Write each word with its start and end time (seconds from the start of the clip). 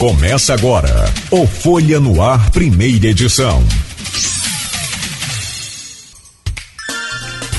Começa 0.00 0.54
agora 0.54 0.88
o 1.30 1.46
Folha 1.46 2.00
no 2.00 2.22
Ar, 2.22 2.50
primeira 2.52 3.08
edição. 3.08 3.62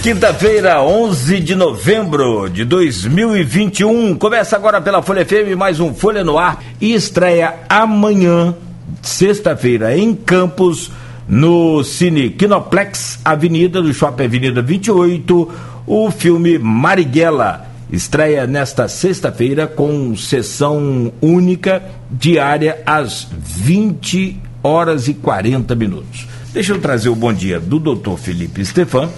Quinta-feira, 0.01 0.81
11 0.81 1.39
de 1.39 1.53
novembro 1.53 2.49
de 2.49 2.65
2021. 2.65 4.15
Começa 4.15 4.55
agora 4.55 4.81
pela 4.81 5.03
Folha 5.03 5.23
FM 5.23 5.55
mais 5.55 5.79
um 5.79 5.93
Folha 5.93 6.23
no 6.23 6.39
Ar 6.39 6.63
e 6.81 6.95
estreia 6.95 7.59
amanhã, 7.69 8.55
sexta-feira, 9.03 9.95
em 9.95 10.15
Campos, 10.15 10.89
no 11.27 11.83
Cine 11.83 12.31
Kinoplex, 12.31 13.19
Avenida 13.23 13.83
do 13.83 13.93
Shopping 13.93 14.23
Avenida 14.23 14.63
28, 14.63 15.51
o 15.85 16.09
filme 16.09 16.57
Marighella 16.57 17.70
estreia 17.91 18.47
nesta 18.47 18.87
sexta-feira 18.87 19.67
com 19.67 20.15
sessão 20.15 21.11
única 21.21 21.83
diária 22.09 22.81
às 22.85 23.27
20 23.31 24.39
horas 24.63 25.07
e 25.07 25.13
40 25.13 25.75
minutos. 25.75 26.27
Deixa 26.53 26.73
eu 26.73 26.79
trazer 26.79 27.09
o 27.09 27.15
bom 27.15 27.33
dia 27.33 27.59
do 27.59 27.79
doutor 27.79 28.17
Felipe 28.17 28.63
Stefan. 28.65 29.09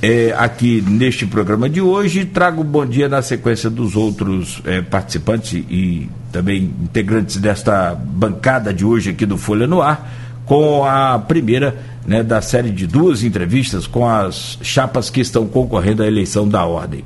É, 0.00 0.34
aqui 0.36 0.82
neste 0.82 1.24
programa 1.26 1.68
de 1.68 1.80
hoje. 1.80 2.24
Trago 2.24 2.62
o 2.62 2.64
bom 2.64 2.84
dia 2.84 3.08
na 3.08 3.22
sequência 3.22 3.70
dos 3.70 3.94
outros 3.94 4.60
é, 4.64 4.82
participantes 4.82 5.64
e 5.70 6.08
também 6.32 6.70
integrantes 6.82 7.36
desta 7.36 7.94
bancada 7.94 8.74
de 8.74 8.84
hoje 8.84 9.10
aqui 9.10 9.24
do 9.24 9.38
Folha 9.38 9.66
no 9.66 9.80
Ar, 9.80 10.12
com 10.44 10.84
a 10.84 11.18
primeira 11.20 11.76
né, 12.04 12.22
da 12.22 12.40
série 12.40 12.70
de 12.70 12.86
duas 12.86 13.22
entrevistas 13.22 13.86
com 13.86 14.08
as 14.08 14.58
chapas 14.60 15.08
que 15.08 15.20
estão 15.20 15.46
concorrendo 15.46 16.02
à 16.02 16.06
eleição 16.06 16.48
da 16.48 16.64
ordem. 16.64 17.04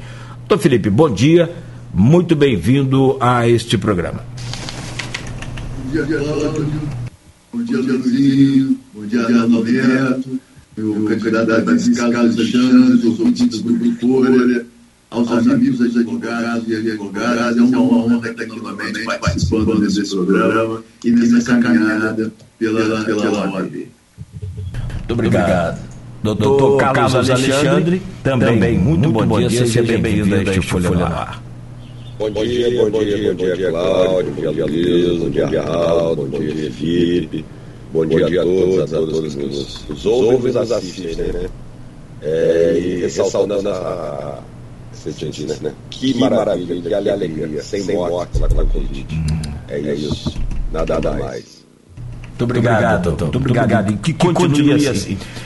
Doutor 0.49 0.63
Felipe, 0.63 0.89
bom 0.89 1.13
dia, 1.13 1.53
muito 1.93 2.37
bem-vindo 2.37 3.17
a 3.19 3.49
este 3.49 3.77
programa. 3.77 4.25
Bom 5.85 5.91
dia, 5.91 6.07
Cláudio. 6.07 6.83
Bom 7.53 7.63
dia, 7.65 7.79
Luizinho. 7.79 8.79
Bom 8.95 9.07
dia, 9.07 9.29
Neto. 9.29 10.41
Meu 10.77 11.05
candidato 11.07 11.53
a 11.53 11.61
vice 11.63 11.93
Carlos 11.97 12.39
Alexandre, 12.39 13.09
os 13.09 13.19
ouvintes 13.19 13.61
do 13.61 13.73
Grupo 13.73 14.01
Folha, 14.01 14.67
aos 15.11 15.49
amigos 15.49 15.81
advogados 15.81 16.69
e 16.69 16.77
advogadas. 16.77 17.57
É 17.57 17.61
uma 17.61 17.81
honra 17.81 18.31
estar 18.31 18.43
aqui 18.45 18.57
novamente 18.57 19.05
participando 19.05 19.81
desse 19.81 20.09
programa 20.09 20.85
e 21.05 21.11
nessa 21.11 21.59
caminhada 21.59 22.33
pela, 22.57 23.05
pela 23.05 23.51
OAB. 23.51 23.89
Muito 25.09 25.13
obrigado. 25.13 25.86
Doutor, 26.35 26.77
Carlos, 26.79 27.13
Carlos 27.13 27.31
Alexandre, 27.31 27.69
Alexandre 27.69 28.03
também, 28.23 28.55
também, 28.55 28.79
muito, 28.79 29.09
muito 29.09 29.29
bom, 29.29 29.39
dia, 29.39 29.49
dia 29.49 29.67
seja 29.67 29.83
bem-vindo 29.83 30.35
a 30.35 30.43
este 30.43 30.61
Folha 30.63 30.91
no 30.91 31.05
Ar. 31.05 31.43
Bom 32.19 32.31
dia, 32.31 32.91
bom 32.91 33.05
dia, 33.05 33.35
bom 33.35 33.55
dia, 33.55 33.71
Cláudio, 33.71 34.33
bom 34.33 34.53
dia, 34.53 34.67
Luiz, 34.67 35.21
bom 35.21 35.31
dia, 35.31 35.61
Arnaldo, 35.61 36.23
bom 36.25 36.39
dia, 36.39 36.71
Felipe, 36.73 37.45
bom 37.93 38.07
dia 38.07 38.27
a 38.27 38.45
todos, 38.45 38.95
a 38.95 38.97
todos 38.97 39.35
que 39.35 39.47
nos, 39.47 39.89
nos 39.89 40.07
ouvem 40.07 40.51
e 40.51 40.55
nos 40.55 40.73
assistem, 40.73 41.15
né? 41.15 41.49
É, 42.23 42.79
e 42.79 43.01
ressaltando 43.03 43.69
a, 43.69 44.39
sentindo, 45.13 45.55
né? 45.63 45.73
Que 45.91 46.19
maravilha, 46.19 46.81
que 46.81 46.95
alegria, 46.95 47.63
sem 47.63 47.83
morte 47.95 48.39
pela 48.39 48.65
Covid. 48.65 49.07
É 49.69 49.79
isso, 49.95 50.35
nada 50.73 51.13
mais. 51.13 51.65
Muito 52.29 52.45
obrigado, 52.45 53.03
doutor. 53.05 53.25
Muito 53.27 53.37
obrigado. 53.39 53.93
E 53.93 53.97
que 53.97 54.13
continue 54.13 54.87
assim. 54.87 55.17
Traga 55.17 55.46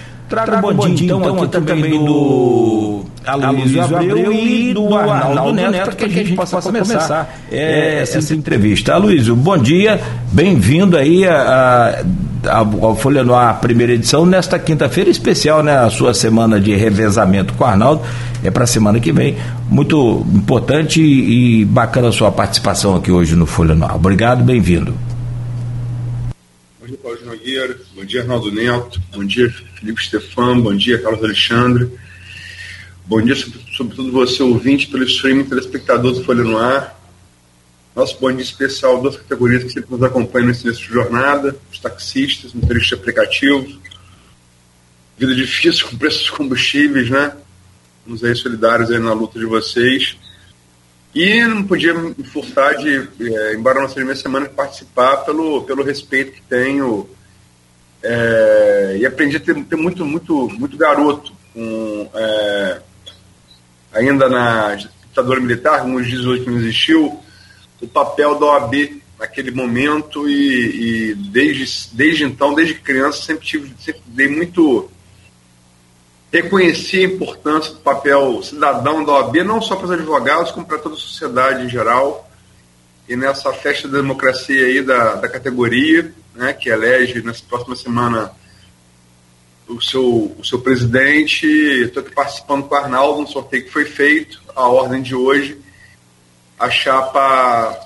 um 0.68 0.74
bom 0.74 0.88
dia, 0.88 1.06
então, 1.06 1.20
então, 1.20 1.42
aqui 1.42 1.48
também 1.48 2.04
do 2.04 3.04
Aloysio 3.26 3.82
Abreu 3.82 4.32
e 4.32 4.72
do 4.72 4.94
Arnaldo 4.94 5.52
Neto, 5.52 5.84
para 5.84 5.92
que 5.92 6.04
a 6.04 6.08
gente 6.08 6.32
possa 6.34 6.60
começar 6.62 7.34
é, 7.50 8.00
essa, 8.02 8.18
essa 8.18 8.34
entrevista. 8.34 8.94
Aloysio, 8.94 9.34
bom 9.34 9.58
dia, 9.58 10.00
bem-vindo 10.32 10.96
aí 10.96 11.26
a, 11.26 12.02
a, 12.46 12.58
ao 12.58 12.96
Folha 12.96 13.24
no 13.24 13.34
Ar, 13.34 13.60
primeira 13.60 13.92
edição, 13.92 14.24
nesta 14.24 14.58
quinta-feira 14.58 15.10
especial, 15.10 15.62
né, 15.62 15.76
a 15.78 15.90
sua 15.90 16.14
semana 16.14 16.60
de 16.60 16.74
revezamento 16.74 17.52
com 17.54 17.64
o 17.64 17.66
Arnaldo, 17.66 18.02
é 18.42 18.50
para 18.50 18.64
a 18.64 18.66
semana 18.66 19.00
que 19.00 19.12
vem. 19.12 19.36
Muito 19.68 20.26
importante 20.32 21.02
e, 21.02 21.60
e 21.60 21.64
bacana 21.64 22.08
a 22.08 22.12
sua 22.12 22.30
participação 22.30 22.96
aqui 22.96 23.10
hoje 23.10 23.36
no 23.36 23.46
Folha 23.46 23.74
no 23.74 23.84
Ar. 23.84 23.96
Obrigado, 23.96 24.42
bem-vindo. 24.42 24.94
Paulo 27.10 27.26
Nogueira, 27.26 27.76
bom 27.92 28.04
dia, 28.04 28.20
Arnaldo 28.20 28.52
Neto, 28.52 29.02
bom 29.12 29.24
dia, 29.24 29.50
Felipe 29.50 30.00
Stefan, 30.00 30.60
bom 30.60 30.76
dia, 30.76 31.02
Carlos 31.02 31.24
Alexandre. 31.24 31.90
Bom 33.04 33.20
dia, 33.20 33.34
sobretudo 33.76 34.12
você, 34.12 34.40
ouvinte, 34.44 34.86
pelo 34.86 35.02
streaming, 35.02 35.42
telespectador 35.44 36.12
do 36.12 36.22
Folha 36.22 36.44
no 36.44 36.56
Ar. 36.56 36.96
Nosso 37.96 38.16
bom 38.20 38.30
dia 38.30 38.42
especial, 38.42 39.02
duas 39.02 39.16
categorias 39.16 39.64
que 39.64 39.70
sempre 39.70 39.90
nos 39.90 40.04
acompanham 40.04 40.46
nesse 40.46 40.64
início 40.64 40.86
de 40.86 40.92
jornada: 40.92 41.56
os 41.72 41.80
taxistas, 41.80 42.52
motoristas 42.52 42.90
de 42.90 42.94
aplicativos. 42.94 43.76
Vida 45.18 45.34
difícil 45.34 45.88
com 45.90 45.96
preços 45.96 46.22
de 46.22 46.30
combustíveis, 46.30 47.10
né? 47.10 47.36
Vamos 48.06 48.22
aí 48.22 48.36
solidários 48.36 48.88
aí 48.88 49.00
na 49.00 49.12
luta 49.12 49.36
de 49.36 49.46
vocês. 49.46 50.16
E 51.14 51.44
não 51.44 51.64
podia 51.64 51.92
me 51.92 52.14
furtar 52.24 52.74
de, 52.74 53.08
é, 53.20 53.54
embora 53.54 53.80
não 53.80 53.88
seja 53.88 54.04
minha 54.04 54.16
semana, 54.16 54.48
participar 54.48 55.18
pelo, 55.18 55.62
pelo 55.62 55.82
respeito 55.82 56.32
que 56.32 56.42
tenho 56.42 57.08
é, 58.02 58.96
e 59.00 59.06
aprendi 59.06 59.36
a 59.36 59.40
ter, 59.40 59.54
ter, 59.64 59.76
muito, 59.76 60.04
muito, 60.04 60.48
muito 60.58 60.76
garoto, 60.76 61.32
com, 61.52 62.08
é, 62.14 62.80
ainda 63.92 64.28
na 64.28 64.74
ditadura 64.74 65.40
militar, 65.40 65.80
como 65.80 65.96
hoje 65.96 66.16
que 66.44 66.50
não 66.50 66.58
existiu, 66.58 67.20
o 67.80 67.88
papel 67.88 68.38
da 68.38 68.46
OAB 68.46 69.00
naquele 69.18 69.50
momento 69.50 70.28
e, 70.28 71.10
e, 71.10 71.14
desde, 71.14 71.88
desde 71.92 72.24
então, 72.24 72.54
desde 72.54 72.74
criança, 72.74 73.22
sempre, 73.22 73.46
tive, 73.46 73.74
sempre 73.78 74.02
dei 74.06 74.28
muito. 74.28 74.90
Reconheci 76.32 77.00
a 77.00 77.08
importância 77.08 77.72
do 77.72 77.80
papel 77.80 78.40
cidadão 78.42 79.04
da 79.04 79.12
OAB, 79.12 79.42
não 79.42 79.60
só 79.60 79.74
para 79.74 79.86
os 79.86 79.90
advogados, 79.90 80.52
como 80.52 80.64
para 80.64 80.78
toda 80.78 80.94
a 80.94 80.98
sociedade 80.98 81.64
em 81.64 81.68
geral. 81.68 82.30
E 83.08 83.16
nessa 83.16 83.52
festa 83.52 83.88
da 83.88 83.98
democracia 83.98 84.66
aí 84.66 84.80
da, 84.82 85.16
da 85.16 85.28
categoria, 85.28 86.14
né, 86.34 86.52
que 86.52 86.68
elege 86.68 87.20
nessa 87.22 87.42
próxima 87.48 87.74
semana 87.74 88.30
o 89.66 89.80
seu, 89.80 90.36
o 90.38 90.44
seu 90.44 90.60
presidente. 90.60 91.46
Estou 91.46 92.02
aqui 92.02 92.14
participando 92.14 92.64
com 92.64 92.74
o 92.74 92.78
Arnaldo 92.78 93.22
no 93.22 93.28
sorteio 93.28 93.64
que 93.64 93.70
foi 93.70 93.84
feito, 93.84 94.40
a 94.54 94.68
ordem 94.68 95.02
de 95.02 95.14
hoje. 95.14 95.60
A 96.58 96.70
chapa 96.70 97.76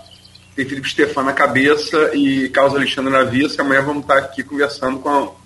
tem 0.55 0.67
Felipe 0.67 0.89
Stefano 0.89 1.29
na 1.29 1.33
cabeça 1.33 2.11
e 2.15 2.49
Carlos 2.51 2.75
Alexandre 2.75 3.13
na 3.13 3.25
vice. 3.25 3.61
Amanhã 3.61 3.83
vamos 3.83 4.03
estar 4.03 4.19
aqui 4.19 4.43
conversando 4.43 4.99
com 4.99 5.09
a, 5.09 5.44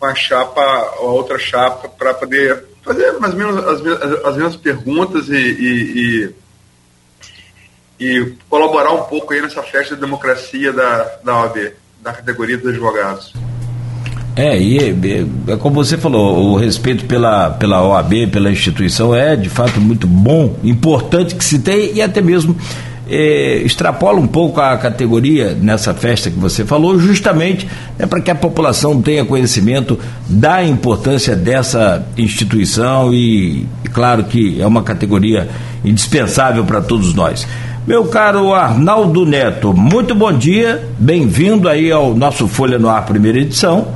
a 0.00 0.14
chapa, 0.14 0.60
a 0.60 1.00
outra 1.00 1.38
chapa, 1.38 1.88
para 1.88 2.12
poder 2.12 2.64
fazer 2.82 3.12
mais 3.12 3.32
ou 3.32 3.38
menos 3.38 3.56
as, 3.64 4.24
as 4.24 4.36
mesmas 4.36 4.56
perguntas 4.56 5.28
e, 5.28 5.34
e, 5.34 5.98
e 6.28 6.34
e 7.98 8.32
colaborar 8.48 8.92
um 8.92 9.02
pouco 9.04 9.32
aí 9.32 9.40
nessa 9.40 9.62
festa 9.62 9.94
de 9.94 10.00
democracia 10.00 10.72
da, 10.72 11.18
da 11.22 11.42
OAB 11.42 11.72
da 12.02 12.12
categoria 12.12 12.58
dos 12.58 12.68
advogados. 12.68 13.32
É, 14.36 14.58
e 14.60 14.78
é, 14.78 15.56
como 15.56 15.76
você 15.76 15.96
falou, 15.96 16.52
o 16.52 16.56
respeito 16.56 17.06
pela, 17.06 17.50
pela 17.50 17.86
OAB, 17.86 18.26
pela 18.32 18.50
instituição, 18.50 19.14
é 19.14 19.36
de 19.36 19.48
fato 19.48 19.80
muito 19.80 20.06
bom, 20.06 20.58
importante 20.64 21.36
que 21.36 21.44
se 21.44 21.60
tem 21.60 21.94
e 21.94 22.02
até 22.02 22.20
mesmo 22.20 22.56
é, 23.08 23.62
extrapola 23.64 24.18
um 24.18 24.26
pouco 24.26 24.60
a 24.60 24.76
categoria 24.76 25.56
nessa 25.60 25.92
festa 25.92 26.30
que 26.30 26.38
você 26.38 26.64
falou, 26.64 26.98
justamente 26.98 27.68
é 27.98 28.06
para 28.06 28.20
que 28.20 28.30
a 28.30 28.34
população 28.34 29.00
tenha 29.00 29.24
conhecimento 29.24 29.98
da 30.28 30.64
importância 30.64 31.36
dessa 31.36 32.06
instituição 32.16 33.12
e, 33.12 33.66
claro 33.92 34.24
que 34.24 34.60
é 34.60 34.66
uma 34.66 34.82
categoria 34.82 35.48
indispensável 35.84 36.64
para 36.64 36.80
todos 36.80 37.14
nós. 37.14 37.46
Meu 37.86 38.06
caro 38.06 38.54
Arnaldo 38.54 39.26
Neto, 39.26 39.74
muito 39.74 40.14
bom 40.14 40.32
dia, 40.32 40.88
bem-vindo 40.98 41.68
aí 41.68 41.92
ao 41.92 42.14
nosso 42.14 42.48
Folha 42.48 42.78
no 42.78 42.88
Ar, 42.88 43.04
primeira 43.04 43.38
edição. 43.38 43.86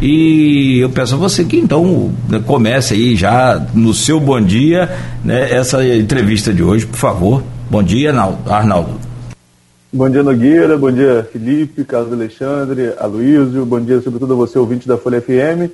E 0.00 0.78
eu 0.80 0.90
peço 0.90 1.14
a 1.14 1.18
você 1.18 1.44
que 1.44 1.56
então 1.56 2.12
né, 2.28 2.40
comece 2.44 2.94
aí 2.94 3.16
já 3.16 3.60
no 3.74 3.92
seu 3.92 4.20
bom 4.20 4.40
dia, 4.40 4.90
né, 5.24 5.52
essa 5.52 5.84
entrevista 5.84 6.52
de 6.52 6.62
hoje, 6.62 6.86
por 6.86 6.96
favor. 6.98 7.42
Bom 7.70 7.82
dia, 7.82 8.10
Arnaldo. 8.10 9.00
Bom 9.92 10.10
dia, 10.10 10.22
Nogueira, 10.22 10.76
bom 10.76 10.90
dia, 10.90 11.28
Felipe, 11.32 11.84
Carlos 11.84 12.12
Alexandre, 12.12 12.94
Aloysio, 12.98 13.64
bom 13.64 13.80
dia 13.80 14.00
sobretudo 14.00 14.34
a 14.34 14.36
você, 14.36 14.58
ouvinte 14.58 14.86
da 14.86 14.98
Folha 14.98 15.20
FM. 15.20 15.70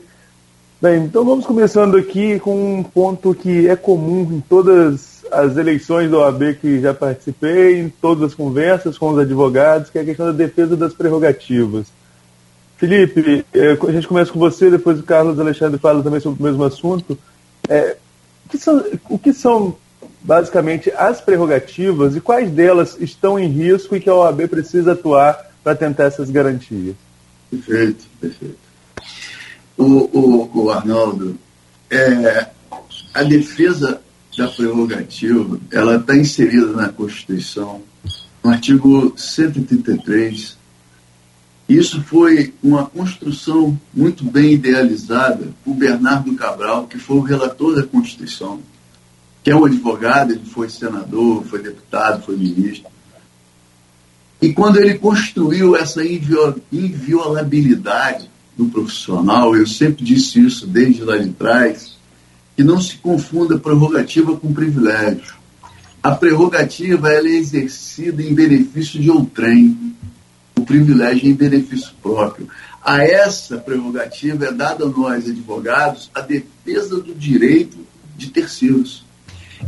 Bem, 0.80 1.04
então 1.04 1.24
vamos 1.24 1.44
começando 1.44 1.96
aqui 1.96 2.38
com 2.38 2.78
um 2.78 2.82
ponto 2.82 3.34
que 3.34 3.68
é 3.68 3.74
comum 3.74 4.22
em 4.32 4.40
todas 4.40 5.24
as 5.32 5.56
eleições 5.56 6.10
da 6.10 6.18
OAB 6.18 6.54
que 6.60 6.80
já 6.80 6.94
participei, 6.94 7.80
em 7.80 7.88
todas 7.88 8.24
as 8.24 8.34
conversas 8.34 8.96
com 8.96 9.10
os 9.10 9.18
advogados, 9.18 9.90
que 9.90 9.98
é 9.98 10.02
a 10.02 10.04
questão 10.04 10.26
da 10.26 10.32
defesa 10.32 10.76
das 10.76 10.94
prerrogativas. 10.94 11.86
Felipe, 12.76 13.44
eh, 13.52 13.78
a 13.86 13.92
gente 13.92 14.08
começa 14.08 14.32
com 14.32 14.38
você, 14.38 14.70
depois 14.70 14.98
o 14.98 15.02
Carlos 15.02 15.38
Alexandre 15.38 15.78
fala 15.78 16.02
também 16.02 16.20
sobre 16.20 16.40
o 16.40 16.44
mesmo 16.44 16.64
assunto. 16.64 17.18
É, 17.68 17.96
o, 18.46 18.48
que 18.48 18.58
são, 18.58 18.84
o 19.10 19.18
que 19.18 19.32
são 19.32 19.76
basicamente 20.22 20.90
as 20.96 21.20
prerrogativas 21.20 22.14
e 22.14 22.20
quais 22.20 22.50
delas 22.50 22.96
estão 23.00 23.38
em 23.38 23.48
risco 23.48 23.96
e 23.96 24.00
que 24.00 24.08
a 24.08 24.14
OAB 24.14 24.48
precisa 24.48 24.92
atuar 24.92 25.50
para 25.62 25.74
tentar 25.74 26.04
essas 26.04 26.30
garantias. 26.30 26.94
Perfeito, 27.50 28.04
perfeito. 28.20 28.58
O, 29.76 29.84
o, 29.84 30.64
o 30.64 30.70
Arnaldo, 30.70 31.38
é, 31.90 32.46
a 33.14 33.22
defesa 33.22 34.00
da 34.36 34.48
prerrogativa, 34.48 35.58
ela 35.70 35.96
está 35.96 36.16
inserida 36.16 36.72
na 36.72 36.88
Constituição, 36.90 37.82
no 38.42 38.50
artigo 38.50 39.12
133. 39.16 40.56
Isso 41.68 42.02
foi 42.02 42.52
uma 42.62 42.86
construção 42.86 43.78
muito 43.92 44.24
bem 44.24 44.54
idealizada 44.54 45.48
por 45.64 45.74
Bernardo 45.74 46.34
Cabral, 46.34 46.86
que 46.86 46.98
foi 46.98 47.16
o 47.16 47.22
relator 47.22 47.74
da 47.74 47.82
Constituição, 47.82 48.60
que 49.42 49.50
é 49.50 49.56
um 49.56 49.64
advogado, 49.64 50.32
ele 50.32 50.44
foi 50.44 50.68
senador, 50.68 51.42
foi 51.44 51.62
deputado, 51.62 52.22
foi 52.24 52.36
ministro. 52.36 52.90
E 54.40 54.52
quando 54.52 54.78
ele 54.78 54.98
construiu 54.98 55.74
essa 55.76 56.02
inviolabilidade 56.04 58.28
do 58.56 58.66
profissional, 58.66 59.56
eu 59.56 59.66
sempre 59.66 60.04
disse 60.04 60.44
isso 60.44 60.66
desde 60.66 61.02
lá 61.02 61.16
de 61.16 61.30
trás, 61.30 61.96
que 62.56 62.64
não 62.64 62.80
se 62.80 62.96
confunda 62.96 63.58
prerrogativa 63.58 64.36
com 64.36 64.52
privilégio. 64.52 65.34
A 66.02 66.12
prerrogativa 66.12 67.10
ela 67.10 67.28
é 67.28 67.32
exercida 67.32 68.22
em 68.22 68.32
benefício 68.34 69.00
de 69.00 69.10
outrem, 69.10 69.94
o 70.56 70.62
privilégio 70.62 71.26
é 71.26 71.30
em 71.30 71.34
benefício 71.34 71.92
próprio. 72.02 72.48
A 72.82 73.04
essa 73.04 73.58
prerrogativa 73.58 74.46
é 74.46 74.52
dada 74.52 74.84
a 74.84 74.88
nós, 74.88 75.28
advogados, 75.28 76.10
a 76.14 76.22
defesa 76.22 76.98
do 76.98 77.14
direito 77.14 77.76
de 78.16 78.28
terceiros. 78.28 79.04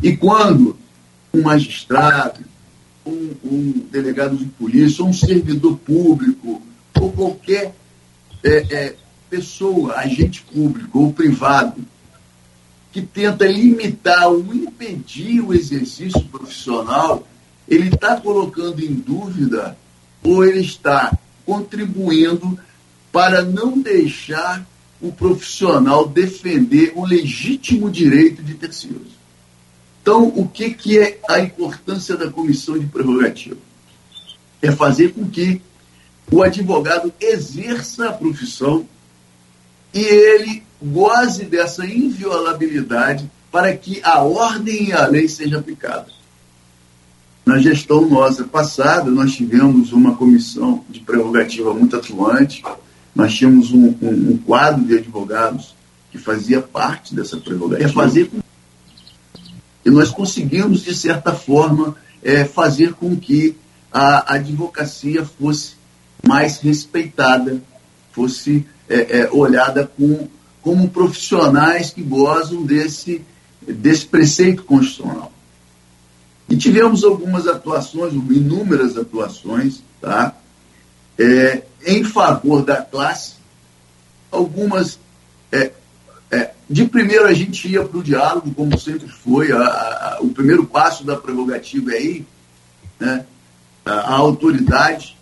E 0.00 0.17
quando 0.17 0.77
um 1.33 1.43
magistrado, 1.43 2.41
um, 3.05 3.31
um 3.44 3.73
delegado 3.91 4.37
de 4.37 4.44
polícia, 4.44 5.05
um 5.05 5.12
servidor 5.12 5.77
público, 5.79 6.62
ou 7.00 7.12
qualquer 7.12 7.75
é, 8.44 8.50
é, 8.71 8.94
pessoa, 9.29 9.94
agente 9.94 10.43
público 10.43 11.00
ou 11.00 11.12
privado, 11.12 11.83
que 12.93 13.00
tenta 13.00 13.47
limitar 13.47 14.29
ou 14.29 14.55
impedir 14.55 15.41
o 15.41 15.55
exercício 15.55 16.23
profissional, 16.25 17.27
ele 17.67 17.88
está 17.88 18.21
colocando 18.21 18.85
em 18.85 18.93
dúvida 18.95 19.77
ou 20.23 20.45
ele 20.45 20.61
está 20.61 21.17
contribuindo 21.47 22.59
para 23.11 23.43
não 23.43 23.81
deixar 23.81 24.67
o 25.00 25.11
profissional 25.11 26.06
defender 26.06 26.93
o 26.95 27.05
legítimo 27.05 27.91
direito 27.91 28.43
de 28.43 28.55
terceiros. 28.55 29.22
Então, 30.02 30.32
o 30.34 30.49
que, 30.49 30.70
que 30.70 30.99
é 30.99 31.20
a 31.28 31.38
importância 31.38 32.16
da 32.16 32.28
comissão 32.28 32.76
de 32.76 32.87
prerrogativa? 32.87 33.56
É 34.60 34.72
fazer 34.72 35.12
com 35.14 35.28
que 35.31 35.62
o 36.31 36.43
advogado 36.43 37.12
exerça 37.20 38.08
a 38.08 38.12
profissão 38.12 38.84
e 39.94 40.00
ele 40.00 40.62
goze 40.82 41.44
dessa 41.44 41.87
inviolabilidade 41.87 43.31
para 43.50 43.76
que 43.76 44.00
a 44.02 44.22
ordem 44.22 44.88
e 44.88 44.93
a 44.93 45.06
lei 45.06 45.28
sejam 45.28 45.60
aplicadas. 45.60 46.14
Na 47.44 47.58
gestão 47.58 48.08
nossa 48.08 48.44
passada, 48.44 49.10
nós 49.10 49.32
tivemos 49.32 49.93
uma 49.93 50.16
comissão 50.16 50.84
de 50.88 51.00
prerrogativa 51.00 51.72
muito 51.75 51.96
atuante, 51.96 52.62
nós 53.14 53.34
tínhamos 53.34 53.70
um, 53.72 53.94
um, 54.00 54.31
um 54.32 54.38
quadro 54.38 54.84
de 54.84 54.96
advogados 54.99 55.75
que 56.10 56.19
fazia 56.19 56.60
parte 56.60 57.14
dessa 57.14 57.37
prerrogativa. 57.37 57.88
É 57.88 57.93
fazer 57.93 58.26
com... 58.26 58.42
E 59.84 59.90
nós 59.90 60.11
conseguimos, 60.11 60.82
de 60.82 60.94
certa 60.94 61.32
forma, 61.32 61.96
é, 62.23 62.44
fazer 62.44 62.94
com 62.94 63.17
que 63.17 63.56
a 63.93 64.34
advocacia 64.34 65.25
fosse 65.25 65.75
mais 66.26 66.58
respeitada, 66.58 67.61
fosse 68.12 68.67
é, 68.88 69.20
é, 69.20 69.31
olhada 69.31 69.90
com 69.96 70.29
como 70.62 70.88
profissionais 70.88 71.90
que 71.90 72.02
gozam 72.02 72.62
desse, 72.62 73.20
desse 73.61 74.06
preceito 74.06 74.62
constitucional. 74.62 75.32
E 76.49 76.56
tivemos 76.56 77.02
algumas 77.02 77.49
atuações, 77.49 78.12
inúmeras 78.12 78.96
atuações, 78.96 79.82
tá? 80.00 80.37
É, 81.19 81.62
em 81.85 82.05
favor 82.05 82.62
da 82.62 82.76
classe, 82.76 83.35
algumas. 84.31 84.99
É, 85.50 85.73
de 86.73 86.87
primeiro 86.87 87.27
a 87.27 87.35
gente 87.35 87.69
ia 87.69 87.85
para 87.85 87.99
o 87.99 88.03
diálogo, 88.03 88.51
como 88.55 88.79
sempre 88.79 89.07
foi, 89.07 89.53
a, 89.53 89.59
a, 89.59 90.19
o 90.23 90.31
primeiro 90.31 90.65
passo 90.65 91.05
da 91.05 91.15
prerrogativa 91.15 91.93
é 91.93 92.03
ir, 92.03 92.27
né? 92.99 93.27
a 93.85 94.15
autoridade, 94.15 95.15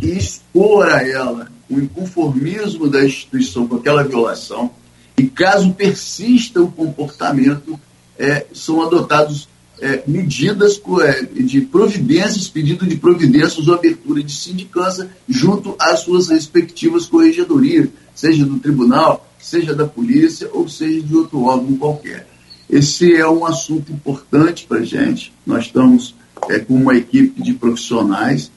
e 0.00 0.10
expor 0.16 0.88
a 0.88 1.02
ela 1.02 1.50
o 1.68 1.80
inconformismo 1.80 2.88
da 2.88 3.04
instituição 3.04 3.66
com 3.66 3.74
aquela 3.74 4.04
violação, 4.04 4.70
e 5.16 5.26
caso 5.26 5.74
persista 5.74 6.62
o 6.62 6.70
comportamento, 6.70 7.78
é, 8.16 8.46
são 8.52 8.80
adotados 8.80 9.48
é, 9.80 10.04
medidas 10.06 10.80
é, 11.02 11.22
de 11.42 11.60
providências, 11.62 12.48
pedido 12.48 12.86
de 12.86 12.96
providências 12.96 13.66
ou 13.66 13.74
abertura 13.74 14.22
de 14.22 14.32
sindicância 14.32 15.10
junto 15.28 15.74
às 15.78 16.00
suas 16.00 16.28
respectivas 16.28 17.06
corregedorias, 17.06 17.88
seja 18.14 18.44
do 18.44 18.60
tribunal, 18.60 19.27
seja 19.38 19.74
da 19.74 19.86
polícia 19.86 20.48
ou 20.52 20.68
seja 20.68 21.00
de 21.00 21.16
outro 21.16 21.44
órgão 21.44 21.76
qualquer. 21.76 22.26
Esse 22.68 23.14
é 23.14 23.26
um 23.28 23.46
assunto 23.46 23.92
importante 23.92 24.66
para 24.66 24.78
a 24.78 24.84
gente. 24.84 25.32
Nós 25.46 25.66
estamos 25.66 26.14
é, 26.48 26.58
com 26.58 26.74
uma 26.74 26.96
equipe 26.96 27.42
de 27.42 27.54
profissionais 27.54 28.50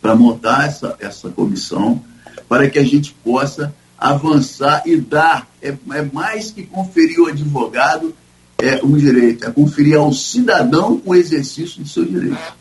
para 0.00 0.16
montar 0.16 0.66
essa, 0.66 0.96
essa 0.98 1.30
comissão, 1.30 2.04
para 2.48 2.68
que 2.68 2.78
a 2.78 2.84
gente 2.84 3.14
possa 3.24 3.74
avançar 3.96 4.82
e 4.84 4.96
dar, 4.96 5.48
é, 5.62 5.68
é 5.92 6.02
mais 6.12 6.50
que 6.50 6.64
conferir 6.64 7.20
ao 7.20 7.26
advogado 7.26 8.14
é, 8.58 8.84
um 8.84 8.96
direito, 8.96 9.46
é 9.46 9.50
conferir 9.50 9.96
ao 9.96 10.12
cidadão 10.12 11.00
o 11.04 11.14
exercício 11.14 11.82
do 11.82 11.88
seu 11.88 12.04
direito. 12.04 12.54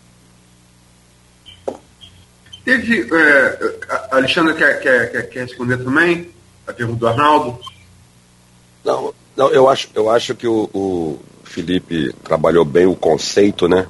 Teve. 2.63 3.07
É, 3.11 3.79
a 3.89 4.15
Alexandre 4.17 4.53
quer, 4.53 4.79
quer, 4.79 5.29
quer, 5.29 5.41
responder 5.41 5.77
também 5.77 6.29
a 6.67 6.73
pergunta 6.73 6.99
do 6.99 7.07
Arnaldo? 7.07 7.59
Não, 8.83 9.13
não 9.35 9.49
eu, 9.49 9.69
acho, 9.69 9.89
eu 9.93 10.09
acho 10.09 10.35
que 10.35 10.47
o, 10.47 10.69
o 10.73 11.19
Felipe 11.43 12.13
trabalhou 12.23 12.65
bem 12.65 12.85
o 12.85 12.95
conceito, 12.95 13.67
né? 13.67 13.87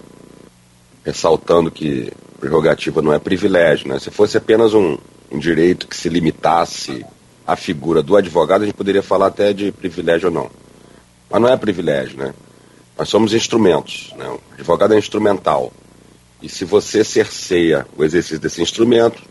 Ressaltando 1.03 1.71
que 1.71 2.11
prerrogativa 2.39 3.01
não 3.01 3.13
é 3.13 3.19
privilégio, 3.19 3.87
né? 3.87 3.99
Se 3.99 4.11
fosse 4.11 4.37
apenas 4.37 4.73
um, 4.73 4.97
um 5.31 5.39
direito 5.39 5.87
que 5.87 5.95
se 5.95 6.09
limitasse 6.09 7.06
à 7.45 7.56
figura 7.56 8.01
do 8.03 8.15
advogado, 8.15 8.63
a 8.63 8.65
gente 8.65 8.75
poderia 8.75 9.03
falar 9.03 9.27
até 9.27 9.53
de 9.53 9.71
privilégio 9.71 10.30
ou 10.30 10.33
não. 10.33 10.51
Mas 11.30 11.42
não 11.42 11.49
é 11.49 11.57
privilégio, 11.57 12.18
né? 12.18 12.33
Nós 12.97 13.09
somos 13.09 13.33
instrumentos, 13.33 14.13
né? 14.18 14.27
O 14.27 14.39
advogado 14.53 14.94
é 14.94 14.97
instrumental. 14.97 15.71
E 16.42 16.49
se 16.49 16.65
você 16.65 17.03
cerceia 17.03 17.87
o 17.97 18.03
exercício 18.03 18.39
desse 18.39 18.61
instrumento, 18.61 19.21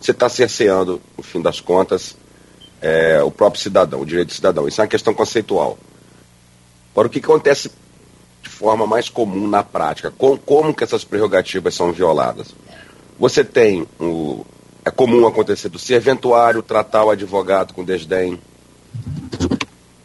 você 0.00 0.12
está 0.12 0.28
cerceando, 0.28 1.00
no 1.16 1.22
fim 1.22 1.40
das 1.40 1.60
contas, 1.60 2.16
é, 2.82 3.22
o 3.22 3.30
próprio 3.30 3.62
cidadão, 3.62 4.00
o 4.00 4.06
direito 4.06 4.28
do 4.28 4.34
cidadão. 4.34 4.68
Isso 4.68 4.80
é 4.80 4.84
uma 4.84 4.90
questão 4.90 5.14
conceitual. 5.14 5.78
Agora, 6.92 7.08
o 7.08 7.10
que 7.10 7.20
acontece 7.20 7.70
de 8.42 8.50
forma 8.50 8.86
mais 8.86 9.08
comum 9.08 9.46
na 9.46 9.62
prática. 9.62 10.10
Com, 10.10 10.36
como 10.36 10.74
que 10.74 10.82
essas 10.82 11.04
prerrogativas 11.04 11.74
são 11.74 11.92
violadas? 11.92 12.48
Você 13.18 13.44
tem 13.44 13.86
o. 14.00 14.44
É 14.84 14.90
comum 14.90 15.26
acontecer 15.28 15.68
do 15.68 15.78
serventuário 15.78 16.60
tratar 16.60 17.04
o 17.04 17.10
advogado 17.10 17.72
com 17.72 17.84
desdém, 17.84 18.36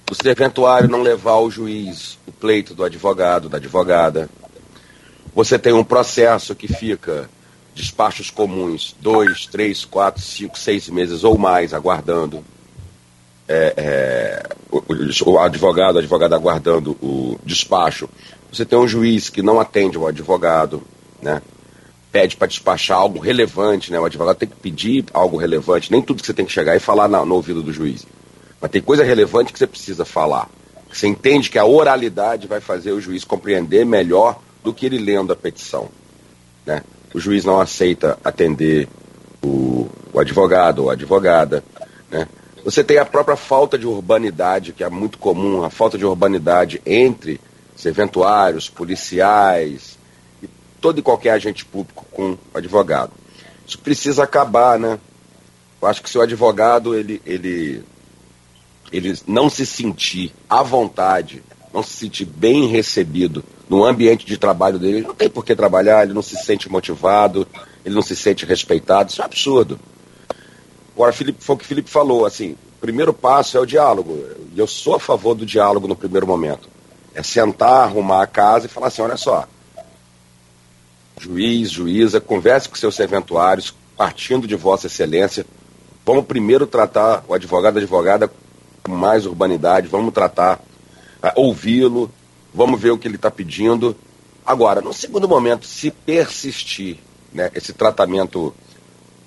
o 0.09 0.13
serventuário 0.13 0.87
não 0.87 1.01
levar 1.01 1.31
ao 1.31 1.49
juiz 1.49 2.19
o 2.27 2.31
pleito 2.31 2.75
do 2.75 2.83
advogado, 2.83 3.49
da 3.49 3.57
advogada. 3.57 4.29
Você 5.33 5.57
tem 5.57 5.73
um 5.73 5.83
processo 5.83 6.55
que 6.55 6.67
fica 6.67 7.27
despachos 7.73 8.29
comuns, 8.29 8.95
dois, 9.01 9.47
três, 9.47 9.83
quatro, 9.83 10.21
cinco, 10.21 10.57
seis 10.57 10.87
meses 10.89 11.23
ou 11.23 11.39
mais 11.39 11.73
aguardando. 11.73 12.43
É, 13.49 13.73
é, 13.77 14.43
o, 14.69 14.83
o, 15.25 15.39
advogado, 15.39 15.95
o 15.95 15.99
advogado 15.99 16.35
aguardando 16.35 16.91
o 17.01 17.39
despacho 17.45 18.09
você 18.51 18.65
tem 18.65 18.77
um 18.77 18.87
juiz 18.87 19.29
que 19.29 19.41
não 19.41 19.59
atende 19.59 19.97
o 19.97 20.07
advogado, 20.07 20.81
né? 21.21 21.41
Pede 22.11 22.37
para 22.37 22.47
despachar 22.47 22.97
algo 22.97 23.19
relevante, 23.19 23.91
né? 23.91 23.99
O 23.99 24.05
advogado 24.05 24.37
tem 24.37 24.47
que 24.47 24.55
pedir 24.55 25.05
algo 25.13 25.37
relevante. 25.37 25.91
Nem 25.91 26.01
tudo 26.01 26.21
que 26.21 26.25
você 26.25 26.33
tem 26.33 26.45
que 26.45 26.51
chegar 26.51 26.75
e 26.75 26.79
falar 26.79 27.07
no, 27.07 27.25
no 27.25 27.35
ouvido 27.35 27.61
do 27.61 27.73
juiz. 27.73 28.07
Mas 28.61 28.71
tem 28.71 28.81
coisa 28.81 29.03
relevante 29.03 29.51
que 29.51 29.59
você 29.59 29.67
precisa 29.67 30.05
falar. 30.05 30.49
Você 30.91 31.07
entende 31.07 31.49
que 31.49 31.59
a 31.59 31.65
oralidade 31.65 32.47
vai 32.47 32.61
fazer 32.61 32.93
o 32.93 33.01
juiz 33.01 33.23
compreender 33.23 33.85
melhor 33.85 34.39
do 34.63 34.73
que 34.73 34.85
ele 34.85 34.97
lendo 34.97 35.33
a 35.33 35.35
petição. 35.35 35.89
Né? 36.65 36.81
O 37.13 37.19
juiz 37.19 37.43
não 37.43 37.59
aceita 37.59 38.17
atender 38.23 38.87
o, 39.43 39.89
o 40.13 40.19
advogado 40.19 40.83
ou 40.83 40.89
a 40.89 40.93
advogada. 40.93 41.63
Né? 42.09 42.27
Você 42.67 42.83
tem 42.83 42.97
a 42.97 43.05
própria 43.05 43.37
falta 43.37 43.77
de 43.77 43.87
urbanidade, 43.87 44.73
que 44.73 44.83
é 44.83 44.89
muito 44.89 45.17
comum, 45.17 45.63
a 45.63 45.69
falta 45.69 45.97
de 45.97 46.03
urbanidade 46.03 46.81
entre 46.85 47.39
serventuários, 47.77 48.67
policiais 48.67 49.97
e 50.43 50.49
todo 50.81 50.99
e 50.99 51.01
qualquer 51.01 51.29
agente 51.29 51.63
público 51.63 52.05
com 52.11 52.37
advogado. 52.53 53.13
Isso 53.65 53.79
precisa 53.79 54.23
acabar, 54.23 54.77
né? 54.77 54.99
Eu 55.81 55.87
acho 55.87 56.03
que 56.03 56.09
se 56.09 56.17
o 56.17 56.21
advogado 56.21 56.93
ele, 56.93 57.21
ele, 57.25 57.85
ele 58.91 59.17
não 59.25 59.49
se 59.49 59.65
sentir 59.65 60.33
à 60.49 60.61
vontade, 60.61 61.41
não 61.73 61.81
se 61.81 61.93
sentir 61.93 62.25
bem 62.25 62.67
recebido 62.67 63.45
no 63.69 63.85
ambiente 63.85 64.25
de 64.25 64.37
trabalho 64.37 64.77
dele, 64.77 64.97
ele 64.97 65.07
não 65.07 65.15
tem 65.15 65.29
por 65.29 65.45
que 65.45 65.55
trabalhar, 65.55 66.03
ele 66.03 66.13
não 66.13 66.21
se 66.21 66.35
sente 66.35 66.69
motivado, 66.69 67.47
ele 67.85 67.95
não 67.95 68.01
se 68.01 68.13
sente 68.13 68.45
respeitado, 68.45 69.09
isso 69.09 69.21
é 69.21 69.23
um 69.23 69.27
absurdo. 69.27 69.79
Agora, 70.97 71.13
Felipe, 71.13 71.43
foi 71.43 71.55
o 71.55 71.59
que 71.59 71.63
o 71.63 71.67
Felipe 71.67 71.91
falou, 71.91 72.25
assim, 72.25 72.53
o 72.53 72.81
primeiro 72.81 73.13
passo 73.13 73.55
é 73.55 73.59
o 73.59 73.67
diálogo. 73.67 74.19
E 74.51 74.57
eu 74.57 74.65
sou 74.65 74.95
a 74.95 74.99
favor 74.99 75.35
do 75.35 75.45
diálogo 75.45 75.87
no 75.87 75.95
primeiro 75.95 76.25
momento. 76.25 76.67
É 77.13 77.21
sentar, 77.21 77.83
arrumar 77.83 78.23
a 78.23 78.25
casa 78.25 78.65
e 78.65 78.69
falar 78.69 78.87
assim, 78.87 79.03
olha 79.03 79.15
só, 79.15 79.47
juiz, 81.21 81.69
juíza, 81.69 82.19
converse 82.19 82.67
com 82.67 82.75
seus 82.75 82.95
serventuários, 82.95 83.75
partindo 83.95 84.47
de 84.47 84.55
Vossa 84.55 84.87
Excelência. 84.87 85.45
Vamos 86.03 86.25
primeiro 86.25 86.65
tratar 86.65 87.23
o 87.27 87.33
advogado, 87.35 87.77
advogada 87.77 88.31
com 88.81 88.91
mais 88.91 89.27
urbanidade, 89.27 89.87
vamos 89.87 90.11
tratar, 90.11 90.59
uh, 91.21 91.31
ouvi-lo, 91.35 92.11
vamos 92.51 92.81
ver 92.81 92.89
o 92.89 92.97
que 92.97 93.07
ele 93.07 93.17
está 93.17 93.29
pedindo. 93.29 93.95
Agora, 94.43 94.81
no 94.81 94.91
segundo 94.93 95.27
momento, 95.27 95.63
se 95.63 95.91
persistir 95.91 96.97
né, 97.31 97.51
esse 97.53 97.71
tratamento 97.71 98.51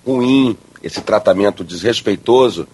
ruim, 0.04 0.58
esse 0.82 1.00
tratamento 1.00 1.62
desrespeitoso, 1.62 2.66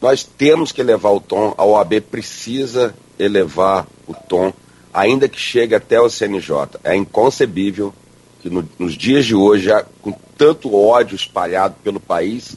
nós 0.00 0.24
temos 0.24 0.72
que 0.72 0.80
elevar 0.80 1.12
o 1.12 1.20
tom, 1.20 1.54
a 1.58 1.64
OAB 1.64 2.00
precisa 2.00 2.94
elevar 3.18 3.86
o 4.06 4.14
tom, 4.14 4.52
ainda 4.92 5.28
que 5.28 5.38
chegue 5.38 5.74
até 5.74 6.00
o 6.00 6.08
CNJ. 6.08 6.80
É 6.82 6.96
inconcebível 6.96 7.92
que 8.40 8.48
no, 8.48 8.66
nos 8.78 8.94
dias 8.94 9.26
de 9.26 9.34
hoje, 9.34 9.64
já, 9.64 9.84
com 10.00 10.12
tanto 10.36 10.74
ódio 10.74 11.14
espalhado 11.14 11.76
pelo 11.84 12.00
país, 12.00 12.56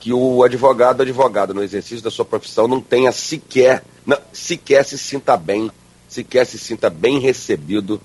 que 0.00 0.12
o 0.12 0.42
advogado, 0.42 1.02
advogada, 1.02 1.52
no 1.52 1.62
exercício 1.62 2.02
da 2.02 2.10
sua 2.10 2.24
profissão, 2.24 2.66
não 2.66 2.80
tenha 2.80 3.12
sequer, 3.12 3.84
não, 4.04 4.18
sequer 4.32 4.84
se 4.84 4.98
sinta 4.98 5.36
bem, 5.36 5.70
sequer 6.08 6.46
se 6.46 6.58
sinta 6.58 6.88
bem 6.88 7.18
recebido 7.20 8.00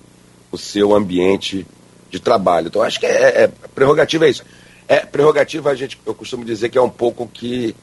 o 0.52 0.58
seu 0.58 0.94
ambiente 0.94 1.66
de 2.10 2.20
trabalho. 2.20 2.68
Então, 2.68 2.82
acho 2.82 3.00
que 3.00 3.06
é, 3.06 3.44
é 3.44 3.50
prerrogativa 3.74 4.26
é 4.26 4.30
isso. 4.30 4.44
É, 4.88 5.00
prerrogativa, 5.00 5.70
a 5.70 5.74
gente, 5.74 6.00
eu 6.06 6.14
costumo 6.14 6.44
dizer 6.44 6.70
que 6.70 6.78
é 6.78 6.82
um 6.82 6.88
pouco 6.88 7.28
que 7.28 7.76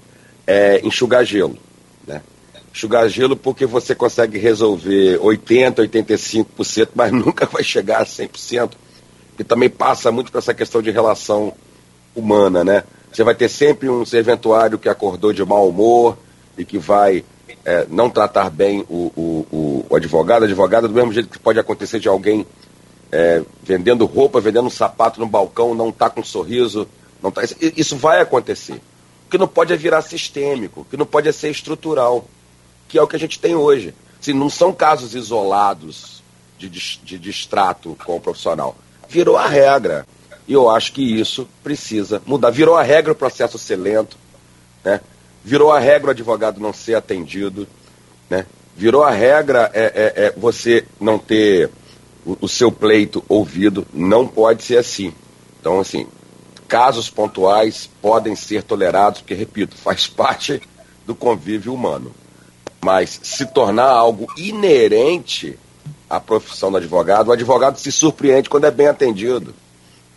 é, 0.47 0.81
enxugar 0.83 1.23
gelo. 1.23 1.57
Né? 2.05 2.21
Enxugar 2.73 3.07
gelo 3.07 3.37
porque 3.37 3.65
você 3.65 3.93
consegue 3.93 4.39
resolver 4.39 5.19
80%, 5.19 5.87
85%, 5.87 6.89
mas 6.95 7.11
nunca 7.13 7.45
vai 7.45 7.63
chegar 7.63 8.01
a 8.01 8.05
100% 8.05 8.71
que 9.35 9.43
também 9.43 9.69
passa 9.69 10.11
muito 10.11 10.31
por 10.31 10.37
essa 10.37 10.53
questão 10.53 10.81
de 10.81 10.91
relação 10.91 11.53
humana, 12.15 12.63
né? 12.63 12.83
Você 13.11 13.23
vai 13.23 13.35
ter 13.35 13.49
sempre 13.49 13.89
um 13.89 14.05
serventuário 14.05 14.79
que 14.79 14.89
acordou 14.89 15.33
de 15.33 15.43
mau 15.43 15.67
humor 15.69 16.17
e 16.57 16.65
que 16.65 16.77
vai 16.77 17.23
é, 17.63 17.85
não 17.89 18.09
tratar 18.09 18.49
bem 18.49 18.85
o, 18.89 19.11
o, 19.15 19.85
o, 19.89 19.95
advogado, 19.95 20.43
a 20.43 20.45
advogada, 20.45 20.87
do 20.87 20.93
mesmo 20.93 21.13
jeito 21.13 21.29
que 21.29 21.39
pode 21.39 21.59
acontecer 21.59 21.99
de 21.99 22.07
alguém 22.07 22.45
é, 23.11 23.43
vendendo 23.63 24.05
roupa, 24.05 24.41
vendendo 24.41 24.67
um 24.67 24.71
sapato 24.71 25.19
no 25.19 25.27
balcão, 25.27 25.73
não 25.75 25.91
tá 25.91 26.09
com 26.09 26.23
sorriso, 26.23 26.87
não 27.21 27.31
tá, 27.31 27.41
isso 27.59 27.95
vai 27.95 28.21
acontecer. 28.21 28.81
O 29.27 29.29
que 29.29 29.37
não 29.37 29.47
pode 29.47 29.73
é 29.73 29.77
virar 29.77 30.01
sistêmico, 30.01 30.81
o 30.81 30.85
que 30.85 30.97
não 30.97 31.05
pode 31.05 31.27
é 31.27 31.31
ser 31.31 31.49
estrutural, 31.49 32.25
que 32.87 32.97
é 32.97 33.01
o 33.01 33.07
que 33.07 33.15
a 33.15 33.19
gente 33.19 33.39
tem 33.39 33.55
hoje. 33.55 33.93
Assim, 34.19 34.33
não 34.33 34.49
são 34.49 34.73
casos 34.73 35.15
isolados 35.15 36.23
de, 36.57 36.69
de, 36.69 36.99
de 37.03 37.19
distrato 37.19 37.97
com 38.05 38.15
o 38.15 38.21
profissional 38.21 38.75
virou 39.07 39.37
a 39.37 39.47
regra. 39.47 40.05
E 40.47 40.53
eu 40.53 40.69
acho 40.69 40.93
que 40.93 41.01
isso 41.01 41.47
precisa 41.63 42.21
mudar. 42.25 42.51
Virou 42.51 42.75
a 42.75 42.83
regra 42.83 43.11
o 43.11 43.15
processo 43.15 43.57
ser 43.57 43.77
lento, 43.77 44.17
né? 44.83 45.01
virou 45.43 45.71
a 45.71 45.79
regra 45.79 46.07
o 46.07 46.11
advogado 46.11 46.59
não 46.59 46.73
ser 46.73 46.95
atendido, 46.95 47.67
né? 48.29 48.45
virou 48.75 49.03
a 49.03 49.11
regra 49.11 49.71
é, 49.73 49.83
é, 49.83 50.25
é 50.25 50.33
você 50.37 50.85
não 50.99 51.17
ter 51.17 51.69
o, 52.25 52.47
seu 52.47 52.71
pleito 52.71 53.23
ouvido. 53.29 53.85
Não 53.93 54.27
pode 54.27 54.63
ser 54.63 54.77
assim. 54.77 55.13
Então, 55.59 55.79
assim, 55.79 56.07
casos 56.67 57.09
pontuais 57.09 57.89
podem 58.01 58.35
ser 58.35 58.63
tolerados, 58.63 59.21
porque, 59.21 59.33
repito, 59.33 59.75
faz 59.75 60.07
parte 60.07 60.61
do 61.05 61.13
convívio 61.13 61.73
humano. 61.73 62.13
Mas 62.83 63.19
se 63.23 63.45
tornar 63.45 63.89
algo 63.89 64.27
inerente 64.37 65.57
a 66.09 66.19
profissão 66.19 66.71
do 66.71 66.77
advogado. 66.77 67.27
O 67.27 67.31
advogado 67.31 67.77
se 67.77 67.91
surpreende 67.91 68.49
quando 68.49 68.65
é 68.65 68.71
bem 68.71 68.87
atendido. 68.87 69.53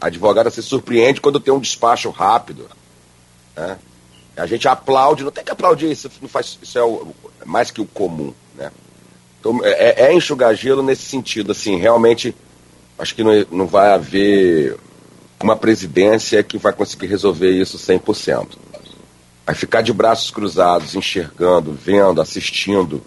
A 0.00 0.06
advogada 0.06 0.50
se 0.50 0.62
surpreende 0.62 1.20
quando 1.20 1.40
tem 1.40 1.52
um 1.52 1.60
despacho 1.60 2.10
rápido. 2.10 2.68
Né? 3.56 3.78
A 4.36 4.46
gente 4.46 4.68
aplaude, 4.68 5.24
não 5.24 5.32
tem 5.32 5.44
que 5.44 5.50
aplaudir, 5.50 5.90
isso, 5.90 6.10
não 6.20 6.28
faz, 6.28 6.58
isso 6.62 6.78
é, 6.78 6.82
o, 6.82 7.12
mais 7.44 7.70
que 7.70 7.80
o 7.80 7.86
comum. 7.86 8.32
Né? 8.54 8.70
Então, 9.40 9.60
é, 9.62 10.06
é, 10.06 10.12
enxugar 10.12 10.54
gelo 10.54 10.82
nesse 10.82 11.02
sentido. 11.02 11.52
Assim, 11.52 11.76
realmente, 11.76 12.34
acho 12.98 13.14
que 13.14 13.22
não, 13.22 13.32
não 13.50 13.66
vai 13.66 13.92
haver 13.92 14.76
uma 15.40 15.56
presidência 15.56 16.42
que 16.42 16.58
vai 16.58 16.72
conseguir 16.72 17.06
resolver 17.06 17.50
isso 17.50 17.78
100%. 17.78 18.56
Vai 19.46 19.54
ficar 19.54 19.82
de 19.82 19.92
braços 19.92 20.30
cruzados, 20.30 20.94
enxergando, 20.94 21.72
vendo, 21.72 22.20
assistindo 22.20 23.02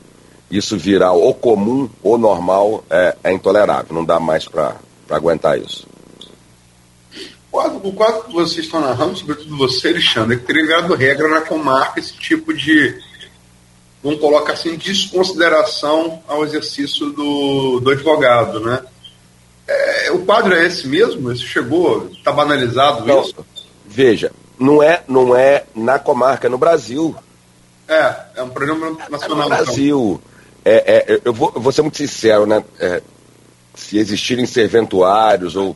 isso 0.49 0.77
virar 0.77 1.13
ou 1.13 1.33
comum 1.33 1.89
ou 2.03 2.17
normal 2.17 2.83
é, 2.89 3.15
é 3.23 3.31
intolerável. 3.31 3.95
Não 3.95 4.03
dá 4.03 4.19
mais 4.19 4.45
para 4.47 4.75
aguentar 5.09 5.57
isso. 5.59 5.87
O 7.51 7.91
quadro 7.91 8.23
que 8.23 8.33
vocês 8.33 8.65
estão 8.65 8.79
narrando, 8.79 9.17
sobretudo 9.17 9.57
você, 9.57 9.89
Alexandre, 9.89 10.35
é 10.35 10.39
que 10.39 10.45
teria 10.45 10.65
virado 10.65 10.95
regra 10.95 11.27
na 11.27 11.41
comarca 11.41 11.99
esse 11.99 12.13
tipo 12.13 12.53
de, 12.53 12.97
vamos 14.03 14.19
colocar 14.19 14.53
assim, 14.53 14.75
desconsideração 14.75 16.21
ao 16.27 16.43
exercício 16.43 17.11
do, 17.11 17.79
do 17.79 17.91
advogado, 17.91 18.59
né? 18.59 18.81
É, 19.67 20.11
o 20.11 20.25
quadro 20.25 20.53
é 20.53 20.65
esse 20.65 20.87
mesmo? 20.87 21.31
Isso 21.31 21.45
chegou? 21.45 22.09
Está 22.11 22.31
banalizado 22.31 23.05
não, 23.05 23.21
isso? 23.21 23.35
Veja, 23.85 24.31
não 24.59 24.81
é, 24.81 25.03
não 25.07 25.35
é 25.35 25.63
na 25.75 25.97
comarca, 25.99 26.47
é 26.47 26.49
no 26.49 26.57
Brasil. 26.57 27.15
É, 27.87 28.15
é 28.35 28.43
um 28.43 28.49
programa 28.49 28.97
nacional. 29.09 29.39
É 29.39 29.43
no 29.43 29.49
Brasil. 29.49 30.21
Então. 30.21 30.31
É, 30.63 31.13
é, 31.13 31.21
eu, 31.25 31.33
vou, 31.33 31.51
eu, 31.55 31.61
vou, 31.61 31.71
ser 31.71 31.81
muito 31.81 31.97
sincero, 31.97 32.45
né? 32.45 32.63
É, 32.79 33.01
se 33.73 33.97
existirem 33.97 34.45
serventuários 34.45 35.55
ou 35.55 35.75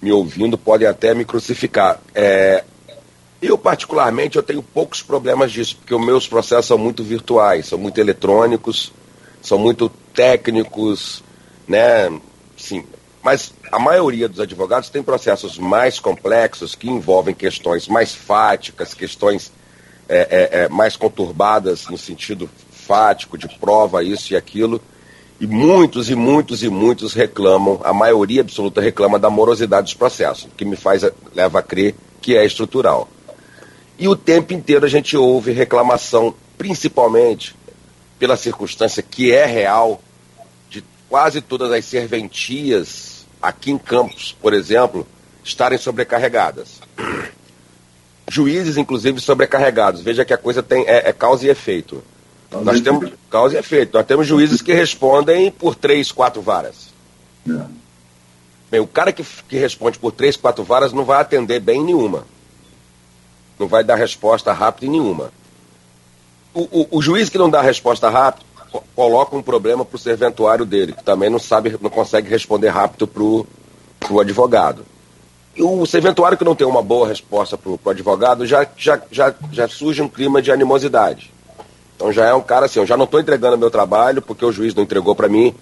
me 0.00 0.10
ouvindo, 0.10 0.56
podem 0.56 0.88
até 0.88 1.14
me 1.14 1.24
crucificar. 1.24 2.00
É, 2.14 2.64
eu, 3.42 3.58
particularmente, 3.58 4.36
eu 4.36 4.42
tenho 4.42 4.62
poucos 4.62 5.02
problemas 5.02 5.50
disso, 5.50 5.76
porque 5.76 5.94
os 5.94 6.04
meus 6.04 6.28
processos 6.28 6.66
são 6.66 6.78
muito 6.78 7.02
virtuais, 7.02 7.66
são 7.66 7.78
muito 7.78 7.98
eletrônicos, 7.98 8.92
são 9.42 9.58
muito 9.58 9.90
técnicos, 10.14 11.24
né? 11.66 12.08
Sim, 12.56 12.84
mas 13.22 13.52
a 13.70 13.78
maioria 13.78 14.28
dos 14.28 14.38
advogados 14.38 14.90
tem 14.90 15.02
processos 15.02 15.58
mais 15.58 15.98
complexos 15.98 16.74
que 16.74 16.88
envolvem 16.88 17.34
questões 17.34 17.88
mais 17.88 18.14
fáticas, 18.14 18.94
questões 18.94 19.52
é, 20.08 20.18
é, 20.30 20.64
é 20.64 20.68
mais 20.68 20.96
conturbadas 20.96 21.88
no 21.88 21.98
sentido 21.98 22.48
fático, 22.70 23.36
de 23.36 23.48
prova, 23.48 24.04
isso 24.04 24.32
e 24.32 24.36
aquilo. 24.36 24.80
E 25.40 25.46
muitos 25.46 26.10
e 26.10 26.14
muitos 26.14 26.62
e 26.62 26.68
muitos 26.68 27.14
reclamam, 27.14 27.80
a 27.82 27.92
maioria 27.92 28.42
absoluta 28.42 28.80
reclama 28.80 29.18
da 29.18 29.28
morosidade 29.28 29.86
dos 29.86 29.94
processos, 29.94 30.48
que 30.56 30.64
me 30.64 30.76
faz 30.76 31.02
leva 31.34 31.58
a 31.58 31.62
crer 31.62 31.96
que 32.20 32.36
é 32.36 32.44
estrutural. 32.44 33.08
E 34.02 34.08
o 34.08 34.16
tempo 34.16 34.52
inteiro 34.52 34.84
a 34.84 34.88
gente 34.88 35.16
ouve 35.16 35.52
reclamação, 35.52 36.34
principalmente 36.58 37.54
pela 38.18 38.36
circunstância 38.36 39.00
que 39.00 39.30
é 39.30 39.46
real, 39.46 40.02
de 40.68 40.82
quase 41.08 41.40
todas 41.40 41.70
as 41.70 41.84
serventias 41.84 43.24
aqui 43.40 43.70
em 43.70 43.78
Campos, 43.78 44.36
por 44.42 44.54
exemplo, 44.54 45.06
estarem 45.44 45.78
sobrecarregadas. 45.78 46.80
Juízes, 48.28 48.76
inclusive, 48.76 49.20
sobrecarregados. 49.20 50.00
Veja 50.00 50.24
que 50.24 50.34
a 50.34 50.38
coisa 50.38 50.64
tem 50.64 50.84
é, 50.88 51.10
é 51.10 51.12
causa 51.12 51.46
e 51.46 51.50
efeito. 51.50 52.02
Nós 52.50 52.80
temos 52.80 53.12
causa 53.30 53.54
e 53.54 53.58
efeito. 53.60 53.96
Nós 53.96 54.04
temos 54.04 54.26
juízes 54.26 54.60
que 54.60 54.72
respondem 54.72 55.48
por 55.52 55.76
três, 55.76 56.10
quatro 56.10 56.42
varas. 56.42 56.88
É. 57.48 57.66
Bem, 58.68 58.80
o 58.80 58.86
cara 58.86 59.12
que, 59.12 59.24
que 59.48 59.56
responde 59.56 59.96
por 59.96 60.10
três, 60.10 60.36
quatro 60.36 60.64
varas 60.64 60.92
não 60.92 61.04
vai 61.04 61.20
atender 61.20 61.60
bem 61.60 61.84
nenhuma. 61.84 62.26
Não 63.62 63.68
vai 63.68 63.84
dar 63.84 63.94
resposta 63.94 64.52
rápida 64.52 64.90
nenhuma. 64.90 65.30
O, 66.52 66.62
o, 66.62 66.98
o 66.98 67.02
juiz 67.02 67.28
que 67.28 67.38
não 67.38 67.48
dá 67.48 67.62
resposta 67.62 68.10
rápida 68.10 68.44
coloca 68.96 69.36
um 69.36 69.42
problema 69.42 69.84
para 69.84 69.94
o 69.94 69.98
serventuário 70.00 70.66
dele, 70.66 70.92
que 70.92 71.04
também 71.04 71.30
não 71.30 71.38
sabe, 71.38 71.78
não 71.80 71.88
consegue 71.88 72.28
responder 72.28 72.70
rápido 72.70 73.06
para 73.06 73.22
o 73.22 74.20
advogado. 74.20 74.84
E 75.54 75.62
o 75.62 75.86
serventuário 75.86 76.36
que 76.36 76.42
não 76.42 76.56
tem 76.56 76.66
uma 76.66 76.82
boa 76.82 77.06
resposta 77.06 77.56
para 77.56 77.70
o 77.70 77.90
advogado 77.90 78.44
já, 78.44 78.66
já, 78.76 79.00
já, 79.12 79.32
já 79.52 79.68
surge 79.68 80.02
um 80.02 80.08
clima 80.08 80.42
de 80.42 80.50
animosidade. 80.50 81.32
Então 81.94 82.12
já 82.12 82.26
é 82.26 82.34
um 82.34 82.42
cara 82.42 82.66
assim, 82.66 82.80
eu 82.80 82.86
já 82.86 82.96
não 82.96 83.04
estou 83.04 83.20
entregando 83.20 83.56
meu 83.56 83.70
trabalho 83.70 84.20
porque 84.20 84.44
o 84.44 84.50
juiz 84.50 84.74
não 84.74 84.82
entregou 84.82 85.14
para 85.14 85.28
mim, 85.28 85.54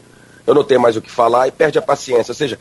eu 0.46 0.54
não 0.54 0.64
tenho 0.64 0.80
mais 0.80 0.96
o 0.96 1.02
que 1.02 1.10
falar 1.10 1.48
e 1.48 1.52
perde 1.52 1.78
a 1.78 1.82
paciência. 1.82 2.32
Ou 2.32 2.36
seja, 2.36 2.58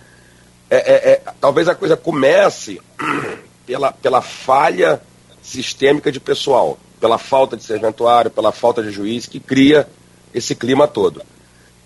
é, 0.70 0.76
é, 0.76 1.12
é, 1.12 1.22
talvez 1.40 1.70
a 1.70 1.76
coisa 1.76 1.96
comece 1.96 2.82
pela, 3.66 3.94
pela 3.94 4.22
falha 4.22 5.02
sistêmica 5.50 6.12
de 6.12 6.20
pessoal, 6.20 6.78
pela 7.00 7.18
falta 7.18 7.58
de 7.58 7.64
serventuário, 7.64 8.32
pela 8.32 8.52
falta 8.52 8.84
de 8.84 8.92
juiz, 8.92 9.26
que 9.26 9.40
cria 9.40 9.88
esse 10.34 10.54
clima 10.54 10.88
todo. 10.88 11.22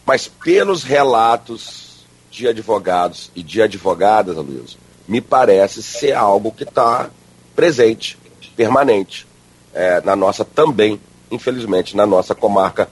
Mas 0.05 0.27
pelos 0.27 0.83
relatos 0.83 2.05
de 2.29 2.47
advogados 2.47 3.31
e 3.35 3.41
de 3.41 3.61
advogadas, 3.61 4.35
Luiz, 4.35 4.77
me 5.07 5.21
parece 5.21 5.81
ser 5.81 6.13
algo 6.13 6.51
que 6.51 6.63
está 6.63 7.09
presente, 7.55 8.17
permanente, 8.55 9.25
é, 9.73 10.01
na 10.01 10.15
nossa 10.15 10.43
também, 10.43 10.99
infelizmente, 11.31 11.95
na 11.95 12.05
nossa 12.05 12.35
comarca, 12.35 12.89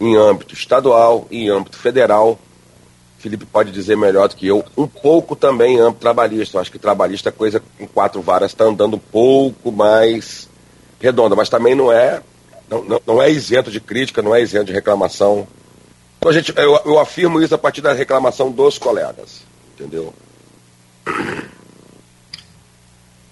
em 0.00 0.16
âmbito 0.16 0.54
estadual, 0.54 1.26
em 1.30 1.48
âmbito 1.48 1.78
federal. 1.78 2.38
Felipe 3.20 3.44
pode 3.44 3.70
dizer 3.70 3.98
melhor 3.98 4.28
do 4.28 4.34
que 4.34 4.46
eu, 4.46 4.64
um 4.74 4.86
pouco 4.86 5.36
também 5.36 5.76
em 5.76 5.78
âmbito 5.80 6.00
trabalhista. 6.00 6.56
Eu 6.56 6.60
acho 6.62 6.72
que 6.72 6.78
trabalhista, 6.78 7.28
é 7.28 7.32
coisa 7.32 7.62
com 7.78 7.86
quatro 7.86 8.22
varas, 8.22 8.50
está 8.50 8.64
andando 8.64 8.96
um 8.96 8.98
pouco 8.98 9.70
mais 9.70 10.48
redonda, 10.98 11.36
mas 11.36 11.50
também 11.50 11.74
não 11.74 11.92
é, 11.92 12.22
não, 12.68 12.82
não, 12.82 13.02
não 13.06 13.22
é 13.22 13.30
isento 13.30 13.70
de 13.70 13.78
crítica, 13.78 14.22
não 14.22 14.34
é 14.34 14.40
isento 14.40 14.64
de 14.64 14.72
reclamação. 14.72 15.46
Então, 16.18 16.32
gente, 16.32 16.54
eu, 16.56 16.80
eu 16.86 16.98
afirmo 16.98 17.42
isso 17.42 17.54
a 17.54 17.58
partir 17.58 17.82
da 17.82 17.92
reclamação 17.92 18.50
dos 18.50 18.78
colegas, 18.78 19.42
entendeu? 19.74 20.14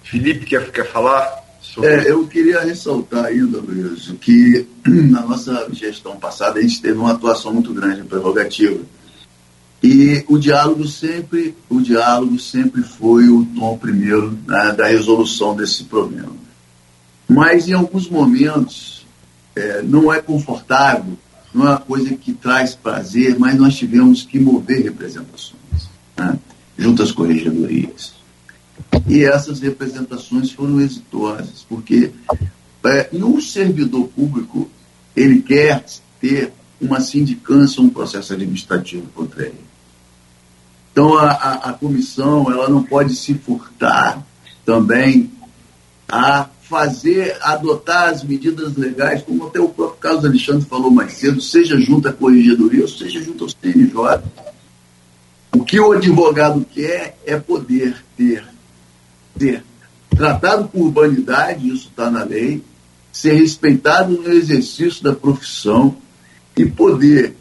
Felipe, 0.02 0.45
quer, 0.45 0.71
quer 0.71 0.87
falar? 0.87 1.45
Sobre... 1.62 1.88
É, 1.88 2.11
eu 2.11 2.26
queria 2.26 2.61
ressaltar 2.61 3.25
ainda, 3.25 3.59
Luiz, 3.59 4.12
que 4.21 4.66
na 4.87 5.23
nossa 5.23 5.66
gestão 5.73 6.16
passada 6.16 6.59
a 6.59 6.62
gente 6.62 6.83
teve 6.83 6.99
uma 6.99 7.12
atuação 7.12 7.54
muito 7.54 7.73
grande 7.73 8.02
em 8.02 8.04
prerrogativa. 8.04 8.80
E 9.82 10.25
o 10.28 10.38
diálogo 10.38 10.87
sempre, 10.87 11.54
o 11.68 11.80
diálogo 11.80 12.38
sempre 12.38 12.82
foi 12.82 13.28
o 13.28 13.44
tom 13.44 13.78
primeiro 13.78 14.37
né, 14.47 14.73
da 14.73 14.88
resolução 14.88 15.54
desse 15.54 15.85
problema. 15.85 16.32
Mas 17.28 17.68
em 17.68 17.75
alguns 17.75 18.08
momentos 18.08 19.06
é, 19.54 19.82
não 19.82 20.12
é 20.12 20.20
confortável, 20.20 21.16
não 21.54 21.66
é 21.66 21.70
uma 21.70 21.78
coisa 21.78 22.14
que 22.14 22.32
traz 22.32 22.75
prazer, 22.75 23.38
mas 23.38 23.54
nós 23.56 23.76
tivemos 23.76 24.23
que 24.23 24.38
mover 24.38 24.82
representações 24.82 25.88
né, 26.16 26.38
junto 26.76 27.02
às 27.02 27.12
corregedorias. 27.12 28.14
E 29.06 29.25
essas 29.25 29.61
representações 29.61 30.50
foram 30.50 30.80
exitosas, 30.80 31.64
porque 31.68 32.11
é, 32.85 33.08
no 33.12 33.40
servidor 33.40 34.08
público 34.08 34.68
ele 35.14 35.42
quer 35.42 35.85
ter 36.20 36.52
uma 36.80 37.00
sindicância, 37.00 37.82
um 37.82 37.88
processo 37.88 38.32
administrativo 38.32 39.06
contra 39.14 39.47
ele. 39.47 39.68
Então 40.99 41.17
a, 41.17 41.31
a, 41.31 41.52
a 41.71 41.73
comissão 41.75 42.50
ela 42.50 42.69
não 42.69 42.83
pode 42.83 43.14
se 43.14 43.33
furtar 43.33 44.21
também 44.67 45.31
a 46.09 46.49
fazer, 46.62 47.38
adotar 47.40 48.09
as 48.09 48.25
medidas 48.25 48.76
legais, 48.76 49.23
como 49.23 49.47
até 49.47 49.61
o 49.61 49.69
próprio 49.69 50.00
Carlos 50.00 50.25
Alexandre 50.25 50.67
falou 50.67 50.90
mais 50.90 51.12
cedo, 51.12 51.40
seja 51.40 51.81
junto 51.81 52.09
à 52.09 52.12
corregedoria 52.12 52.83
ou 52.83 52.88
seja 52.88 53.23
junto 53.23 53.45
ao 53.45 53.50
CNJ. 53.50 54.25
O 55.55 55.64
que 55.64 55.78
o 55.78 55.93
advogado 55.93 56.67
quer 56.75 57.17
é 57.25 57.38
poder 57.38 58.05
ter 58.17 58.45
ser 59.38 59.62
tratado 60.11 60.67
com 60.67 60.81
urbanidade, 60.81 61.69
isso 61.69 61.90
está 61.90 62.11
na 62.11 62.25
lei, 62.25 62.61
ser 63.12 63.35
respeitado 63.35 64.21
no 64.21 64.33
exercício 64.33 65.05
da 65.05 65.12
profissão 65.12 65.97
e 66.57 66.67
poder 66.67 67.37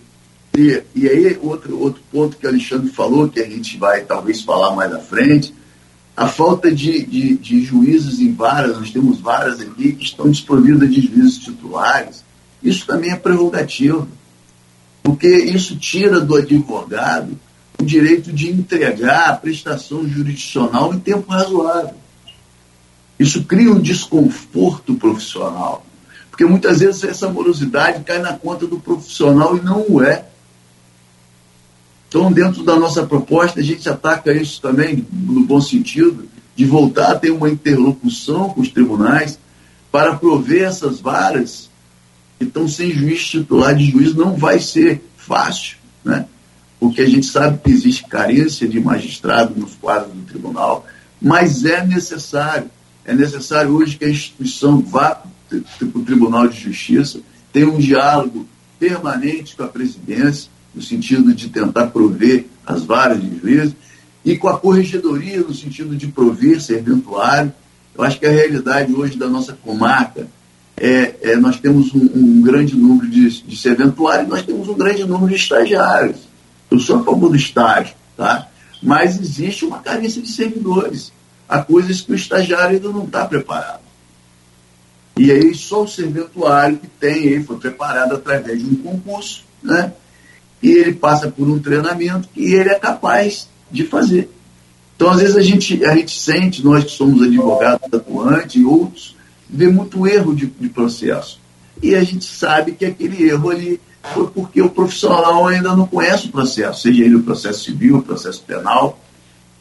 ter. 0.58 0.88
E 0.96 1.08
aí, 1.08 1.38
outro, 1.40 1.80
outro 1.80 2.02
ponto 2.12 2.36
que 2.36 2.48
o 2.48 2.50
Alexandre 2.50 2.90
falou, 2.90 3.30
que 3.30 3.40
a 3.40 3.48
gente 3.48 3.78
vai 3.78 4.02
talvez 4.02 4.42
falar 4.42 4.76
mais 4.76 4.92
à 4.92 4.98
frente, 4.98 5.54
a 6.16 6.28
falta 6.28 6.74
de, 6.74 7.06
de, 7.06 7.38
de 7.38 7.62
juízes 7.64 8.20
em 8.20 8.34
varas, 8.34 8.76
nós 8.76 8.89
temos 8.89 9.20
varas 9.20 9.62
aqui 9.62 9.91
que 9.91 10.04
estão 10.04 10.28
desprovidas 10.28 10.91
de 10.91 11.02
juízes 11.02 11.38
titulares. 11.38 12.24
Isso 12.63 12.88
também 12.88 13.12
é 13.12 13.15
prerrogativo, 13.15 14.08
porque 15.04 15.28
isso 15.28 15.78
tira 15.78 16.20
do 16.20 16.36
advogado 16.36 17.38
o 17.80 17.86
direito 17.86 18.34
de 18.34 18.50
entregar 18.50 19.30
a 19.30 19.36
prestação 19.36 20.08
jurisdicional 20.10 20.91
em 20.91 21.00
tempo 21.00 21.32
razoável. 21.32 21.93
Isso 23.20 23.43
cria 23.43 23.72
um 23.72 23.80
desconforto 23.80 24.96
profissional, 24.96 25.86
porque 26.32 26.46
muitas 26.46 26.80
vezes 26.80 27.04
essa 27.04 27.30
morosidade 27.30 28.04
cai 28.04 28.17
na 28.17 28.34
conta 28.34 28.65
do 28.65 28.80
profissional 28.80 29.56
e 29.56 29.62
não 29.62 29.86
o 29.88 30.02
é. 30.02 30.26
Então, 32.17 32.32
dentro 32.32 32.63
da 32.63 32.75
nossa 32.75 33.06
proposta, 33.06 33.60
a 33.60 33.63
gente 33.63 33.88
ataca 33.88 34.34
isso 34.34 34.60
também, 34.60 35.06
no 35.13 35.41
bom 35.43 35.62
sentido, 35.62 36.27
de 36.56 36.65
voltar 36.65 37.12
a 37.12 37.15
ter 37.15 37.30
uma 37.30 37.47
interlocução 37.47 38.49
com 38.49 38.62
os 38.62 38.69
tribunais 38.69 39.38
para 39.91 40.15
prover 40.15 40.63
essas 40.63 40.99
varas 40.99 41.69
que 42.39 42.45
estão 42.45 42.67
sem 42.67 42.89
juiz 42.89 43.23
titular 43.23 43.75
de 43.75 43.86
juiz, 43.86 44.15
não 44.15 44.36
vai 44.36 44.60
ser 44.60 45.08
fácil, 45.15 45.77
né? 46.03 46.25
porque 46.80 47.01
a 47.01 47.08
gente 47.08 47.27
sabe 47.27 47.60
que 47.63 47.69
existe 47.69 48.08
carência 48.08 48.67
de 48.67 48.80
magistrado 48.80 49.53
nos 49.56 49.75
quadros 49.75 50.12
do 50.12 50.23
tribunal, 50.23 50.88
mas 51.21 51.65
é 51.65 51.86
necessário. 51.86 52.71
É 53.06 53.13
necessário 53.13 53.69
hoje 53.75 53.95
que 53.95 54.06
a 54.06 54.10
instituição 54.10 54.82
vá 54.82 55.21
para 55.47 55.88
o 55.93 56.03
Tribunal 56.03 56.47
de 56.47 56.60
Justiça, 56.60 57.19
tenha 57.53 57.69
um 57.69 57.77
diálogo 57.77 58.47
permanente 58.80 59.56
com 59.56 59.62
a 59.62 59.67
presidência, 59.67 60.49
no 60.78 60.84
sentido 60.84 61.34
de 61.34 61.50
tentar 61.50 61.88
prover 61.88 62.46
as 62.63 62.84
varas 62.84 63.20
de 63.20 63.40
juízes, 63.40 63.76
e 64.24 64.38
com 64.38 64.48
a 64.48 64.60
corregedoria, 64.60 65.40
no 65.40 65.54
sentido 65.54 65.96
de 65.96 66.06
prover 66.08 66.62
serventuário. 66.62 67.52
Eu 67.98 68.04
acho 68.04 68.20
que 68.20 68.28
a 68.28 68.32
realidade 68.32 68.94
hoje 68.94 69.18
da 69.18 69.28
nossa 69.28 69.54
comarca 69.54 70.28
é, 70.76 71.16
é 71.32 71.36
nós 71.36 71.60
temos 71.60 71.96
um, 71.96 72.08
um 72.13 72.42
grande 72.42 72.76
número 72.76 73.10
de, 73.10 73.42
de 73.42 73.58
serventuário 73.58 74.26
e 74.26 74.30
nós 74.30 74.44
temos 74.44 74.68
um 74.68 74.76
grande 74.76 75.04
número 75.04 75.30
de 75.30 75.36
estagiários. 75.36 76.28
Eu 76.70 76.80
sou 76.80 77.00
a 77.00 77.04
favor 77.04 77.30
do 77.30 77.36
estágio, 77.36 77.96
tá? 78.16 78.48
mas 78.84 79.20
existe 79.20 79.66
uma 79.66 79.80
carência 79.80 80.22
de 80.22 80.30
servidores. 80.30 81.12
Há 81.50 81.63
coisas 81.63 82.02
que 82.02 82.12
o 82.12 82.16
estagiário 82.16 82.76
ainda 82.76 82.90
não 82.90 83.06
está 83.06 83.26
preparado. 83.26 83.82
E 85.18 85.32
aí 85.32 85.56
só 85.56 85.84
o 85.84 85.88
serventuário 85.88 86.78
que 86.78 86.88
tem, 86.88 87.26
ele 87.26 87.44
foi 87.44 87.58
preparado 87.58 88.13
através 88.13 88.60
de 88.60 88.70
um 88.70 88.76
concurso, 88.76 89.44
né? 89.63 89.94
E 90.62 90.72
ele 90.72 90.93
passa 90.93 91.30
por 91.30 91.48
um 91.48 91.60
treinamento 91.60 92.30
que 92.34 92.54
ele 92.54 92.70
é 92.70 92.80
capaz 92.80 93.48
de 93.72 93.84
fazer. 93.86 94.30
Então, 94.96 95.12
às 95.12 95.20
vezes, 95.20 95.36
a 95.36 95.41
gente, 95.41 95.86
a 95.86 95.96
gente 95.96 96.20
sente, 96.20 96.65
nós 96.65 96.84
que 96.84 96.91
somos 96.91 97.22
advogados 97.22 97.88
atuantes 97.93 98.56
e 98.56 98.65
outros, 98.65 99.15
vê 99.48 99.67
muito 99.67 100.08
erro 100.08 100.36
de, 100.36 100.48
de 100.48 100.70
processo. 100.70 101.39
E 101.82 101.93
a 101.96 102.04
gente 102.04 102.26
sabe 102.26 102.72
que 102.72 102.86
aquele 102.86 103.30
erro 103.30 103.50
ali 103.50 103.80
foi 104.13 104.28
porque 104.28 104.62
o 104.62 104.70
profissional 104.70 105.46
ainda 105.46 105.76
não 105.76 105.86
conhece 105.86 106.28
o 106.28 106.32
processo, 106.32 106.82
seja 106.82 107.04
ele 107.04 107.15
o 107.15 107.24
processo 107.24 107.63
civil, 107.63 107.98
o 107.98 108.02
processo 108.02 108.41
penal. 108.43 109.00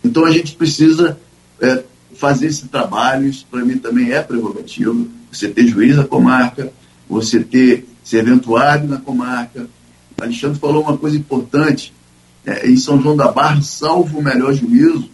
Então 0.03 0.25
a 0.25 0.31
gente 0.31 0.55
precisa 0.55 1.19
é, 1.61 1.83
fazer 2.15 2.47
esse 2.47 2.69
trabalho, 2.69 3.29
isso 3.29 3.47
para 3.51 3.65
mim 3.65 3.77
também 3.77 4.13
é 4.13 4.23
prerrogativo. 4.23 5.09
Você 5.31 5.49
ter 5.49 5.67
juiz 5.67 5.97
na 5.97 6.05
comarca, 6.05 6.73
você 7.09 7.41
ter 7.41 7.87
serventuário 8.03 8.89
na 8.89 8.99
comarca. 8.99 9.69
Alexandre 10.21 10.59
falou 10.59 10.83
uma 10.83 10.97
coisa 10.97 11.17
importante, 11.17 11.93
é, 12.45 12.69
em 12.69 12.77
São 12.77 13.01
João 13.01 13.17
da 13.17 13.31
Barra, 13.31 13.61
salvo 13.61 14.19
o 14.19 14.23
melhor 14.23 14.55
juízo, 14.55 15.09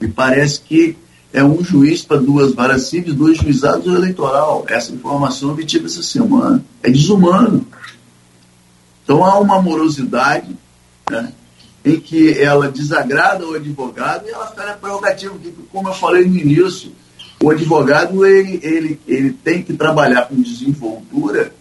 me 0.00 0.08
parece 0.08 0.60
que 0.60 0.96
é 1.32 1.42
um 1.42 1.62
juiz 1.62 2.02
para 2.02 2.18
duas 2.18 2.54
varas 2.54 2.84
cíveis, 2.84 3.14
dois 3.14 3.38
juizados 3.38 3.86
eleitoral. 3.86 4.64
Essa 4.68 4.92
informação 4.92 5.58
eu 5.58 5.66
tive 5.66 5.86
essa 5.86 6.02
semana. 6.02 6.64
É 6.82 6.90
desumano. 6.90 7.66
Então 9.04 9.24
há 9.24 9.38
uma 9.38 9.60
morosidade 9.60 10.56
né, 11.10 11.32
em 11.84 12.00
que 12.00 12.38
ela 12.38 12.70
desagrada 12.70 13.46
o 13.46 13.54
advogado 13.54 14.26
e 14.26 14.30
ela 14.30 14.48
está 14.48 14.66
na 14.66 14.72
prerrogativa, 14.74 15.34
como 15.70 15.88
eu 15.88 15.94
falei 15.94 16.24
no 16.24 16.36
início, 16.36 16.90
o 17.42 17.50
advogado 17.50 18.24
ele, 18.24 18.58
ele, 18.62 19.00
ele 19.06 19.30
tem 19.32 19.62
que 19.62 19.74
trabalhar 19.74 20.22
com 20.22 20.40
desenvoltura 20.40 21.52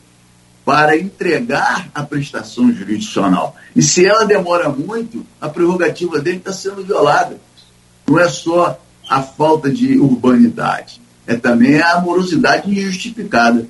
para 0.66 0.98
entregar 0.98 1.88
a 1.94 2.02
prestação 2.02 2.74
jurisdicional. 2.74 3.56
E 3.76 3.84
se 3.84 4.04
ela 4.04 4.26
demora 4.26 4.68
muito, 4.68 5.24
a 5.40 5.48
prerrogativa 5.48 6.20
dele 6.20 6.38
está 6.38 6.52
sendo 6.52 6.84
violada. 6.84 7.40
Não 8.08 8.20
é 8.20 8.28
só 8.28 8.82
a 9.08 9.22
falta 9.22 9.70
de 9.70 10.00
urbanidade, 10.00 11.00
é 11.28 11.36
também 11.36 11.80
a 11.80 12.02
morosidade 12.02 12.70
injustificada. 12.70 13.68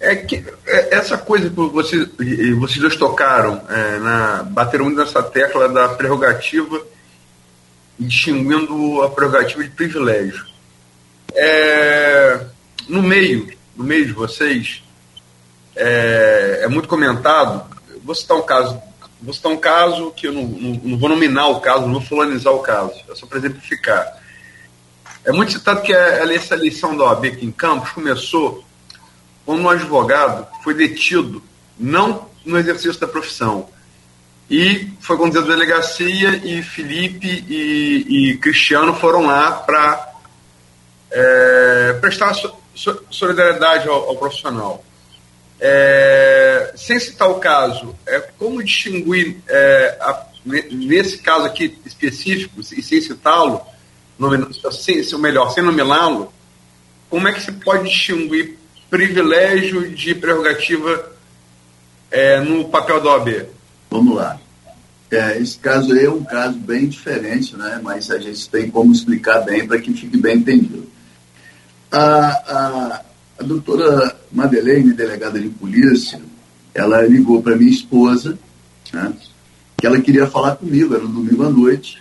É 0.00 0.16
que 0.16 0.42
é, 0.66 0.96
essa 0.96 1.18
coisa 1.18 1.48
que 1.48 1.54
vocês, 1.54 2.08
vocês 2.58 2.78
dois 2.80 2.96
tocaram, 2.96 3.62
é, 3.68 3.98
na, 3.98 4.42
bateram 4.42 4.86
muito 4.86 4.98
nessa 4.98 5.22
tecla 5.22 5.68
da 5.68 5.90
prerrogativa, 5.90 6.82
distinguindo 7.98 9.02
a 9.02 9.10
prerrogativa 9.10 9.62
de 9.62 9.70
privilégio. 9.70 10.44
É, 11.34 12.46
no 12.88 13.02
meio, 13.02 13.52
no 13.76 13.84
meio 13.84 14.06
de 14.06 14.12
vocês, 14.12 14.82
é, 15.76 16.60
é, 16.62 16.68
muito 16.68 16.88
comentado. 16.88 17.64
Vou 18.04 18.14
citar 18.14 18.36
um 18.36 18.42
caso, 18.42 18.80
vou 19.20 19.32
citar 19.32 19.52
um 19.52 19.56
caso 19.56 20.10
que 20.12 20.26
eu 20.26 20.32
não, 20.32 20.42
não, 20.42 20.80
não, 20.84 20.98
vou 20.98 21.08
nominar 21.08 21.48
o 21.48 21.60
caso, 21.60 21.82
não 21.82 21.92
vou 21.92 22.00
fulanizar 22.00 22.52
o 22.52 22.60
caso, 22.60 22.94
é 23.08 23.14
só 23.14 23.26
para 23.26 23.38
exemplificar. 23.38 24.20
É 25.24 25.30
muito 25.30 25.52
citado 25.52 25.82
que 25.82 25.92
essa 25.92 26.54
eleição 26.54 26.96
da 26.96 27.04
OAB 27.04 27.26
aqui 27.26 27.46
em 27.46 27.52
Campos 27.52 27.90
começou 27.90 28.64
quando 29.46 29.62
um 29.62 29.68
advogado 29.68 30.46
foi 30.62 30.74
detido, 30.74 31.42
não 31.78 32.28
no 32.44 32.58
exercício 32.58 33.00
da 33.00 33.06
profissão, 33.06 33.68
e 34.50 34.92
foi 35.00 35.16
conduzido 35.16 35.50
à 35.50 35.54
delegacia 35.54 36.40
e 36.44 36.62
Felipe 36.62 37.44
e, 37.48 38.32
e 38.32 38.36
Cristiano 38.38 38.94
foram 38.94 39.26
lá 39.26 39.52
para 39.52 40.12
é, 41.10 41.98
prestar 42.00 42.34
so, 42.34 42.54
so, 42.74 43.04
solidariedade 43.10 43.88
ao, 43.88 44.10
ao 44.10 44.16
profissional. 44.16 44.84
É, 45.64 46.72
sem 46.74 46.98
citar 46.98 47.30
o 47.30 47.36
caso, 47.36 47.94
é, 48.04 48.18
como 48.36 48.60
distinguir, 48.64 49.36
é, 49.46 49.96
a, 50.00 50.26
nesse 50.44 51.18
caso 51.18 51.44
aqui 51.44 51.78
específico, 51.86 52.60
e 52.60 52.82
sem 52.82 53.00
citá-lo, 53.00 53.62
ou 54.18 55.18
melhor, 55.20 55.50
sem 55.50 55.62
nomeá-lo, 55.62 56.32
como 57.08 57.28
é 57.28 57.32
que 57.32 57.40
se 57.40 57.52
pode 57.52 57.88
distinguir 57.88 58.58
privilégio 58.90 59.94
de 59.94 60.16
prerrogativa 60.16 61.12
é, 62.10 62.40
no 62.40 62.68
papel 62.68 63.00
da 63.00 63.10
OAB? 63.10 63.46
Vamos 63.88 64.16
lá. 64.16 64.40
É, 65.12 65.38
esse 65.38 65.58
caso 65.58 65.96
é 65.96 66.08
um 66.08 66.24
caso 66.24 66.58
bem 66.58 66.88
diferente, 66.88 67.54
né? 67.54 67.78
mas 67.80 68.10
a 68.10 68.18
gente 68.18 68.48
tem 68.48 68.68
como 68.68 68.92
explicar 68.92 69.42
bem 69.42 69.64
para 69.64 69.78
que 69.78 69.92
fique 69.92 70.16
bem 70.16 70.38
entendido. 70.38 70.90
A, 71.90 72.00
a, 72.00 73.02
a 73.42 73.44
doutora 73.44 74.16
Madeleine, 74.30 74.92
delegada 74.92 75.38
de 75.38 75.48
polícia, 75.48 76.20
ela 76.72 77.02
ligou 77.02 77.42
para 77.42 77.56
minha 77.56 77.70
esposa, 77.70 78.38
né, 78.92 79.12
que 79.76 79.84
ela 79.84 80.00
queria 80.00 80.28
falar 80.28 80.56
comigo, 80.56 80.94
era 80.94 81.02
no 81.02 81.08
domingo 81.08 81.42
à 81.42 81.50
noite. 81.50 82.00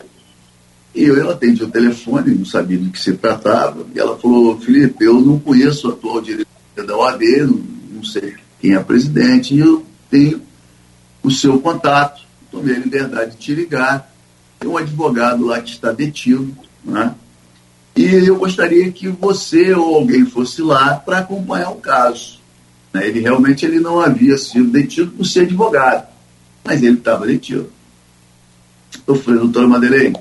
E 0.93 1.03
eu, 1.03 1.19
ela 1.19 1.33
atendi 1.33 1.63
o 1.63 1.69
telefone, 1.69 2.35
não 2.35 2.45
sabia 2.45 2.77
do 2.77 2.91
que 2.91 2.99
se 2.99 3.13
tratava, 3.13 3.85
e 3.93 3.99
ela 3.99 4.17
falou, 4.17 4.59
Felipe, 4.59 5.03
eu 5.03 5.19
não 5.19 5.39
conheço 5.39 5.89
a 5.89 5.93
atual 5.93 6.21
diretora 6.21 6.87
da 6.87 6.95
OAB, 6.95 7.21
não, 7.47 7.63
não 7.95 8.03
sei 8.03 8.35
quem 8.59 8.75
é 8.75 8.79
presidente, 8.79 9.55
e 9.55 9.59
eu 9.59 9.83
tenho 10.09 10.41
o 11.23 11.31
seu 11.31 11.59
contato, 11.59 12.21
tomei 12.51 12.75
a 12.75 12.79
liberdade 12.79 13.31
de 13.31 13.37
te 13.37 13.55
ligar, 13.55 14.13
tem 14.59 14.69
um 14.69 14.77
advogado 14.77 15.45
lá 15.45 15.59
que 15.59 15.71
está 15.71 15.91
detido, 15.91 16.55
né? 16.83 17.15
E 17.95 18.05
eu 18.05 18.37
gostaria 18.37 18.91
que 18.91 19.09
você 19.09 19.73
ou 19.73 19.95
alguém 19.95 20.25
fosse 20.25 20.61
lá 20.61 20.95
para 20.95 21.19
acompanhar 21.19 21.71
o 21.71 21.75
caso. 21.75 22.39
Né? 22.93 23.07
Ele 23.07 23.19
realmente 23.19 23.65
ele 23.65 23.79
não 23.79 23.99
havia 23.99 24.37
sido 24.37 24.71
detido 24.71 25.11
por 25.11 25.25
ser 25.25 25.41
advogado, 25.41 26.07
mas 26.63 26.81
ele 26.81 26.97
estava 26.97 27.27
detido. 27.27 27.69
Eu 29.05 29.15
falei, 29.15 29.39
doutora 29.39 29.67
Madeleine, 29.67 30.17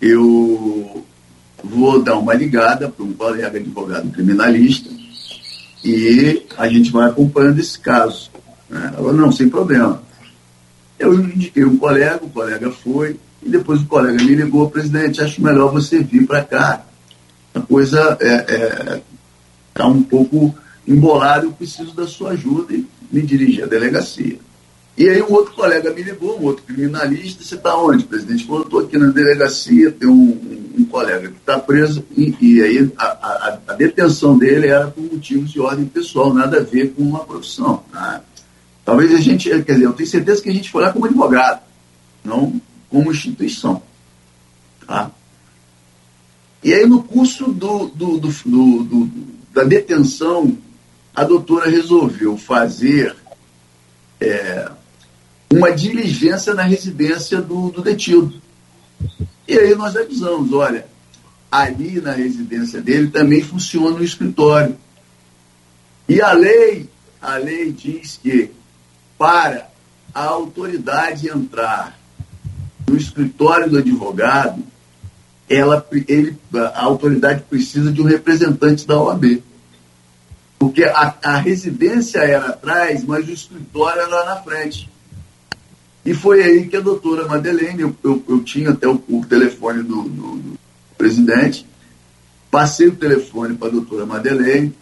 eu 0.00 1.04
vou 1.62 2.02
dar 2.02 2.16
uma 2.18 2.34
ligada 2.34 2.88
para 2.88 3.04
um 3.04 3.12
colega 3.12 3.58
advogado 3.58 4.10
criminalista 4.10 4.90
e 5.84 6.42
a 6.56 6.68
gente 6.68 6.90
vai 6.90 7.08
acompanhando 7.08 7.60
esse 7.60 7.78
caso. 7.78 8.30
Né? 8.68 8.80
Ela 8.88 8.96
falou, 8.96 9.12
não, 9.12 9.30
sem 9.30 9.48
problema. 9.48 10.02
Eu 10.98 11.14
indiquei 11.14 11.64
um 11.64 11.76
colega, 11.76 12.24
o 12.24 12.30
colega 12.30 12.72
foi, 12.72 13.18
e 13.40 13.48
depois 13.48 13.80
o 13.80 13.86
colega 13.86 14.22
me 14.22 14.34
ligou, 14.34 14.68
presidente, 14.68 15.20
acho 15.20 15.40
melhor 15.40 15.72
você 15.72 16.02
vir 16.02 16.26
para 16.26 16.42
cá 16.42 16.87
a 17.54 17.60
coisa 17.60 18.12
está 18.20 18.24
é, 18.24 18.94
é, 18.96 19.02
tá 19.74 19.86
um 19.86 20.02
pouco 20.02 20.54
embolada, 20.86 21.44
eu 21.44 21.52
preciso 21.52 21.94
da 21.94 22.06
sua 22.06 22.30
ajuda 22.30 22.74
e 22.74 22.86
me 23.10 23.22
dirigi 23.22 23.62
à 23.62 23.66
delegacia. 23.66 24.38
E 24.98 25.08
aí 25.08 25.22
um 25.22 25.32
outro 25.32 25.54
colega 25.54 25.92
me 25.92 26.02
ligou, 26.02 26.40
um 26.40 26.44
outro 26.46 26.64
criminalista, 26.64 27.44
você 27.44 27.54
está 27.54 27.76
onde, 27.76 28.04
presidente? 28.04 28.44
Falou, 28.44 28.62
estou 28.62 28.80
aqui 28.80 28.98
na 28.98 29.06
delegacia, 29.06 29.92
tem 29.92 30.08
um, 30.08 30.12
um, 30.12 30.74
um 30.78 30.84
colega 30.86 31.28
que 31.28 31.36
está 31.36 31.56
preso, 31.56 32.04
e, 32.16 32.34
e 32.40 32.62
aí 32.62 32.92
a, 32.98 33.06
a, 33.06 33.58
a, 33.68 33.72
detenção 33.74 34.36
dele 34.36 34.66
era 34.66 34.88
por 34.88 35.04
motivos 35.04 35.52
de 35.52 35.60
ordem 35.60 35.84
pessoal, 35.84 36.34
nada 36.34 36.58
a 36.58 36.64
ver 36.64 36.94
com 36.94 37.02
uma 37.02 37.24
profissão. 37.24 37.84
Tá? 37.92 38.22
Talvez 38.84 39.14
a 39.14 39.20
gente, 39.20 39.48
quer 39.48 39.72
dizer, 39.74 39.84
eu 39.84 39.92
tenho 39.92 40.08
certeza 40.08 40.42
que 40.42 40.48
a 40.48 40.54
gente 40.54 40.68
foi 40.68 40.82
lá 40.82 40.92
como 40.92 41.06
advogado, 41.06 41.60
não 42.24 42.60
como 42.90 43.12
instituição. 43.12 43.80
Tá? 44.84 45.12
E 46.62 46.74
aí, 46.74 46.86
no 46.86 47.02
curso 47.02 47.52
do, 47.52 47.86
do, 47.86 48.18
do, 48.18 49.10
da 49.52 49.64
detenção, 49.64 50.56
a 51.14 51.24
doutora 51.24 51.70
resolveu 51.70 52.36
fazer 52.36 53.14
é, 54.20 54.70
uma 55.50 55.70
diligência 55.72 56.54
na 56.54 56.62
residência 56.62 57.40
do, 57.40 57.70
do 57.70 57.82
detido. 57.82 58.40
E 59.46 59.58
aí 59.58 59.74
nós 59.74 59.96
avisamos, 59.96 60.52
olha, 60.52 60.86
ali 61.50 62.00
na 62.00 62.12
residência 62.12 62.80
dele 62.80 63.08
também 63.08 63.42
funciona 63.42 63.96
o 63.96 64.04
escritório. 64.04 64.76
E 66.08 66.20
a 66.20 66.32
lei, 66.32 66.88
a 67.20 67.36
lei 67.36 67.72
diz 67.72 68.18
que 68.22 68.50
para 69.16 69.68
a 70.14 70.24
autoridade 70.24 71.28
entrar 71.28 71.98
no 72.86 72.96
escritório 72.96 73.70
do 73.70 73.78
advogado, 73.78 74.62
ela, 75.48 75.86
ele, 76.06 76.36
a 76.54 76.84
autoridade 76.84 77.42
precisa 77.48 77.90
de 77.90 78.02
um 78.02 78.04
representante 78.04 78.86
da 78.86 79.00
OAB. 79.00 79.42
Porque 80.58 80.84
a, 80.84 81.14
a 81.22 81.36
residência 81.36 82.18
era 82.18 82.48
atrás, 82.48 83.04
mas 83.04 83.26
o 83.28 83.32
escritório 83.32 84.02
era 84.02 84.24
na 84.24 84.36
frente. 84.36 84.90
E 86.04 86.14
foi 86.14 86.42
aí 86.42 86.66
que 86.66 86.76
a 86.76 86.80
doutora 86.80 87.26
Madeleine, 87.26 87.82
eu, 87.82 87.96
eu, 88.02 88.22
eu 88.28 88.42
tinha 88.42 88.70
até 88.70 88.88
o, 88.88 89.02
o 89.08 89.24
telefone 89.26 89.82
do, 89.82 90.02
do, 90.02 90.36
do, 90.36 90.58
presidente, 90.96 91.66
passei 92.50 92.88
o 92.88 92.96
telefone 92.96 93.54
para 93.54 93.68
a 93.68 93.72
doutora 93.72 94.04
Madeleine, 94.04 94.74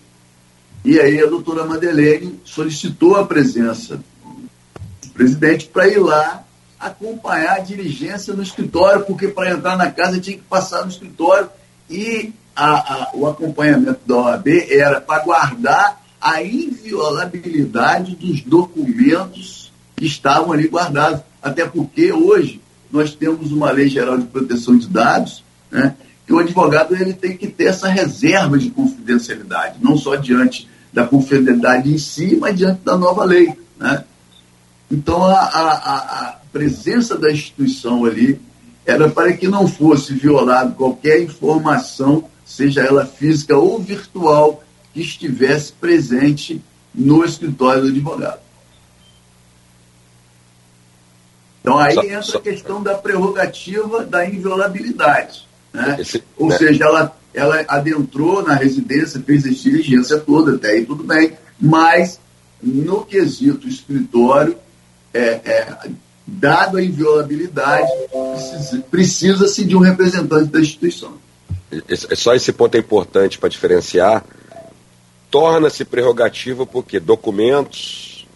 e 0.85 0.98
aí 0.98 1.20
a 1.20 1.26
doutora 1.26 1.66
Madeleine 1.66 2.40
solicitou 2.44 3.16
a 3.16 3.26
presença 3.26 3.96
do 3.96 5.11
presidente 5.12 5.66
para 5.66 5.88
ir 5.88 5.98
lá 5.98 6.45
acompanhar 6.78 7.56
a 7.56 7.60
diligência 7.60 8.34
no 8.34 8.42
escritório, 8.42 9.04
porque 9.04 9.28
para 9.28 9.52
entrar 9.52 9.76
na 9.76 9.90
casa 9.90 10.20
tinha 10.20 10.36
que 10.36 10.42
passar 10.42 10.82
no 10.82 10.90
escritório 10.90 11.48
e 11.88 12.32
a, 12.54 12.74
a, 12.94 13.10
o 13.14 13.26
acompanhamento 13.26 14.00
da 14.06 14.16
OAB 14.16 14.48
era 14.70 15.00
para 15.00 15.22
guardar 15.22 16.02
a 16.20 16.42
inviolabilidade 16.42 18.16
dos 18.16 18.40
documentos 18.42 19.72
que 19.94 20.06
estavam 20.06 20.52
ali 20.52 20.68
guardados. 20.68 21.20
Até 21.42 21.66
porque 21.66 22.12
hoje 22.12 22.60
nós 22.90 23.14
temos 23.14 23.52
uma 23.52 23.70
lei 23.70 23.88
geral 23.88 24.18
de 24.18 24.26
proteção 24.26 24.76
de 24.76 24.88
dados, 24.88 25.44
né, 25.70 25.94
que 26.26 26.32
o 26.32 26.38
advogado 26.38 26.94
ele 26.94 27.12
tem 27.12 27.36
que 27.36 27.46
ter 27.46 27.66
essa 27.66 27.88
reserva 27.88 28.58
de 28.58 28.70
confidencialidade, 28.70 29.76
não 29.80 29.96
só 29.96 30.16
diante 30.16 30.68
da 30.92 31.06
confidencialidade 31.06 31.92
em 31.92 31.98
si, 31.98 32.36
mas 32.36 32.56
diante 32.56 32.80
da 32.82 32.96
nova 32.96 33.24
lei. 33.24 33.54
Né? 33.78 34.04
Então, 34.90 35.24
a, 35.24 35.34
a, 35.34 35.72
a, 35.74 36.38
presença 36.56 37.18
da 37.18 37.30
instituição 37.30 38.06
ali 38.06 38.40
era 38.86 39.10
para 39.10 39.36
que 39.36 39.46
não 39.46 39.68
fosse 39.68 40.14
violado 40.14 40.74
qualquer 40.74 41.20
informação, 41.20 42.30
seja 42.46 42.80
ela 42.80 43.04
física 43.04 43.54
ou 43.58 43.78
virtual, 43.78 44.64
que 44.94 45.02
estivesse 45.02 45.72
presente 45.74 46.62
no 46.94 47.22
escritório 47.22 47.82
do 47.82 47.88
advogado. 47.88 48.40
Então 51.60 51.78
aí 51.78 51.94
só, 51.94 52.02
entra 52.02 52.22
só... 52.22 52.38
a 52.38 52.40
questão 52.40 52.82
da 52.82 52.94
prerrogativa 52.94 54.06
da 54.06 54.26
inviolabilidade. 54.26 55.46
Né? 55.74 55.96
Esse, 56.00 56.24
ou 56.38 56.48
né? 56.48 56.56
seja, 56.56 56.84
ela, 56.84 57.14
ela 57.34 57.64
adentrou 57.68 58.42
na 58.42 58.54
residência, 58.54 59.20
fez 59.20 59.44
a 59.44 59.50
diligência 59.50 60.18
toda, 60.20 60.54
até 60.54 60.70
aí 60.70 60.86
tudo 60.86 61.04
bem, 61.04 61.36
mas 61.60 62.18
no 62.62 63.04
quesito 63.04 63.68
escritório, 63.68 64.56
é, 65.12 65.40
é, 65.44 65.90
dado 66.26 66.76
a 66.76 66.82
inviolabilidade, 66.82 67.88
precisa-se 68.90 69.64
de 69.64 69.76
um 69.76 69.80
representante 69.80 70.50
da 70.50 70.60
instituição. 70.60 71.14
Só 72.14 72.34
esse 72.34 72.52
ponto 72.52 72.74
é 72.74 72.78
importante 72.78 73.38
para 73.38 73.48
diferenciar. 73.48 74.24
Torna-se 75.30 75.84
prerrogativa 75.84 76.66
porque 76.66 76.98
documentos 76.98 78.26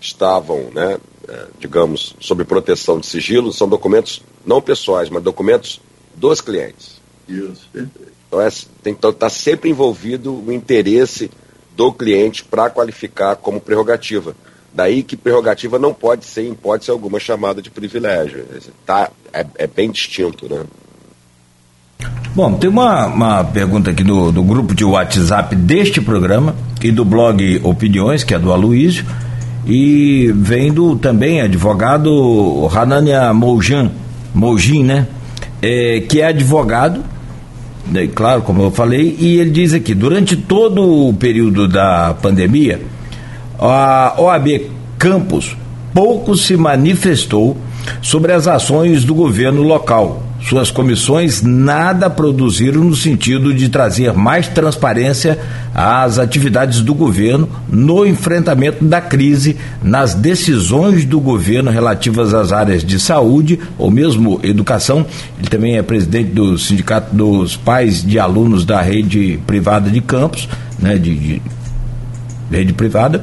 estavam, 0.00 0.70
né, 0.72 0.98
é, 1.28 1.46
digamos, 1.58 2.16
sob 2.18 2.44
proteção 2.44 2.98
de 2.98 3.06
sigilo, 3.06 3.52
são 3.52 3.68
documentos 3.68 4.22
não 4.44 4.60
pessoais, 4.60 5.10
mas 5.10 5.22
documentos 5.22 5.80
dos 6.14 6.40
clientes. 6.40 7.00
Isso, 7.28 7.68
perfeito. 7.72 8.10
Então, 8.26 8.40
é, 8.40 8.48
tem 8.82 8.94
que 8.94 8.98
estar 8.98 9.12
tá 9.12 9.28
sempre 9.28 9.68
envolvido 9.70 10.32
o 10.32 10.52
interesse 10.52 11.30
do 11.76 11.92
cliente 11.92 12.44
para 12.44 12.70
qualificar 12.70 13.36
como 13.36 13.60
prerrogativa. 13.60 14.34
Daí 14.72 15.02
que 15.02 15.16
prerrogativa 15.16 15.78
não 15.78 15.92
pode 15.92 16.24
ser, 16.24 16.42
em 16.42 16.52
hipótese 16.52 16.90
alguma, 16.90 17.18
chamada 17.18 17.60
de 17.60 17.70
privilégio. 17.70 18.44
Tá, 18.86 19.10
é, 19.32 19.44
é 19.58 19.66
bem 19.66 19.90
distinto, 19.90 20.48
né? 20.48 20.62
Bom, 22.34 22.54
tem 22.54 22.70
uma, 22.70 23.06
uma 23.06 23.44
pergunta 23.44 23.90
aqui 23.90 24.04
do, 24.04 24.30
do 24.30 24.42
grupo 24.42 24.74
de 24.74 24.84
WhatsApp 24.84 25.54
deste 25.56 26.00
programa 26.00 26.54
e 26.80 26.92
do 26.92 27.04
blog 27.04 27.60
Opiniões, 27.64 28.22
que 28.22 28.32
é 28.32 28.38
do 28.38 28.52
Aloísio, 28.52 29.04
e 29.66 30.32
vem 30.36 30.72
do 30.72 30.96
também 30.96 31.40
advogado 31.40 32.68
Hanania 32.72 33.34
Moujin, 33.34 33.90
Moujin, 34.32 34.84
né? 34.84 35.08
É, 35.60 36.00
que 36.08 36.20
é 36.20 36.26
advogado 36.26 37.04
né, 37.90 38.08
claro, 38.14 38.42
como 38.42 38.62
eu 38.62 38.70
falei, 38.70 39.16
e 39.18 39.38
ele 39.38 39.50
diz 39.50 39.74
aqui: 39.74 39.94
durante 39.94 40.36
todo 40.36 41.08
o 41.08 41.12
período 41.12 41.66
da 41.66 42.14
pandemia, 42.14 42.80
a 43.60 44.14
OAB 44.18 44.70
Campos 44.98 45.56
pouco 45.92 46.36
se 46.36 46.56
manifestou 46.56 47.56
sobre 48.02 48.32
as 48.32 48.46
ações 48.46 49.04
do 49.04 49.14
governo 49.14 49.62
local. 49.62 50.22
Suas 50.48 50.70
comissões 50.70 51.42
nada 51.42 52.08
produziram 52.08 52.82
no 52.82 52.96
sentido 52.96 53.52
de 53.52 53.68
trazer 53.68 54.14
mais 54.14 54.48
transparência 54.48 55.38
às 55.74 56.18
atividades 56.18 56.80
do 56.80 56.94
governo 56.94 57.48
no 57.68 58.06
enfrentamento 58.06 58.82
da 58.82 59.02
crise, 59.02 59.56
nas 59.82 60.14
decisões 60.14 61.04
do 61.04 61.20
governo 61.20 61.70
relativas 61.70 62.32
às 62.32 62.52
áreas 62.52 62.82
de 62.82 62.98
saúde 62.98 63.60
ou 63.76 63.90
mesmo 63.90 64.40
educação. 64.42 65.04
Ele 65.38 65.48
também 65.48 65.76
é 65.76 65.82
presidente 65.82 66.30
do 66.30 66.56
Sindicato 66.56 67.14
dos 67.14 67.56
Pais 67.56 68.02
de 68.02 68.18
Alunos 68.18 68.64
da 68.64 68.80
Rede 68.80 69.38
Privada 69.46 69.90
de 69.90 70.00
Campos, 70.00 70.48
né, 70.78 70.96
de, 70.96 71.14
de 71.14 71.42
rede 72.50 72.72
privada. 72.72 73.22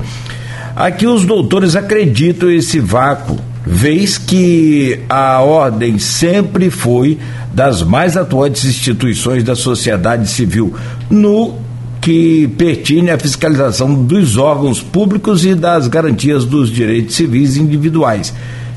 Aqui 0.75 1.07
os 1.07 1.25
doutores 1.25 1.75
acreditam 1.75 2.49
esse 2.51 2.79
vácuo 2.79 3.37
vez 3.65 4.17
que 4.17 4.99
a 5.09 5.41
ordem 5.41 5.99
sempre 5.99 6.69
foi 6.69 7.17
das 7.53 7.81
mais 7.83 8.15
atuantes 8.15 8.63
instituições 8.63 9.43
da 9.43 9.55
sociedade 9.55 10.29
civil 10.29 10.73
no 11.09 11.55
que 11.99 12.47
pertine 12.57 13.11
à 13.11 13.19
fiscalização 13.19 13.93
dos 13.93 14.37
órgãos 14.37 14.81
públicos 14.81 15.43
e 15.43 15.53
das 15.53 15.87
garantias 15.87 16.45
dos 16.45 16.69
direitos 16.71 17.15
civis 17.15 17.57
individuais. 17.57 18.33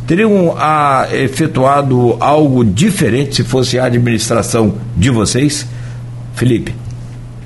Teriam 0.06 0.56
a, 0.58 1.02
ah, 1.02 1.16
efetuado 1.16 2.16
algo 2.18 2.64
diferente 2.64 3.36
se 3.36 3.44
fosse 3.44 3.78
a 3.78 3.84
administração 3.84 4.74
de 4.96 5.10
vocês? 5.10 5.64
Felipe, 6.34 6.74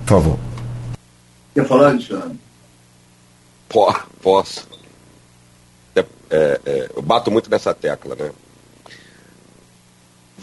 por 0.07 0.14
favor. 0.14 0.38
Quer 1.55 1.67
falar, 1.67 1.88
Alexandre? 1.88 2.44
Posso 4.23 4.75
é, 6.35 6.61
é, 6.67 6.91
eu 6.97 7.03
bato 7.03 7.31
muito 7.31 7.49
nessa 7.49 7.73
tecla, 7.73 8.17
né? 8.17 8.33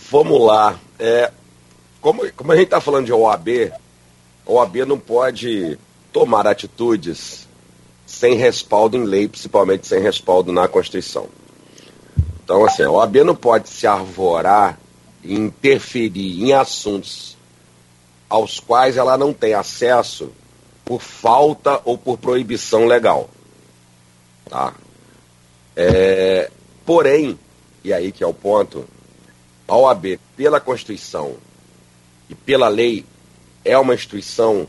Vamos 0.09 0.41
lá. 0.41 0.79
É, 0.97 1.31
como, 1.99 2.31
como 2.33 2.51
a 2.51 2.55
gente 2.55 2.65
está 2.65 2.79
falando 2.79 3.05
de 3.05 3.13
OAB, 3.13 3.73
a 4.47 4.51
OAB 4.51 4.75
não 4.87 4.97
pode 4.97 5.77
tomar 6.13 6.47
atitudes 6.47 7.47
sem 8.05 8.35
respaldo 8.35 8.95
em 8.95 9.03
lei, 9.03 9.27
principalmente 9.27 9.87
sem 9.87 10.01
respaldo 10.01 10.51
na 10.51 10.67
Constituição. 10.67 11.27
Então, 12.43 12.65
assim, 12.65 12.83
a 12.83 12.91
OAB 12.91 13.17
não 13.17 13.35
pode 13.35 13.69
se 13.69 13.85
arvorar 13.85 14.79
e 15.23 15.33
interferir 15.33 16.41
em 16.41 16.53
assuntos 16.53 17.37
aos 18.29 18.59
quais 18.59 18.95
ela 18.95 19.17
não 19.17 19.33
tem 19.33 19.53
acesso 19.53 20.31
por 20.83 21.01
falta 21.01 21.81
ou 21.85 21.97
por 21.97 22.17
proibição 22.17 22.85
legal. 22.85 23.29
Tá? 24.49 24.73
É, 25.75 26.51
porém, 26.85 27.37
e 27.83 27.93
aí 27.93 28.11
que 28.11 28.23
é 28.23 28.27
o 28.27 28.33
ponto, 28.33 28.85
a 29.67 29.75
OAB, 29.75 30.19
pela 30.35 30.59
Constituição 30.59 31.35
e 32.29 32.35
pela 32.35 32.67
lei, 32.67 33.05
é 33.63 33.77
uma 33.77 33.93
instituição 33.93 34.67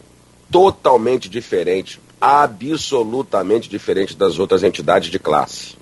totalmente 0.51 1.29
diferente, 1.29 2.01
absolutamente 2.21 3.69
diferente 3.69 4.17
das 4.17 4.39
outras 4.39 4.63
entidades 4.63 5.11
de 5.11 5.19
classe. 5.19 5.77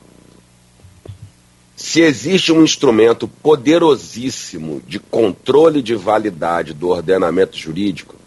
Se 1.76 2.00
existe 2.00 2.52
um 2.52 2.62
instrumento 2.62 3.26
poderosíssimo 3.26 4.82
de 4.86 4.98
controle 4.98 5.82
de 5.82 5.94
validade 5.94 6.74
do 6.74 6.88
ordenamento 6.88 7.56
jurídico, 7.56 8.19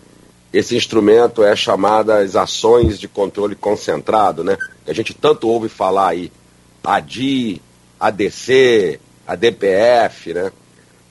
esse 0.53 0.75
instrumento 0.75 1.43
é 1.43 1.55
chamado 1.55 2.11
as 2.11 2.35
ações 2.35 2.99
de 2.99 3.07
controle 3.07 3.55
concentrado, 3.55 4.43
né? 4.43 4.55
Que 4.85 4.91
a 4.91 4.93
gente 4.93 5.11
tanto 5.11 5.49
ouve 5.49 5.67
falar 5.67 6.09
aí 6.09 6.31
ADI, 6.83 7.59
ADC, 7.99 8.99
ADPF, 9.25 10.33
né? 10.33 10.51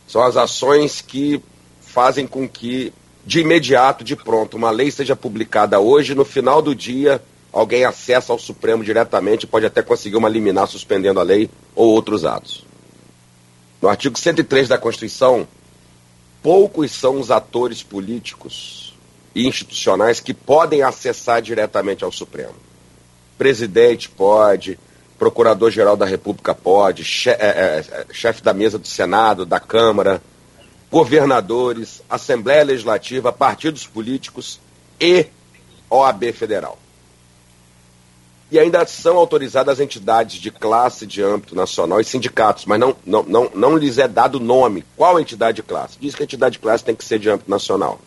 São 0.06 0.22
as 0.22 0.36
ações 0.36 1.00
que 1.00 1.42
fazem 1.80 2.24
com 2.24 2.48
que, 2.48 2.92
de 3.26 3.40
imediato, 3.40 4.04
de 4.04 4.14
pronto, 4.14 4.56
uma 4.56 4.70
lei 4.70 4.92
seja 4.92 5.16
publicada 5.16 5.80
hoje, 5.80 6.14
no 6.14 6.24
final 6.24 6.62
do 6.62 6.72
dia, 6.72 7.20
alguém 7.52 7.84
acessa 7.84 8.32
ao 8.32 8.38
Supremo 8.38 8.84
diretamente, 8.84 9.46
pode 9.46 9.66
até 9.66 9.82
conseguir 9.82 10.16
uma 10.16 10.28
liminar 10.28 10.68
suspendendo 10.68 11.18
a 11.18 11.24
lei 11.24 11.50
ou 11.74 11.88
outros 11.88 12.24
atos. 12.24 12.64
No 13.80 13.88
artigo 13.88 14.16
103 14.16 14.68
da 14.68 14.78
Constituição, 14.78 15.48
poucos 16.40 16.92
são 16.92 17.18
os 17.18 17.32
atores 17.32 17.82
políticos 17.82 18.81
e 19.34 19.46
institucionais 19.46 20.20
que 20.20 20.34
podem 20.34 20.82
acessar 20.82 21.40
diretamente 21.40 22.04
ao 22.04 22.12
Supremo. 22.12 22.54
Presidente 23.38 24.08
pode, 24.08 24.78
Procurador-Geral 25.18 25.96
da 25.96 26.04
República 26.04 26.54
pode, 26.54 27.04
chefe, 27.04 27.42
é, 27.42 27.46
é, 27.46 27.84
é, 28.00 28.06
chefe 28.12 28.42
da 28.42 28.52
mesa 28.52 28.78
do 28.78 28.86
Senado, 28.86 29.46
da 29.46 29.60
Câmara, 29.60 30.22
governadores, 30.90 32.02
Assembleia 32.10 32.64
Legislativa, 32.64 33.32
partidos 33.32 33.86
políticos 33.86 34.60
e 35.00 35.26
OAB 35.88 36.32
Federal. 36.32 36.78
E 38.50 38.58
ainda 38.58 38.84
são 38.84 39.16
autorizadas 39.16 39.80
entidades 39.80 40.36
de 40.36 40.50
classe 40.50 41.06
de 41.06 41.22
âmbito 41.22 41.54
nacional 41.54 42.00
e 42.00 42.04
sindicatos, 42.04 42.66
mas 42.66 42.78
não, 42.78 42.94
não, 43.06 43.22
não, 43.22 43.50
não 43.54 43.76
lhes 43.78 43.96
é 43.96 44.06
dado 44.06 44.38
nome. 44.38 44.84
Qual 44.94 45.18
entidade 45.18 45.56
de 45.56 45.62
classe? 45.62 45.96
Diz 45.98 46.14
que 46.14 46.22
a 46.22 46.24
entidade 46.24 46.54
de 46.54 46.58
classe 46.58 46.84
tem 46.84 46.94
que 46.94 47.04
ser 47.04 47.18
de 47.18 47.30
âmbito 47.30 47.50
nacional. 47.50 47.98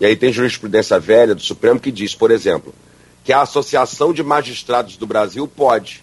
E 0.00 0.06
aí 0.06 0.16
tem 0.16 0.32
jurisprudência 0.32 0.98
velha 0.98 1.34
do 1.34 1.42
Supremo 1.42 1.78
que 1.78 1.92
diz, 1.92 2.14
por 2.14 2.30
exemplo, 2.30 2.74
que 3.22 3.34
a 3.34 3.42
Associação 3.42 4.14
de 4.14 4.22
Magistrados 4.22 4.96
do 4.96 5.06
Brasil 5.06 5.46
pode, 5.46 6.02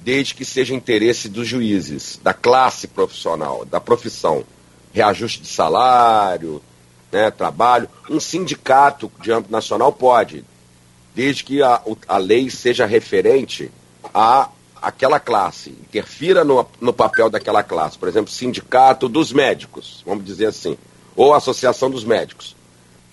desde 0.00 0.34
que 0.34 0.44
seja 0.44 0.74
interesse 0.74 1.28
dos 1.28 1.46
juízes, 1.46 2.18
da 2.22 2.34
classe 2.34 2.88
profissional, 2.88 3.64
da 3.64 3.80
profissão. 3.80 4.44
Reajuste 4.92 5.42
de 5.42 5.48
salário, 5.48 6.60
né, 7.12 7.30
trabalho. 7.30 7.88
Um 8.10 8.18
sindicato 8.18 9.12
de 9.22 9.30
âmbito 9.30 9.52
nacional 9.52 9.92
pode, 9.92 10.44
desde 11.14 11.44
que 11.44 11.62
a, 11.62 11.80
a 12.08 12.18
lei 12.18 12.50
seja 12.50 12.84
referente 12.84 13.70
a 14.12 14.48
aquela 14.82 15.18
classe, 15.20 15.70
interfira 15.70 16.44
no, 16.44 16.66
no 16.80 16.92
papel 16.92 17.30
daquela 17.30 17.62
classe. 17.62 17.98
Por 17.98 18.08
exemplo, 18.08 18.30
sindicato 18.30 19.08
dos 19.08 19.32
médicos, 19.32 20.02
vamos 20.04 20.24
dizer 20.24 20.46
assim, 20.46 20.76
ou 21.14 21.32
associação 21.32 21.90
dos 21.90 22.04
médicos. 22.04 22.55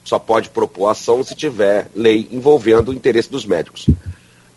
Só 0.03 0.19
pode 0.19 0.49
propor 0.49 0.89
ação 0.89 1.23
se 1.23 1.35
tiver 1.35 1.89
lei 1.95 2.27
envolvendo 2.31 2.89
o 2.89 2.93
interesse 2.93 3.29
dos 3.29 3.45
médicos. 3.45 3.87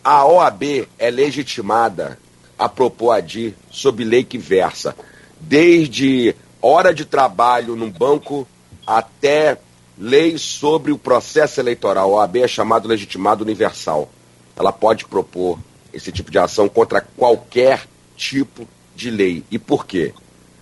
A 0.03 0.25
OAB 0.25 0.87
é 0.97 1.09
legitimada 1.09 2.19
a 2.57 2.67
propor 2.67 3.11
a 3.11 3.19
DIR 3.19 3.53
sob 3.69 4.03
lei 4.03 4.23
que 4.23 4.37
versa 4.37 4.95
desde 5.39 6.35
hora 6.61 6.93
de 6.93 7.05
trabalho 7.05 7.75
num 7.75 7.91
banco 7.91 8.47
até 8.85 9.57
lei 9.97 10.37
sobre 10.37 10.91
o 10.91 10.97
processo 10.97 11.59
eleitoral. 11.59 12.17
A 12.17 12.21
OAB 12.21 12.37
é 12.37 12.47
chamado 12.47 12.87
legitimado 12.87 13.43
universal. 13.43 14.09
Ela 14.55 14.71
pode 14.71 15.05
propor 15.05 15.59
esse 15.93 16.11
tipo 16.11 16.31
de 16.31 16.39
ação 16.39 16.67
contra 16.67 17.01
qualquer 17.01 17.87
tipo 18.15 18.67
de 18.95 19.09
lei. 19.09 19.43
E 19.51 19.59
por 19.59 19.85
quê? 19.85 20.13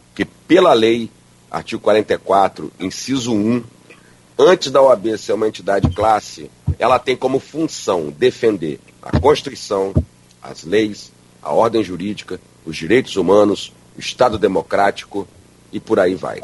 Porque 0.09 0.25
pela 0.47 0.73
lei, 0.73 1.09
artigo 1.49 1.81
44, 1.81 2.71
inciso 2.79 3.33
1, 3.33 3.63
antes 4.37 4.71
da 4.71 4.81
OAB 4.81 5.17
ser 5.17 5.33
uma 5.33 5.47
entidade 5.47 5.89
classe, 5.89 6.49
ela 6.77 6.99
tem 6.99 7.15
como 7.15 7.39
função 7.39 8.09
defender 8.09 8.79
a 9.01 9.19
Constituição, 9.19 9.93
as 10.41 10.63
leis, 10.63 11.11
a 11.41 11.53
ordem 11.53 11.83
jurídica, 11.83 12.39
os 12.65 12.75
direitos 12.75 13.15
humanos, 13.15 13.71
o 13.95 13.99
Estado 13.99 14.37
democrático 14.37 15.27
e 15.71 15.79
por 15.79 15.99
aí 15.99 16.15
vai. 16.15 16.43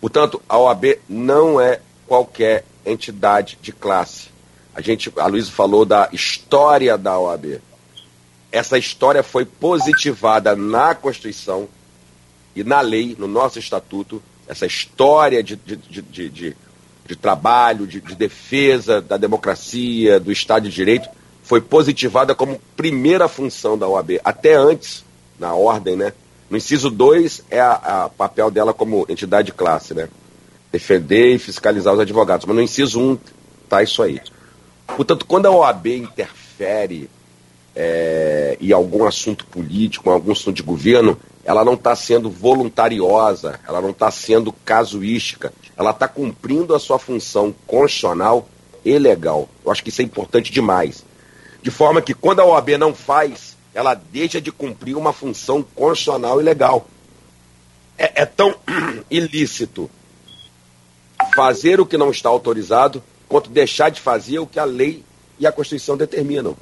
Portanto, 0.00 0.40
a 0.48 0.58
OAB 0.58 0.98
não 1.08 1.60
é 1.60 1.80
qualquer 2.06 2.64
entidade 2.84 3.58
de 3.60 3.72
classe. 3.72 4.28
A 4.74 4.80
gente, 4.80 5.12
a 5.16 5.26
Luísa 5.26 5.50
falou 5.50 5.84
da 5.84 6.08
história 6.12 6.98
da 6.98 7.18
OAB. 7.18 7.60
Essa 8.50 8.78
história 8.78 9.22
foi 9.22 9.44
positivada 9.44 10.54
na 10.54 10.94
Constituição 10.94 11.68
e 12.54 12.62
na 12.62 12.80
lei, 12.80 13.16
no 13.18 13.26
nosso 13.26 13.58
estatuto, 13.58 14.22
essa 14.46 14.66
história 14.66 15.42
de, 15.42 15.56
de, 15.56 15.76
de, 15.76 16.28
de, 16.28 16.56
de 17.06 17.16
trabalho, 17.16 17.86
de, 17.86 18.00
de 18.00 18.14
defesa 18.14 19.00
da 19.00 19.16
democracia, 19.16 20.18
do 20.18 20.32
Estado 20.32 20.68
de 20.68 20.74
Direito, 20.74 21.08
foi 21.42 21.60
positivada 21.60 22.34
como 22.34 22.60
primeira 22.76 23.28
função 23.28 23.76
da 23.76 23.86
OAB, 23.86 24.20
até 24.24 24.54
antes, 24.54 25.04
na 25.38 25.54
ordem, 25.54 25.96
né? 25.96 26.12
No 26.48 26.56
inciso 26.56 26.90
2 26.90 27.44
é 27.50 27.60
a, 27.60 28.10
papel 28.16 28.50
dela 28.50 28.72
como 28.72 29.04
entidade 29.08 29.46
de 29.46 29.52
classe, 29.52 29.92
né? 29.92 30.08
Defender 30.72 31.34
e 31.34 31.38
fiscalizar 31.38 31.92
os 31.92 32.00
advogados. 32.00 32.46
Mas 32.46 32.56
no 32.56 32.62
inciso 32.62 33.00
1 33.00 33.10
um, 33.10 33.18
tá 33.68 33.82
isso 33.82 34.02
aí. 34.02 34.20
Portanto, 34.86 35.26
quando 35.26 35.46
a 35.46 35.50
OAB 35.50 35.86
interfere 35.86 37.10
é, 37.74 38.56
em 38.60 38.72
algum 38.72 39.04
assunto 39.04 39.44
político, 39.46 40.08
em 40.08 40.12
algum 40.12 40.32
assunto 40.32 40.56
de 40.56 40.62
governo, 40.62 41.18
ela 41.44 41.64
não 41.64 41.74
está 41.74 41.94
sendo 41.94 42.30
voluntariosa, 42.30 43.60
ela 43.68 43.80
não 43.80 43.90
está 43.90 44.10
sendo 44.10 44.52
casuística, 44.52 45.52
ela 45.76 45.90
está 45.90 46.08
cumprindo 46.08 46.74
a 46.74 46.80
sua 46.80 46.98
função 46.98 47.54
constitucional 47.66 48.48
e 48.84 48.98
legal. 48.98 49.48
Eu 49.64 49.70
acho 49.70 49.82
que 49.82 49.90
isso 49.90 50.00
é 50.00 50.04
importante 50.04 50.50
demais. 50.50 51.04
De 51.62 51.70
forma 51.70 52.00
que 52.00 52.14
quando 52.14 52.40
a 52.40 52.46
OAB 52.46 52.70
não 52.78 52.94
faz, 52.94 53.56
ela 53.74 53.94
deixa 53.94 54.40
de 54.40 54.50
cumprir 54.50 54.96
uma 54.96 55.12
função 55.12 55.62
constitucional 55.62 56.40
e 56.40 56.44
legal. 56.44 56.86
É, 57.98 58.22
é 58.22 58.26
tão 58.26 58.54
ilícito 59.10 59.90
fazer 61.34 61.80
o 61.80 61.86
que 61.86 61.96
não 61.96 62.10
está 62.10 62.28
autorizado 62.28 63.02
quanto 63.28 63.50
deixar 63.50 63.90
de 63.90 64.00
fazer 64.00 64.38
o 64.38 64.46
que 64.46 64.58
a 64.58 64.64
lei 64.64 65.04
e 65.38 65.46
a 65.46 65.52
Constituição 65.52 65.96
determinam. 65.96 66.56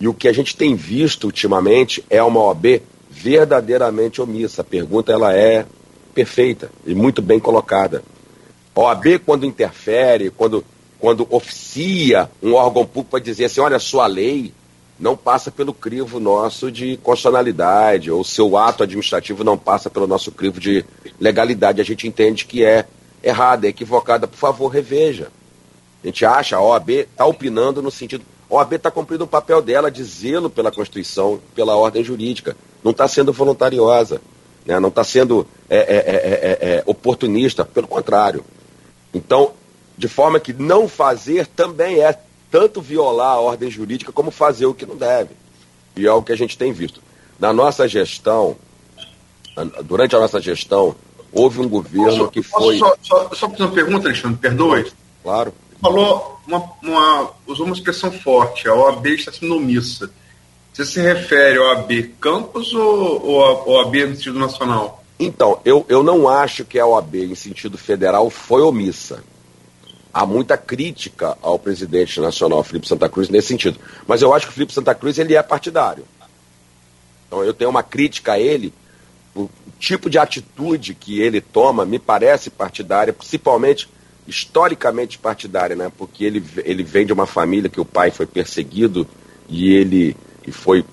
E 0.00 0.06
o 0.06 0.14
que 0.14 0.28
a 0.28 0.32
gente 0.32 0.56
tem 0.56 0.76
visto 0.76 1.24
ultimamente 1.24 2.04
é 2.08 2.22
uma 2.22 2.40
OAB 2.40 2.82
verdadeiramente 3.10 4.20
omissa. 4.20 4.62
A 4.62 4.64
pergunta 4.64 5.12
ela 5.12 5.34
é 5.34 5.66
perfeita 6.14 6.70
e 6.86 6.94
muito 6.94 7.22
bem 7.22 7.38
colocada. 7.38 8.02
A 8.74 8.80
OAB, 8.80 9.18
quando 9.24 9.46
interfere, 9.46 10.30
quando, 10.30 10.64
quando 10.98 11.26
oficia 11.30 12.30
um 12.42 12.54
órgão 12.54 12.84
público 12.84 13.10
para 13.10 13.20
dizer 13.20 13.46
assim, 13.46 13.60
olha, 13.60 13.78
sua 13.78 14.06
lei 14.06 14.52
não 14.98 15.16
passa 15.16 15.50
pelo 15.50 15.72
crivo 15.72 16.18
nosso 16.18 16.70
de 16.70 16.96
constitucionalidade, 16.98 18.10
ou 18.10 18.24
seu 18.24 18.56
ato 18.56 18.82
administrativo 18.82 19.44
não 19.44 19.56
passa 19.56 19.88
pelo 19.88 20.06
nosso 20.06 20.32
crivo 20.32 20.58
de 20.58 20.84
legalidade. 21.20 21.80
A 21.80 21.84
gente 21.84 22.06
entende 22.06 22.44
que 22.44 22.64
é 22.64 22.84
errada, 23.22 23.66
é 23.66 23.70
equivocada. 23.70 24.26
Por 24.26 24.36
favor, 24.36 24.68
reveja. 24.68 25.30
A 26.02 26.06
gente 26.06 26.24
acha, 26.24 26.56
a 26.56 26.62
OAB 26.62 26.90
está 26.90 27.26
opinando 27.26 27.82
no 27.82 27.90
sentido. 27.90 28.24
A 28.50 28.54
OAB 28.54 28.74
está 28.74 28.90
cumprindo 28.90 29.24
o 29.24 29.28
papel 29.28 29.62
dela 29.62 29.90
de 29.90 30.02
zelo 30.02 30.50
pela 30.50 30.72
Constituição, 30.72 31.40
pela 31.54 31.76
ordem 31.76 32.02
jurídica. 32.02 32.56
Não 32.82 32.92
está 32.92 33.08
sendo 33.08 33.32
voluntariosa, 33.32 34.20
né? 34.64 34.78
não 34.78 34.88
está 34.88 35.02
sendo 35.04 35.46
é 35.68 35.76
é, 35.76 35.80
é, 35.80 36.70
é, 36.70 36.74
é, 36.76 36.82
oportunista, 36.86 37.64
pelo 37.64 37.86
contrário. 37.86 38.44
Então, 39.12 39.52
de 39.96 40.08
forma 40.08 40.40
que 40.40 40.52
não 40.52 40.88
fazer 40.88 41.46
também 41.46 42.00
é 42.00 42.18
tanto 42.50 42.80
violar 42.80 43.32
a 43.32 43.40
ordem 43.40 43.70
jurídica 43.70 44.12
como 44.12 44.30
fazer 44.30 44.66
o 44.66 44.74
que 44.74 44.86
não 44.86 44.96
deve. 44.96 45.30
E 45.96 46.06
é 46.06 46.12
o 46.12 46.22
que 46.22 46.32
a 46.32 46.36
gente 46.36 46.56
tem 46.56 46.72
visto. 46.72 47.02
Na 47.38 47.52
nossa 47.52 47.86
gestão, 47.86 48.56
durante 49.84 50.16
a 50.16 50.20
nossa 50.20 50.40
gestão, 50.40 50.94
houve 51.32 51.60
um 51.60 51.68
governo 51.68 52.18
posso, 52.18 52.30
que 52.30 52.42
foi. 52.42 52.78
Só, 52.78 52.94
só, 53.02 53.28
só 53.34 53.50
fazer 53.50 53.64
uma 53.64 53.72
pergunta, 53.72 54.08
Alexandre, 54.08 54.38
perdoe. 54.38 54.90
Claro. 55.22 55.52
Falou, 55.80 56.40
uma, 56.46 56.70
uma, 56.82 57.30
usou 57.46 57.66
uma 57.66 57.74
expressão 57.74 58.10
forte, 58.10 58.68
a 58.68 58.74
OAB 58.74 59.06
está 59.08 59.30
sendo 59.30 59.56
omissa. 59.56 60.10
Você 60.78 60.84
se 60.84 61.00
refere 61.00 61.58
ao 61.58 61.70
OAB 61.70 61.90
Campos 62.20 62.72
ou, 62.72 63.26
ou 63.26 63.42
ao 63.42 63.68
OAB 63.68 63.96
no 63.96 64.14
sentido 64.14 64.38
nacional? 64.38 65.02
Então, 65.18 65.60
eu, 65.64 65.84
eu 65.88 66.04
não 66.04 66.28
acho 66.28 66.64
que 66.64 66.78
a 66.78 66.86
OAB, 66.86 67.16
em 67.16 67.34
sentido 67.34 67.76
federal, 67.76 68.30
foi 68.30 68.62
omissa. 68.62 69.24
Há 70.14 70.24
muita 70.24 70.56
crítica 70.56 71.36
ao 71.42 71.58
presidente 71.58 72.20
nacional, 72.20 72.62
Felipe 72.62 72.86
Santa 72.86 73.08
Cruz, 73.08 73.28
nesse 73.28 73.48
sentido. 73.48 73.76
Mas 74.06 74.22
eu 74.22 74.32
acho 74.32 74.46
que 74.46 74.52
o 74.52 74.54
Felipe 74.54 74.72
Santa 74.72 74.94
Cruz 74.94 75.18
ele 75.18 75.34
é 75.34 75.42
partidário. 75.42 76.04
Então 77.26 77.42
eu 77.42 77.52
tenho 77.52 77.70
uma 77.70 77.82
crítica 77.82 78.34
a 78.34 78.38
ele, 78.38 78.72
o 79.34 79.50
tipo 79.80 80.08
de 80.08 80.16
atitude 80.16 80.94
que 80.94 81.20
ele 81.20 81.40
toma 81.40 81.84
me 81.84 81.98
parece 81.98 82.50
partidária, 82.50 83.12
principalmente 83.12 83.88
historicamente 84.28 85.18
partidária, 85.18 85.74
né? 85.74 85.90
Porque 85.98 86.24
ele, 86.24 86.44
ele 86.58 86.84
vem 86.84 87.04
de 87.04 87.12
uma 87.12 87.26
família 87.26 87.68
que 87.68 87.80
o 87.80 87.84
pai 87.84 88.12
foi 88.12 88.26
perseguido 88.26 89.08
e 89.48 89.72
ele 89.72 90.16
e 90.48 90.52
foi, 90.52 90.84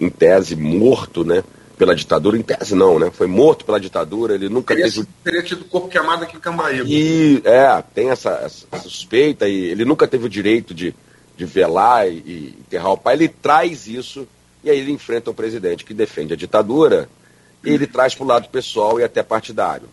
em 0.00 0.08
tese, 0.08 0.56
morto, 0.56 1.24
né? 1.24 1.42
pela 1.76 1.94
ditadura, 1.94 2.38
em 2.38 2.42
tese 2.42 2.74
não, 2.74 2.98
né? 2.98 3.10
Foi 3.10 3.26
morto 3.26 3.64
pela 3.64 3.80
ditadura, 3.80 4.34
ele 4.34 4.48
nunca 4.48 4.74
teria, 4.74 4.90
teve. 4.90 5.06
Teria 5.22 5.42
tido 5.42 5.64
corpo 5.64 5.88
queimado 5.88 6.24
aqui 6.24 6.36
em 6.36 6.40
Cambaíba. 6.40 6.84
E, 6.88 7.42
é, 7.44 7.82
tem 7.94 8.10
essa, 8.10 8.30
essa, 8.44 8.66
suspeita, 8.78 9.48
e 9.48 9.64
ele 9.66 9.84
nunca 9.84 10.06
teve 10.06 10.26
o 10.26 10.28
direito 10.28 10.72
de, 10.72 10.94
de 11.36 11.44
velar 11.44 12.08
e, 12.08 12.12
e 12.12 12.58
enterrar 12.60 12.92
o 12.92 12.96
pai. 12.96 13.14
Ele 13.14 13.28
traz 13.28 13.86
isso, 13.86 14.26
e 14.62 14.70
aí 14.70 14.78
ele 14.78 14.92
enfrenta 14.92 15.30
um 15.30 15.34
presidente 15.34 15.84
que 15.84 15.92
defende 15.92 16.32
a 16.32 16.36
ditadura, 16.36 17.08
e 17.64 17.70
ele 17.70 17.86
traz 17.86 18.14
para 18.14 18.24
o 18.24 18.28
lado 18.28 18.48
pessoal 18.48 19.00
e 19.00 19.04
até 19.04 19.22
partidário. 19.22 19.88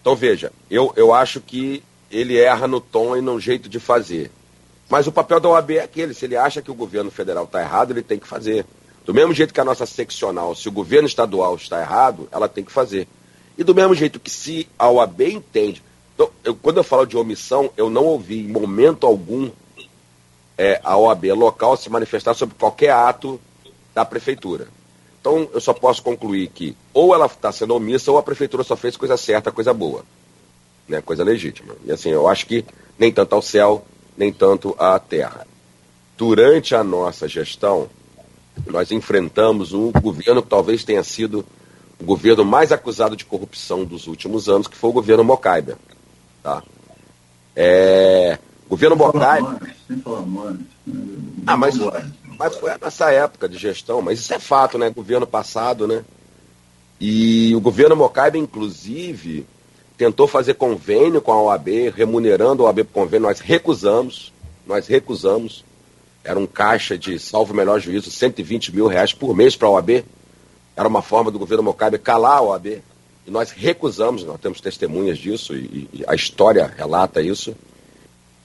Então 0.00 0.16
veja, 0.16 0.52
eu, 0.70 0.92
eu 0.96 1.12
acho 1.12 1.40
que 1.40 1.82
ele 2.10 2.38
erra 2.38 2.66
no 2.66 2.80
tom 2.80 3.16
e 3.16 3.20
no 3.20 3.38
jeito 3.38 3.68
de 3.68 3.78
fazer. 3.78 4.30
Mas 4.88 5.06
o 5.06 5.12
papel 5.12 5.38
da 5.38 5.48
OAB 5.48 5.72
é 5.72 5.80
aquele, 5.80 6.14
se 6.14 6.24
ele 6.24 6.36
acha 6.36 6.62
que 6.62 6.70
o 6.70 6.74
governo 6.74 7.10
federal 7.10 7.44
está 7.44 7.60
errado, 7.60 7.92
ele 7.92 8.02
tem 8.02 8.18
que 8.18 8.26
fazer. 8.26 8.64
Do 9.04 9.12
mesmo 9.12 9.32
jeito 9.32 9.52
que 9.52 9.60
a 9.60 9.64
nossa 9.64 9.86
seccional, 9.86 10.54
se 10.54 10.68
o 10.68 10.72
governo 10.72 11.08
estadual 11.08 11.54
está 11.56 11.80
errado, 11.80 12.28
ela 12.30 12.48
tem 12.48 12.64
que 12.64 12.72
fazer. 12.72 13.06
E 13.56 13.64
do 13.64 13.74
mesmo 13.74 13.94
jeito 13.94 14.20
que 14.20 14.30
se 14.30 14.68
a 14.78 14.88
OAB 14.88 15.20
entende. 15.22 15.82
Então, 16.14 16.30
eu, 16.44 16.54
quando 16.54 16.78
eu 16.78 16.84
falo 16.84 17.06
de 17.06 17.16
omissão, 17.16 17.70
eu 17.76 17.90
não 17.90 18.04
ouvi 18.04 18.40
em 18.40 18.48
momento 18.48 19.06
algum 19.06 19.50
é, 20.58 20.80
a 20.82 20.96
OAB 20.96 21.26
local 21.34 21.76
se 21.76 21.88
manifestar 21.88 22.34
sobre 22.34 22.56
qualquer 22.56 22.90
ato 22.90 23.40
da 23.94 24.04
prefeitura. 24.04 24.68
Então 25.20 25.48
eu 25.52 25.60
só 25.60 25.72
posso 25.72 26.02
concluir 26.02 26.48
que 26.48 26.76
ou 26.92 27.14
ela 27.14 27.26
está 27.26 27.52
sendo 27.52 27.74
omissa 27.74 28.10
ou 28.10 28.18
a 28.18 28.22
prefeitura 28.22 28.64
só 28.64 28.76
fez 28.76 28.96
coisa 28.96 29.16
certa, 29.16 29.52
coisa 29.52 29.72
boa. 29.72 30.04
Né, 30.88 31.00
coisa 31.00 31.22
legítima. 31.22 31.76
E 31.84 31.92
assim, 31.92 32.08
eu 32.10 32.26
acho 32.26 32.46
que 32.46 32.64
nem 32.98 33.12
tanto 33.12 33.34
ao 33.34 33.42
céu, 33.42 33.84
nem 34.18 34.32
tanto 34.32 34.74
à 34.78 34.98
terra. 34.98 35.46
Durante 36.16 36.74
a 36.74 36.82
nossa 36.82 37.28
gestão, 37.28 37.88
nós 38.66 38.90
enfrentamos 38.90 39.72
um 39.72 39.92
governo 39.92 40.42
que 40.42 40.48
talvez 40.48 40.82
tenha 40.82 41.04
sido 41.04 41.46
o 42.00 42.04
governo 42.04 42.44
mais 42.44 42.72
acusado 42.72 43.16
de 43.16 43.24
corrupção 43.24 43.84
dos 43.84 44.08
últimos 44.08 44.48
anos, 44.48 44.66
que 44.66 44.76
foi 44.76 44.90
o 44.90 44.94
governo 44.94 45.22
Mocaibe. 45.22 45.76
Tá? 46.42 46.62
É, 47.54 48.38
governo 48.68 48.96
nome. 48.96 50.66
Ah, 51.46 51.56
mas, 51.56 51.76
mas 52.38 52.56
foi 52.56 52.70
nessa 52.80 53.12
época 53.12 53.48
de 53.48 53.56
gestão, 53.56 54.02
mas 54.02 54.18
isso 54.18 54.34
é 54.34 54.38
fato, 54.40 54.76
né? 54.76 54.90
Governo 54.90 55.26
passado, 55.26 55.86
né? 55.86 56.04
E 57.00 57.54
o 57.54 57.60
governo 57.60 57.94
Mocaibe, 57.94 58.38
inclusive, 58.38 59.46
tentou 59.98 60.26
fazer 60.26 60.54
convênio 60.54 61.20
com 61.20 61.32
a 61.32 61.42
OAB, 61.42 61.90
remunerando 61.94 62.62
a 62.62 62.66
OAB 62.66 62.84
por 62.84 63.02
convênio, 63.02 63.28
nós 63.28 63.40
recusamos, 63.40 64.32
nós 64.66 64.86
recusamos 64.86 65.64
era 66.28 66.38
um 66.38 66.46
caixa 66.46 66.98
de, 66.98 67.18
salvo 67.18 67.54
melhor 67.54 67.80
juízo, 67.80 68.10
120 68.10 68.74
mil 68.74 68.86
reais 68.86 69.14
por 69.14 69.34
mês 69.34 69.56
para 69.56 69.66
a 69.66 69.70
OAB. 69.70 70.04
Era 70.76 70.86
uma 70.86 71.00
forma 71.00 71.30
do 71.30 71.38
governo 71.38 71.62
Mocabe 71.62 71.98
calar 71.98 72.38
a 72.38 72.42
OAB. 72.42 72.82
E 73.26 73.30
nós 73.30 73.50
recusamos, 73.50 74.24
nós 74.24 74.38
temos 74.38 74.60
testemunhas 74.60 75.16
disso, 75.16 75.54
e, 75.54 75.88
e 75.90 76.04
a 76.06 76.14
história 76.14 76.70
relata 76.76 77.22
isso. 77.22 77.56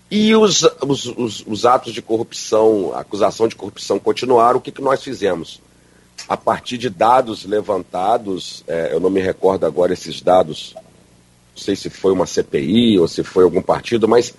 E 0.09 0.33
os, 0.33 0.63
os, 0.81 1.05
os, 1.07 1.43
os, 1.45 1.65
atos 1.65 1.93
de 1.93 2.01
corrupção, 2.01 2.93
a 2.93 2.99
acusação 2.99 3.49
de 3.49 3.55
corrupção 3.55 3.99
continuaram. 3.99 4.59
O 4.59 4.61
que, 4.61 4.71
que 4.71 4.81
nós 4.81 5.03
fizemos? 5.03 5.61
A 6.29 6.37
partir 6.37 6.77
de 6.77 6.89
dados 6.89 7.43
levantados, 7.43 8.63
é, 8.65 8.93
eu 8.93 8.99
não 9.01 9.09
me 9.09 9.19
recordo 9.19 9.65
agora 9.65 9.91
esses 9.91 10.21
dados, 10.21 10.73
não 11.55 11.63
sei 11.63 11.75
se 11.75 11.89
foi 11.89 12.11
uma 12.11 12.25
CPI 12.25 12.99
ou 12.99 13.07
se 13.07 13.23
foi 13.23 13.43
algum 13.43 13.61
partido, 13.61 14.07
mas 14.07 14.33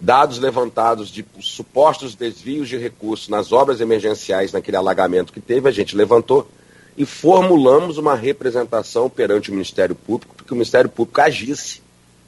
dados 0.00 0.38
levantados 0.38 1.08
de 1.10 1.24
supostos 1.40 2.14
desvios 2.14 2.68
de 2.68 2.76
recursos 2.76 3.28
nas 3.28 3.52
obras 3.52 3.80
emergenciais 3.80 4.52
naquele 4.52 4.76
alagamento 4.76 5.32
que 5.32 5.40
teve, 5.40 5.68
a 5.68 5.72
gente 5.72 5.96
levantou 5.96 6.48
e 6.96 7.06
formulamos 7.06 7.98
uma 7.98 8.14
representação 8.14 9.08
perante 9.08 9.50
o 9.50 9.52
Ministério 9.52 9.94
Público, 9.94 10.34
para 10.34 10.44
que 10.44 10.52
o 10.52 10.56
Ministério 10.56 10.90
Público 10.90 11.20
agisse 11.20 11.82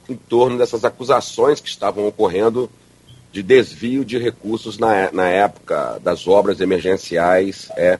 em 0.09 0.15
torno 0.15 0.57
dessas 0.57 0.83
acusações 0.83 1.59
que 1.59 1.69
estavam 1.69 2.07
ocorrendo 2.07 2.69
de 3.31 3.43
desvio 3.43 4.05
de 4.05 4.17
recursos 4.17 4.77
na, 4.77 5.11
na 5.11 5.27
época 5.27 5.99
das 6.01 6.27
obras 6.27 6.61
emergenciais. 6.61 7.69
É. 7.75 7.99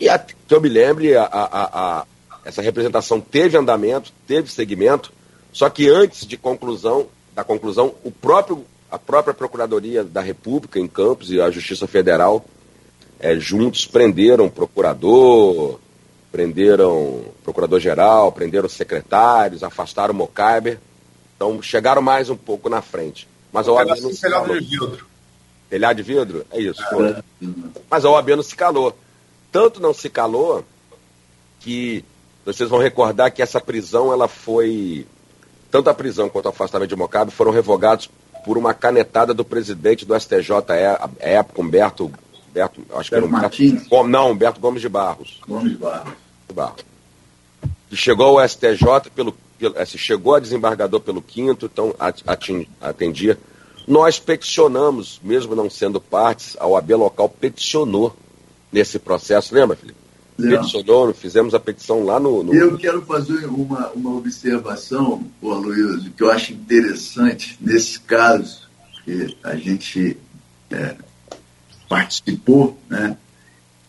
E 0.00 0.08
a, 0.08 0.18
que 0.18 0.34
eu 0.50 0.60
me 0.60 0.68
lembre, 0.68 1.16
a, 1.16 1.22
a, 1.22 2.00
a, 2.00 2.06
essa 2.44 2.60
representação 2.60 3.20
teve 3.20 3.56
andamento, 3.56 4.12
teve 4.26 4.50
segmento, 4.50 5.12
só 5.56 5.70
que 5.70 5.88
antes 5.88 6.26
de 6.26 6.36
conclusão, 6.36 7.06
da 7.34 7.42
conclusão, 7.42 7.94
o 8.04 8.10
próprio 8.10 8.62
a 8.90 8.98
própria 8.98 9.32
Procuradoria 9.32 10.04
da 10.04 10.20
República 10.20 10.78
em 10.78 10.86
Campos 10.86 11.30
e 11.30 11.40
a 11.40 11.50
Justiça 11.50 11.86
Federal 11.86 12.44
é, 13.18 13.36
juntos 13.36 13.86
prenderam 13.86 14.50
procurador, 14.50 15.80
prenderam 16.30 17.24
procurador-geral, 17.42 18.32
prenderam 18.32 18.68
secretários, 18.68 19.64
afastaram 19.64 20.12
o 20.12 20.16
Mocaiber. 20.18 20.78
Então 21.34 21.62
chegaram 21.62 22.02
mais 22.02 22.28
um 22.28 22.36
pouco 22.36 22.68
na 22.68 22.82
frente. 22.82 23.26
Mas 23.50 23.66
a 23.66 23.72
OAB 23.72 23.98
não 24.02 24.12
se 24.12 24.30
calou. 24.30 24.60
de 24.60 24.66
vidro. 24.66 25.06
Telhado 25.70 25.96
de 25.96 26.02
vidro? 26.02 26.46
É 26.50 26.60
isso. 26.60 26.82
É. 26.82 27.22
Mas 27.90 28.04
a 28.04 28.10
OAB 28.10 28.28
não 28.28 28.42
se 28.42 28.54
calou. 28.54 28.94
Tanto 29.50 29.80
não 29.80 29.94
se 29.94 30.10
calou 30.10 30.62
que 31.60 32.04
vocês 32.44 32.68
vão 32.68 32.78
recordar 32.78 33.30
que 33.30 33.40
essa 33.40 33.58
prisão 33.58 34.12
ela 34.12 34.28
foi 34.28 35.06
tanto 35.70 35.90
a 35.90 35.94
prisão 35.94 36.28
quanto 36.28 36.46
o 36.46 36.50
afastamento 36.50 36.88
de 36.88 36.96
Mocabe 36.96 37.30
foram 37.30 37.50
revogados 37.50 38.10
por 38.44 38.56
uma 38.56 38.72
canetada 38.72 39.34
do 39.34 39.44
presidente 39.44 40.04
do 40.04 40.18
STJ 40.18 40.52
é, 40.70 41.36
época, 41.36 41.60
Humberto, 41.60 42.12
Humberto 42.50 42.80
acho 42.94 43.10
que 43.10 43.16
era 43.16 43.26
Humberto, 43.26 43.88
Gomes, 43.88 44.12
não, 44.12 44.30
Humberto 44.30 44.60
Gomes 44.60 44.80
de 44.80 44.88
Barros. 44.88 45.40
Gomes 45.46 45.72
de 45.72 45.78
Barros. 45.78 46.12
De 46.48 46.54
Barros. 46.54 46.84
que 47.88 47.96
chegou 47.96 48.38
ao 48.38 48.48
STJ 48.48 49.10
pelo, 49.14 49.34
pelo 49.58 49.78
assim, 49.78 49.98
chegou 49.98 50.34
a 50.34 50.40
desembargador 50.40 51.00
pelo 51.00 51.20
quinto, 51.20 51.66
então 51.66 51.94
atendia. 52.80 53.38
Nós 53.86 54.18
peticionamos, 54.18 55.20
mesmo 55.22 55.54
não 55.54 55.68
sendo 55.68 56.00
partes, 56.00 56.56
a 56.58 56.66
OAB 56.66 56.90
local 56.92 57.28
peticionou 57.28 58.14
nesse 58.72 58.98
processo, 58.98 59.54
lembra, 59.54 59.76
Felipe? 59.76 60.05
Peticionou, 60.36 61.14
fizemos 61.14 61.54
a 61.54 61.60
petição 61.60 62.04
lá 62.04 62.20
no. 62.20 62.42
no... 62.42 62.54
Eu 62.54 62.76
quero 62.76 63.02
fazer 63.02 63.46
uma, 63.46 63.88
uma 63.90 64.14
observação, 64.16 65.24
ô 65.40 65.52
Aloysio, 65.52 66.12
que 66.14 66.22
eu 66.22 66.30
acho 66.30 66.52
interessante 66.52 67.56
nesse 67.60 67.98
caso, 68.00 68.62
que 69.04 69.36
a 69.42 69.56
gente 69.56 70.16
é, 70.70 70.94
participou, 71.88 72.78
né? 72.88 73.16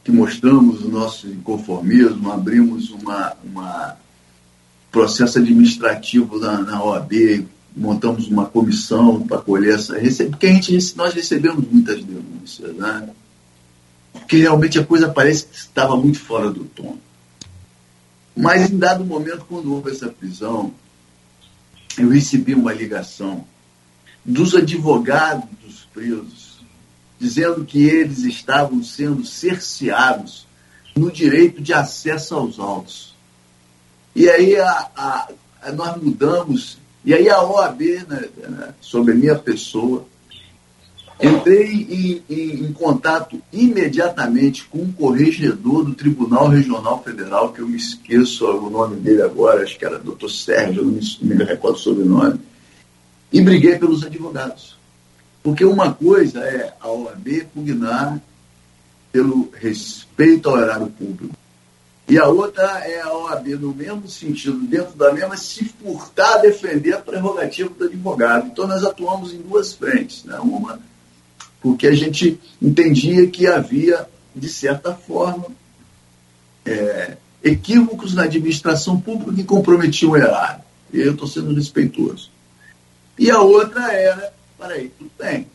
que 0.04 0.12
mostramos 0.12 0.86
o 0.86 0.88
nosso 0.88 1.28
inconformismo, 1.28 2.32
abrimos 2.32 2.92
uma, 2.92 3.34
uma 3.44 3.98
processo 4.90 5.38
administrativo 5.38 6.40
na, 6.40 6.62
na 6.62 6.82
OAB, 6.82 7.46
montamos 7.76 8.28
uma 8.28 8.46
comissão 8.46 9.28
para 9.28 9.40
colher 9.40 9.76
essa 9.76 9.98
recebe, 9.98 10.30
porque 10.32 10.48
a 10.48 10.54
gente, 10.54 10.96
nós 10.96 11.14
recebemos 11.14 11.66
muitas 11.70 12.02
denúncias, 12.04 12.74
né? 12.76 13.10
Porque 14.28 14.40
realmente 14.42 14.78
a 14.78 14.84
coisa 14.84 15.08
parece 15.08 15.46
que 15.46 15.56
estava 15.56 15.96
muito 15.96 16.20
fora 16.20 16.52
do 16.52 16.66
tom. 16.66 16.98
Mas 18.36 18.70
em 18.70 18.78
dado 18.78 19.06
momento, 19.06 19.46
quando 19.48 19.74
houve 19.74 19.90
essa 19.90 20.10
prisão, 20.10 20.74
eu 21.98 22.10
recebi 22.10 22.54
uma 22.54 22.74
ligação 22.74 23.48
dos 24.26 24.54
advogados 24.54 25.46
dos 25.64 25.88
presos 25.94 26.60
dizendo 27.18 27.64
que 27.64 27.88
eles 27.88 28.20
estavam 28.26 28.84
sendo 28.84 29.26
cerceados 29.26 30.46
no 30.94 31.10
direito 31.10 31.62
de 31.62 31.72
acesso 31.72 32.36
aos 32.36 32.60
autos. 32.60 33.16
E 34.14 34.30
aí 34.30 34.58
a, 34.58 34.90
a, 34.94 35.32
a 35.62 35.72
nós 35.72 36.02
mudamos, 36.04 36.78
e 37.06 37.14
aí 37.14 37.30
a 37.30 37.42
OAB, 37.42 37.82
né, 38.10 38.30
né, 38.50 38.74
sobre 38.82 39.14
a 39.14 39.16
minha 39.16 39.36
pessoa, 39.36 40.06
entrei 41.22 41.72
em, 41.72 42.24
em, 42.30 42.66
em, 42.66 42.74
contato 42.74 43.42
imediatamente 43.52 44.66
com 44.66 44.80
um 44.80 44.92
corregedor 44.92 45.84
do 45.84 45.96
Tribunal 45.96 46.48
Regional 46.48 47.02
Federal, 47.04 47.52
que 47.52 47.62
eu 47.62 47.68
me 47.68 47.78
esqueço 47.78 48.46
o 48.46 48.70
nome 48.70 48.98
dele 48.98 49.24
agora, 49.24 49.64
acho 49.64 49.78
que 49.78 49.86
era 49.86 49.98
doutor 49.98 50.30
Sérgio, 50.30 50.84
não 50.84 50.92
me, 50.92 51.02
me 51.22 51.44
recordo 51.44 51.76
o 51.76 51.80
sobrenome, 51.80 52.40
e 53.32 53.42
briguei 53.42 53.78
pelos 53.78 54.04
advogados. 54.04 54.78
Porque 55.42 55.66
uma 55.66 55.94
coisa 55.94 56.40
é 56.42 56.74
a 56.80 56.90
OAB 56.90 57.46
pugnar 57.54 58.22
pelo 59.12 59.50
respeito 59.60 60.50
ao 60.50 60.60
erário 60.60 60.88
público. 60.88 61.36
E 62.10 62.18
a 62.18 62.28
outra 62.28 62.64
é 62.86 63.02
a 63.02 63.12
OAB, 63.12 63.48
no 63.60 63.74
mesmo 63.74 64.08
sentido, 64.08 64.60
dentro 64.60 64.96
da 64.96 65.12
mesma, 65.12 65.36
se 65.36 65.66
furtar 65.66 66.36
a 66.36 66.38
defender 66.38 66.94
a 66.94 67.00
prerrogativa 67.00 67.70
do 67.70 67.86
advogado. 67.86 68.48
Então, 68.48 68.66
nós 68.66 68.84
atuamos 68.84 69.34
em 69.34 69.42
duas 69.42 69.74
frentes. 69.74 70.24
Né? 70.24 70.38
Uma, 70.40 70.80
porque 71.62 71.88
a 71.88 71.96
gente 71.96 72.40
entendia 72.62 73.28
que 73.28 73.48
havia, 73.48 74.08
de 74.36 74.50
certa 74.50 74.94
forma, 74.94 75.48
é, 76.66 77.18
equívocos 77.44 78.14
na 78.14 78.24
administração 78.24 79.00
pública 79.00 79.34
que 79.34 79.44
comprometiam 79.44 80.12
o 80.12 80.18
erário. 80.18 80.62
E 80.94 81.00
eu 81.00 81.14
estou 81.14 81.28
sendo 81.28 81.54
respeitoso. 81.54 82.30
E 83.18 83.32
a 83.32 83.42
outra 83.42 83.92
era 83.92 84.38
Peraí, 84.58 84.90
tudo 84.98 85.12
bem. 85.20 85.48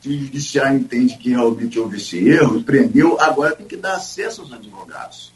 Se 0.00 0.08
o 0.08 0.18
judiciário 0.18 0.78
entende 0.78 1.16
que 1.16 1.30
realmente 1.30 1.78
houve 1.78 1.96
esse 1.96 2.28
erro, 2.28 2.62
prendeu, 2.62 3.20
agora 3.20 3.54
tem 3.54 3.66
que 3.66 3.76
dar 3.76 3.94
acesso 3.94 4.42
aos 4.42 4.52
advogados. 4.52 5.32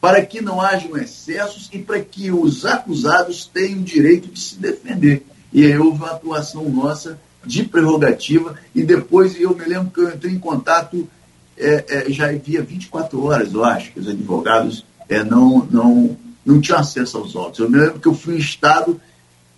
Para 0.00 0.24
que 0.24 0.40
não 0.40 0.60
hajam 0.60 0.96
excessos 0.96 1.68
e 1.72 1.78
para 1.78 2.00
que 2.00 2.30
os 2.30 2.64
acusados 2.64 3.46
tenham 3.46 3.80
o 3.80 3.84
direito 3.84 4.28
de 4.28 4.38
se 4.38 4.56
defender. 4.56 5.24
E 5.52 5.64
aí 5.64 5.78
houve 5.78 5.98
uma 5.98 6.10
atuação 6.10 6.68
nossa 6.68 7.20
de 7.46 7.64
prerrogativa, 7.64 8.58
e 8.74 8.82
depois 8.82 9.38
eu 9.40 9.54
me 9.54 9.64
lembro 9.64 9.90
que 9.90 10.00
eu 10.00 10.08
entrei 10.08 10.32
em 10.32 10.38
contato, 10.38 11.08
é, 11.56 11.84
é, 11.88 12.10
já 12.10 12.28
havia 12.28 12.62
24 12.62 13.22
horas, 13.24 13.52
eu 13.52 13.64
acho, 13.64 13.92
que 13.92 14.00
os 14.00 14.08
advogados 14.08 14.84
é, 15.08 15.22
não, 15.22 15.66
não, 15.70 16.16
não 16.44 16.60
tinham 16.60 16.78
acesso 16.78 17.18
aos 17.18 17.36
autos. 17.36 17.60
Eu 17.60 17.70
me 17.70 17.78
lembro 17.78 18.00
que 18.00 18.08
eu 18.08 18.14
fui 18.14 18.36
em 18.36 18.38
estado 18.38 19.00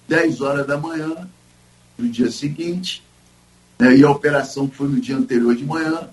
10 0.09 0.41
horas 0.41 0.67
da 0.67 0.77
manhã, 0.77 1.29
no 1.99 2.09
dia 2.09 2.31
seguinte, 2.31 3.03
né, 3.79 3.97
e 3.97 4.05
a 4.05 4.11
operação 4.11 4.69
foi 4.69 4.89
no 4.89 5.01
dia 5.01 5.17
anterior 5.17 5.55
de 5.55 5.65
manhã. 5.65 6.09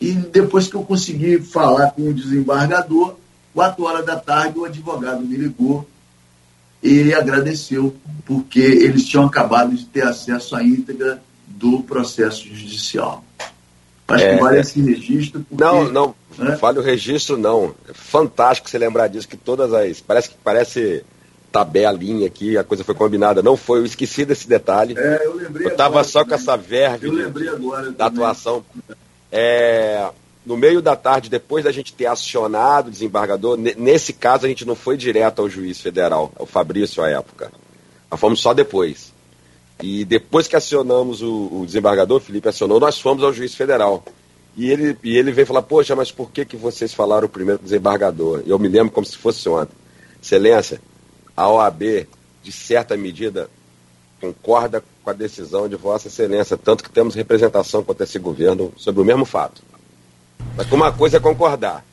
E 0.00 0.12
depois 0.12 0.68
que 0.68 0.74
eu 0.74 0.82
consegui 0.82 1.40
falar 1.40 1.90
com 1.92 2.02
o 2.02 2.14
desembargador, 2.14 3.16
quatro 3.54 3.84
horas 3.84 4.04
da 4.04 4.16
tarde, 4.16 4.58
o 4.58 4.64
advogado 4.64 5.22
me 5.22 5.36
ligou 5.36 5.88
e 6.82 7.12
agradeceu, 7.14 7.94
porque 8.24 8.60
eles 8.60 9.04
tinham 9.04 9.24
acabado 9.24 9.74
de 9.74 9.84
ter 9.86 10.02
acesso 10.02 10.54
à 10.54 10.62
íntegra 10.62 11.22
do 11.46 11.82
processo 11.82 12.46
judicial. 12.46 13.24
Acho 14.08 14.24
é, 14.24 14.36
que 14.36 14.42
vale 14.42 14.60
esse 14.60 14.80
registro. 14.80 15.44
Porque, 15.48 15.62
não, 15.62 15.90
não, 15.90 16.14
né? 16.38 16.56
fale 16.56 16.78
o 16.78 16.82
registro, 16.82 17.36
não. 17.36 17.74
É 17.88 17.92
fantástico 17.92 18.70
você 18.70 18.78
lembrar 18.78 19.08
disso, 19.08 19.28
que 19.28 19.36
todas 19.36 19.72
as. 19.72 20.00
Parece 20.00 20.30
que 20.30 20.36
parece 20.44 21.04
tabelinha 21.50 22.26
aqui, 22.26 22.56
a 22.56 22.62
coisa 22.62 22.84
foi 22.84 22.94
combinada. 22.94 23.42
Não 23.42 23.56
foi, 23.56 23.80
eu 23.80 23.86
esqueci 23.86 24.24
desse 24.24 24.48
detalhe. 24.48 24.94
É, 24.96 25.22
eu 25.24 25.34
lembrei. 25.34 25.66
Eu 25.66 25.72
estava 25.72 26.04
só 26.04 26.24
com 26.24 26.34
essa 26.34 26.56
verve 26.56 27.08
da 27.96 28.06
atuação. 28.06 28.64
É, 29.32 30.08
no 30.46 30.56
meio 30.56 30.80
da 30.80 30.94
tarde, 30.94 31.28
depois 31.28 31.64
da 31.64 31.72
gente 31.72 31.92
ter 31.92 32.06
acionado 32.06 32.86
o 32.86 32.90
desembargador, 32.92 33.58
nesse 33.58 34.12
caso 34.12 34.46
a 34.46 34.48
gente 34.48 34.64
não 34.64 34.76
foi 34.76 34.96
direto 34.96 35.42
ao 35.42 35.50
juiz 35.50 35.80
federal, 35.80 36.32
ao 36.38 36.46
Fabrício 36.46 37.02
à 37.02 37.10
época. 37.10 37.50
Nós 38.08 38.20
fomos 38.20 38.40
só 38.40 38.54
depois. 38.54 39.12
E 39.82 40.04
depois 40.04 40.46
que 40.46 40.54
acionamos 40.54 41.20
o, 41.20 41.48
o 41.52 41.66
desembargador, 41.66 42.20
Felipe 42.20 42.48
acionou, 42.48 42.78
nós 42.78 43.00
fomos 43.00 43.24
ao 43.24 43.32
juiz 43.32 43.56
federal. 43.56 44.04
E 44.56 44.70
ele, 44.70 44.96
e 45.02 45.18
ele 45.18 45.32
veio 45.32 45.46
falar, 45.48 45.62
poxa, 45.62 45.96
mas 45.96 46.12
por 46.12 46.30
que, 46.30 46.44
que 46.44 46.56
vocês 46.56 46.94
falaram 46.94 47.28
primeiro 47.28 47.60
o 47.60 47.64
desembargador? 47.64 48.42
Eu 48.46 48.56
me 48.56 48.68
lembro 48.68 48.92
como 48.92 49.04
se 49.04 49.16
fosse 49.16 49.48
ontem. 49.48 49.74
Excelência, 50.22 50.80
a 51.36 51.50
OAB, 51.50 52.06
de 52.42 52.52
certa 52.52 52.96
medida, 52.96 53.50
concorda 54.20 54.82
com 55.02 55.10
a 55.10 55.12
decisão 55.12 55.68
de 55.68 55.74
Vossa 55.74 56.06
Excelência, 56.06 56.56
tanto 56.56 56.84
que 56.84 56.90
temos 56.90 57.16
representação 57.16 57.82
contra 57.82 58.04
esse 58.04 58.18
governo 58.18 58.72
sobre 58.76 59.02
o 59.02 59.04
mesmo 59.04 59.24
fato. 59.24 59.60
Mas 60.54 60.70
uma 60.70 60.92
coisa 60.92 61.16
é 61.16 61.20
concordar, 61.20 61.84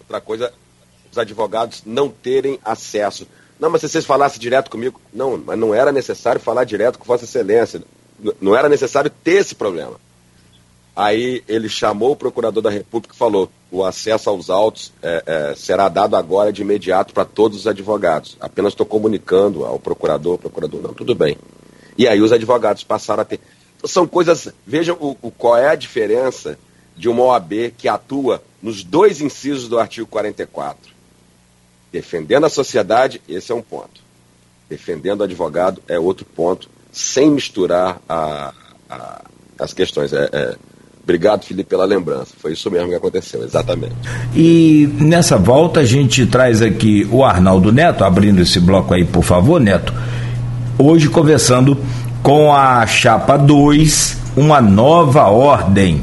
outra 0.00 0.20
coisa 0.20 0.52
os 1.10 1.18
advogados 1.18 1.82
não 1.86 2.08
terem 2.08 2.58
acesso. 2.64 3.26
Não, 3.58 3.70
mas 3.70 3.80
se 3.80 3.88
vocês 3.88 4.04
falassem 4.04 4.38
direto 4.38 4.70
comigo, 4.70 5.00
não, 5.12 5.38
mas 5.38 5.58
não 5.58 5.74
era 5.74 5.90
necessário 5.90 6.40
falar 6.40 6.64
direto 6.64 6.98
com 6.98 7.06
Vossa 7.06 7.24
Excelência, 7.24 7.82
não 8.40 8.54
era 8.54 8.68
necessário 8.68 9.10
ter 9.10 9.36
esse 9.36 9.54
problema. 9.54 9.94
Aí 10.94 11.42
ele 11.46 11.68
chamou 11.68 12.12
o 12.12 12.16
procurador 12.16 12.62
da 12.62 12.70
República 12.70 13.14
e 13.14 13.18
falou: 13.18 13.50
o 13.70 13.84
acesso 13.84 14.30
aos 14.30 14.48
autos 14.48 14.92
é, 15.02 15.22
é, 15.26 15.54
será 15.54 15.88
dado 15.88 16.16
agora 16.16 16.52
de 16.52 16.62
imediato 16.62 17.12
para 17.12 17.24
todos 17.24 17.60
os 17.60 17.66
advogados. 17.66 18.36
Apenas 18.40 18.72
estou 18.72 18.86
comunicando 18.86 19.64
ao 19.64 19.78
procurador, 19.78 20.38
procurador, 20.38 20.80
não, 20.80 20.94
tudo 20.94 21.14
bem. 21.14 21.36
E 21.98 22.08
aí 22.08 22.20
os 22.20 22.32
advogados 22.32 22.82
passaram 22.82 23.22
a 23.22 23.24
ter. 23.24 23.40
Então, 23.76 23.88
são 23.88 24.06
coisas. 24.06 24.48
Vejam 24.66 24.96
o, 24.98 25.16
o, 25.20 25.30
qual 25.30 25.56
é 25.56 25.68
a 25.68 25.74
diferença 25.74 26.58
de 26.96 27.08
uma 27.08 27.22
OAB 27.22 27.72
que 27.76 27.88
atua 27.88 28.42
nos 28.62 28.82
dois 28.82 29.20
incisos 29.20 29.68
do 29.68 29.78
artigo 29.78 30.06
44. 30.06 30.94
Defendendo 31.92 32.46
a 32.46 32.50
sociedade, 32.50 33.20
esse 33.28 33.52
é 33.52 33.54
um 33.54 33.62
ponto. 33.62 34.00
Defendendo 34.68 35.20
o 35.20 35.24
advogado 35.24 35.82
é 35.86 35.98
outro 35.98 36.24
ponto, 36.24 36.68
sem 36.90 37.30
misturar 37.30 38.00
a, 38.08 38.52
a, 38.88 39.24
as 39.58 39.72
questões. 39.72 40.12
É, 40.12 40.28
é 40.32 40.56
Obrigado, 41.06 41.44
Felipe, 41.44 41.70
pela 41.70 41.84
lembrança. 41.84 42.34
Foi 42.36 42.52
isso 42.52 42.68
mesmo 42.68 42.88
que 42.88 42.96
aconteceu, 42.96 43.44
exatamente. 43.44 43.94
E 44.34 44.88
nessa 44.98 45.38
volta 45.38 45.78
a 45.78 45.84
gente 45.84 46.26
traz 46.26 46.60
aqui 46.60 47.06
o 47.12 47.24
Arnaldo 47.24 47.70
Neto, 47.70 48.02
abrindo 48.02 48.42
esse 48.42 48.58
bloco 48.58 48.92
aí, 48.92 49.04
por 49.04 49.22
favor, 49.22 49.60
Neto. 49.60 49.94
Hoje 50.76 51.08
conversando 51.08 51.78
com 52.24 52.52
a 52.52 52.84
chapa 52.88 53.36
2, 53.36 54.18
uma 54.36 54.60
nova 54.60 55.28
ordem. 55.28 56.02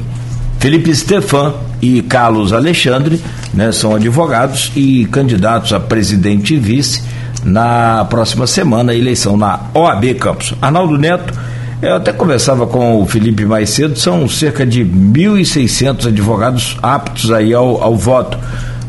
Felipe 0.64 0.94
Stefan 0.94 1.52
e 1.82 2.00
Carlos 2.00 2.50
Alexandre 2.50 3.20
né, 3.52 3.70
são 3.70 3.94
advogados 3.94 4.72
e 4.74 5.04
candidatos 5.12 5.74
a 5.74 5.78
presidente 5.78 6.54
e 6.54 6.58
vice 6.58 7.02
na 7.44 8.06
próxima 8.06 8.46
semana, 8.46 8.94
eleição 8.94 9.36
na 9.36 9.60
OAB 9.74 10.14
Campos. 10.14 10.54
Arnaldo 10.62 10.96
Neto 10.96 11.34
eu 11.82 11.96
até 11.96 12.14
conversava 12.14 12.66
com 12.66 13.02
o 13.02 13.04
Felipe 13.04 13.44
mais 13.44 13.68
cedo, 13.68 13.98
são 13.98 14.26
cerca 14.26 14.64
de 14.64 14.82
1.600 14.82 16.06
advogados 16.06 16.78
aptos 16.82 17.30
aí 17.30 17.52
ao, 17.52 17.82
ao 17.82 17.94
voto, 17.94 18.38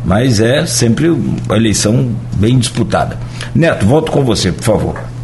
mas 0.06 0.40
é 0.40 0.66
sempre 0.66 1.10
uma 1.10 1.58
eleição 1.58 2.10
bem 2.36 2.58
disputada. 2.58 3.18
Neto, 3.54 3.86
volto 3.86 4.14
com 4.14 4.24
você, 4.24 4.50
por 4.50 4.64
favor. 4.64 5.15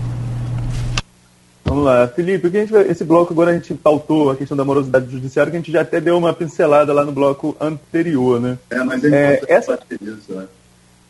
Vamos 1.64 1.86
lá, 1.86 2.08
Felipe, 2.08 2.50
vai, 2.66 2.88
esse 2.90 3.04
bloco 3.04 3.34
agora 3.34 3.52
a 3.52 3.54
gente 3.54 3.74
pautou 3.74 4.32
a 4.32 4.36
questão 4.36 4.58
da 4.58 4.66
morosidade 4.66 5.10
judiciária, 5.12 5.52
que 5.52 5.58
a 5.58 5.60
gente 5.60 5.72
já 5.72 5.82
até 5.82 6.02
deu 6.02 6.18
uma 6.18 6.34
pincelada 6.34 6.92
lá 6.92 7.06
no 7.06 7.12
bloco 7.12 7.56
anterior, 7.62 8.42
né? 8.42 8.58
É, 8.70 8.84
mas 8.84 9.04
é, 9.04 9.42
é 9.48 9.54
essa... 9.54 9.80
Isso, 10.02 10.34
né? 10.34 10.48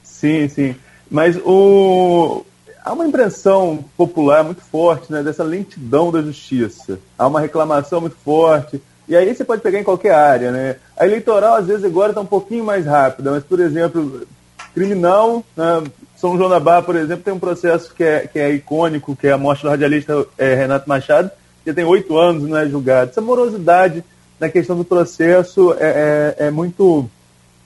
Sim, 0.03 0.47
sim. 0.49 0.75
Mas 1.09 1.37
o, 1.43 2.45
há 2.83 2.93
uma 2.93 3.05
impressão 3.05 3.83
popular 3.97 4.43
muito 4.43 4.61
forte 4.61 5.11
né, 5.11 5.23
dessa 5.23 5.43
lentidão 5.43 6.11
da 6.11 6.21
justiça. 6.21 6.99
Há 7.17 7.27
uma 7.27 7.39
reclamação 7.39 8.01
muito 8.01 8.15
forte. 8.23 8.81
E 9.07 9.15
aí 9.15 9.33
você 9.33 9.43
pode 9.43 9.61
pegar 9.61 9.79
em 9.79 9.83
qualquer 9.83 10.13
área. 10.13 10.51
Né? 10.51 10.75
A 10.97 11.05
eleitoral, 11.05 11.55
às 11.55 11.67
vezes, 11.67 11.83
agora 11.83 12.11
está 12.11 12.21
um 12.21 12.25
pouquinho 12.25 12.63
mais 12.63 12.85
rápida, 12.85 13.31
mas, 13.31 13.43
por 13.43 13.59
exemplo, 13.59 14.27
criminal, 14.73 15.43
né, 15.55 15.83
São 16.21 16.37
João 16.37 16.51
da 16.51 16.59
Barra, 16.59 16.83
por 16.83 16.95
exemplo, 16.95 17.23
tem 17.23 17.33
um 17.33 17.39
processo 17.39 17.91
que 17.95 18.03
é, 18.03 18.27
que 18.27 18.37
é 18.37 18.51
icônico, 18.51 19.15
que 19.15 19.25
é 19.25 19.31
a 19.31 19.39
morte 19.39 19.63
do 19.63 19.69
radialista 19.69 20.23
é, 20.37 20.53
Renato 20.53 20.87
Machado, 20.87 21.31
que 21.63 21.73
tem 21.73 21.83
oito 21.83 22.15
anos 22.15 22.47
não 22.47 22.57
é 22.57 22.69
julgado. 22.69 23.09
Essa 23.09 23.21
morosidade 23.21 24.03
na 24.39 24.47
questão 24.47 24.77
do 24.77 24.85
processo 24.85 25.73
é, 25.79 26.35
é, 26.37 26.45
é 26.45 26.51
muito. 26.51 27.09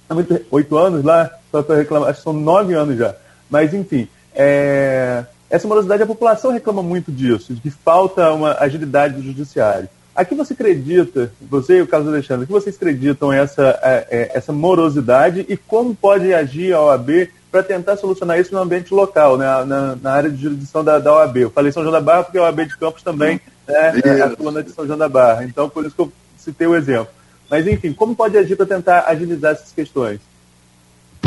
É 0.09 0.41
oito 0.51 0.77
anos 0.77 1.03
lá, 1.03 1.29
só 1.51 1.61
para 1.61 1.75
reclamar, 1.75 2.09
acho 2.09 2.19
que 2.19 2.23
são 2.23 2.31
nove 2.31 2.73
anos 2.73 2.97
já. 2.97 3.13
Mas, 3.49 3.73
enfim, 3.73 4.07
é, 4.33 5.25
essa 5.49 5.67
morosidade, 5.67 6.03
a 6.03 6.07
população 6.07 6.51
reclama 6.51 6.81
muito 6.81 7.11
disso, 7.11 7.53
de 7.53 7.59
que 7.59 7.69
falta 7.69 8.31
uma 8.31 8.55
agilidade 8.57 9.15
do 9.15 9.21
judiciário. 9.21 9.89
A 10.15 10.23
que 10.23 10.33
você 10.33 10.53
acredita, 10.53 11.29
você 11.41 11.79
e 11.79 11.81
o 11.81 11.87
Carlos 11.87 12.07
Alexandre, 12.07 12.45
que 12.45 12.53
vocês 12.53 12.77
acreditam 12.77 13.33
essa, 13.33 13.77
é, 13.83 14.31
essa 14.33 14.53
morosidade 14.53 15.45
e 15.49 15.57
como 15.57 15.93
pode 15.93 16.33
agir 16.33 16.73
a 16.73 16.81
OAB 16.81 17.27
para 17.55 17.63
tentar 17.63 17.95
solucionar 17.95 18.37
isso 18.37 18.53
no 18.53 18.59
ambiente 18.59 18.93
local, 18.93 19.37
né, 19.37 19.45
na, 19.63 19.95
na 19.95 20.11
área 20.11 20.29
de 20.29 20.41
jurisdição 20.41 20.83
da, 20.83 20.99
da, 20.99 21.13
OAB? 21.13 21.37
Eu 21.37 21.49
falei 21.49 21.71
São 21.71 21.83
João 21.83 21.93
da 21.93 22.01
Barra 22.01 22.25
porque 22.25 22.37
a 22.37 22.41
OAB 22.41 22.65
de 22.65 22.77
Campos 22.77 23.01
também 23.01 23.39
né, 23.65 24.01
é, 24.03 24.21
atua 24.23 24.51
na 24.51 24.59
de 24.59 24.71
São 24.71 24.85
João 24.85 24.97
da 24.97 25.07
Barra, 25.07 25.45
então 25.45 25.69
por 25.69 25.85
isso 25.85 25.95
que 25.95 26.01
eu 26.01 26.11
citei 26.37 26.67
o 26.67 26.75
exemplo. 26.75 27.07
Mas, 27.49 27.65
enfim, 27.65 27.93
como 27.93 28.13
pode 28.13 28.37
agir 28.37 28.57
para 28.57 28.65
tentar 28.65 29.05
agilizar 29.07 29.53
essas 29.53 29.71
questões? 29.71 30.19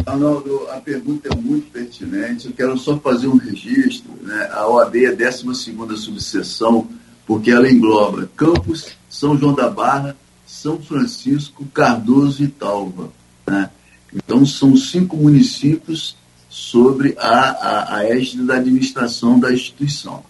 Arnaldo, 0.05 0.69
a 0.71 0.77
pergunta 0.81 1.31
é 1.33 1.35
muito 1.35 1.71
pertinente. 1.71 2.49
Eu 2.49 2.53
quero 2.53 2.77
só 2.77 2.99
fazer 2.99 3.29
um 3.29 3.39
registro. 3.39 4.11
Né? 4.21 4.51
A 4.53 4.69
OAB 4.69 4.97
é 4.97 5.07
a 5.07 5.15
12 5.15 5.97
subseção, 5.97 6.89
porque 7.27 7.51
ela 7.51 7.71
engloba 7.71 8.29
Campos, 8.37 8.89
São 9.09 9.35
João 9.39 9.55
da 9.55 9.71
Barra, 9.71 10.15
São 10.47 10.79
Francisco, 10.79 11.65
Cardoso 11.73 12.43
e 12.43 12.49
Talva. 12.49 13.09
Né? 13.47 13.71
Então, 14.15 14.45
são 14.47 14.77
cinco 14.77 15.17
municípios 15.17 16.17
sobre 16.49 17.15
a, 17.19 17.29
a, 17.29 17.97
a 17.97 18.05
égide 18.05 18.43
da 18.45 18.57
administração 18.57 19.39
da 19.39 19.53
instituição. 19.53 20.25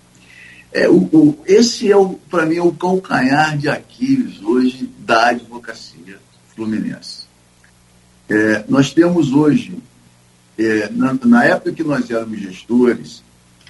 É, 0.72 0.88
o, 0.88 0.96
o, 0.96 1.38
esse 1.46 1.90
é, 1.90 1.96
para 2.28 2.44
mim, 2.44 2.56
é 2.56 2.62
o 2.62 2.72
calcanhar 2.72 3.56
de 3.56 3.68
Aquiles 3.68 4.42
hoje 4.42 4.90
da 4.98 5.28
advocacia 5.28 6.18
fluminense. 6.54 7.26
É, 8.28 8.64
nós 8.68 8.92
temos 8.92 9.32
hoje, 9.32 9.78
é, 10.58 10.90
na, 10.90 11.14
na, 11.24 11.44
época 11.44 11.72
que 11.72 11.82
nós 11.82 12.10
éramos 12.10 12.38
gestores, 12.40 13.22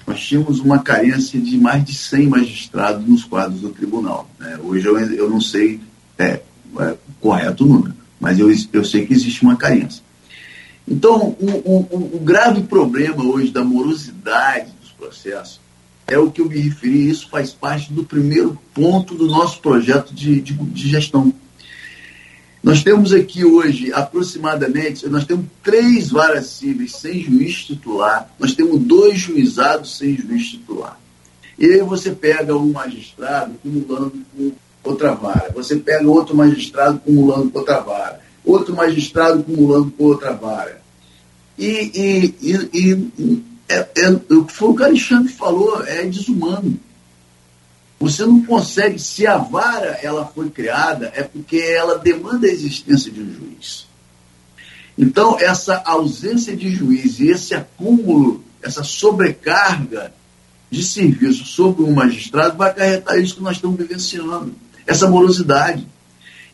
nós 0.05 0.21
tínhamos 0.21 0.59
uma 0.59 0.81
carência 0.81 1.39
de 1.39 1.57
mais 1.59 1.85
de 1.85 1.95
100 1.95 2.27
magistrados 2.29 3.07
nos 3.07 3.25
quadros 3.25 3.61
do 3.61 3.69
tribunal. 3.69 4.29
Né? 4.39 4.59
Hoje 4.65 4.87
eu, 4.87 4.99
eu 4.99 5.31
não 5.31 5.41
sei 5.41 5.81
é, 6.19 6.41
é, 6.81 6.97
correto 7.21 7.65
o 7.65 7.69
número, 7.69 7.95
mas 8.21 8.39
eu, 8.39 8.49
eu 8.73 8.85
sei 8.85 9.07
que 9.07 9.13
existe 9.13 9.43
uma 9.43 9.57
carência. 9.57 10.03
Então, 10.87 11.37
o, 11.41 11.51
o, 11.65 12.17
o 12.17 12.21
grave 12.21 12.63
problema 12.63 13.23
hoje 13.25 13.51
da 13.51 13.63
morosidade 13.63 14.71
dos 14.81 14.91
processos 14.91 15.61
é 16.07 16.19
o 16.19 16.31
que 16.31 16.41
eu 16.41 16.49
me 16.49 16.59
referi, 16.59 17.09
isso 17.09 17.29
faz 17.29 17.53
parte 17.53 17.93
do 17.93 18.03
primeiro 18.03 18.59
ponto 18.73 19.15
do 19.15 19.27
nosso 19.27 19.61
projeto 19.61 20.15
de, 20.15 20.41
de, 20.41 20.55
de 20.55 20.89
gestão 20.89 21.35
nós 22.63 22.83
temos 22.83 23.13
aqui 23.13 23.45
hoje 23.45 23.93
aproximadamente, 23.93 25.09
nós 25.09 25.25
temos 25.25 25.47
três 25.63 26.11
varas 26.11 26.47
cíveis 26.47 26.97
sem 26.97 27.23
juiz 27.23 27.65
titular, 27.65 28.31
nós 28.39 28.55
temos 28.55 28.81
dois 28.81 29.19
juizados 29.19 29.97
sem 29.97 30.17
juiz 30.17 30.51
titular. 30.51 31.01
E 31.59 31.67
aí 31.67 31.81
você 31.81 32.11
pega 32.11 32.57
um 32.57 32.73
magistrado 32.73 33.55
cumulando 33.63 34.15
com 34.37 34.53
outra 34.89 35.15
vara, 35.15 35.51
você 35.55 35.77
pega 35.77 36.09
outro 36.09 36.37
magistrado 36.37 36.99
cumulando 37.01 37.51
com 37.51 37.59
outra 37.59 37.81
vara, 37.81 38.21
outro 38.45 38.75
magistrado 38.75 39.43
cumulando 39.43 39.91
com 39.91 40.05
outra 40.05 40.33
vara. 40.33 40.81
E, 41.59 41.91
e, 41.95 42.35
e, 42.41 42.71
e 42.75 43.45
é, 43.69 43.87
é, 43.97 44.11
o 44.11 44.45
que 44.45 44.63
o 44.63 44.85
Alexandre 44.85 45.33
falou 45.33 45.85
é 45.85 46.05
desumano. 46.05 46.79
Você 48.01 48.25
não 48.25 48.43
consegue, 48.45 48.99
se 48.99 49.27
a 49.27 49.37
vara 49.37 49.99
ela 50.03 50.25
foi 50.25 50.49
criada, 50.51 51.13
é 51.15 51.23
porque 51.23 51.57
ela 51.59 51.99
demanda 51.99 52.47
a 52.47 52.51
existência 52.51 53.11
de 53.11 53.21
um 53.21 53.33
juiz. 53.33 53.87
Então, 54.97 55.37
essa 55.39 55.83
ausência 55.85 56.57
de 56.57 56.71
juiz 56.71 57.19
e 57.19 57.29
esse 57.29 57.55
acúmulo, 57.55 58.43
essa 58.63 58.85
sobrecarga 58.85 60.13
de 60.71 60.83
serviço 60.83 61.45
sobre 61.45 61.83
um 61.83 61.93
magistrado 61.93 62.57
vai 62.57 62.71
acarretar 62.71 63.19
isso 63.19 63.37
que 63.37 63.43
nós 63.43 63.57
estamos 63.57 63.79
vivenciando, 63.79 64.55
essa 64.89 65.07
morosidade. 65.07 65.87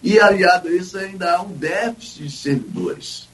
E, 0.02 0.20
aliado 0.20 0.68
a 0.68 0.72
isso, 0.72 0.98
ainda 0.98 1.36
há 1.36 1.42
um 1.42 1.52
déficit 1.52 2.24
de 2.24 2.36
servidores. 2.36 3.28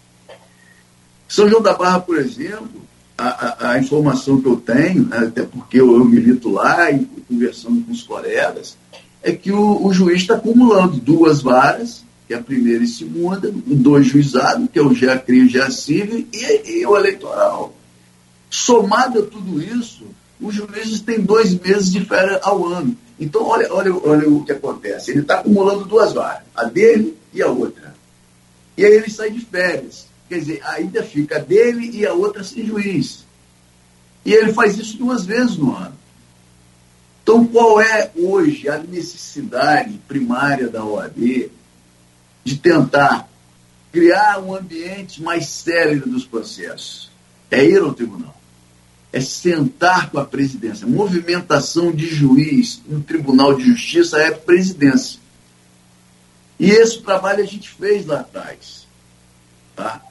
São 1.27 1.49
João 1.49 1.63
da 1.63 1.73
Barra, 1.73 2.01
por 2.01 2.19
exemplo, 2.19 2.83
a, 3.17 3.73
a, 3.73 3.79
informação 3.79 4.41
que 4.41 4.47
eu 4.47 4.57
tenho, 4.57 5.07
né, 5.07 5.19
até 5.19 5.43
porque 5.43 5.81
eu, 5.81 5.97
eu, 5.97 6.05
milito 6.05 6.51
lá 6.51 6.91
e 6.91 7.05
conversando 7.29 7.85
com 7.85 7.93
os 7.93 8.03
colegas, 8.03 8.77
é 9.23 9.33
que 9.33 9.51
o, 9.51 9.85
o 9.85 9.93
juiz 9.93 10.23
está 10.23 10.35
acumulando 10.35 10.99
duas 10.99 11.43
varas, 11.43 12.05
que 12.27 12.35
é 12.35 12.37
a 12.37 12.43
primeira 12.43 12.85
e 12.85 12.89
segunda, 12.89 13.51
dois 13.53 14.07
juizados, 14.07 14.69
que 14.73 14.79
é 14.79 14.83
o 14.83 14.95
GEACRI 14.95 15.39
e 15.39 15.45
o 15.45 15.49
GEACIV, 15.49 16.29
e, 16.33 16.79
e 16.79 16.87
o 16.87 16.97
eleitoral. 16.97 17.75
Somado 18.49 19.21
a 19.21 19.23
tudo 19.23 19.63
isso, 19.63 20.05
os 20.41 20.55
juízes 20.55 21.01
têm 21.01 21.21
dois 21.21 21.59
meses 21.59 21.91
de 21.91 22.05
férias 22.05 22.41
ao 22.43 22.67
ano. 22.67 22.97
Então, 23.21 23.45
olha, 23.45 23.71
olha, 23.71 23.95
olha 23.95 24.29
o 24.29 24.43
que 24.43 24.53
acontece. 24.53 25.11
Ele 25.11 25.21
está 25.21 25.41
acumulando 25.41 25.85
duas 25.85 26.15
varas, 26.15 26.43
a 26.57 26.65
dele 26.65 27.19
e 27.35 27.43
a 27.43 27.49
outra. 27.49 27.95
E 28.77 28.85
aí 28.85 28.95
ele 28.95 29.11
sai 29.11 29.31
de 29.31 29.41
férias. 29.45 30.07
Quer 30.27 30.39
dizer, 30.39 30.63
ainda 30.65 31.03
fica 31.03 31.37
a 31.37 31.39
dele 31.39 31.91
e 31.93 32.07
a 32.07 32.15
outra 32.15 32.43
sem 32.43 32.65
juiz. 32.65 33.27
E 34.25 34.33
ele 34.33 34.55
faz 34.55 34.79
isso 34.79 34.97
duas 34.97 35.27
vezes 35.27 35.59
no 35.59 35.77
ano. 35.77 35.99
Então, 37.23 37.47
qual 37.47 37.79
é 37.81 38.11
hoje 38.17 38.69
a 38.69 38.79
necessidade 38.79 40.01
primária 40.09 40.69
da 40.69 40.83
OAB 40.83 41.51
de 42.43 42.57
tentar 42.57 43.29
criar 43.93 44.41
um 44.41 44.55
ambiente 44.55 45.23
mais 45.23 45.47
sério 45.47 46.01
dos 46.07 46.25
processos? 46.25 47.11
É 47.51 47.63
ir 47.63 47.81
ao 47.83 47.93
tribunal. 47.93 48.40
É 49.13 49.21
sentar 49.21 50.11
com 50.11 50.19
a 50.19 50.25
presidência. 50.25 50.87
Movimentação 50.87 51.91
de 51.91 52.07
juiz 52.07 52.81
no 52.89 53.01
Tribunal 53.01 53.55
de 53.55 53.65
Justiça 53.65 54.19
é 54.19 54.31
presidência. 54.31 55.19
E 56.61 56.71
esse 56.71 57.01
trabalho 57.01 57.43
a 57.43 57.47
gente 57.47 57.71
fez 57.71 58.07
lá 58.07 58.21
atrás. 58.21 58.87
Tá? 59.75 60.03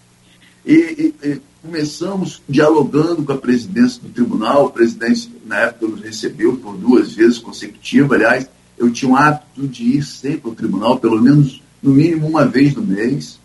E, 0.65 0.73
e, 0.73 1.27
e, 1.27 1.41
começamos 1.61 2.41
dialogando 2.49 3.23
com 3.23 3.31
a 3.31 3.37
presidência 3.37 4.01
do 4.01 4.09
tribunal. 4.09 4.65
O 4.65 4.69
presidente, 4.71 5.31
na 5.45 5.59
época, 5.59 5.87
nos 5.87 6.01
recebeu 6.01 6.57
por 6.57 6.75
duas 6.75 7.13
vezes 7.13 7.37
consecutivas. 7.37 8.11
Aliás, 8.13 8.49
eu 8.77 8.91
tinha 8.91 9.11
o 9.11 9.15
hábito 9.15 9.67
de 9.67 9.83
ir 9.97 10.03
sempre 10.03 10.49
ao 10.49 10.55
tribunal, 10.55 10.97
pelo 10.99 11.21
menos, 11.21 11.61
no 11.83 11.91
mínimo, 11.91 12.27
uma 12.27 12.45
vez 12.45 12.73
no 12.73 12.81
mês. 12.81 13.39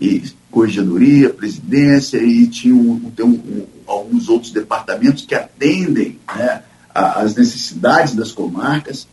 E 0.00 0.22
corregedoria, 0.50 1.30
presidência, 1.30 2.18
e 2.18 2.46
tinha 2.46 2.74
um, 2.74 3.10
tem 3.10 3.24
um, 3.24 3.30
um, 3.30 3.66
alguns 3.86 4.28
outros 4.28 4.52
departamentos 4.52 5.24
que 5.24 5.34
atendem 5.34 6.18
né, 6.34 6.62
as 6.94 7.34
necessidades 7.34 8.14
das 8.14 8.32
comarcas. 8.32 9.06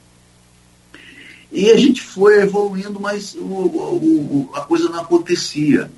E 1.51 1.69
a 1.69 1.77
gente 1.77 2.01
foi 2.01 2.41
evoluindo, 2.41 2.99
mas 2.99 3.35
o, 3.35 3.39
o, 3.39 4.49
a 4.55 4.61
coisa 4.61 4.89
não 4.89 4.99
acontecia. 4.99 5.91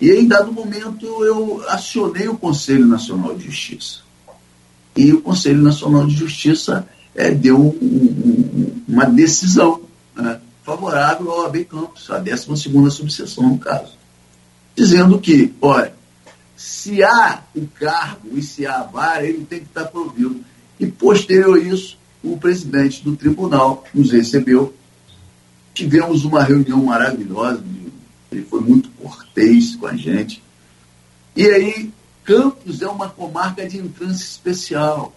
E 0.00 0.10
em 0.10 0.28
dado 0.28 0.52
momento 0.52 1.06
eu 1.24 1.64
acionei 1.68 2.28
o 2.28 2.36
Conselho 2.36 2.86
Nacional 2.86 3.34
de 3.34 3.46
Justiça. 3.46 4.00
E 4.94 5.12
o 5.12 5.22
Conselho 5.22 5.62
Nacional 5.62 6.06
de 6.06 6.14
Justiça 6.14 6.86
é, 7.14 7.30
deu 7.30 7.58
um, 7.58 7.68
um, 7.70 8.82
uma 8.86 9.06
decisão 9.06 9.80
favorável 10.66 11.30
ao 11.30 11.46
AB 11.46 11.64
Campos, 11.64 12.10
a 12.10 12.18
12 12.18 12.90
subseção, 12.90 13.48
no 13.48 13.58
caso, 13.58 13.92
dizendo 14.74 15.18
que, 15.18 15.54
olha, 15.62 15.94
se 16.56 17.02
há 17.02 17.42
o 17.54 17.66
cargo 17.68 18.36
e 18.36 18.42
se 18.42 18.66
há 18.66 18.80
a 18.80 18.82
vara, 18.82 19.24
ele 19.24 19.46
tem 19.46 19.60
que 19.60 19.66
estar 19.66 19.84
provido. 19.86 20.44
E 20.78 20.86
posterior 20.86 21.56
a 21.56 21.60
isso, 21.60 21.96
o 22.22 22.36
presidente 22.36 23.02
do 23.02 23.16
tribunal 23.16 23.84
nos 23.94 24.10
recebeu. 24.10 24.74
Tivemos 25.72 26.24
uma 26.24 26.42
reunião 26.42 26.82
maravilhosa 26.82 27.62
ele 28.36 28.44
foi 28.44 28.60
muito 28.60 28.90
cortês 28.90 29.76
com 29.76 29.86
a 29.86 29.96
gente. 29.96 30.42
E 31.34 31.46
aí, 31.48 31.90
Campos 32.24 32.82
é 32.82 32.88
uma 32.88 33.08
comarca 33.08 33.66
de 33.66 33.78
entrância 33.78 34.24
especial. 34.24 35.15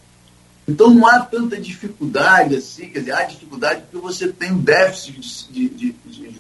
Então 0.70 0.94
não 0.94 1.08
há 1.08 1.20
tanta 1.22 1.60
dificuldade 1.60 2.56
assim, 2.56 2.90
quer 2.90 3.00
dizer, 3.00 3.14
há 3.14 3.24
dificuldade 3.24 3.82
porque 3.82 3.98
você 3.98 4.28
tem 4.28 4.52
um 4.52 4.60
déficit 4.60 5.52
de, 5.52 5.68
de, 5.68 5.96
de, 6.06 6.30
de 6.30 6.40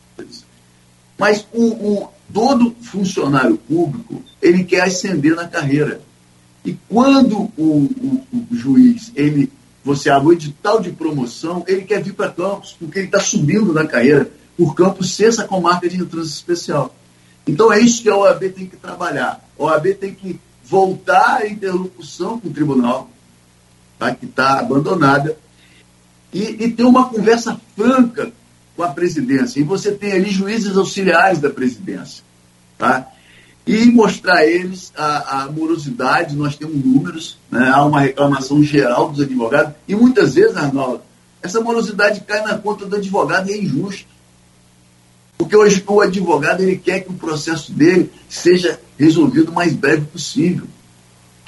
Mas 1.17 1.47
o, 1.51 1.63
o, 1.63 2.09
todo 2.31 2.75
funcionário 2.79 3.57
público 3.57 4.21
ele 4.39 4.63
quer 4.63 4.81
ascender 4.81 5.35
na 5.35 5.47
carreira. 5.47 6.01
E 6.63 6.77
quando 6.87 7.51
o, 7.57 7.63
o, 7.63 8.27
o 8.51 8.55
juiz 8.55 9.11
ele 9.15 9.51
você 9.83 10.11
abre 10.11 10.27
o 10.27 10.33
edital 10.33 10.79
de 10.79 10.91
promoção, 10.91 11.63
ele 11.65 11.81
quer 11.81 12.03
vir 12.03 12.13
para 12.13 12.29
Campos, 12.29 12.75
porque 12.77 12.99
ele 12.99 13.07
está 13.07 13.19
subindo 13.19 13.73
na 13.73 13.87
carreira 13.87 14.29
por 14.55 14.75
Campos 14.75 15.15
ser 15.15 15.29
essa 15.29 15.45
comarca 15.45 15.89
de 15.89 15.97
trânsito 16.05 16.35
especial. 16.35 16.93
Então 17.47 17.73
é 17.73 17.79
isso 17.79 18.03
que 18.03 18.09
a 18.09 18.15
OAB 18.15 18.41
tem 18.49 18.67
que 18.67 18.77
trabalhar. 18.77 19.43
A 19.57 19.63
OAB 19.63 19.95
tem 19.95 20.13
que 20.13 20.39
voltar 20.63 21.37
à 21.37 21.47
interlocução 21.47 22.39
com 22.39 22.49
o 22.49 22.53
tribunal, 22.53 23.09
tá, 23.99 24.15
que 24.15 24.25
está 24.25 24.59
abandonada, 24.59 25.37
e, 26.33 26.63
e 26.63 26.71
ter 26.71 26.83
uma 26.83 27.09
conversa 27.09 27.59
franca 27.75 28.31
com 28.75 28.83
a 28.83 28.87
presidência. 28.87 29.59
E 29.59 29.63
você 29.63 29.91
tem 29.91 30.13
ali 30.13 30.31
juízes 30.31 30.77
auxiliares 30.77 31.39
da 31.39 31.49
presidência. 31.49 32.23
Tá? 32.77 33.07
E 33.67 33.85
mostrar 33.87 34.37
a 34.37 34.45
eles 34.47 34.93
a, 34.95 35.43
a 35.43 35.51
morosidade, 35.51 36.35
nós 36.35 36.55
temos 36.55 36.83
números, 36.83 37.37
né? 37.51 37.69
há 37.69 37.83
uma 37.83 37.99
reclamação 37.99 38.63
geral 38.63 39.11
dos 39.11 39.21
advogados, 39.21 39.73
e 39.87 39.93
muitas 39.93 40.35
vezes, 40.35 40.55
Arnaldo, 40.55 41.01
essa 41.41 41.61
morosidade 41.61 42.21
cai 42.21 42.41
na 42.41 42.57
conta 42.57 42.85
do 42.85 42.95
advogado 42.95 43.49
e 43.49 43.53
é 43.53 43.57
injusto. 43.57 44.07
Porque 45.37 45.55
hoje 45.55 45.83
o 45.87 46.01
advogado 46.01 46.61
ele 46.61 46.77
quer 46.77 46.99
que 47.01 47.09
o 47.09 47.13
processo 47.13 47.71
dele 47.71 48.11
seja 48.27 48.79
resolvido 48.97 49.51
o 49.51 49.55
mais 49.55 49.73
breve 49.73 50.05
possível. 50.05 50.67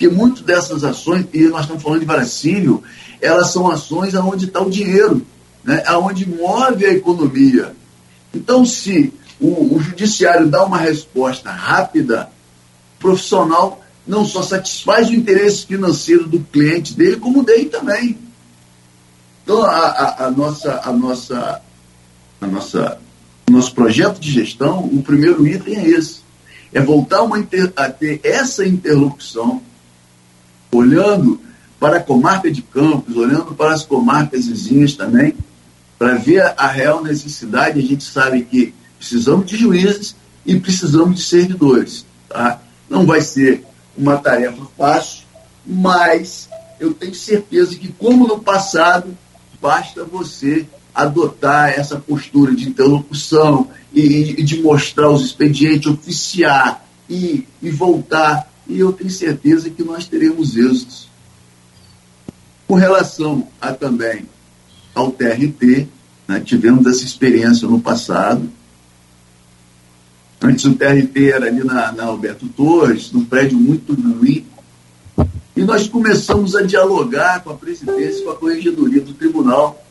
Porque 0.02 0.16
muitas 0.16 0.42
dessas 0.42 0.84
ações, 0.84 1.28
e 1.32 1.44
nós 1.44 1.62
estamos 1.62 1.84
falando 1.84 2.00
de 2.00 2.08
varacílio, 2.08 2.82
elas 3.22 3.52
são 3.52 3.70
ações 3.70 4.16
aonde 4.16 4.46
está 4.46 4.60
o 4.60 4.68
dinheiro, 4.68 5.24
né? 5.64 5.84
aonde 5.86 6.28
move 6.28 6.84
a 6.84 6.92
economia. 6.92 7.76
Então, 8.34 8.66
se 8.66 9.14
o, 9.40 9.76
o 9.76 9.80
judiciário 9.80 10.48
dá 10.48 10.66
uma 10.66 10.78
resposta 10.78 11.52
rápida, 11.52 12.32
o 12.98 13.00
profissional 13.00 13.80
não 14.08 14.26
só 14.26 14.42
satisfaz 14.42 15.08
o 15.08 15.14
interesse 15.14 15.68
financeiro 15.68 16.28
do 16.28 16.40
cliente 16.40 16.96
dele, 16.96 17.18
como 17.18 17.44
dele 17.44 17.66
também. 17.66 18.18
Então, 19.44 19.62
a, 19.62 19.70
a, 19.70 20.26
a 20.26 20.32
nossa, 20.32 20.82
a 20.84 20.92
nossa, 20.92 21.62
a 22.42 22.48
nossa, 22.48 22.98
nosso 23.48 23.76
projeto 23.76 24.20
de 24.20 24.32
gestão, 24.32 24.80
o 24.84 25.04
primeiro 25.04 25.46
item 25.46 25.76
é 25.76 25.90
esse: 25.90 26.22
é 26.74 26.82
voltar 26.82 27.24
inter, 27.38 27.72
a 27.76 27.88
ter 27.88 28.20
essa 28.24 28.66
interlocução, 28.66 29.62
olhando 30.72 31.40
para 31.80 31.98
a 31.98 32.04
comarca 32.04 32.52
de 32.52 32.62
Campos, 32.62 33.16
olhando 33.16 33.54
para 33.56 33.74
as 33.74 33.84
comarcas 33.84 34.48
vizinhas 34.48 34.94
também, 34.94 35.36
para 35.98 36.16
ver 36.16 36.54
a 36.58 36.68
real 36.68 37.04
necessidade. 37.04 37.80
A 37.80 37.84
gente 37.84 38.04
sabe 38.04 38.44
que 38.44 38.74
precisamos 38.98 39.46
de 39.46 39.58
juízes 39.58 40.16
e 40.46 40.60
precisamos 40.60 41.16
de 41.16 41.24
servidores. 41.24 42.06
Tá? 42.30 42.62
Não 42.90 43.06
vai 43.06 43.22
ser 43.22 43.66
uma 43.98 44.18
tarefa 44.18 44.66
fácil, 44.78 45.24
mas 45.66 46.50
eu 46.80 46.94
tenho 46.94 47.14
certeza 47.14 47.76
que, 47.76 47.90
como 47.90 48.28
no 48.28 48.40
passado, 48.40 49.16
basta 49.62 50.04
você 50.04 50.66
adotar 50.94 51.70
essa 51.70 51.98
postura 51.98 52.54
de 52.54 52.68
interlocução 52.68 53.70
e, 53.94 54.36
e 54.40 54.44
de 54.44 54.62
mostrar 54.62 55.10
os 55.10 55.24
expedientes, 55.24 55.88
oficiar 55.88 56.86
e, 57.10 57.48
e 57.62 57.70
voltar. 57.70 58.51
E 58.72 58.80
eu 58.80 58.94
tenho 58.94 59.10
certeza 59.10 59.70
que 59.70 59.84
nós 59.84 60.06
teremos 60.06 60.56
êxitos. 60.56 61.10
Com 62.66 62.76
relação 62.76 63.50
a 63.60 63.74
também 63.74 64.26
ao 64.96 65.12
TRT, 65.12 65.90
né, 66.26 66.40
tivemos 66.40 66.88
essa 66.88 67.04
experiência 67.04 67.68
no 67.68 67.82
passado. 67.82 68.50
Antes 70.42 70.64
o 70.64 70.74
TRT 70.74 71.32
era 71.32 71.48
ali 71.48 71.66
na, 71.66 71.92
na 71.92 72.06
Alberto 72.06 72.48
Torres, 72.48 73.12
num 73.12 73.26
prédio 73.26 73.58
muito 73.58 73.94
ruim. 73.94 74.46
E 75.54 75.64
nós 75.64 75.90
começamos 75.90 76.56
a 76.56 76.62
dialogar 76.62 77.44
com 77.44 77.50
a 77.50 77.56
presidência, 77.56 78.24
com 78.24 78.32
a 78.32 78.36
corregedoria 78.38 79.02
do 79.02 79.14
tribunal. 79.14 79.86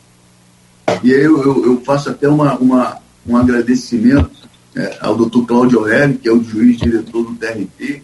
E 1.04 1.12
aí 1.12 1.22
eu, 1.22 1.42
eu, 1.42 1.66
eu 1.66 1.80
faço 1.82 2.08
até 2.08 2.26
uma, 2.26 2.56
uma 2.56 2.98
um 3.26 3.36
agradecimento 3.36 4.48
é, 4.74 4.96
ao 5.00 5.14
doutor 5.14 5.44
Cláudio 5.46 5.80
Aurélio, 5.80 6.18
que 6.18 6.28
é 6.28 6.32
o 6.32 6.42
juiz 6.42 6.78
diretor 6.78 7.24
do 7.24 7.34
TRT, 7.34 8.02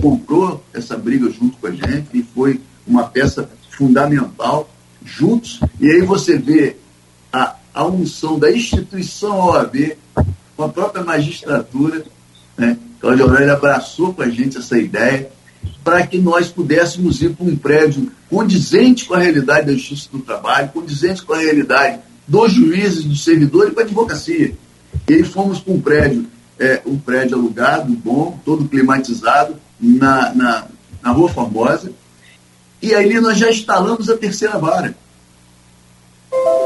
comprou 0.00 0.62
essa 0.72 0.96
briga 0.96 1.30
junto 1.30 1.56
com 1.58 1.66
a 1.66 1.70
gente 1.70 2.08
e 2.14 2.22
foi 2.22 2.60
uma 2.86 3.04
peça 3.04 3.48
fundamental 3.70 4.68
juntos, 5.04 5.60
e 5.80 5.90
aí 5.90 6.02
você 6.02 6.36
vê 6.36 6.76
a, 7.32 7.56
a 7.72 7.86
unção 7.86 8.38
da 8.38 8.50
instituição 8.50 9.38
OAB 9.38 9.96
com 10.56 10.64
a 10.64 10.68
própria 10.68 11.02
magistratura, 11.02 12.04
né? 12.56 12.76
Cláudio 13.00 13.24
Aurélio 13.24 13.54
abraçou 13.54 14.12
com 14.12 14.20
a 14.20 14.28
gente 14.28 14.58
essa 14.58 14.76
ideia 14.76 15.30
para 15.82 16.06
que 16.06 16.18
nós 16.18 16.48
pudéssemos 16.48 17.22
ir 17.22 17.30
para 17.30 17.46
um 17.46 17.56
prédio 17.56 18.12
condizente 18.28 19.06
com 19.06 19.14
a 19.14 19.18
realidade 19.18 19.66
da 19.66 19.72
justiça 19.72 20.08
do 20.12 20.18
trabalho, 20.18 20.68
condizente 20.68 21.22
com 21.22 21.32
a 21.32 21.38
realidade 21.38 22.00
dos 22.28 22.52
juízes, 22.52 23.04
dos 23.04 23.24
servidores 23.24 23.72
e 23.72 23.74
com 23.74 23.80
a 23.80 23.84
advocacia. 23.84 24.54
E 25.08 25.14
aí 25.14 25.24
fomos 25.24 25.58
para 25.58 25.72
um 25.72 25.80
prédio, 25.80 26.26
é, 26.58 26.82
um 26.84 26.98
prédio 26.98 27.38
alugado, 27.38 27.92
bom, 27.92 28.38
todo 28.44 28.68
climatizado, 28.68 29.56
na, 29.80 30.34
na, 30.34 30.66
na 31.02 31.10
Rua 31.10 31.28
Formosa, 31.28 31.92
e 32.82 32.94
ali 32.94 33.20
nós 33.20 33.38
já 33.38 33.50
instalamos 33.50 34.08
a 34.08 34.16
terceira 34.16 34.58
vara. 34.58 34.94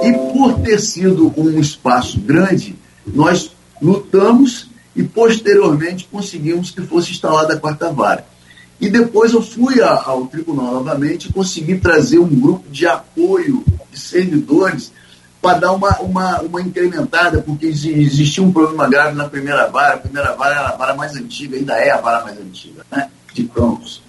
E 0.03 0.13
por 0.33 0.61
ter 0.61 0.81
sido 0.81 1.33
um 1.37 1.59
espaço 1.59 2.21
grande, 2.21 2.77
nós 3.07 3.51
lutamos 3.81 4.69
e 4.95 5.03
posteriormente 5.03 6.09
conseguimos 6.11 6.71
que 6.71 6.83
fosse 6.83 7.11
instalada 7.11 7.55
a 7.55 7.59
quarta 7.59 7.91
vara. 7.91 8.27
E 8.81 8.89
depois 8.89 9.33
eu 9.33 9.43
fui 9.43 9.81
ao 9.81 10.27
tribunal 10.27 10.75
novamente 10.75 11.29
e 11.29 11.33
consegui 11.33 11.79
trazer 11.79 12.19
um 12.19 12.29
grupo 12.29 12.69
de 12.71 12.87
apoio 12.87 13.65
de 13.91 13.99
servidores 13.99 14.93
para 15.45 15.59
dar 15.59 15.73
uma, 15.73 15.99
uma, 15.99 16.41
uma 16.41 16.63
incrementada, 16.63 17.43
porque 17.43 17.67
existia 17.67 18.43
um 18.43 18.51
problema 18.51 18.89
grave 18.89 19.15
na 19.15 19.29
primeira 19.29 19.69
vara. 19.69 19.97
A 19.97 19.99
primeira 19.99 20.35
vara 20.35 20.55
era 20.55 20.69
a 20.71 20.77
vara 20.77 20.95
mais 20.95 21.15
antiga, 21.15 21.59
ainda 21.59 21.75
é 21.75 21.91
a 21.91 22.01
vara 22.01 22.25
mais 22.25 22.39
antiga, 22.41 22.83
né? 22.91 23.11
de 23.35 23.45
Campos. 23.45 24.03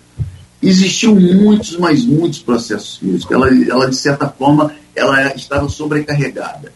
Existiam 0.63 1.13
muitos, 1.13 1.75
mas 1.77 2.05
muitos 2.05 2.39
processos 2.39 2.95
físicos. 2.95 3.35
Ela, 3.35 3.49
ela, 3.69 3.89
de 3.89 3.97
certa 3.97 4.29
forma, 4.29 4.71
ela 4.95 5.35
estava 5.35 5.67
sobrecarregada. 5.67 6.71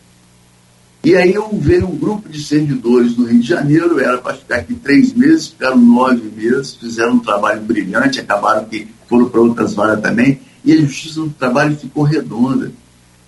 E 1.02 1.16
aí 1.16 1.34
eu 1.34 1.50
veio 1.54 1.88
um 1.88 1.96
grupo 1.96 2.28
de 2.28 2.44
servidores 2.44 3.14
do 3.14 3.24
Rio 3.24 3.40
de 3.40 3.48
Janeiro, 3.48 3.98
era 3.98 4.18
para 4.18 4.36
ficar 4.36 4.58
aqui 4.58 4.74
três 4.74 5.14
meses, 5.14 5.48
ficaram 5.48 5.78
nove 5.78 6.30
meses, 6.36 6.76
fizeram 6.76 7.14
um 7.14 7.20
trabalho 7.20 7.62
brilhante, 7.62 8.20
acabaram 8.20 8.66
que 8.66 8.90
foram 9.08 9.30
para 9.30 9.40
outras 9.40 9.74
varas 9.74 10.02
também, 10.02 10.42
e 10.66 10.74
a 10.74 10.76
Justiça 10.82 11.22
do 11.22 11.30
Trabalho 11.30 11.78
ficou 11.78 12.04
redonda. 12.04 12.74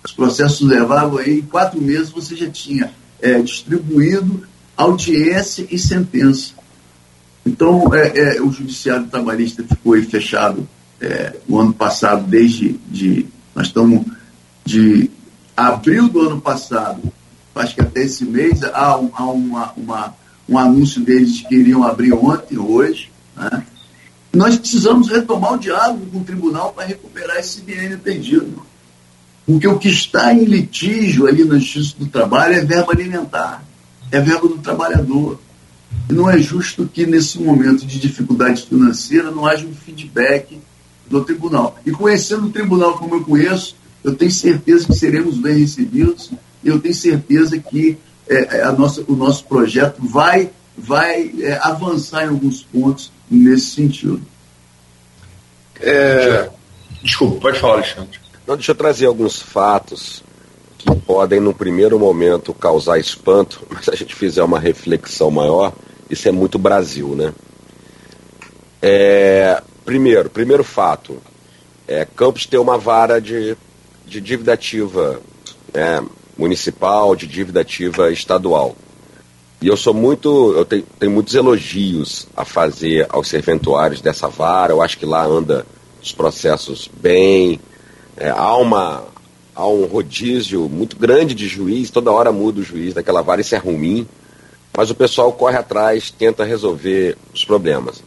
Os 0.04 0.12
processos 0.12 0.66
levavam 0.66 1.18
aí, 1.18 1.38
em 1.38 1.42
quatro 1.42 1.80
meses 1.80 2.10
você 2.10 2.34
já 2.34 2.50
tinha 2.50 2.92
é, 3.20 3.40
distribuído 3.40 4.44
audiência 4.76 5.66
e 5.70 5.78
sentença. 5.78 6.54
Então, 7.44 7.92
é, 7.94 8.36
é, 8.36 8.42
o 8.42 8.50
judiciário 8.50 9.06
trabalhista 9.06 9.64
ficou 9.64 9.94
aí 9.94 10.02
fechado 10.02 10.68
é, 11.00 11.36
o 11.48 11.58
ano 11.58 11.72
passado, 11.72 12.26
desde 12.26 12.80
de, 12.88 13.26
nós 13.54 13.66
estamos 13.68 14.04
de 14.64 15.10
abril 15.56 16.08
do 16.08 16.20
ano 16.20 16.40
passado, 16.40 17.00
acho 17.54 17.74
que 17.74 17.80
até 17.80 18.02
esse 18.02 18.24
mês, 18.24 18.62
há, 18.62 18.96
um, 18.96 19.10
há 19.12 19.30
uma, 19.30 19.72
uma, 19.76 20.14
um 20.48 20.58
anúncio 20.58 21.00
deles 21.00 21.42
que 21.42 21.54
iriam 21.54 21.84
abrir 21.84 22.12
ontem, 22.12 22.58
hoje. 22.58 23.10
Né? 23.36 23.64
Nós 24.32 24.56
precisamos 24.56 25.08
retomar 25.08 25.54
o 25.54 25.58
diálogo 25.58 26.06
com 26.06 26.18
o 26.18 26.24
tribunal 26.24 26.72
para 26.72 26.86
recuperar 26.86 27.38
esse 27.38 27.60
dinheiro 27.60 27.98
perdido. 27.98 28.64
Porque 29.46 29.66
o 29.66 29.78
que 29.78 29.88
está 29.88 30.32
em 30.32 30.44
litígio 30.44 31.26
ali 31.26 31.44
na 31.44 31.58
Justiça 31.58 31.96
do 31.98 32.06
Trabalho 32.06 32.54
é 32.54 32.64
verba 32.64 32.92
alimentar, 32.92 33.64
é 34.10 34.20
verba 34.20 34.48
do 34.48 34.58
trabalhador. 34.58 35.40
E 36.08 36.12
não 36.12 36.30
é 36.30 36.38
justo 36.38 36.88
que, 36.92 37.06
nesse 37.06 37.38
momento 37.38 37.84
de 37.84 37.98
dificuldade 37.98 38.62
financeira, 38.62 39.30
não 39.30 39.46
haja 39.46 39.66
um 39.66 39.74
feedback 39.74 40.58
do 41.08 41.24
tribunal. 41.24 41.78
E 41.84 41.90
conhecendo 41.90 42.46
o 42.46 42.50
tribunal 42.50 42.96
como 42.98 43.16
eu 43.16 43.24
conheço, 43.24 43.76
eu 44.02 44.14
tenho 44.14 44.30
certeza 44.30 44.86
que 44.86 44.94
seremos 44.94 45.38
bem 45.38 45.58
recebidos 45.58 46.30
e 46.62 46.68
eu 46.68 46.80
tenho 46.80 46.94
certeza 46.94 47.58
que 47.58 47.98
é, 48.28 48.58
é, 48.58 48.62
a 48.62 48.72
nossa, 48.72 49.04
o 49.06 49.14
nosso 49.14 49.44
projeto 49.44 50.00
vai, 50.00 50.50
vai 50.76 51.30
é, 51.40 51.58
avançar 51.62 52.24
em 52.24 52.28
alguns 52.28 52.62
pontos 52.62 53.12
nesse 53.30 53.70
sentido. 53.70 54.22
É... 55.80 56.48
Desculpa, 57.02 57.40
pode 57.40 57.58
falar, 57.58 57.74
Alexandre. 57.74 58.21
Não, 58.46 58.56
deixa 58.56 58.72
eu 58.72 58.76
trazer 58.76 59.06
alguns 59.06 59.40
fatos 59.40 60.22
que 60.78 60.94
podem, 61.00 61.38
no 61.38 61.54
primeiro 61.54 61.98
momento, 61.98 62.52
causar 62.52 62.98
espanto, 62.98 63.66
mas 63.70 63.84
se 63.84 63.90
a 63.90 63.94
gente 63.94 64.14
fizer 64.14 64.42
uma 64.42 64.58
reflexão 64.58 65.30
maior, 65.30 65.72
isso 66.10 66.28
é 66.28 66.32
muito 66.32 66.58
Brasil, 66.58 67.14
né? 67.14 67.32
É, 68.80 69.62
primeiro, 69.84 70.28
primeiro 70.28 70.64
fato, 70.64 71.18
é, 71.86 72.04
Campos 72.04 72.46
tem 72.46 72.58
uma 72.58 72.76
vara 72.76 73.20
de, 73.20 73.56
de 74.04 74.20
dívida 74.20 74.52
ativa 74.52 75.20
né, 75.72 76.04
municipal, 76.36 77.14
de 77.14 77.26
dívida 77.26 77.60
ativa 77.60 78.10
estadual. 78.10 78.76
E 79.60 79.68
eu 79.68 79.76
sou 79.76 79.94
muito, 79.94 80.52
eu 80.56 80.64
tenho, 80.64 80.84
tenho 80.98 81.12
muitos 81.12 81.36
elogios 81.36 82.26
a 82.36 82.44
fazer 82.44 83.06
aos 83.08 83.28
serventuários 83.28 84.00
dessa 84.00 84.26
vara. 84.26 84.72
Eu 84.72 84.82
acho 84.82 84.98
que 84.98 85.06
lá 85.06 85.24
anda 85.24 85.64
os 86.02 86.10
processos 86.10 86.90
bem. 86.92 87.60
É, 88.16 88.30
há, 88.30 88.56
uma, 88.56 89.04
há 89.54 89.66
um 89.66 89.86
rodízio 89.86 90.68
muito 90.68 90.96
grande 90.96 91.34
de 91.34 91.48
juiz, 91.48 91.90
toda 91.90 92.12
hora 92.12 92.32
muda 92.32 92.60
o 92.60 92.64
juiz 92.64 92.94
daquela 92.94 93.22
vara, 93.22 93.40
isso 93.40 93.54
é 93.54 93.58
ruim. 93.58 94.06
Mas 94.76 94.90
o 94.90 94.94
pessoal 94.94 95.32
corre 95.32 95.56
atrás, 95.56 96.10
tenta 96.10 96.44
resolver 96.44 97.16
os 97.34 97.44
problemas. 97.44 98.02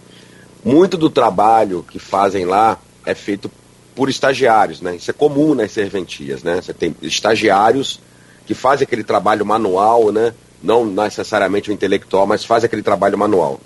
Muito 0.64 0.97
do 0.97 1.10
trabalho 1.10 1.86
que 1.89 1.99
fazem 1.99 2.45
lá 2.45 2.80
é 3.06 3.14
feito 3.14 3.51
por 3.95 4.10
estagiários, 4.10 4.82
né? 4.82 4.95
Isso 4.95 5.12
é 5.12 5.14
comum 5.14 5.53
nas 5.53 5.72
serventias, 5.72 6.41
né? 6.41 6.60
Você 6.62 6.74
tem 6.74 6.95
estagiários 7.01 7.99
que 8.47 8.53
fazem 8.53 8.84
aquele 8.84 9.03
trabalho 9.03 9.45
manual, 9.45 10.12
né? 10.12 10.34
Não 10.64 10.86
necessariamente 10.86 11.70
o 11.70 11.74
intelectual, 11.74 12.26
mas 12.26 12.43
fazem 12.43 12.66
aquele 12.66 12.82
trabalho 12.82 13.18
manual. 13.18 13.60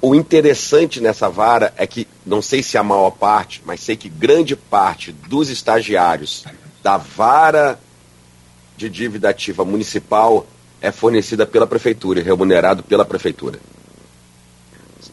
O 0.00 0.14
interessante 0.14 1.00
nessa 1.00 1.28
vara 1.28 1.72
é 1.76 1.86
que, 1.86 2.06
não 2.24 2.40
sei 2.40 2.62
se 2.62 2.78
a 2.78 2.82
maior 2.82 3.10
parte, 3.10 3.62
mas 3.64 3.80
sei 3.80 3.96
que 3.96 4.08
grande 4.08 4.56
parte 4.56 5.12
dos 5.12 5.48
estagiários 5.48 6.44
da 6.82 6.96
vara 6.96 7.78
de 8.76 8.88
dívida 8.88 9.28
ativa 9.28 9.64
municipal 9.64 10.46
é 10.80 10.90
fornecida 10.90 11.46
pela 11.46 11.66
prefeitura, 11.66 12.22
remunerado 12.22 12.82
pela 12.82 13.04
prefeitura. 13.04 13.60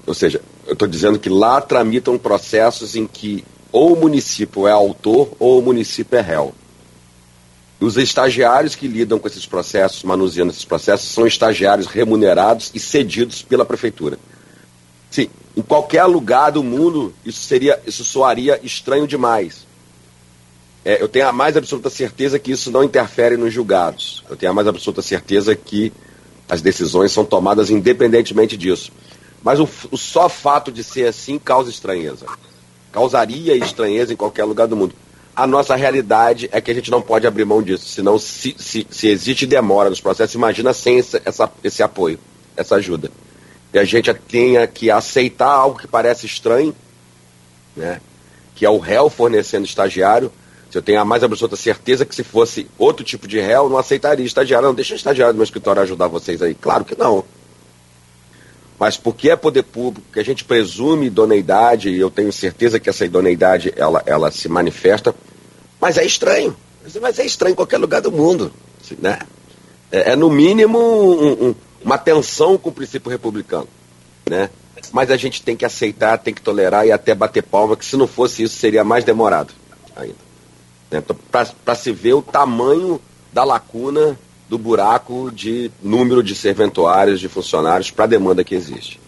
Ou 0.05 0.13
seja, 0.13 0.41
eu 0.65 0.73
estou 0.73 0.87
dizendo 0.87 1.19
que 1.19 1.29
lá 1.29 1.59
tramitam 1.59 2.17
processos 2.17 2.95
em 2.95 3.05
que 3.05 3.43
ou 3.71 3.93
o 3.93 3.99
município 3.99 4.67
é 4.67 4.71
autor 4.71 5.33
ou 5.37 5.59
o 5.59 5.61
município 5.61 6.17
é 6.17 6.21
réu. 6.21 6.53
Os 7.79 7.97
estagiários 7.97 8.73
que 8.73 8.87
lidam 8.87 9.19
com 9.19 9.27
esses 9.27 9.45
processos, 9.45 10.01
manuseando 10.03 10.51
esses 10.51 10.65
processos, 10.65 11.09
são 11.11 11.27
estagiários 11.27 11.87
remunerados 11.87 12.71
e 12.73 12.79
cedidos 12.79 13.43
pela 13.43 13.65
prefeitura. 13.65 14.17
Sim, 15.09 15.29
em 15.55 15.61
qualquer 15.61 16.03
lugar 16.05 16.51
do 16.51 16.63
mundo 16.63 17.13
isso 17.25 17.41
seria, 17.41 17.79
isso 17.85 18.03
soaria 18.03 18.59
estranho 18.63 19.07
demais. 19.07 19.65
É, 20.83 21.01
eu 21.01 21.07
tenho 21.07 21.27
a 21.27 21.31
mais 21.31 21.57
absoluta 21.57 21.89
certeza 21.89 22.39
que 22.39 22.51
isso 22.51 22.71
não 22.71 22.83
interfere 22.83 23.35
nos 23.35 23.53
julgados. 23.53 24.23
Eu 24.29 24.35
tenho 24.35 24.51
a 24.51 24.55
mais 24.55 24.67
absoluta 24.67 25.01
certeza 25.01 25.55
que 25.55 25.91
as 26.47 26.61
decisões 26.61 27.11
são 27.11 27.25
tomadas 27.25 27.69
independentemente 27.69 28.55
disso. 28.55 28.91
Mas 29.43 29.59
o, 29.59 29.67
o 29.91 29.97
só 29.97 30.29
fato 30.29 30.71
de 30.71 30.83
ser 30.83 31.07
assim 31.07 31.37
causa 31.37 31.69
estranheza 31.69 32.25
causaria 32.97 33.55
estranheza 33.55 34.13
em 34.13 34.15
qualquer 34.15 34.43
lugar 34.43 34.67
do 34.67 34.75
mundo. 34.75 34.95
A 35.35 35.45
nossa 35.45 35.75
realidade 35.75 36.49
é 36.51 36.59
que 36.59 36.71
a 36.71 36.73
gente 36.73 36.89
não 36.89 36.99
pode 36.99 37.27
abrir 37.27 37.45
mão 37.45 37.61
disso, 37.61 37.87
senão 37.87 38.17
se, 38.17 38.55
se, 38.57 38.87
se 38.89 39.07
existe 39.07 39.45
demora 39.45 39.89
nos 39.89 40.01
processos, 40.01 40.33
imagina 40.33 40.73
sem 40.73 40.97
esse, 40.97 41.21
essa, 41.23 41.51
esse 41.63 41.83
apoio, 41.83 42.19
essa 42.55 42.75
ajuda. 42.75 43.11
E 43.73 43.79
a 43.79 43.83
gente 43.83 44.13
tenha 44.13 44.65
que 44.65 44.89
aceitar 44.89 45.49
algo 45.49 45.79
que 45.79 45.87
parece 45.87 46.25
estranho, 46.25 46.75
né? 47.75 48.01
que 48.55 48.65
é 48.65 48.69
o 48.69 48.77
réu 48.77 49.09
fornecendo 49.09 49.65
estagiário. 49.65 50.31
Se 50.71 50.77
eu 50.77 50.81
tenho 50.81 50.99
a 50.99 51.05
mais 51.05 51.23
absoluta 51.23 51.55
certeza 51.55 52.05
que 52.05 52.15
se 52.15 52.23
fosse 52.23 52.67
outro 52.77 53.03
tipo 53.03 53.27
de 53.27 53.39
réu, 53.39 53.69
não 53.69 53.77
aceitaria 53.77 54.25
estagiário. 54.25 54.67
Não, 54.67 54.75
deixa 54.75 54.93
o 54.93 54.97
estagiário 54.97 55.33
do 55.33 55.37
meu 55.37 55.43
escritório 55.43 55.81
ajudar 55.81 56.07
vocês 56.07 56.41
aí. 56.41 56.55
Claro 56.55 56.83
que 56.83 56.97
não 56.97 57.23
mas 58.79 58.95
porque 58.95 59.29
é 59.29 59.35
poder 59.35 59.63
público, 59.63 60.05
que 60.13 60.19
a 60.19 60.23
gente 60.23 60.43
presume 60.43 61.07
idoneidade, 61.07 61.89
e 61.89 61.99
eu 61.99 62.09
tenho 62.09 62.31
certeza 62.31 62.79
que 62.79 62.89
essa 62.89 63.05
idoneidade 63.05 63.73
ela, 63.75 64.03
ela 64.05 64.29
se 64.29 64.47
manifesta, 64.47 65.15
mas 65.81 65.97
é 65.97 66.05
estranho. 66.05 66.55
Mas 67.01 67.19
é 67.19 67.25
estranho 67.25 67.53
em 67.53 67.55
qualquer 67.55 67.77
lugar 67.77 68.01
do 68.01 68.11
mundo. 68.11 68.51
Né? 68.99 69.19
É, 69.91 70.11
é 70.11 70.15
no 70.15 70.29
mínimo 70.29 70.79
um, 70.79 71.47
um, 71.47 71.55
uma 71.83 71.97
tensão 71.97 72.57
com 72.57 72.69
o 72.69 72.73
princípio 72.73 73.09
republicano. 73.09 73.67
Né? 74.29 74.49
Mas 74.91 75.11
a 75.11 75.17
gente 75.17 75.41
tem 75.41 75.55
que 75.55 75.65
aceitar, 75.65 76.17
tem 76.17 76.33
que 76.33 76.41
tolerar 76.41 76.85
e 76.85 76.91
até 76.91 77.15
bater 77.15 77.43
palma, 77.43 77.75
que 77.75 77.85
se 77.85 77.97
não 77.97 78.07
fosse 78.07 78.43
isso 78.43 78.57
seria 78.57 78.83
mais 78.83 79.03
demorado 79.03 79.53
ainda. 79.95 80.15
Né? 80.91 80.99
Então, 80.99 81.15
Para 81.31 81.75
se 81.75 81.91
ver 81.91 82.13
o 82.13 82.21
tamanho 82.21 83.01
da 83.31 83.43
lacuna 83.43 84.17
do 84.49 84.57
buraco 84.57 85.29
de 85.31 85.69
número 85.83 86.23
de 86.23 86.33
serventuários, 86.33 87.19
de 87.19 87.27
funcionários 87.27 87.91
para 87.91 88.05
a 88.05 88.07
demanda 88.07 88.43
que 88.43 88.55
existe. 88.55 88.99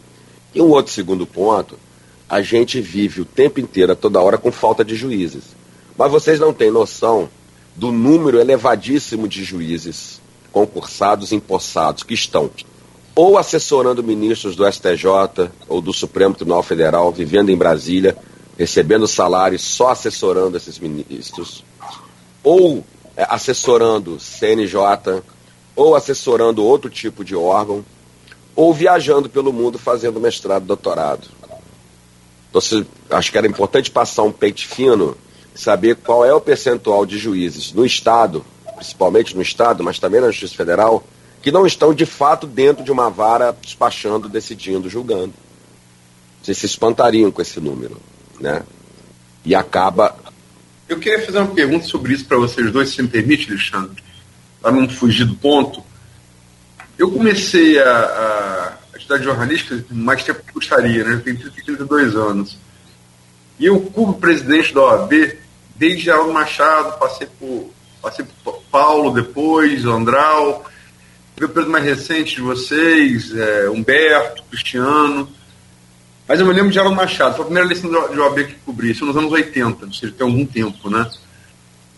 E 0.54 0.62
um 0.62 0.70
outro 0.70 0.92
segundo 0.92 1.26
ponto, 1.26 1.80
a 2.28 2.42
gente 2.42 2.82
vive 2.82 3.22
o 3.22 3.26
tempo 3.26 3.60
inteiro, 3.60 3.94
a 3.94 3.96
toda 3.96 4.20
hora, 4.20 4.38
com 4.38 4.52
falta 4.52 4.84
de 4.84 4.96
juízes. 4.96 5.44
Mas 5.98 6.12
vocês 6.12 6.40
não 6.40 6.54
têm 6.54 6.72
noção 6.72 7.30
do 7.76 7.92
número 7.92 8.40
elevadíssimo 8.40 9.28
de 9.28 9.44
juízes 9.44 10.19
concursados, 10.66 11.32
empossados, 11.32 12.04
que 12.04 12.14
estão 12.14 12.50
ou 13.16 13.38
assessorando 13.38 14.02
ministros 14.02 14.56
do 14.56 14.66
STJ 14.66 15.52
ou 15.68 15.82
do 15.82 15.92
Supremo 15.92 16.34
Tribunal 16.34 16.64
Federal, 16.64 17.12
vivendo 17.12 17.50
em 17.50 17.58
Brasília, 17.58 18.18
recebendo 18.58 19.08
salários 19.08 19.62
só 19.62 19.90
assessorando 19.90 20.56
esses 20.56 20.80
ministros, 20.80 21.66
ou 22.42 22.84
é, 23.18 23.26
assessorando 23.30 24.20
CNJ, 24.20 25.22
ou 25.76 25.96
assessorando 25.96 26.64
outro 26.64 26.90
tipo 26.90 27.26
de 27.26 27.36
órgão, 27.36 27.84
ou 28.56 28.74
viajando 28.74 29.30
pelo 29.30 29.52
mundo 29.52 29.78
fazendo 29.78 30.20
mestrado, 30.20 30.66
doutorado. 30.66 31.28
Então, 32.50 32.62
acho 33.12 33.32
que 33.32 33.38
era 33.38 33.48
importante 33.48 33.92
passar 33.92 34.24
um 34.24 34.32
peito 34.32 34.66
fino, 34.66 35.18
saber 35.54 35.98
qual 35.98 36.24
é 36.26 36.34
o 36.34 36.40
percentual 36.40 37.06
de 37.06 37.18
juízes 37.18 37.74
no 37.74 37.86
Estado, 37.86 38.46
principalmente 38.80 39.36
no 39.36 39.42
Estado, 39.42 39.84
mas 39.84 40.00
também 40.00 40.22
na 40.22 40.32
Justiça 40.32 40.56
Federal, 40.56 41.04
que 41.42 41.52
não 41.52 41.66
estão 41.66 41.94
de 41.94 42.06
fato 42.06 42.48
dentro 42.48 42.84
de 42.84 42.92
uma 42.92 43.10
vara 43.10 43.56
despachando, 43.62 44.28
decidindo, 44.28 44.90
julgando. 44.90 45.34
Vocês 46.42 46.58
se 46.58 46.66
espantariam 46.66 47.32
com 47.32 47.42
esse 47.42 47.60
número, 47.60 47.98
né? 48.40 48.64
E 49.46 49.54
acaba 49.56 50.16
eu 50.90 50.98
queria 50.98 51.24
fazer 51.24 51.38
uma 51.38 51.54
pergunta 51.54 51.86
sobre 51.86 52.14
isso 52.14 52.26
para 52.26 52.38
vocês 52.38 52.72
dois, 52.72 52.90
se 52.90 53.00
me 53.00 53.08
permite, 53.08 53.52
Alexandre, 53.52 54.04
para 54.60 54.72
não 54.72 54.90
fugir 54.90 55.24
do 55.24 55.36
ponto. 55.36 55.84
Eu 56.98 57.12
comecei 57.12 57.78
a, 57.80 58.76
a, 58.96 58.98
estudar 58.98 59.22
jornalística 59.22 59.86
mais 59.92 60.24
tempo 60.24 60.42
que 60.44 60.52
gostaria, 60.52 61.04
né? 61.04 61.14
Eu 61.14 61.22
tenho 61.22 61.38
32 61.38 62.16
anos. 62.16 62.58
E 63.60 63.68
eu 63.68 63.80
cubro 63.82 64.16
presidente 64.16 64.74
da 64.74 64.82
OAB 64.82 65.12
desde 65.76 66.06
Geraldo 66.06 66.34
Machado, 66.34 66.98
passei 66.98 67.28
por, 67.40 67.70
passei 68.02 68.26
por 68.44 68.62
Paulo 68.72 69.12
depois, 69.14 69.86
Andral, 69.86 70.66
o 71.36 71.48
período 71.48 71.70
mais 71.70 71.84
recente 71.84 72.36
de 72.36 72.42
vocês, 72.42 73.36
é, 73.36 73.70
Humberto, 73.70 74.44
Cristiano. 74.50 75.30
Mas 76.28 76.40
eu 76.40 76.46
me 76.46 76.54
lembro 76.54 76.72
de 76.72 76.80
Alan 76.80 76.94
Machado, 76.94 77.36
foi 77.36 77.42
a 77.42 77.46
primeira 77.46 77.68
eleição 77.68 77.90
de 77.90 78.20
OAB 78.20 78.44
que 78.46 78.56
cobri, 78.66 78.92
isso 78.92 79.06
nos 79.06 79.18
anos 79.18 79.32
80, 79.32 79.86
ou 79.86 79.94
seja, 79.94 80.14
tem 80.16 80.28
algum 80.28 80.46
tempo, 80.46 80.90
né? 80.90 81.10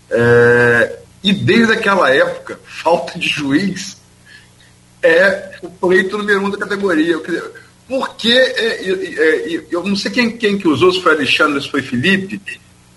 É, 0.09 0.99
e 1.23 1.33
desde 1.33 1.73
aquela 1.73 2.09
época, 2.09 2.59
falta 2.65 3.17
de 3.17 3.27
juiz 3.27 4.01
é 5.03 5.57
o 5.61 5.69
pleito 5.69 6.17
número 6.17 6.45
um 6.45 6.49
da 6.49 6.57
categoria. 6.57 7.13
Eu, 7.13 7.23
por 7.87 8.15
que, 8.15 8.31
é, 8.31 8.87
é, 8.87 9.55
é, 9.55 9.65
eu 9.69 9.83
não 9.83 9.95
sei 9.95 10.11
quem, 10.11 10.37
quem 10.37 10.57
que 10.57 10.67
usou, 10.67 10.93
se 10.93 11.01
foi 11.01 11.13
Alexandre, 11.13 11.61
se 11.61 11.69
foi 11.69 11.81
Felipe, 11.81 12.41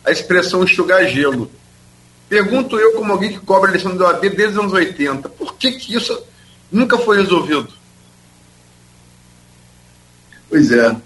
a 0.05 0.11
expressão 0.13 0.63
enxugar 0.63 1.09
gelo. 1.09 1.51
Pergunto 2.29 2.79
eu, 2.79 2.93
como 2.95 3.13
alguém 3.13 3.33
que 3.33 3.41
cobra 3.41 3.69
a 3.69 3.73
eleição 3.73 3.97
da 3.97 4.07
OAB 4.07 4.23
desde 4.23 4.47
os 4.47 4.59
anos 4.59 4.73
80, 4.73 5.29
por 5.29 5.55
que, 5.57 5.73
que 5.73 5.95
isso 5.95 6.19
nunca 6.71 6.99
foi 6.99 7.19
resolvido? 7.19 7.69
Pois 10.49 10.71
é, 10.73 10.97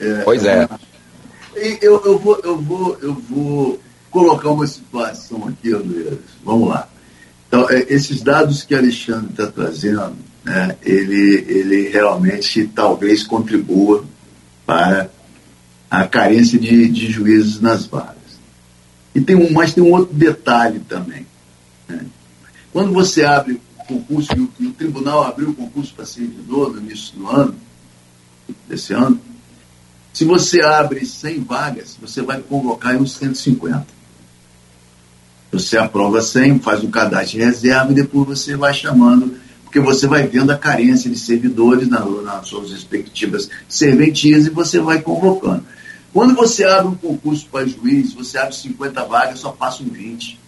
é, 0.00 0.22
pois 0.24 0.44
é. 0.44 0.68
Eu, 1.80 2.02
eu, 2.04 2.18
vou, 2.18 2.40
eu, 2.44 2.56
vou, 2.58 2.98
eu 3.00 3.14
vou 3.14 3.80
colocar 4.10 4.50
uma 4.50 4.66
situação 4.66 5.48
aqui, 5.48 5.70
Luiz. 5.70 6.18
Vamos 6.44 6.68
lá. 6.68 6.88
Então, 7.48 7.68
é, 7.70 7.86
esses 7.88 8.22
dados 8.22 8.62
que 8.62 8.74
Alexandre 8.74 9.30
está 9.30 9.46
trazendo, 9.46 10.16
né, 10.44 10.76
ele, 10.82 11.44
ele 11.48 11.88
realmente 11.88 12.70
talvez 12.74 13.24
contribua 13.24 14.04
para 14.66 15.08
a 15.90 16.06
carência 16.06 16.58
de, 16.58 16.88
de 16.88 17.10
juízes 17.10 17.60
nas 17.60 17.86
varas. 17.86 18.15
E 19.16 19.20
tem 19.22 19.34
um, 19.34 19.50
mas 19.50 19.72
tem 19.72 19.82
um 19.82 19.92
outro 19.92 20.14
detalhe 20.14 20.78
também. 20.80 21.26
Né? 21.88 22.04
Quando 22.70 22.92
você 22.92 23.24
abre 23.24 23.58
concurso, 23.88 24.28
e 24.36 24.40
o, 24.40 24.52
e 24.60 24.66
o 24.66 24.72
tribunal 24.74 25.24
abriu 25.24 25.48
o 25.48 25.54
concurso 25.54 25.94
para 25.94 26.04
servidor 26.04 26.74
no 26.74 26.82
início 26.82 27.16
do 27.16 27.26
ano, 27.26 27.54
desse 28.68 28.92
ano, 28.92 29.18
se 30.12 30.26
você 30.26 30.60
abre 30.60 31.06
100 31.06 31.44
vagas, 31.44 31.96
você 31.98 32.20
vai 32.20 32.42
convocar 32.42 32.94
uns 32.96 33.12
150. 33.12 33.86
Você 35.50 35.78
aprova 35.78 36.20
100, 36.20 36.58
faz 36.58 36.84
o 36.84 36.88
cadastro 36.88 37.38
de 37.38 37.44
reserva 37.44 37.92
e 37.92 37.94
depois 37.94 38.26
você 38.26 38.54
vai 38.54 38.74
chamando, 38.74 39.34
porque 39.64 39.80
você 39.80 40.06
vai 40.06 40.26
vendo 40.26 40.50
a 40.50 40.58
carência 40.58 41.08
de 41.08 41.18
servidores 41.18 41.88
na, 41.88 42.04
nas 42.04 42.48
suas 42.48 42.70
respectivas 42.70 43.48
serventias 43.66 44.44
e 44.44 44.50
você 44.50 44.78
vai 44.78 45.00
convocando. 45.00 45.64
Quando 46.16 46.34
você 46.34 46.64
abre 46.64 46.88
um 46.88 46.94
concurso 46.94 47.46
para 47.52 47.66
juiz, 47.66 48.14
você 48.14 48.38
abre 48.38 48.56
50 48.56 49.04
vagas, 49.04 49.38
só 49.38 49.52
passam 49.52 49.84
20. 49.84 50.40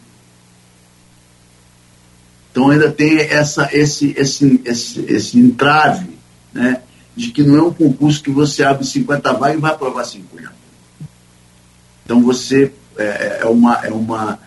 Então 2.50 2.70
ainda 2.70 2.90
tem 2.90 3.18
essa, 3.18 3.68
esse, 3.76 4.14
esse, 4.16 4.62
esse, 4.64 5.00
esse 5.00 5.38
entrave, 5.38 6.08
né? 6.54 6.80
De 7.14 7.30
que 7.30 7.42
não 7.42 7.54
é 7.58 7.62
um 7.64 7.74
concurso 7.74 8.22
que 8.22 8.30
você 8.30 8.64
abre 8.64 8.82
50 8.82 9.30
vagas 9.34 9.58
e 9.58 9.60
vai 9.60 9.72
aprovar 9.72 10.06
50. 10.06 10.50
Então 12.02 12.22
você 12.22 12.72
é, 12.96 13.40
é, 13.42 13.44
uma, 13.44 13.74
é, 13.84 13.90
uma, 13.90 14.38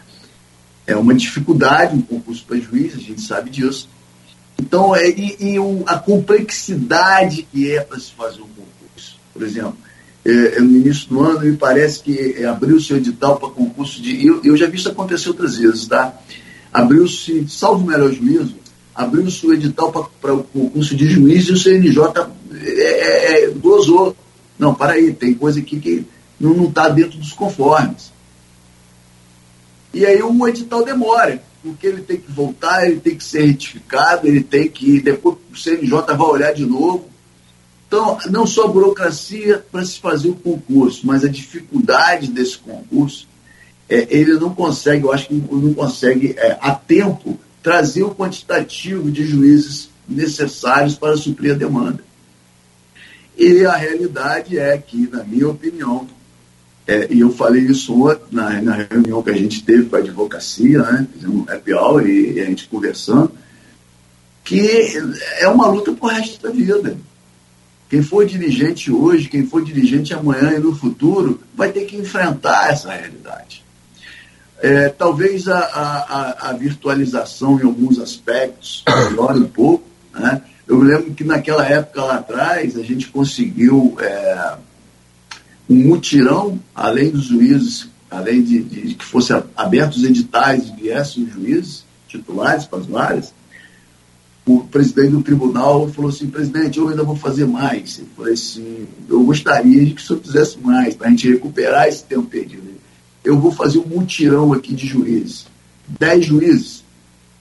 é 0.87 0.95
uma 0.95 1.13
dificuldade 1.13 1.95
um 1.95 2.01
concurso 2.01 2.43
para 2.45 2.57
juiz, 2.57 2.95
a 2.95 2.99
gente 2.99 3.21
sabe 3.21 3.51
disso. 3.51 3.87
Então, 4.57 4.95
é, 4.95 5.07
e, 5.07 5.37
e 5.39 5.55
a 5.85 5.99
complexidade 5.99 7.43
que 7.43 7.71
é 7.71 7.81
para 7.81 7.99
se 7.99 8.11
fazer 8.11 8.41
um 8.41 8.47
concurso. 8.47 9.19
Por 9.31 9.43
exemplo, 9.43 9.77
é, 10.23 10.57
é, 10.57 10.59
no 10.59 10.77
início 10.77 11.09
do 11.09 11.21
ano, 11.21 11.39
me 11.39 11.57
parece 11.57 12.01
que 12.01 12.35
é, 12.37 12.45
abriu 12.45 12.75
o 12.75 12.81
seu 12.81 12.97
edital 12.97 13.37
para 13.37 13.49
concurso 13.49 14.01
de. 14.01 14.25
Eu, 14.25 14.41
eu 14.43 14.55
já 14.55 14.67
vi 14.67 14.77
isso 14.77 14.89
acontecer 14.89 15.29
outras 15.29 15.57
vezes, 15.57 15.87
tá? 15.87 16.13
Abriu-se, 16.71 17.47
salvo 17.49 17.83
o 17.83 17.87
melhor 17.87 18.11
juízo, 18.11 18.55
abriu-se 18.93 19.45
o 19.45 19.53
edital 19.53 19.91
para 20.21 20.33
o 20.33 20.43
concurso 20.43 20.95
de 20.95 21.07
juiz 21.07 21.45
e 21.47 21.53
o 21.53 21.57
CNJ 21.57 22.03
é, 22.53 23.45
é, 23.45 23.47
gozou. 23.49 24.15
Não, 24.59 24.75
para 24.75 24.93
aí, 24.93 25.11
tem 25.11 25.33
coisa 25.33 25.59
aqui 25.59 25.79
que 25.79 26.05
não 26.39 26.65
está 26.65 26.87
dentro 26.87 27.17
dos 27.17 27.33
conformes. 27.33 28.11
E 29.93 30.05
aí 30.05 30.21
o 30.21 30.47
edital 30.47 30.85
demora, 30.85 31.43
porque 31.63 31.87
ele 31.87 32.01
tem 32.01 32.17
que 32.17 32.31
voltar, 32.31 32.87
ele 32.87 32.99
tem 32.99 33.15
que 33.15 33.23
ser 33.23 33.45
retificado, 33.45 34.27
ele 34.27 34.41
tem 34.41 34.69
que. 34.69 35.01
Depois 35.01 35.37
o 35.51 35.57
CNJ 35.57 36.15
vai 36.15 36.27
olhar 36.27 36.53
de 36.53 36.65
novo. 36.65 37.10
Então, 37.91 38.17
não 38.29 38.47
só 38.47 38.63
a 38.63 38.67
burocracia 38.69 39.65
para 39.69 39.83
se 39.83 39.99
fazer 39.99 40.29
o 40.29 40.35
concurso, 40.35 41.05
mas 41.05 41.25
a 41.25 41.27
dificuldade 41.27 42.31
desse 42.31 42.57
concurso, 42.57 43.27
é, 43.89 44.07
ele 44.09 44.35
não 44.35 44.55
consegue, 44.55 45.03
eu 45.03 45.11
acho 45.11 45.27
que 45.27 45.33
não 45.33 45.73
consegue, 45.73 46.33
é, 46.37 46.57
a 46.61 46.73
tempo, 46.73 47.37
trazer 47.61 48.03
o 48.03 48.15
quantitativo 48.15 49.11
de 49.11 49.25
juízes 49.25 49.89
necessários 50.07 50.95
para 50.95 51.17
suprir 51.17 51.51
a 51.51 51.57
demanda. 51.57 52.01
E 53.37 53.65
a 53.65 53.75
realidade 53.75 54.57
é 54.57 54.77
que, 54.77 55.09
na 55.09 55.25
minha 55.25 55.49
opinião, 55.49 56.07
é, 56.87 57.11
e 57.11 57.19
eu 57.19 57.33
falei 57.33 57.63
isso 57.63 57.93
na, 58.31 58.61
na, 58.61 58.87
reunião 58.89 59.21
que 59.21 59.31
a 59.31 59.37
gente 59.37 59.65
teve 59.65 59.89
com 59.89 59.97
a 59.97 59.99
advocacia, 59.99 60.81
né? 60.81 61.07
Um 61.25 61.41
happy 61.41 61.73
hour 61.73 62.07
e, 62.07 62.35
e, 62.35 62.39
a 62.39 62.45
gente 62.45 62.69
conversando, 62.69 63.33
que 64.45 64.97
é 65.39 65.47
uma 65.49 65.67
luta 65.67 65.91
por 65.91 66.09
resto 66.09 66.41
da 66.41 66.51
vida. 66.51 66.95
Quem 67.91 68.01
for 68.01 68.25
dirigente 68.25 68.89
hoje, 68.89 69.27
quem 69.27 69.45
for 69.45 69.61
dirigente 69.61 70.13
amanhã 70.13 70.53
e 70.53 70.59
no 70.59 70.73
futuro, 70.73 71.41
vai 71.53 71.73
ter 71.73 71.83
que 71.83 71.97
enfrentar 71.97 72.71
essa 72.71 72.89
realidade. 72.89 73.65
É, 74.61 74.87
talvez 74.87 75.49
a, 75.49 75.59
a, 75.59 76.49
a, 76.49 76.53
virtualização 76.53 77.59
em 77.59 77.65
alguns 77.65 77.99
aspectos 77.99 78.85
melhore 78.87 79.39
um 79.39 79.47
pouco. 79.47 79.83
Né? 80.13 80.41
Eu 80.65 80.79
lembro 80.79 81.13
que 81.13 81.25
naquela 81.25 81.67
época 81.67 82.01
lá 82.01 82.15
atrás 82.15 82.77
a 82.77 82.81
gente 82.81 83.09
conseguiu. 83.09 83.97
É, 83.99 84.55
um 85.69 85.75
mutirão, 85.75 86.59
além 86.73 87.09
dos 87.09 87.25
juízes, 87.25 87.89
além 88.09 88.41
de, 88.41 88.61
de 88.61 88.95
que 88.95 89.03
fossem 89.05 89.41
abertos 89.55 90.03
editais 90.03 90.67
e 90.67 90.81
viessem 90.81 91.23
os 91.23 91.33
juízes 91.33 91.85
titulares 92.07 92.65
para 92.65 92.79
as 92.79 92.85
varas, 92.85 93.33
o 94.57 94.63
presidente 94.67 95.11
do 95.11 95.21
tribunal 95.21 95.87
falou 95.89 96.09
assim, 96.09 96.27
presidente, 96.27 96.77
eu 96.77 96.89
ainda 96.89 97.03
vou 97.03 97.15
fazer 97.15 97.45
mais. 97.45 97.99
Eu 97.99 98.05
falei 98.15 98.33
assim, 98.33 98.87
eu 99.09 99.23
gostaria 99.23 99.85
de 99.85 99.93
que 99.93 100.01
o 100.01 100.05
senhor 100.05 100.21
fizesse 100.21 100.57
mais, 100.59 100.95
para 100.95 101.07
a 101.07 101.09
gente 101.09 101.29
recuperar 101.29 101.87
esse 101.87 102.03
tempo 102.03 102.23
perdido. 102.23 102.71
Eu 103.23 103.39
vou 103.39 103.51
fazer 103.51 103.79
um 103.79 103.87
mutirão 103.87 104.53
aqui 104.53 104.73
de 104.73 104.87
juízes. 104.87 105.45
Dez 105.87 106.25
juízes, 106.25 106.83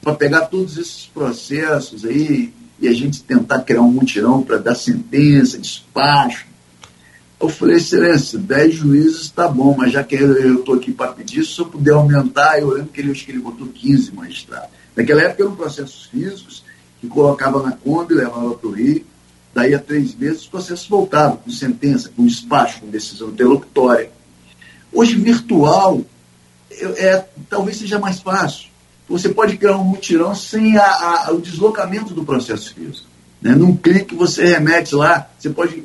para 0.02 0.14
pegar 0.14 0.42
todos 0.42 0.76
esses 0.76 1.06
processos 1.12 2.04
aí 2.04 2.52
e 2.80 2.88
a 2.88 2.92
gente 2.92 3.22
tentar 3.22 3.61
criar 3.61 3.82
um 3.82 3.90
mutirão 3.90 4.42
para 4.42 4.56
dar 4.56 4.74
sentença, 4.74 5.58
despacho, 5.58 6.46
eu 7.40 7.48
falei, 7.48 7.76
excelência, 7.76 8.38
10 8.38 8.74
juízes 8.74 9.22
está 9.22 9.48
bom, 9.48 9.74
mas 9.76 9.92
já 9.92 10.04
que 10.04 10.14
eu 10.14 10.58
estou 10.58 10.74
aqui 10.74 10.92
para 10.92 11.12
pedir, 11.12 11.42
se 11.42 11.58
eu 11.58 11.64
puder 11.64 11.94
aumentar, 11.94 12.61
eu 12.61 12.68
lembro 12.68 12.92
que 12.92 13.00
ele, 13.00 13.11
acho 13.11 13.24
que 13.24 13.32
ele 13.32 13.40
botou 13.40 13.66
15 13.66 14.12
magistrados. 14.12 14.68
Naquela 14.94 15.22
época 15.22 15.44
eram 15.44 15.56
processos 15.56 16.04
físicos, 16.04 16.59
que 17.01 17.09
colocava 17.09 17.62
na 17.62 17.72
Kombi, 17.72 18.14
levava 18.14 18.55
para 18.55 18.68
o 18.68 18.72
Rio, 18.72 19.05
daí 19.55 19.74
a 19.74 19.78
três 19.78 20.14
meses 20.14 20.42
os 20.42 20.48
processos 20.48 20.86
voltavam, 20.86 21.38
com 21.38 21.51
sentença, 21.51 22.11
com 22.14 22.26
despacho, 22.26 22.80
com 22.80 22.88
decisão 22.88 23.30
interlocutória. 23.30 24.11
Hoje, 24.92 25.16
virtual, 25.16 26.03
é, 26.70 27.24
talvez 27.48 27.78
seja 27.78 27.98
mais 27.98 28.20
fácil. 28.20 28.68
Você 29.09 29.28
pode 29.28 29.57
criar 29.57 29.76
um 29.76 29.84
mutirão 29.84 30.34
sem 30.34 30.76
a, 30.76 31.26
a, 31.26 31.32
o 31.32 31.40
deslocamento 31.40 32.14
do 32.14 32.24
processo 32.24 32.74
físico. 32.74 33.09
Né? 33.42 33.55
Num 33.55 33.76
clique 33.76 34.14
você 34.14 34.44
remete 34.44 34.94
lá, 34.94 35.28
você 35.38 35.51
pode 35.51 35.82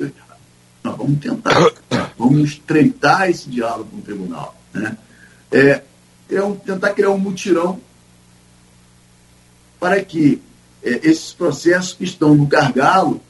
nós 0.84 0.96
vamos 0.96 1.18
tentar, 1.18 1.72
vamos 2.16 2.50
estreitar 2.50 3.28
esse 3.28 3.50
diálogo 3.50 3.90
com 3.90 3.96
o 3.98 4.02
tribunal. 4.02 4.56
Né? 4.72 4.96
É, 5.50 5.82
é 6.30 6.42
um, 6.42 6.54
tentar 6.54 6.90
criar 6.90 7.10
um 7.10 7.18
mutirão 7.18 7.80
para 9.80 10.02
que 10.04 10.40
é, 10.86 11.00
esses 11.02 11.32
processos 11.32 11.92
que 11.92 12.04
estão 12.04 12.34
no 12.34 12.46
gargalo 12.46 13.20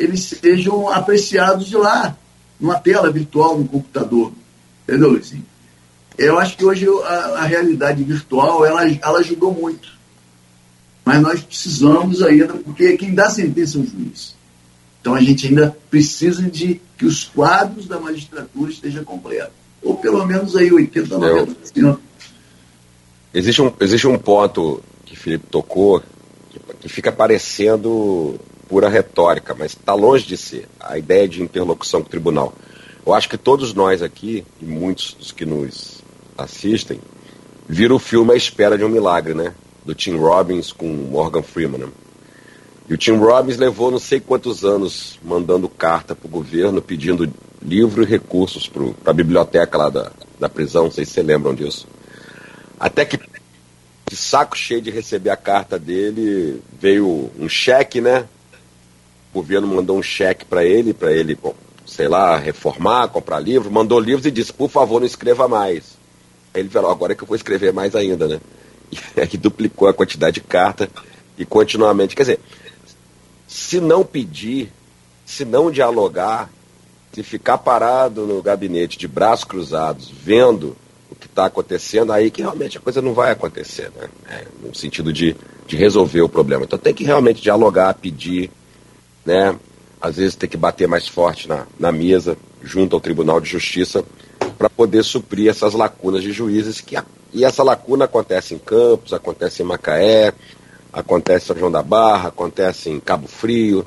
eles 0.00 0.22
sejam 0.24 0.88
apreciados 0.88 1.66
de 1.66 1.76
lá, 1.76 2.16
numa 2.58 2.78
tela 2.78 3.10
virtual, 3.10 3.58
no 3.58 3.68
computador. 3.68 4.32
Entendeu, 4.84 5.10
Luizinho? 5.10 5.44
Eu 6.16 6.38
acho 6.38 6.56
que 6.56 6.64
hoje 6.64 6.86
a, 7.04 7.14
a 7.40 7.42
realidade 7.42 8.02
virtual 8.02 8.64
ela, 8.64 8.88
ela 8.90 9.18
ajudou 9.18 9.52
muito. 9.52 9.90
Mas 11.04 11.20
nós 11.20 11.40
precisamos 11.42 12.22
ainda, 12.22 12.54
porque 12.54 12.96
quem 12.96 13.14
dá 13.14 13.28
sentença 13.28 13.76
é 13.78 13.80
o 13.82 13.86
juiz. 13.86 14.34
Então 15.00 15.14
a 15.14 15.20
gente 15.20 15.46
ainda 15.46 15.76
precisa 15.90 16.42
de 16.42 16.80
que 16.96 17.04
os 17.04 17.24
quadros 17.24 17.86
da 17.86 17.98
magistratura 17.98 18.70
estejam 18.70 19.04
completos. 19.04 19.52
Ou 19.82 19.96
pelo 19.96 20.26
menos 20.26 20.56
aí 20.56 20.70
80%, 20.70 21.08
90%. 21.08 21.98
Existe 23.32 23.62
um, 23.62 23.72
existe 23.80 24.06
um 24.06 24.18
ponto 24.18 24.82
que 25.04 25.14
o 25.14 25.16
Felipe 25.16 25.46
tocou 25.50 26.02
que, 26.80 26.88
fica 26.88 27.12
parecendo 27.12 28.38
pura 28.68 28.88
retórica, 28.88 29.54
mas 29.58 29.72
está 29.72 29.94
longe 29.94 30.26
de 30.26 30.36
ser 30.36 30.68
a 30.78 30.96
ideia 30.96 31.28
de 31.28 31.42
interlocução 31.42 32.00
com 32.00 32.06
o 32.06 32.10
tribunal. 32.10 32.54
Eu 33.04 33.14
acho 33.14 33.28
que 33.28 33.36
todos 33.36 33.74
nós 33.74 34.02
aqui, 34.02 34.44
e 34.60 34.64
muitos 34.64 35.14
dos 35.14 35.32
que 35.32 35.44
nos 35.44 36.02
assistem, 36.36 37.00
viram 37.68 37.96
o 37.96 38.00
filme 38.00 38.32
A 38.32 38.36
Espera 38.36 38.76
de 38.76 38.84
um 38.84 38.88
Milagre, 38.88 39.34
né? 39.34 39.54
Do 39.84 39.94
Tim 39.94 40.16
Robbins 40.16 40.72
com 40.72 40.86
Morgan 40.86 41.42
Freeman. 41.42 41.80
Né? 41.80 41.88
E 42.88 42.94
o 42.94 42.98
Tim 42.98 43.16
Robbins 43.16 43.56
levou 43.56 43.90
não 43.90 43.98
sei 43.98 44.20
quantos 44.20 44.64
anos 44.64 45.18
mandando 45.22 45.68
carta 45.68 46.14
para 46.14 46.26
o 46.26 46.30
governo 46.30 46.82
pedindo 46.82 47.32
livro 47.62 48.02
e 48.02 48.06
recursos 48.06 48.68
para 48.68 49.10
a 49.10 49.12
biblioteca 49.12 49.78
lá 49.78 49.88
da, 49.88 50.12
da 50.38 50.48
prisão, 50.48 50.84
não 50.84 50.90
sei 50.90 51.04
se 51.04 51.12
vocês 51.12 51.26
lembram 51.26 51.54
disso. 51.54 51.86
Até 52.78 53.04
que, 53.04 53.18
de 54.10 54.16
saco 54.16 54.58
cheio 54.58 54.82
de 54.82 54.90
receber 54.90 55.30
a 55.30 55.36
carta 55.36 55.78
dele, 55.78 56.60
veio 56.80 57.30
um 57.38 57.48
cheque, 57.48 58.00
né? 58.00 58.26
O 59.32 59.38
governo 59.38 59.68
mandou 59.68 59.96
um 59.96 60.02
cheque 60.02 60.44
para 60.44 60.64
ele, 60.64 60.92
para 60.92 61.12
ele, 61.12 61.36
bom, 61.36 61.54
sei 61.86 62.08
lá, 62.08 62.36
reformar, 62.36 63.06
comprar 63.06 63.38
livro, 63.38 63.70
mandou 63.70 64.00
livros 64.00 64.26
e 64.26 64.32
disse, 64.32 64.52
por 64.52 64.68
favor, 64.68 64.98
não 64.98 65.06
escreva 65.06 65.46
mais. 65.46 65.96
Aí 66.52 66.60
ele 66.60 66.68
falou, 66.68 66.90
agora 66.90 67.12
é 67.12 67.14
que 67.14 67.22
eu 67.22 67.26
vou 67.28 67.36
escrever 67.36 67.72
mais 67.72 67.94
ainda, 67.94 68.26
né? 68.26 68.40
E 69.16 69.20
aí 69.20 69.36
duplicou 69.38 69.86
a 69.86 69.94
quantidade 69.94 70.34
de 70.34 70.40
carta 70.40 70.90
e 71.38 71.44
continuamente. 71.44 72.16
Quer 72.16 72.22
dizer, 72.22 72.40
se 73.46 73.80
não 73.80 74.04
pedir, 74.04 74.72
se 75.24 75.44
não 75.44 75.70
dialogar, 75.70 76.50
se 77.12 77.22
ficar 77.22 77.58
parado 77.58 78.26
no 78.26 78.42
gabinete 78.42 78.98
de 78.98 79.06
braços 79.06 79.44
cruzados, 79.44 80.10
vendo 80.10 80.76
está 81.30 81.46
acontecendo, 81.46 82.12
aí 82.12 82.30
que 82.30 82.42
realmente 82.42 82.78
a 82.78 82.80
coisa 82.80 83.00
não 83.00 83.14
vai 83.14 83.30
acontecer, 83.30 83.90
né? 83.96 84.08
É, 84.28 84.44
no 84.62 84.74
sentido 84.74 85.12
de, 85.12 85.34
de 85.66 85.76
resolver 85.76 86.20
o 86.20 86.28
problema. 86.28 86.64
Então 86.64 86.78
tem 86.78 86.94
que 86.94 87.04
realmente 87.04 87.40
dialogar, 87.40 87.94
pedir, 87.94 88.50
né? 89.24 89.56
Às 90.00 90.16
vezes 90.16 90.34
tem 90.34 90.48
que 90.48 90.56
bater 90.56 90.88
mais 90.88 91.08
forte 91.08 91.48
na, 91.48 91.66
na 91.78 91.92
mesa, 91.92 92.36
junto 92.62 92.94
ao 92.94 93.00
Tribunal 93.00 93.40
de 93.40 93.48
Justiça, 93.48 94.04
para 94.58 94.68
poder 94.68 95.02
suprir 95.02 95.48
essas 95.48 95.74
lacunas 95.74 96.22
de 96.22 96.32
juízes 96.32 96.80
que 96.80 96.96
e 97.32 97.44
essa 97.44 97.62
lacuna 97.62 98.06
acontece 98.06 98.54
em 98.54 98.58
Campos, 98.58 99.12
acontece 99.12 99.62
em 99.62 99.66
Macaé, 99.66 100.32
acontece 100.92 101.44
em 101.44 101.46
São 101.46 101.56
João 101.56 101.70
da 101.70 101.82
Barra, 101.82 102.28
acontece 102.28 102.90
em 102.90 102.98
Cabo 102.98 103.28
Frio. 103.28 103.86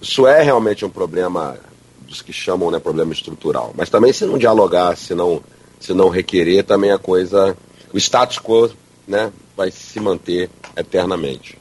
Isso 0.00 0.26
é 0.26 0.42
realmente 0.42 0.84
um 0.84 0.90
problema 0.90 1.56
dos 2.00 2.20
que 2.20 2.32
chamam 2.32 2.70
né, 2.70 2.78
problema 2.78 3.12
estrutural. 3.12 3.72
Mas 3.74 3.88
também 3.88 4.12
se 4.12 4.26
não 4.26 4.36
dialogar, 4.36 4.96
se 4.96 5.14
não, 5.14 5.42
se 5.86 5.94
não 5.94 6.08
requerer, 6.08 6.64
também 6.64 6.90
a 6.90 6.98
coisa. 6.98 7.56
O 7.92 7.98
status 7.98 8.38
quo 8.38 8.68
né, 9.06 9.30
vai 9.56 9.70
se 9.70 10.00
manter 10.00 10.50
eternamente. 10.76 11.56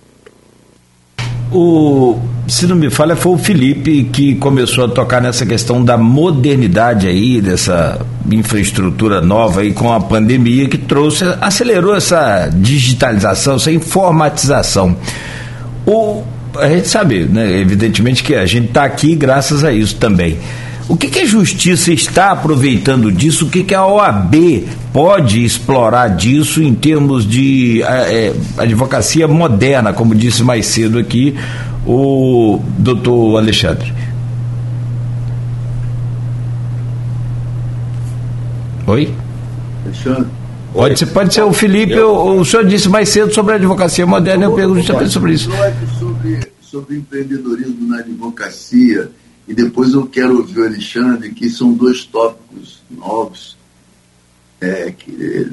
o, 1.51 2.19
se 2.47 2.65
não 2.65 2.75
me 2.75 2.89
falha, 2.89 3.15
foi 3.15 3.33
o 3.33 3.37
Felipe 3.37 4.09
que 4.11 4.35
começou 4.35 4.85
a 4.85 4.87
tocar 4.87 5.21
nessa 5.21 5.45
questão 5.45 5.83
da 5.83 5.95
modernidade 5.95 7.07
aí, 7.07 7.39
dessa 7.39 8.03
infraestrutura 8.31 9.21
nova 9.21 9.61
aí 9.61 9.71
com 9.71 9.93
a 9.93 9.99
pandemia 9.99 10.67
que 10.67 10.77
trouxe, 10.77 11.23
acelerou 11.39 11.95
essa 11.95 12.49
digitalização, 12.51 13.57
essa 13.57 13.71
informatização. 13.71 14.97
O, 15.85 16.23
a 16.57 16.67
gente 16.67 16.87
sabe, 16.87 17.25
né, 17.25 17.59
evidentemente 17.59 18.23
que 18.23 18.33
a 18.33 18.47
gente 18.47 18.69
está 18.69 18.85
aqui 18.85 19.15
graças 19.15 19.63
a 19.63 19.71
isso 19.71 19.95
também. 19.97 20.39
O 20.87 20.95
que, 20.95 21.09
que, 21.09 21.19
a 21.19 21.25
justiça 21.25 21.91
está 21.91 22.31
aproveitando 22.31 23.11
disso? 23.11 23.47
O 23.47 23.49
que, 23.49 23.63
que 23.63 23.73
a 23.73 23.85
OAB 23.85 24.67
pode 24.93 25.43
explorar 25.43 26.09
disso 26.09 26.61
em 26.61 26.75
termos 26.75 27.27
de 27.27 27.81
é, 27.81 28.33
advocacia 28.57 29.27
moderna, 29.27 29.93
como 29.93 30.13
disse 30.13 30.43
mais 30.43 30.67
cedo 30.67 30.99
aqui 30.99 31.35
o 31.87 32.61
doutor 32.77 33.37
Alexandre? 33.37 33.91
Oi? 38.85 39.11
Alexandre. 39.85 40.27
Pode 40.71 40.99
ser, 40.99 41.05
pode 41.07 41.33
ser 41.33 41.41
o 41.41 41.53
Felipe, 41.53 41.93
eu, 41.93 42.13
o 42.13 42.45
senhor 42.45 42.65
disse 42.65 42.89
mais 42.89 43.09
cedo 43.09 43.33
sobre 43.33 43.53
a 43.53 43.55
advocacia 43.55 44.05
moderna, 44.05 44.45
eu 44.45 44.53
pergunto 44.53 44.79
justamente 44.79 45.11
sobre 45.11 45.33
isso. 45.33 45.49
Sobre, 45.97 46.39
sobre 46.61 46.97
empreendedorismo 46.97 47.87
na 47.87 47.99
advocacia 47.99 49.09
e 49.47 49.53
depois 49.53 49.93
eu 49.93 50.07
quero 50.07 50.37
ouvir 50.37 50.59
o 50.59 50.65
Alexandre, 50.65 51.31
que 51.31 51.49
são 51.49 51.73
dois 51.73 52.03
tópicos 52.03 52.81
novos, 52.89 53.55
é, 54.59 54.91
que, 54.91 55.47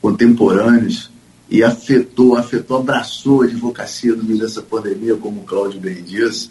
contemporâneos, 0.00 1.10
e 1.50 1.62
afetou, 1.62 2.36
afetou, 2.36 2.78
abraçou 2.78 3.42
a 3.42 3.44
advocacia 3.44 4.14
no 4.14 4.24
meio 4.24 4.38
dessa 4.38 4.62
pandemia, 4.62 5.14
como 5.16 5.40
o 5.40 5.44
Cláudio 5.44 5.78
bem 5.78 6.02
disse, 6.02 6.50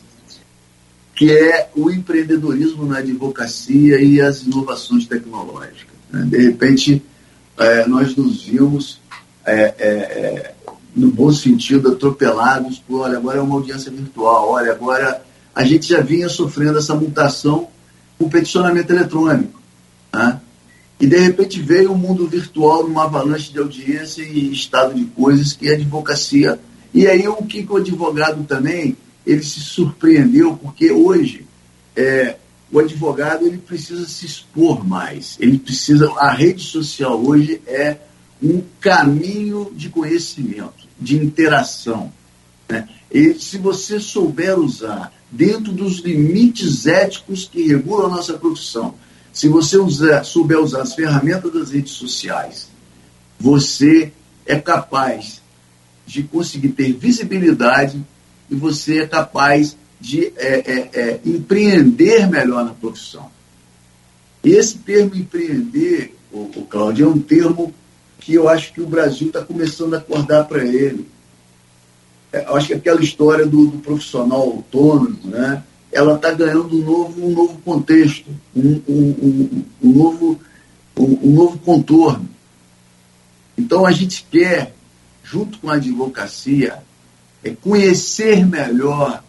que 1.16 1.32
é 1.32 1.70
o 1.76 1.90
empreendedorismo 1.90 2.86
na 2.86 3.00
advocacia 3.00 4.00
e 4.00 4.22
as 4.22 4.44
inovações 4.44 5.08
tecnológicas. 5.08 5.94
Né? 6.12 6.26
De 6.28 6.38
repente, 6.38 7.04
é, 7.58 7.88
nós 7.88 8.16
nos 8.16 8.44
vimos, 8.44 9.00
é, 9.46 9.74
é, 9.78 9.88
é 9.88 10.56
no 10.96 11.10
bom 11.10 11.32
sentido, 11.32 11.92
atropelados 11.92 12.78
por, 12.78 13.02
olha, 13.02 13.18
agora 13.18 13.40
é 13.40 13.42
uma 13.42 13.56
audiência 13.56 13.92
virtual, 13.92 14.50
olha, 14.50 14.72
agora 14.72 15.24
a 15.56 15.64
gente 15.64 15.88
já 15.88 16.02
vinha 16.02 16.30
sofrendo 16.30 16.80
essa 16.80 16.96
mutação 16.96 17.68
com 18.18 18.30
peticionamento 18.30 18.92
eletrônico. 18.92 19.62
Né? 20.12 20.40
E, 21.00 21.08
de 21.08 21.18
repente, 21.18 21.62
veio 21.62 21.92
o 21.92 21.94
um 21.94 21.98
mundo 21.98 22.28
virtual 22.28 22.84
numa 22.88 23.04
avalanche 23.04 23.52
de 23.52 23.60
audiência 23.60 24.24
e 24.24 24.52
estado 24.52 24.94
de 24.94 25.06
coisas 25.06 25.54
que 25.54 25.70
a 25.70 25.74
advocacia. 25.74 26.60
E 26.94 27.08
aí, 27.08 27.28
o 27.28 27.38
que 27.38 27.66
o 27.70 27.78
advogado 27.78 28.44
também, 28.46 28.96
ele 29.26 29.44
se 29.44 29.60
surpreendeu, 29.60 30.56
porque 30.56 30.92
hoje 30.92 31.46
é, 31.96 32.38
o 32.72 32.80
advogado 32.80 33.46
ele 33.46 33.58
precisa 33.58 34.08
se 34.08 34.26
expor 34.26 34.86
mais. 34.88 35.38
Ele 35.40 35.60
precisa. 35.60 36.12
A 36.18 36.32
rede 36.32 36.64
social 36.64 37.22
hoje 37.24 37.62
é 37.68 37.98
um 38.42 38.62
caminho 38.80 39.72
de 39.76 39.90
conhecimento, 39.90 40.88
de 41.00 41.18
interação. 41.18 42.12
Né? 42.68 42.88
E 43.14 43.36
se 43.36 43.60
você 43.60 44.00
souber 44.00 44.58
usar 44.58 45.14
dentro 45.34 45.72
dos 45.72 45.98
limites 46.00 46.86
éticos 46.86 47.50
que 47.52 47.68
regulam 47.68 48.06
a 48.06 48.18
nossa 48.18 48.34
profissão. 48.36 48.94
Se 49.34 49.48
você 49.48 49.78
usar, 49.78 50.24
souber 50.24 50.60
usar 50.60 50.84
as 50.84 50.94
ferramentas 50.94 51.52
das 51.52 51.72
redes 51.72 51.94
sociais, 51.94 52.68
você 53.40 54.12
é 54.46 54.60
capaz 54.60 55.42
de 56.06 56.22
conseguir 56.22 56.70
ter 56.70 56.94
visibilidade 56.94 58.00
e 58.50 58.54
você 58.54 59.00
é 59.00 59.08
capaz 59.08 59.76
de 60.00 60.28
é, 60.36 60.72
é, 60.72 60.90
é, 60.94 61.20
empreender 61.26 62.30
melhor 62.30 62.64
na 62.64 62.74
profissão. 62.74 63.32
Esse 64.44 64.78
termo 64.78 65.16
empreender, 65.16 66.16
o, 66.32 66.42
o 66.42 66.68
Cláudio, 66.70 67.08
é 67.08 67.10
um 67.10 67.20
termo 67.20 67.74
que 68.20 68.36
eu 68.36 68.48
acho 68.48 68.72
que 68.72 68.82
o 68.82 68.88
Brasil 68.88 69.28
está 69.28 69.42
começando 69.42 69.96
a 69.96 69.98
acordar 69.98 70.44
para 70.44 70.64
ele. 70.64 71.08
É, 72.34 72.44
acho 72.48 72.68
que 72.68 72.74
aquela 72.74 73.00
história 73.00 73.46
do, 73.46 73.68
do 73.68 73.78
profissional 73.78 74.42
autônomo, 74.42 75.20
né? 75.24 75.64
ela 75.92 76.16
está 76.16 76.32
ganhando 76.32 76.76
um 76.76 76.84
novo, 76.84 77.26
um 77.28 77.30
novo 77.30 77.58
contexto, 77.60 78.26
um, 78.56 78.82
um, 78.90 79.66
um, 79.84 79.92
novo, 79.92 80.40
um, 80.98 81.32
novo 81.32 81.60
contorno. 81.60 82.28
Então 83.56 83.86
a 83.86 83.92
gente 83.92 84.26
quer, 84.32 84.74
junto 85.24 85.60
com 85.60 85.70
a 85.70 85.76
advocacia, 85.76 86.80
é 87.44 87.52
conhecer 87.52 88.44
melhor 88.48 89.24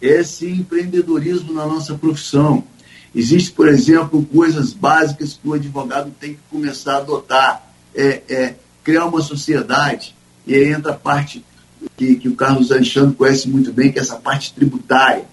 esse 0.00 0.48
empreendedorismo 0.48 1.52
na 1.52 1.66
nossa 1.66 1.94
profissão. 1.96 2.64
Existem, 3.14 3.54
por 3.54 3.68
exemplo, 3.68 4.24
coisas 4.24 4.72
básicas 4.72 5.34
que 5.34 5.46
o 5.46 5.52
advogado 5.52 6.10
tem 6.18 6.34
que 6.34 6.40
começar 6.50 6.94
a 6.94 6.98
adotar. 6.98 7.74
É, 7.94 8.22
é 8.28 8.54
criar 8.82 9.04
uma 9.04 9.20
sociedade, 9.20 10.14
e 10.46 10.54
aí 10.54 10.72
entra 10.72 10.92
a 10.92 10.96
parte 10.96 11.44
que, 11.96 12.16
que 12.16 12.28
o 12.28 12.34
Carlos 12.34 12.70
Alexandre 12.72 13.14
conhece 13.16 13.48
muito 13.48 13.72
bem, 13.72 13.92
que 13.92 13.98
é 13.98 14.02
essa 14.02 14.16
parte 14.16 14.52
tributária. 14.52 15.24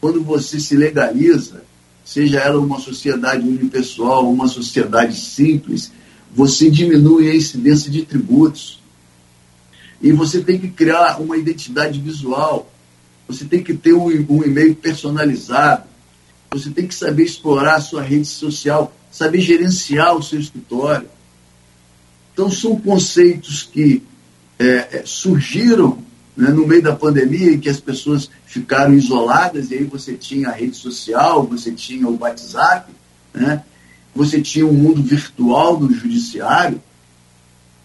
Quando 0.00 0.22
você 0.22 0.60
se 0.60 0.76
legaliza, 0.76 1.62
seja 2.04 2.38
ela 2.38 2.58
uma 2.60 2.78
sociedade 2.78 3.46
unipessoal, 3.46 4.30
uma 4.30 4.46
sociedade 4.46 5.18
simples, 5.18 5.90
você 6.34 6.70
diminui 6.70 7.30
a 7.30 7.34
incidência 7.34 7.90
de 7.90 8.02
tributos. 8.02 8.82
E 10.02 10.12
você 10.12 10.42
tem 10.42 10.58
que 10.58 10.68
criar 10.68 11.20
uma 11.20 11.36
identidade 11.36 12.00
visual, 12.00 12.70
você 13.26 13.44
tem 13.44 13.62
que 13.62 13.72
ter 13.72 13.94
um, 13.94 14.06
um 14.06 14.44
e-mail 14.44 14.74
personalizado, 14.74 15.84
você 16.50 16.70
tem 16.70 16.86
que 16.86 16.94
saber 16.94 17.24
explorar 17.24 17.76
a 17.76 17.80
sua 17.80 18.02
rede 18.02 18.26
social, 18.26 18.94
saber 19.10 19.40
gerenciar 19.40 20.16
o 20.16 20.22
seu 20.22 20.38
escritório. 20.38 21.08
Então, 22.32 22.50
são 22.50 22.78
conceitos 22.78 23.62
que 23.62 24.02
é, 24.58 24.98
é, 24.98 25.02
surgiram 25.04 25.98
né, 26.36 26.50
no 26.50 26.66
meio 26.66 26.82
da 26.82 26.94
pandemia, 26.94 27.52
em 27.52 27.60
que 27.60 27.68
as 27.68 27.80
pessoas 27.80 28.30
ficaram 28.46 28.94
isoladas, 28.94 29.70
e 29.70 29.74
aí 29.74 29.84
você 29.84 30.14
tinha 30.14 30.48
a 30.48 30.52
rede 30.52 30.76
social, 30.76 31.46
você 31.46 31.72
tinha 31.72 32.08
o 32.08 32.18
WhatsApp, 32.18 32.92
né, 33.32 33.62
você 34.14 34.40
tinha 34.40 34.66
o 34.66 34.70
um 34.70 34.74
mundo 34.74 35.02
virtual 35.02 35.76
do 35.76 35.92
judiciário, 35.92 36.80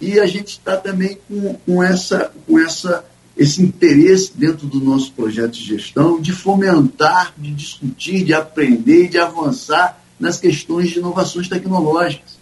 e 0.01 0.19
a 0.19 0.25
gente 0.25 0.49
está 0.49 0.77
também 0.77 1.17
com, 1.27 1.53
com, 1.65 1.83
essa, 1.83 2.31
com 2.47 2.57
essa, 2.57 3.05
esse 3.37 3.61
interesse 3.61 4.31
dentro 4.33 4.65
do 4.65 4.79
nosso 4.79 5.11
projeto 5.11 5.51
de 5.51 5.63
gestão 5.63 6.21
de 6.21 6.31
fomentar, 6.31 7.33
de 7.37 7.51
discutir, 7.51 8.23
de 8.23 8.33
aprender 8.33 9.09
de 9.09 9.17
avançar 9.17 10.01
nas 10.19 10.39
questões 10.39 10.89
de 10.89 10.99
inovações 10.99 11.49
tecnológicas 11.49 12.38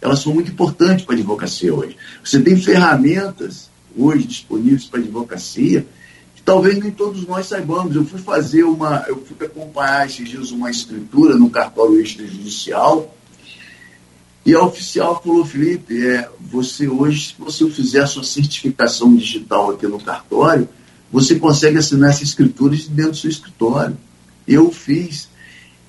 elas 0.00 0.20
são 0.20 0.32
muito 0.32 0.50
importantes 0.50 1.04
para 1.04 1.14
a 1.14 1.18
advocacia 1.18 1.74
hoje. 1.74 1.96
Você 2.22 2.40
tem 2.40 2.56
ferramentas 2.56 3.68
hoje 3.96 4.24
disponíveis 4.24 4.84
para 4.84 5.00
a 5.00 5.02
advocacia 5.02 5.86
que 6.34 6.42
talvez 6.42 6.78
nem 6.78 6.90
todos 6.90 7.26
nós 7.26 7.46
saibamos. 7.46 7.94
Eu 7.96 8.04
fui 8.04 8.20
fazer 8.20 8.64
uma, 8.64 9.04
eu 9.08 9.24
fui 9.24 9.46
acompanhar 9.46 10.06
esses 10.06 10.28
dias 10.28 10.50
uma 10.50 10.70
escritura 10.70 11.36
no 11.36 11.50
cartório 11.50 12.00
extrajudicial 12.00 13.14
e 14.48 14.54
a 14.54 14.64
oficial 14.64 15.20
falou, 15.22 15.44
Felipe, 15.44 16.06
é, 16.06 16.26
você 16.40 16.88
hoje, 16.88 17.28
se 17.28 17.34
você 17.38 17.68
fizer 17.68 18.00
a 18.00 18.06
sua 18.06 18.24
certificação 18.24 19.14
digital 19.14 19.72
aqui 19.72 19.86
no 19.86 20.00
cartório, 20.00 20.66
você 21.12 21.38
consegue 21.38 21.76
assinar 21.76 22.08
essa 22.08 22.24
escritura 22.24 22.74
dentro 22.88 23.10
do 23.10 23.16
seu 23.18 23.28
escritório. 23.28 23.94
Eu 24.46 24.72
fiz. 24.72 25.27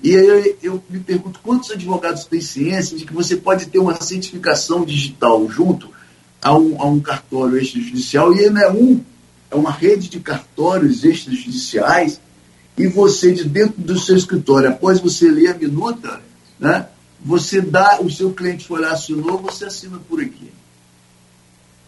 E 0.02 0.16
aí 0.16 0.26
eu, 0.26 0.56
eu, 0.62 0.84
me 0.88 1.00
pergunto 1.00 1.40
quantos 1.42 1.70
advogados 1.70 2.24
têm 2.24 2.40
ciência 2.40 2.96
de 2.96 3.04
que 3.04 3.12
você 3.12 3.36
pode 3.36 3.66
ter 3.66 3.78
uma 3.78 4.00
certificação 4.00 4.84
digital 4.84 5.48
junto 5.50 5.90
a 6.40 6.56
um, 6.56 6.80
a 6.80 6.86
um 6.86 7.00
cartório 7.00 7.58
extrajudicial, 7.58 8.32
e 8.32 8.48
não 8.48 8.62
é 8.62 8.70
um, 8.72 9.00
é 9.50 9.54
uma 9.54 9.70
rede 9.70 10.08
de 10.08 10.18
cartórios 10.20 11.04
extrajudiciais, 11.04 12.18
e 12.78 12.86
você, 12.86 13.32
de 13.32 13.44
dentro 13.44 13.82
do 13.82 13.98
seu 13.98 14.16
escritório, 14.16 14.70
após 14.70 15.00
você 15.00 15.30
ler 15.30 15.48
a 15.48 15.54
minuta, 15.54 16.20
né, 16.58 16.86
você 17.22 17.60
dá, 17.60 18.00
o 18.00 18.10
seu 18.10 18.32
cliente 18.32 18.66
foi 18.66 18.80
lá, 18.80 18.92
assinou, 18.92 19.36
você 19.36 19.66
assina 19.66 19.98
por 20.08 20.20
aqui. 20.20 20.50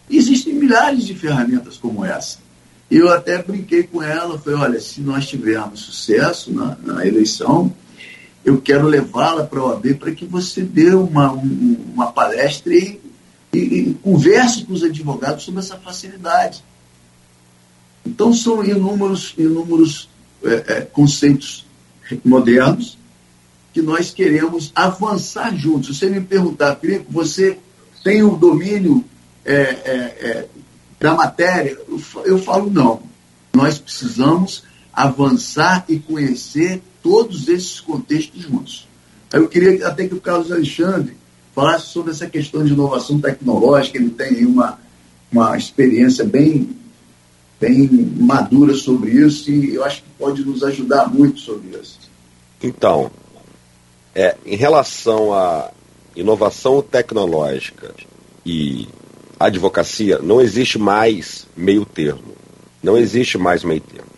Existem 0.07 0.53
milhares 0.53 1.05
de 1.05 1.15
ferramentas 1.15 1.77
como 1.77 2.05
essa. 2.05 2.37
Eu 2.91 3.11
até 3.11 3.41
brinquei 3.41 3.83
com 3.83 4.03
ela, 4.03 4.37
falei, 4.37 4.59
olha, 4.59 4.79
se 4.79 5.01
nós 5.01 5.27
tivermos 5.27 5.79
sucesso 5.79 6.53
na, 6.53 6.77
na 6.83 7.07
eleição, 7.07 7.73
eu 8.45 8.59
quero 8.61 8.87
levá-la 8.87 9.45
para 9.45 9.59
a 9.59 9.65
OAB 9.65 9.95
para 9.95 10.11
que 10.11 10.25
você 10.25 10.61
dê 10.61 10.93
uma, 10.93 11.31
uma 11.31 12.11
palestra 12.11 12.73
e, 12.73 12.99
e, 13.53 13.57
e, 13.57 13.93
converse 14.01 14.65
com 14.65 14.73
os 14.73 14.83
advogados 14.83 15.43
sobre 15.43 15.61
essa 15.61 15.77
facilidade. 15.77 16.63
Então, 18.05 18.33
são 18.33 18.63
inúmeros, 18.63 19.33
inúmeros 19.37 20.09
é, 20.43 20.53
é, 20.67 20.81
conceitos 20.81 21.65
modernos 22.23 22.97
que 23.71 23.81
nós 23.81 24.11
queremos 24.11 24.71
avançar 24.75 25.55
juntos. 25.55 25.87
Se 25.87 25.95
você 25.95 26.09
me 26.09 26.21
perguntar, 26.21 26.75
Felipe, 26.75 27.05
você 27.09 27.57
tem 28.03 28.23
o 28.23 28.35
domínio 28.35 29.05
é, 29.45 29.53
é, 29.53 29.95
é 30.21 30.47
da 30.99 31.13
matéria? 31.13 31.77
Eu, 31.87 32.01
eu 32.25 32.37
falo 32.39 32.69
não. 32.69 33.01
Nós 33.53 33.77
precisamos 33.77 34.63
avançar 34.93 35.85
e 35.87 35.97
conhecer 35.97 36.83
todos 37.03 37.49
esses 37.49 37.79
contextos 37.81 38.41
juntos. 38.41 38.87
Eu 39.31 39.47
queria 39.49 39.87
até 39.87 40.07
que 40.07 40.15
o 40.15 40.21
Carlos 40.21 40.51
Alexandre 40.51 41.15
falasse 41.53 41.87
sobre 41.87 42.11
essa 42.11 42.27
questão 42.27 42.63
de 42.63 42.73
inovação 42.73 43.19
tecnológica, 43.19 43.97
ele 43.97 44.09
tem 44.09 44.45
uma, 44.45 44.79
uma 45.31 45.55
experiência 45.57 46.23
bem, 46.23 46.75
bem 47.59 47.87
madura 48.17 48.73
sobre 48.73 49.11
isso 49.11 49.51
e 49.51 49.75
eu 49.75 49.83
acho 49.83 50.01
que 50.01 50.09
pode 50.17 50.43
nos 50.43 50.63
ajudar 50.63 51.13
muito 51.13 51.39
sobre 51.39 51.77
isso. 51.77 51.99
Então, 52.61 53.11
é, 54.15 54.35
em 54.45 54.55
relação 54.55 55.33
à 55.33 55.71
inovação 56.15 56.81
tecnológica 56.81 57.93
e 58.45 58.87
advocacia, 59.39 60.19
não 60.19 60.39
existe 60.39 60.79
mais 60.79 61.45
meio 61.55 61.85
termo. 61.85 62.33
Não 62.81 62.97
existe 62.97 63.37
mais 63.37 63.63
meio 63.63 63.81
termo. 63.81 64.12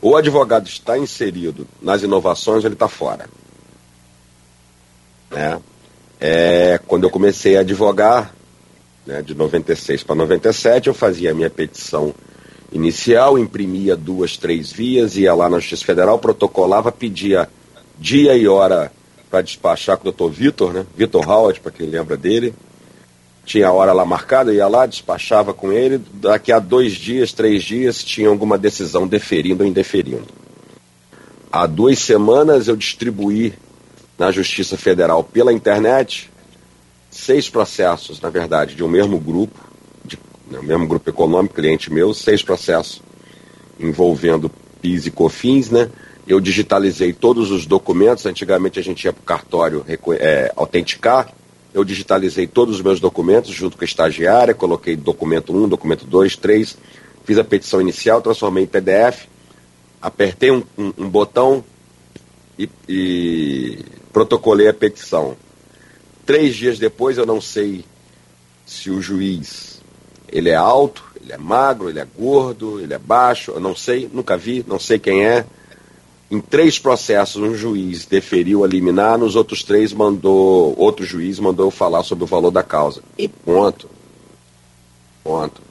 O 0.00 0.16
advogado 0.16 0.66
está 0.68 0.96
inserido 0.96 1.66
nas 1.82 2.02
inovações, 2.02 2.64
ele 2.64 2.74
está 2.74 2.88
fora. 2.88 3.28
Né? 5.30 5.60
É, 6.20 6.80
quando 6.86 7.04
eu 7.04 7.10
comecei 7.10 7.56
a 7.56 7.60
advogar, 7.60 8.34
né, 9.06 9.22
de 9.22 9.34
96 9.34 10.02
para 10.04 10.14
97, 10.14 10.88
eu 10.88 10.94
fazia 10.94 11.32
a 11.32 11.34
minha 11.34 11.50
petição 11.50 12.14
inicial, 12.72 13.38
imprimia 13.38 13.96
duas, 13.96 14.36
três 14.36 14.70
vias, 14.70 15.16
ia 15.16 15.34
lá 15.34 15.48
na 15.48 15.58
Justiça 15.58 15.84
Federal, 15.84 16.18
protocolava, 16.18 16.92
pedia 16.92 17.48
dia 17.98 18.36
e 18.36 18.46
hora 18.46 18.92
para 19.30 19.42
despachar 19.42 19.96
com 19.96 20.02
o 20.02 20.12
doutor 20.12 20.30
Vitor, 20.30 20.72
né? 20.72 20.86
Vitor 20.96 21.28
Howard, 21.28 21.60
para 21.60 21.72
quem 21.72 21.86
lembra 21.86 22.16
dele. 22.16 22.54
Tinha 23.48 23.68
a 23.68 23.72
hora 23.72 23.94
lá 23.94 24.04
marcada, 24.04 24.52
ia 24.52 24.68
lá, 24.68 24.84
despachava 24.84 25.54
com 25.54 25.72
ele. 25.72 26.02
Daqui 26.12 26.52
a 26.52 26.58
dois 26.58 26.92
dias, 26.92 27.32
três 27.32 27.62
dias, 27.64 28.04
tinha 28.04 28.28
alguma 28.28 28.58
decisão 28.58 29.08
deferindo 29.08 29.64
ou 29.64 29.66
indeferindo. 29.66 30.26
Há 31.50 31.66
duas 31.66 31.98
semanas 31.98 32.68
eu 32.68 32.76
distribuí 32.76 33.54
na 34.18 34.30
Justiça 34.30 34.76
Federal 34.76 35.24
pela 35.24 35.50
internet 35.50 36.30
seis 37.10 37.48
processos, 37.48 38.20
na 38.20 38.28
verdade, 38.28 38.74
de 38.74 38.84
um 38.84 38.88
mesmo 38.88 39.18
grupo, 39.18 39.58
de, 40.04 40.18
né, 40.50 40.60
mesmo 40.60 40.86
grupo 40.86 41.08
econômico, 41.08 41.54
cliente 41.54 41.90
meu, 41.90 42.12
seis 42.12 42.42
processos 42.42 43.00
envolvendo 43.80 44.50
PIS 44.82 45.06
e 45.06 45.10
COFINS, 45.10 45.70
né? 45.70 45.90
Eu 46.26 46.38
digitalizei 46.38 47.14
todos 47.14 47.50
os 47.50 47.64
documentos, 47.64 48.26
antigamente 48.26 48.78
a 48.78 48.82
gente 48.82 49.04
ia 49.04 49.12
para 49.14 49.22
o 49.22 49.24
cartório 49.24 49.86
é, 50.20 50.52
autenticar, 50.54 51.32
eu 51.78 51.84
digitalizei 51.84 52.46
todos 52.46 52.76
os 52.76 52.82
meus 52.82 53.00
documentos 53.00 53.52
junto 53.52 53.76
com 53.76 53.84
a 53.84 53.86
estagiária, 53.86 54.54
coloquei 54.54 54.96
documento 54.96 55.54
1, 55.54 55.68
documento 55.68 56.04
2, 56.06 56.36
3, 56.36 56.76
fiz 57.24 57.38
a 57.38 57.44
petição 57.44 57.80
inicial, 57.80 58.20
transformei 58.20 58.64
em 58.64 58.66
PDF, 58.66 59.26
apertei 60.00 60.50
um, 60.50 60.62
um, 60.76 60.92
um 60.98 61.08
botão 61.08 61.64
e, 62.58 62.68
e 62.88 63.78
protocolei 64.12 64.68
a 64.68 64.74
petição. 64.74 65.36
Três 66.26 66.56
dias 66.56 66.78
depois, 66.78 67.16
eu 67.16 67.24
não 67.24 67.40
sei 67.40 67.84
se 68.66 68.90
o 68.90 69.00
juiz 69.00 69.80
ele 70.28 70.50
é 70.50 70.54
alto, 70.54 71.04
ele 71.22 71.32
é 71.32 71.38
magro, 71.38 71.88
ele 71.88 72.00
é 72.00 72.06
gordo, 72.06 72.80
ele 72.80 72.92
é 72.92 72.98
baixo, 72.98 73.52
eu 73.52 73.60
não 73.60 73.74
sei, 73.74 74.10
nunca 74.12 74.36
vi, 74.36 74.64
não 74.66 74.78
sei 74.78 74.98
quem 74.98 75.24
é. 75.24 75.46
Em 76.30 76.40
três 76.40 76.78
processos, 76.78 77.42
um 77.42 77.54
juiz 77.54 78.04
deferiu 78.04 78.62
a 78.62 78.68
liminar, 78.68 79.16
nos 79.16 79.34
outros 79.34 79.62
três 79.62 79.94
mandou, 79.94 80.74
outro 80.76 81.04
juiz 81.04 81.38
mandou 81.38 81.70
falar 81.70 82.02
sobre 82.02 82.24
o 82.24 82.26
valor 82.26 82.50
da 82.50 82.62
causa. 82.62 83.02
E 83.16 83.26
ponto. 83.28 83.88
Ponto. 85.24 85.62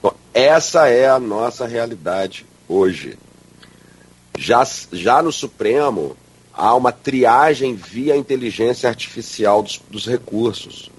Então, 0.00 0.12
essa 0.34 0.88
é 0.88 1.08
a 1.08 1.20
nossa 1.20 1.68
realidade 1.68 2.44
hoje. 2.68 3.16
Já, 4.36 4.66
já 4.90 5.22
no 5.22 5.30
Supremo, 5.30 6.16
há 6.52 6.74
uma 6.74 6.90
triagem 6.90 7.76
via 7.76 8.16
inteligência 8.16 8.88
artificial 8.88 9.62
dos, 9.62 9.80
dos 9.88 10.06
recursos. 10.06 10.90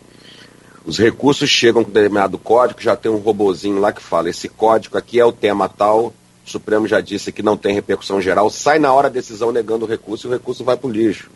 Os 0.86 0.97
recursos 0.97 1.49
chegam 1.49 1.84
com 1.84 1.91
determinado 1.91 2.38
código, 2.38 2.82
já 2.82 2.95
tem 2.95 3.12
um 3.12 3.18
robozinho 3.18 3.80
lá 3.80 3.91
que 3.91 4.01
fala: 4.01 4.30
esse 4.30 4.47
código 4.47 4.97
aqui 4.97 5.20
é 5.20 5.26
o 5.26 5.32
tema 5.32 5.68
tal, 5.68 6.14
o 6.46 6.50
Supremo 6.50 6.88
já 6.88 7.00
disse 7.00 7.32
que 7.32 7.41
não 7.41 7.56
tem 7.56 7.74
repercussão 7.74 8.22
geral, 8.22 8.50
sai 8.50 8.80
na 8.80 8.94
hora 8.94 9.08
a 9.08 9.12
decisão 9.12 9.52
negando 9.52 9.86
o 9.86 9.88
recurso 9.88 10.28
e 10.28 10.30
o 10.30 10.34
recurso 10.34 10.64
vai 10.64 10.76
para 10.76 10.88
o 10.88 10.91
lixo. 10.91 11.30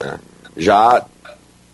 É. 0.00 0.18
Já 0.56 1.04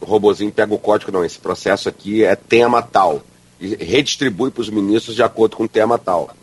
o 0.01 0.05
robozinho 0.05 0.51
pega 0.51 0.75
o 0.75 0.79
código, 0.79 1.13
não, 1.13 1.25
esse 1.25 1.39
processo 1.39 1.89
aqui 1.89 2.25
é 2.25 2.35
tema 2.35 2.83
tal, 2.83 3.23
e 3.61 3.77
redistribui 3.77 4.51
para 4.51 4.63
os 4.63 4.69
ministros 4.69 5.15
de 5.15 5.23
acordo 5.23 5.57
com 5.57 5.65
o 5.65 5.69
tema 5.69 5.99
tal. 5.99 6.35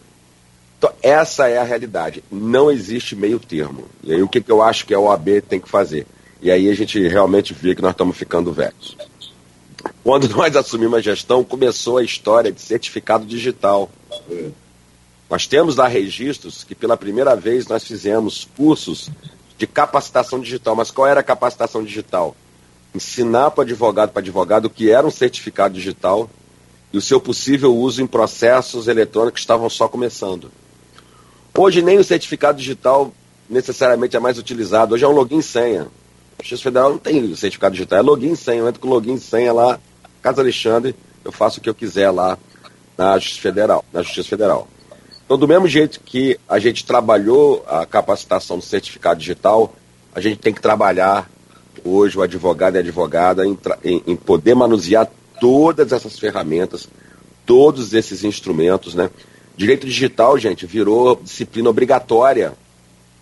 Então, 0.78 0.93
essa 1.02 1.50
é 1.50 1.58
a 1.58 1.64
realidade. 1.64 2.24
Não 2.32 2.72
existe 2.72 3.14
meio 3.14 3.38
termo. 3.38 3.84
E 4.02 4.14
aí, 4.14 4.24
o 4.24 4.30
que, 4.30 4.39
que 4.39 4.50
eu 4.50 4.64
acho 4.64 4.86
que 4.86 4.93
a 4.93 5.00
OAB 5.00 5.41
tem 5.41 5.60
que 5.60 5.68
fazer? 5.68 6.08
E 6.41 6.50
aí 6.50 6.70
a 6.70 6.74
gente 6.74 7.06
realmente 7.06 7.54
vê 7.54 7.76
que 7.76 7.82
nós 7.82 7.91
estamos 7.91 8.16
ficando 8.16 8.54
velhos. 8.54 8.95
Quando 10.02 10.30
nós 10.36 10.56
assumimos 10.56 11.00
a 11.00 11.02
gestão, 11.02 11.43
começou 11.43 11.97
a 11.97 12.04
história 12.04 12.50
de 12.50 12.62
certificado 12.62 13.26
digital. 13.26 13.89
Nós 15.30 15.45
temos 15.45 15.75
lá 15.75 15.88
registros 15.88 16.63
que 16.63 16.73
pela 16.73 16.97
primeira 16.97 17.36
vez 17.36 17.67
nós 17.67 17.84
fizemos 17.84 18.47
cursos 18.57 19.09
de 19.57 19.67
capacitação 19.67 20.39
digital. 20.39 20.75
Mas 20.75 20.89
qual 20.89 21.07
era 21.07 21.19
a 21.19 21.23
capacitação 21.23 21.84
digital? 21.84 22.36
Ensinar 22.95 23.51
para 23.51 23.63
advogado 23.63 24.09
para 24.09 24.21
advogado 24.21 24.65
o 24.65 24.69
que 24.69 24.89
era 24.89 25.05
um 25.05 25.11
certificado 25.11 25.75
digital 25.75 26.30
e 26.91 26.97
o 26.97 27.01
seu 27.01 27.21
possível 27.21 27.75
uso 27.75 28.01
em 28.01 28.07
processos 28.07 28.88
eletrônicos 28.88 29.39
que 29.39 29.43
estavam 29.43 29.69
só 29.69 29.88
começando. 29.88 30.51
Hoje 31.55 31.84
nem 31.84 31.99
o 31.99 32.03
certificado 32.03 32.57
digital 32.57 33.13
necessariamente 33.47 34.15
é 34.15 34.19
mais 34.19 34.39
utilizado. 34.39 34.95
Hoje 34.95 35.05
é 35.05 35.07
um 35.07 35.11
login 35.11 35.39
e 35.39 35.43
senha. 35.43 35.88
A 36.39 36.41
Justiça 36.41 36.63
Federal 36.63 36.89
não 36.89 36.97
tem 36.97 37.36
certificado 37.36 37.73
digital, 37.73 37.99
é 37.99 38.01
login 38.01 38.32
e 38.32 38.38
senha. 38.38 38.59
Eu 38.59 38.67
entro 38.67 38.82
com 38.82 38.88
login 38.88 39.15
e 39.15 39.19
senha 39.19 39.53
lá, 39.53 39.80
Casa 40.21 40.41
Alexandre, 40.41 40.95
eu 41.23 41.32
faço 41.32 41.59
o 41.59 41.61
que 41.61 41.69
eu 41.69 41.75
quiser 41.75 42.09
lá 42.09 42.38
na 42.97 43.19
Justiça 43.19 43.41
Federal. 43.41 43.86
Na 43.93 44.01
Justiça 44.01 44.30
Federal. 44.30 44.67
Então, 45.30 45.38
do 45.38 45.47
mesmo 45.47 45.67
jeito 45.67 45.99
que 45.99 46.39
a 46.49 46.57
gente 46.57 46.84
trabalhou 46.84 47.63
a 47.67 47.86
capacitação 47.86 48.57
do 48.57 48.65
certificado 48.65 49.19
digital, 49.19 49.75
a 50.11 50.19
gente 50.19 50.38
tem 50.39 50.51
que 50.51 50.59
trabalhar 50.59 51.30
hoje 51.86 52.17
o 52.17 52.23
advogado 52.23 52.73
e 52.73 52.77
a 52.77 52.82
advogada 52.82 53.45
em, 53.45 53.55
em, 53.84 54.03
em 54.07 54.15
poder 54.15 54.55
manusear 54.55 55.07
todas 55.39 55.91
essas 55.91 56.17
ferramentas, 56.17 56.89
todos 57.45 57.93
esses 57.93 58.23
instrumentos, 58.23 58.95
né? 58.95 59.11
Direito 59.55 59.86
digital, 59.86 60.36
gente, 60.39 60.65
virou 60.65 61.17
disciplina 61.17 61.69
obrigatória 61.69 62.53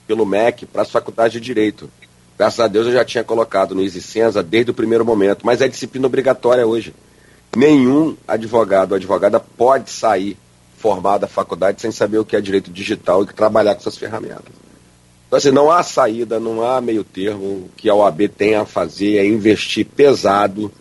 pelo 0.07 0.25
MEC 0.25 0.65
para 0.65 0.83
as 0.83 0.89
faculdades 0.89 1.33
de 1.33 1.41
direito. 1.41 1.89
Graças 2.37 2.61
a 2.61 2.69
Deus 2.69 2.87
eu 2.87 2.93
já 2.93 3.03
tinha 3.03 3.23
colocado 3.25 3.75
no 3.75 3.83
Isicenza 3.83 4.41
desde 4.41 4.71
o 4.71 4.73
primeiro 4.73 5.03
momento, 5.03 5.45
mas 5.45 5.59
é 5.59 5.67
disciplina 5.67 6.07
obrigatória 6.07 6.65
hoje. 6.65 6.95
Nenhum 7.53 8.15
advogado 8.25 8.93
ou 8.93 8.95
advogada 8.95 9.41
pode 9.41 9.89
sair 9.89 10.37
formado 10.77 11.21
da 11.21 11.27
faculdade 11.27 11.81
sem 11.81 11.91
saber 11.91 12.19
o 12.19 12.25
que 12.25 12.35
é 12.35 12.41
direito 12.41 12.71
digital 12.71 13.23
e 13.23 13.27
trabalhar 13.27 13.73
com 13.73 13.81
essas 13.81 13.97
ferramentas. 13.97 14.53
Então, 15.27 15.37
assim, 15.37 15.51
não 15.51 15.69
há 15.69 15.83
saída, 15.83 16.39
não 16.39 16.63
há 16.63 16.79
meio 16.79 17.03
termo. 17.03 17.43
O 17.43 17.69
que 17.75 17.89
a 17.89 17.95
OAB 17.95 18.29
tem 18.29 18.55
a 18.55 18.65
fazer 18.65 19.17
é 19.17 19.27
investir 19.27 19.85
pesado 19.85 20.71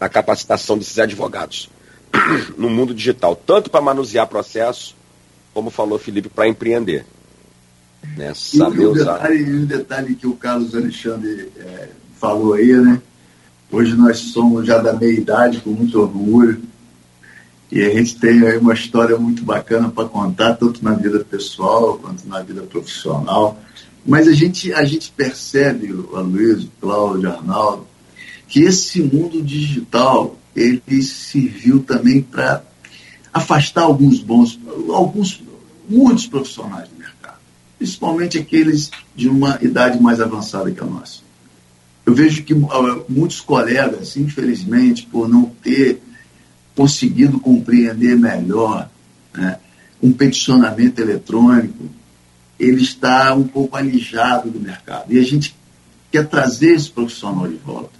na 0.00 0.08
capacitação 0.08 0.78
desses 0.78 0.98
advogados 0.98 1.68
no 2.56 2.70
mundo 2.70 2.94
digital, 2.94 3.36
tanto 3.36 3.68
para 3.68 3.80
manusear 3.80 4.26
processo, 4.26 4.96
como 5.52 5.70
falou 5.70 5.98
Felipe, 5.98 6.28
para 6.28 6.48
empreender. 6.48 7.04
Né? 8.16 8.32
Saber 8.34 8.82
e 8.82 8.86
um 8.86 8.92
detalhe, 8.92 9.44
um 9.44 9.64
detalhe 9.64 10.14
que 10.14 10.26
o 10.26 10.34
Carlos 10.34 10.74
Alexandre 10.74 11.50
é, 11.58 11.88
falou 12.18 12.54
aí, 12.54 12.72
né? 12.72 13.00
Hoje 13.70 13.94
nós 13.96 14.18
somos 14.18 14.66
já 14.66 14.78
da 14.78 14.92
meia 14.92 15.12
idade, 15.12 15.60
com 15.60 15.70
muito 15.70 16.00
orgulho. 16.00 16.62
E 17.74 17.82
a 17.82 17.90
gente 17.92 18.14
tem 18.20 18.46
aí 18.46 18.56
uma 18.56 18.72
história 18.72 19.18
muito 19.18 19.44
bacana 19.44 19.90
para 19.90 20.08
contar, 20.08 20.54
tanto 20.54 20.84
na 20.84 20.92
vida 20.92 21.26
pessoal 21.28 21.98
quanto 21.98 22.24
na 22.28 22.40
vida 22.40 22.62
profissional. 22.62 23.60
Mas 24.06 24.28
a 24.28 24.32
gente, 24.32 24.72
a 24.72 24.84
gente 24.84 25.10
percebe, 25.10 25.88
Luiz, 25.88 26.68
Cláudio, 26.80 27.32
Arnaldo, 27.32 27.84
que 28.46 28.62
esse 28.62 29.02
mundo 29.02 29.42
digital 29.42 30.38
ele 30.54 31.02
serviu 31.02 31.82
também 31.82 32.22
para 32.22 32.62
afastar 33.32 33.82
alguns 33.82 34.20
bons, 34.20 34.56
alguns, 34.90 35.42
muitos 35.88 36.28
profissionais 36.28 36.88
do 36.88 36.96
mercado, 36.96 37.40
principalmente 37.76 38.38
aqueles 38.38 38.88
de 39.16 39.28
uma 39.28 39.58
idade 39.60 40.00
mais 40.00 40.20
avançada 40.20 40.70
que 40.70 40.80
a 40.80 40.86
nossa. 40.86 41.22
Eu 42.06 42.14
vejo 42.14 42.44
que 42.44 42.54
uh, 42.54 43.04
muitos 43.08 43.40
colegas, 43.40 44.16
infelizmente, 44.16 45.08
por 45.10 45.28
não 45.28 45.46
ter 45.60 46.00
conseguido 46.74 47.38
compreender 47.38 48.16
melhor 48.16 48.88
né, 49.32 49.58
um 50.02 50.12
peticionamento 50.12 51.00
eletrônico, 51.00 51.88
ele 52.58 52.82
está 52.82 53.34
um 53.34 53.46
pouco 53.46 53.76
alijado 53.76 54.50
do 54.50 54.60
mercado. 54.60 55.12
E 55.12 55.18
a 55.18 55.22
gente 55.22 55.54
quer 56.10 56.26
trazer 56.26 56.74
esse 56.74 56.90
profissional 56.90 57.48
de 57.48 57.56
volta. 57.56 57.98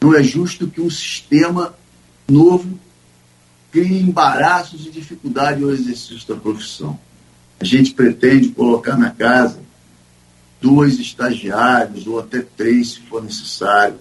Não 0.00 0.14
é 0.14 0.22
justo 0.22 0.66
que 0.68 0.80
um 0.80 0.90
sistema 0.90 1.74
novo 2.28 2.78
crie 3.70 4.00
embaraços 4.00 4.86
e 4.86 4.90
dificuldade 4.90 5.62
ao 5.62 5.70
exercício 5.70 6.26
da 6.28 6.36
profissão. 6.36 6.98
a 7.58 7.64
gente 7.64 7.94
pretende 7.94 8.50
colocar 8.50 8.96
na 8.96 9.10
casa 9.10 9.58
dois 10.60 10.98
estagiários 10.98 12.06
ou 12.06 12.18
até 12.18 12.40
três, 12.40 12.92
se 12.92 13.00
for 13.00 13.22
necessário, 13.22 13.98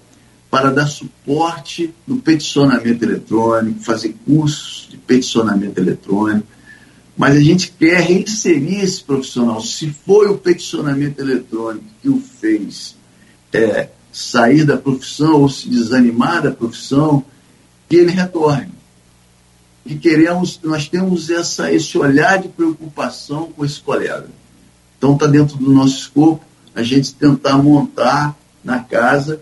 para 0.56 0.72
dar 0.72 0.88
suporte 0.88 1.94
no 2.08 2.16
peticionamento 2.16 3.04
eletrônico, 3.04 3.82
fazer 3.82 4.16
cursos 4.26 4.88
de 4.90 4.96
peticionamento 4.96 5.78
eletrônico. 5.82 6.48
Mas 7.18 7.36
a 7.36 7.42
gente 7.42 7.74
quer 7.78 8.00
reinserir 8.00 8.82
esse 8.82 9.04
profissional. 9.04 9.60
Se 9.60 9.94
foi 10.06 10.30
o 10.30 10.38
peticionamento 10.38 11.22
eletrônico 11.22 11.84
que 12.02 12.08
o 12.08 12.22
fez 12.22 12.96
é, 13.52 13.90
sair 14.14 14.64
da 14.64 14.78
profissão 14.78 15.42
ou 15.42 15.50
se 15.50 15.68
desanimar 15.68 16.42
da 16.42 16.52
profissão, 16.52 17.22
que 17.90 17.98
ele 17.98 18.12
retorne. 18.12 18.72
E 19.86 19.96
queremos, 19.96 20.58
nós 20.64 20.88
temos 20.88 21.30
essa, 21.30 21.70
esse 21.70 21.98
olhar 21.98 22.42
de 22.42 22.48
preocupação 22.48 23.52
com 23.52 23.66
esse 23.66 23.82
colega. 23.82 24.30
Então 24.98 25.16
está 25.16 25.28
dentro 25.28 25.58
do 25.58 25.70
nosso 25.70 25.98
escopo 25.98 26.46
a 26.74 26.82
gente 26.82 27.14
tentar 27.14 27.58
montar 27.58 28.34
na 28.64 28.80
casa 28.80 29.42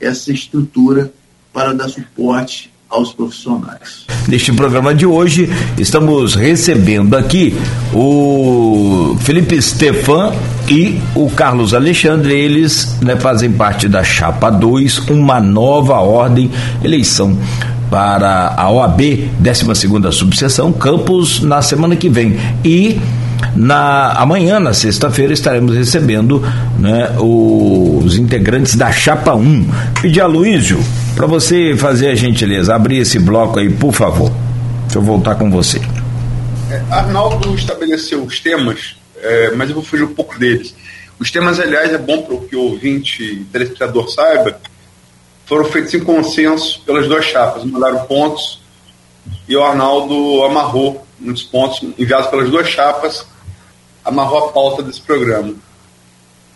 essa 0.00 0.32
estrutura 0.32 1.12
para 1.52 1.72
dar 1.72 1.88
suporte 1.88 2.70
aos 2.88 3.12
profissionais. 3.12 4.06
Neste 4.28 4.52
programa 4.52 4.94
de 4.94 5.04
hoje, 5.04 5.48
estamos 5.76 6.34
recebendo 6.34 7.16
aqui 7.16 7.54
o 7.92 9.16
Felipe 9.20 9.60
Stefan 9.60 10.32
e 10.68 11.00
o 11.14 11.28
Carlos 11.30 11.74
Alexandre. 11.74 12.32
Eles 12.32 12.96
né, 13.00 13.16
fazem 13.16 13.50
parte 13.52 13.88
da 13.88 14.04
Chapa 14.04 14.50
2, 14.50 15.10
uma 15.10 15.40
nova 15.40 15.94
ordem, 15.94 16.50
eleição 16.82 17.38
para 17.90 18.54
a 18.56 18.70
OAB, 18.70 19.30
12 19.38 20.12
subseção, 20.12 20.72
Campos, 20.72 21.40
na 21.42 21.62
semana 21.62 21.96
que 21.96 22.08
vem. 22.08 22.36
E 22.64 22.98
na 23.56 24.12
amanhã, 24.12 24.58
na 24.58 24.72
sexta-feira, 24.72 25.32
estaremos 25.32 25.74
recebendo 25.74 26.42
né, 26.78 27.14
os 27.18 28.16
integrantes 28.16 28.74
da 28.74 28.90
Chapa 28.90 29.34
1. 29.34 29.70
Pedir 30.00 30.20
a 30.20 30.26
Luísio 30.26 30.78
para 31.14 31.26
você 31.26 31.76
fazer 31.76 32.08
a 32.08 32.14
gentileza, 32.14 32.74
abrir 32.74 32.98
esse 32.98 33.18
bloco 33.18 33.58
aí, 33.58 33.70
por 33.70 33.92
favor. 33.92 34.32
Deixa 34.82 34.98
eu 34.98 35.02
voltar 35.02 35.36
com 35.36 35.50
você. 35.50 35.80
É, 36.70 36.82
Arnaldo 36.90 37.54
estabeleceu 37.54 38.22
os 38.24 38.40
temas, 38.40 38.96
é, 39.22 39.52
mas 39.52 39.68
eu 39.68 39.76
vou 39.76 39.84
fugir 39.84 40.04
um 40.04 40.14
pouco 40.14 40.38
deles. 40.38 40.74
Os 41.18 41.30
temas, 41.30 41.60
aliás, 41.60 41.92
é 41.92 41.98
bom 41.98 42.22
para 42.22 42.36
que 42.48 42.56
o 42.56 42.60
ouvinte, 42.60 43.46
telespectador 43.52 44.08
saiba, 44.08 44.58
foram 45.46 45.64
feitos 45.66 45.94
em 45.94 46.00
consenso 46.00 46.82
pelas 46.84 47.06
duas 47.06 47.24
chapas, 47.24 47.64
mandaram 47.64 48.04
pontos 48.06 48.60
e 49.48 49.56
o 49.56 49.62
Arnaldo 49.62 50.42
amarrou 50.44 51.06
muitos 51.20 51.42
pontos 51.42 51.82
enviados 51.98 52.26
pelas 52.28 52.50
duas 52.50 52.68
chapas, 52.68 53.26
amarrou 54.04 54.48
a 54.48 54.52
pauta 54.52 54.82
desse 54.82 55.00
programa. 55.00 55.54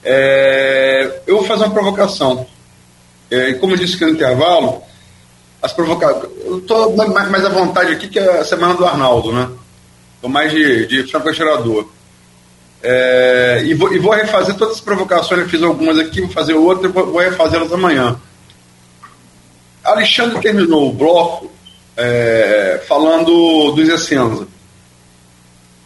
É, 0.04 1.20
eu 1.26 1.36
vou 1.36 1.44
fazer 1.44 1.64
uma 1.64 1.74
provocação. 1.74 2.46
É, 3.30 3.54
como 3.54 3.74
eu 3.74 3.78
disse 3.78 3.96
que 3.96 4.04
no 4.04 4.12
intervalo, 4.12 4.82
as 5.62 5.72
provocações. 5.72 6.30
Eu 6.44 6.58
estou 6.58 6.96
mais, 6.96 7.30
mais 7.30 7.44
à 7.44 7.48
vontade 7.48 7.92
aqui 7.92 8.08
que 8.08 8.18
a 8.18 8.44
semana 8.44 8.74
do 8.74 8.86
Arnaldo, 8.86 9.32
né? 9.32 9.48
Estou 10.14 10.30
mais 10.30 10.52
de, 10.52 10.86
de 10.86 11.04
franco. 11.04 11.92
É, 12.80 13.62
e, 13.64 13.74
vou, 13.74 13.92
e 13.92 13.98
vou 13.98 14.12
refazer 14.12 14.54
todas 14.54 14.76
as 14.76 14.80
provocações, 14.80 15.40
eu 15.40 15.48
fiz 15.48 15.62
algumas 15.62 15.98
aqui, 15.98 16.20
vou 16.20 16.30
fazer 16.30 16.54
outras, 16.54 16.92
vou, 16.92 17.06
vou 17.06 17.20
refazê-las 17.20 17.72
amanhã. 17.72 18.16
Alexandre 19.82 20.40
terminou 20.40 20.88
o 20.88 20.92
bloco 20.92 21.50
é, 21.96 22.80
falando 22.86 23.72
dos 23.72 23.88
Essenza. 23.88 24.46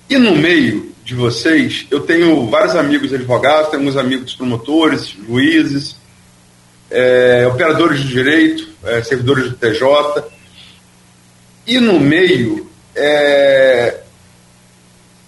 E 0.08 0.18
no 0.18 0.36
meio 0.36 0.91
de 1.04 1.14
vocês, 1.14 1.86
eu 1.90 2.00
tenho 2.00 2.48
vários 2.48 2.76
amigos 2.76 3.12
advogados, 3.12 3.70
tenho 3.70 3.82
alguns 3.82 3.96
amigos 3.96 4.34
promotores, 4.34 5.08
juízes, 5.08 5.96
é, 6.90 7.46
operadores 7.46 8.00
de 8.00 8.08
direito, 8.08 8.68
é, 8.84 9.02
servidores 9.02 9.50
do 9.50 9.56
TJ. 9.56 10.24
E 11.66 11.80
no 11.80 11.98
meio, 11.98 12.70
é, 12.94 14.00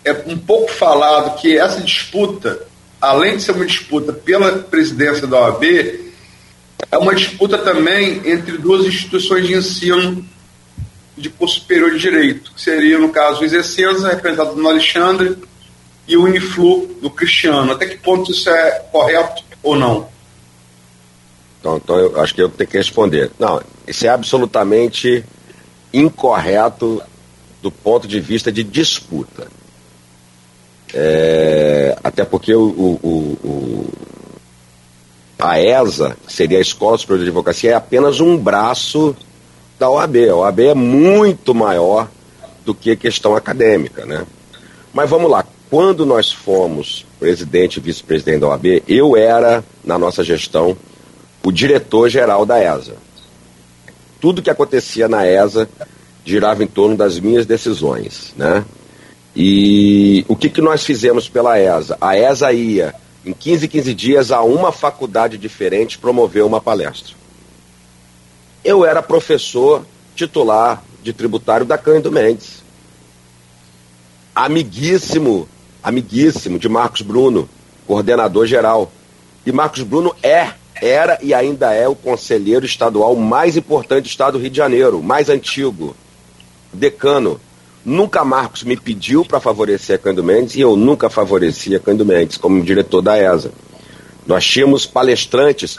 é 0.05 0.13
um 0.27 0.39
pouco 0.39 0.71
falado 0.71 1.41
que 1.41 1.59
essa 1.59 1.81
disputa, 1.81 2.61
além 3.01 3.37
de 3.37 3.43
ser 3.43 3.53
uma 3.53 3.67
disputa 3.67 4.13
pela 4.13 4.59
presidência 4.59 5.27
da 5.27 5.41
OAB, 5.41 5.65
é 6.91 6.99
uma 6.99 7.15
disputa 7.15 7.59
também 7.59 8.21
entre 8.25 8.59
duas 8.59 8.87
instituições 8.87 9.47
de 9.47 9.55
ensino 9.55 10.25
de 11.17 11.31
curso 11.31 11.61
superior 11.61 11.93
de 11.93 11.99
direito, 11.99 12.53
que 12.53 12.61
seria, 12.61 12.99
no 12.99 13.09
caso, 13.09 13.41
o 13.41 13.45
Exercenza, 13.45 14.11
representado 14.11 14.57
no 14.57 14.69
Alexandre, 14.69 15.37
e 16.07 16.17
o 16.17 16.25
Uniflu, 16.25 16.87
do 17.01 17.11
Cristiano. 17.11 17.73
Até 17.73 17.87
que 17.87 17.97
ponto 17.97 18.31
isso 18.31 18.49
é 18.51 18.71
correto 18.93 19.43
ou 19.63 19.77
não? 19.77 20.09
Então, 21.61 21.77
então 21.77 21.97
eu 21.97 22.21
acho 22.21 22.35
que 22.35 22.43
eu 22.43 22.49
tenho 22.49 22.69
que 22.69 22.77
responder. 22.77 23.31
Não, 23.39 23.63
isso 23.87 24.07
é 24.07 24.11
absolutamente 24.11 25.25
incorreto 25.93 27.03
do 27.63 27.71
ponto 27.71 28.07
de 28.07 28.21
vista 28.21 28.53
de 28.53 28.63
disputa. 28.63 29.49
É, 30.93 31.97
até 32.05 32.25
porque 32.25 32.55
o, 32.55 32.69
o, 32.69 33.39
o, 33.43 33.93
a 35.39 35.61
ESA, 35.61 36.17
seria 36.29 36.59
a 36.59 36.61
Escola 36.61 36.99
Superior 36.99 37.25
de 37.25 37.31
Advocacia, 37.31 37.71
é 37.71 37.75
apenas 37.75 38.21
um 38.21 38.37
braço 38.37 39.17
da 39.79 39.91
OAB. 39.91 40.17
A 40.31 40.37
OAB 40.37 40.61
é 40.61 40.75
muito 40.75 41.55
maior 41.55 42.09
do 42.65 42.75
que 42.75 42.91
a 42.91 42.97
questão 42.97 43.35
acadêmica, 43.35 44.05
né? 44.07 44.27
Mas 44.93 45.11
vamos 45.11 45.31
lá, 45.31 45.45
quando 45.71 46.07
nós 46.07 46.31
fomos 46.33 47.07
presidente 47.19 47.79
e 47.79 47.81
vice-presidente 47.81 48.41
da 48.41 48.49
OAB, 48.49 48.83
eu 48.87 49.17
era, 49.17 49.65
na 49.85 49.99
nossa 49.99 50.23
gestão, 50.23 50.77
o 51.43 51.51
diretor-geral 51.51 52.47
da 52.47 52.63
ESA. 52.63 52.97
Tudo 54.21 54.43
que 54.43 54.51
acontecia 54.51 55.09
na 55.09 55.27
ESA 55.27 55.69
girava 56.25 56.65
em 56.65 56.67
torno 56.67 56.97
das 56.97 57.19
minhas 57.19 57.45
decisões, 57.45 58.33
né? 58.37 58.65
E 59.37 60.25
o 60.29 60.37
que, 60.37 60.49
que 60.49 60.61
nós 60.61 60.85
fizemos 60.85 61.29
pela 61.29 61.59
ESA? 61.59 61.99
A 62.01 62.17
ESA 62.17 62.53
ia, 62.53 62.95
em 63.27 63.33
15, 63.33 63.67
15 63.67 63.95
dias, 63.95 64.31
a 64.31 64.43
uma 64.43 64.71
faculdade 64.71 65.37
diferente 65.37 65.99
promover 65.99 66.45
uma 66.45 66.61
palestra. 66.61 67.15
Eu 68.65 68.85
era 68.85 69.03
professor 69.03 69.85
titular 70.15 70.83
de 71.03 71.13
tributário 71.13 71.67
da 71.67 71.77
Cândido 71.77 72.13
Mendes. 72.13 72.63
Amiguíssimo, 74.35 75.49
amiguíssimo 75.85 76.59
de 76.59 76.67
Marcos 76.67 77.03
Bruno, 77.03 77.47
coordenador 77.87 78.47
geral. 78.47 78.91
E 79.45 79.53
Marcos 79.53 79.83
Bruno 79.83 80.17
é, 80.23 80.53
era 80.75 81.19
e 81.23 81.35
ainda 81.35 81.75
é 81.75 81.87
o 81.87 81.95
conselheiro 81.95 82.65
estadual 82.65 83.15
mais 83.15 83.55
importante 83.57 84.05
do 84.05 84.09
estado 84.09 84.39
do 84.39 84.43
Rio 84.43 84.51
de 84.51 84.57
Janeiro, 84.57 85.03
mais 85.03 85.29
antigo, 85.29 85.95
decano. 86.73 87.39
Nunca 87.85 88.25
Marcos 88.25 88.63
me 88.63 88.79
pediu 88.79 89.27
para 89.27 89.39
favorecer 89.39 89.97
a 89.97 89.99
Cândido 89.99 90.25
Mendes 90.25 90.57
e 90.57 90.63
eu 90.63 90.75
nunca 90.75 91.11
favoreci 91.11 91.77
a 91.77 91.81
Cândido 91.81 92.07
Mendes 92.07 92.39
como 92.39 92.63
diretor 92.63 93.03
da 93.03 93.19
ESA. 93.19 93.53
Nós 94.27 94.43
tínhamos 94.43 94.87
palestrantes, 94.87 95.79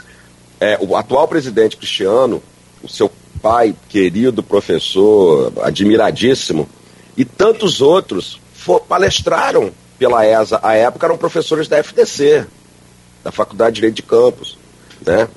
é, 0.60 0.78
o 0.80 0.94
atual 0.94 1.26
presidente 1.26 1.76
Cristiano, 1.76 2.40
o 2.80 2.88
seu 2.88 3.10
pai 3.42 3.74
querido, 3.88 4.40
professor, 4.40 5.52
admiradíssimo, 5.62 6.68
e 7.16 7.24
tantos 7.24 7.80
outros 7.80 8.38
for, 8.54 8.80
palestraram 8.80 9.72
pela 9.98 10.24
ESA. 10.26 10.60
À 10.62 10.74
época 10.74 11.06
eram 11.06 11.16
professores 11.16 11.68
da 11.68 11.78
FDC, 11.78 12.46
da 13.22 13.32
Faculdade 13.32 13.74
de 13.74 13.76
Direito 13.76 13.96
de 13.96 14.02
Campos. 14.02 14.58
Né? 15.04 15.28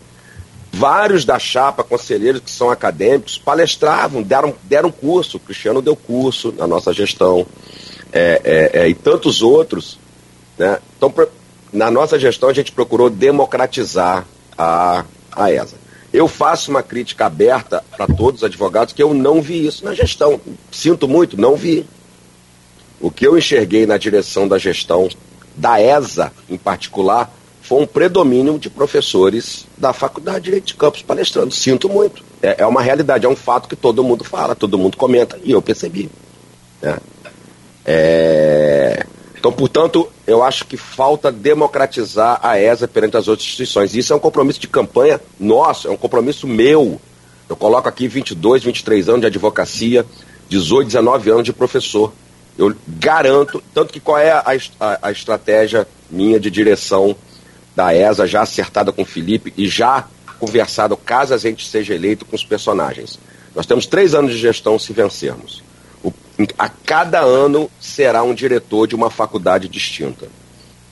Vários 0.71 1.25
da 1.25 1.39
chapa, 1.39 1.83
conselheiros 1.83 2.41
que 2.41 2.51
são 2.51 2.69
acadêmicos, 2.69 3.37
palestravam, 3.37 4.21
deram, 4.21 4.53
deram 4.63 4.91
curso. 4.91 5.37
O 5.37 5.39
Cristiano 5.39 5.81
deu 5.81 5.95
curso 5.95 6.53
na 6.57 6.67
nossa 6.67 6.93
gestão. 6.93 7.45
É, 8.11 8.41
é, 8.73 8.81
é, 8.81 8.89
e 8.89 8.93
tantos 8.93 9.41
outros. 9.41 9.99
Né? 10.57 10.79
Então, 10.97 11.13
na 11.71 11.89
nossa 11.89 12.19
gestão, 12.19 12.49
a 12.49 12.53
gente 12.53 12.71
procurou 12.71 13.09
democratizar 13.09 14.25
a, 14.57 15.05
a 15.31 15.51
ESA. 15.51 15.77
Eu 16.11 16.27
faço 16.27 16.71
uma 16.71 16.81
crítica 16.81 17.27
aberta 17.27 17.83
para 17.95 18.07
todos 18.07 18.41
os 18.41 18.43
advogados 18.43 18.93
que 18.93 19.01
eu 19.01 19.13
não 19.13 19.41
vi 19.41 19.65
isso 19.65 19.85
na 19.85 19.93
gestão. 19.93 20.41
Sinto 20.71 21.07
muito, 21.07 21.39
não 21.39 21.55
vi. 21.55 21.85
O 22.99 23.09
que 23.09 23.25
eu 23.25 23.37
enxerguei 23.37 23.85
na 23.85 23.97
direção 23.97 24.47
da 24.47 24.57
gestão 24.57 25.09
da 25.55 25.81
ESA, 25.81 26.31
em 26.49 26.57
particular, 26.57 27.33
foi 27.61 27.81
um 27.81 27.85
predomínio 27.85 28.57
de 28.57 28.69
professores 28.69 29.67
da 29.77 29.93
Faculdade 29.93 30.39
de 30.39 30.45
Direito 30.45 30.65
de 30.67 30.73
Campos 30.73 31.01
palestrando. 31.01 31.53
Sinto 31.53 31.87
muito. 31.87 32.23
É, 32.41 32.63
é 32.63 32.65
uma 32.65 32.81
realidade, 32.81 33.25
é 33.25 33.29
um 33.29 33.35
fato 33.35 33.69
que 33.69 33.75
todo 33.75 34.03
mundo 34.03 34.23
fala, 34.23 34.55
todo 34.55 34.77
mundo 34.77 34.97
comenta, 34.97 35.39
e 35.43 35.51
eu 35.51 35.61
percebi. 35.61 36.09
Né? 36.81 36.97
É... 37.85 39.05
Então, 39.37 39.51
portanto, 39.51 40.09
eu 40.27 40.43
acho 40.43 40.65
que 40.65 40.75
falta 40.75 41.31
democratizar 41.31 42.39
a 42.43 42.59
ESA 42.59 42.87
perante 42.87 43.15
as 43.15 43.27
outras 43.27 43.47
instituições. 43.47 43.95
Isso 43.95 44.11
é 44.11 44.15
um 44.15 44.19
compromisso 44.19 44.59
de 44.59 44.67
campanha 44.67 45.21
nosso, 45.39 45.87
é 45.87 45.91
um 45.91 45.97
compromisso 45.97 46.45
meu. 46.45 46.99
Eu 47.47 47.55
coloco 47.55 47.87
aqui 47.87 48.07
22, 48.07 48.63
23 48.63 49.09
anos 49.09 49.21
de 49.21 49.27
advocacia, 49.27 50.05
18, 50.49 50.87
19 50.87 51.29
anos 51.29 51.43
de 51.43 51.53
professor. 51.53 52.11
Eu 52.59 52.75
garanto, 52.85 53.63
tanto 53.73 53.93
que 53.93 54.01
qual 54.01 54.17
é 54.17 54.31
a, 54.31 54.43
a, 54.81 55.07
a 55.07 55.11
estratégia 55.13 55.87
minha 56.11 56.37
de 56.37 56.51
direção 56.51 57.15
da 57.73 57.95
ESA, 57.95 58.27
já 58.27 58.41
acertada 58.41 58.91
com 58.91 59.03
o 59.03 59.05
Felipe 59.05 59.53
e 59.55 59.65
já 59.65 60.05
conversado 60.37 60.97
caso 60.97 61.33
a 61.33 61.37
gente 61.37 61.65
seja 61.65 61.95
eleito 61.95 62.25
com 62.25 62.35
os 62.35 62.43
personagens. 62.43 63.17
Nós 63.55 63.65
temos 63.65 63.85
três 63.85 64.13
anos 64.13 64.33
de 64.33 64.37
gestão 64.37 64.77
se 64.77 64.91
vencermos. 64.91 65.63
O, 66.03 66.11
a 66.57 66.67
cada 66.67 67.21
ano 67.21 67.71
será 67.79 68.23
um 68.23 68.33
diretor 68.33 68.87
de 68.87 68.95
uma 68.95 69.09
faculdade 69.09 69.69
distinta, 69.69 70.27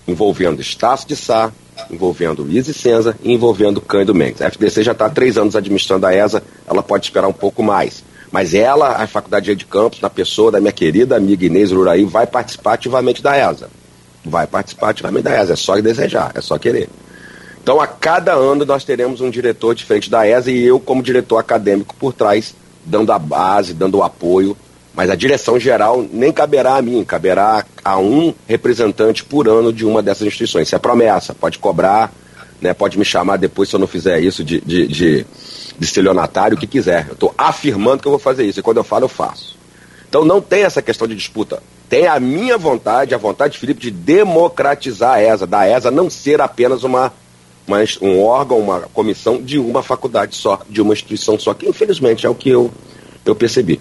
envolvendo 0.08 0.62
Estácio 0.62 1.06
de 1.06 1.18
Sá, 1.18 1.52
envolvendo 1.92 2.44
Luiz 2.44 2.70
e 2.70 2.74
Senza 2.74 3.18
e 3.22 3.34
envolvendo 3.34 3.82
Cândido 3.82 4.16
Mendes. 4.16 4.42
A 4.42 4.48
FDC 4.48 4.84
já 4.84 4.94
está 4.94 5.08
há 5.08 5.10
três 5.10 5.38
anos 5.38 5.54
administrando 5.54 6.06
a 6.06 6.16
ESA, 6.16 6.42
ela 6.66 6.82
pode 6.82 7.08
esperar 7.08 7.28
um 7.28 7.34
pouco 7.34 7.62
mais. 7.62 8.07
Mas 8.32 8.54
ela, 8.54 9.02
a 9.02 9.08
Faculdade 9.08 9.56
de 9.56 9.66
Campos, 9.66 10.02
na 10.02 10.10
pessoa 10.10 10.52
da 10.52 10.60
minha 10.60 10.72
querida 10.72 11.16
amiga 11.16 11.46
Inês 11.46 11.72
Luraí, 11.72 12.04
vai 12.04 12.28
participar 12.28 12.74
ativamente 12.74 13.22
da 13.22 13.38
ESA. 13.38 13.70
Vai 14.26 14.46
participar 14.46 14.90
ativamente 14.90 15.24
da 15.24 15.42
ESA, 15.42 15.54
é 15.54 15.56
só 15.56 15.80
desejar, 15.80 16.32
é 16.36 16.42
só 16.42 16.58
querer. 16.58 16.90
Então, 17.62 17.80
a 17.82 17.88
cada 17.88 18.34
ano 18.34 18.66
nós 18.66 18.84
teremos 18.84 19.22
um 19.22 19.30
diretor 19.30 19.76
diferente 19.76 20.10
da 20.10 20.28
ESA 20.28 20.52
e 20.52 20.64
eu, 20.64 20.80
como 20.80 21.04
diretor 21.04 21.38
acadêmico 21.38 21.96
por 21.96 22.14
trás, 22.14 22.54
dando 22.86 23.12
a 23.12 23.20
base, 23.20 23.74
dando 23.74 23.98
o 23.98 24.04
apoio. 24.04 24.56
Mas 24.94 25.10
a 25.10 25.16
direção 25.16 25.60
geral 25.60 26.04
nem 26.12 26.32
caberá 26.32 26.76
a 26.76 26.82
mim, 26.82 27.04
caberá 27.04 27.64
a 27.84 27.98
um 28.00 28.34
representante 28.48 29.24
por 29.24 29.48
ano 29.48 29.72
de 29.72 29.86
uma 29.86 30.02
dessas 30.02 30.28
instituições. 30.28 30.68
Isso 30.68 30.76
é 30.76 30.80
promessa, 30.80 31.36
pode 31.36 31.60
cobrar, 31.60 32.12
né, 32.62 32.74
pode 32.74 32.98
me 32.98 33.06
chamar 33.06 33.38
depois 33.38 33.70
se 33.70 33.76
eu 33.76 33.80
não 33.80 33.88
fizer 33.88 34.20
isso 34.20 34.44
de, 34.44 34.60
de, 34.62 34.88
de 34.88 35.26
de 35.78 35.86
estelionatário, 35.86 36.58
o 36.58 36.60
que 36.60 36.68
quiser. 36.68 37.06
Eu 37.08 37.14
estou 37.14 37.34
afirmando 37.38 38.02
que 38.02 38.08
eu 38.08 38.12
vou 38.12 38.20
fazer 38.20 38.46
isso. 38.46 38.60
E 38.60 38.64
quando 38.64 38.78
eu 38.78 38.84
falo, 38.84 39.06
eu 39.06 39.10
faço. 39.10 39.58
Então 40.10 40.26
não 40.26 40.42
tem 40.42 40.64
essa 40.64 40.82
questão 40.82 41.08
de 41.08 41.16
disputa. 41.16 41.62
Tem 41.88 42.08
a 42.08 42.20
minha 42.20 42.58
vontade, 42.58 43.14
a 43.14 43.18
vontade 43.18 43.54
de 43.54 43.60
Felipe 43.60 43.80
de 43.80 43.92
democratizar 43.92 45.16
a 45.16 45.24
ESA, 45.24 45.48
da 45.48 45.68
ESA 45.70 45.92
não 45.92 46.10
ser 46.10 46.42
apenas 46.42 46.84
uma, 46.84 47.14
uma, 47.68 47.78
um 48.02 48.22
órgão, 48.24 48.60
uma 48.60 48.82
comissão 48.94 49.42
de 49.42 49.60
uma 49.60 49.84
faculdade 49.84 50.36
só, 50.36 50.62
de 50.70 50.82
uma 50.82 50.94
instituição 50.94 51.40
só, 51.40 51.54
que 51.54 51.68
infelizmente 51.68 52.26
é 52.26 52.30
o 52.30 52.36
que 52.36 52.50
eu, 52.50 52.72
eu 53.26 53.36
percebi. 53.36 53.80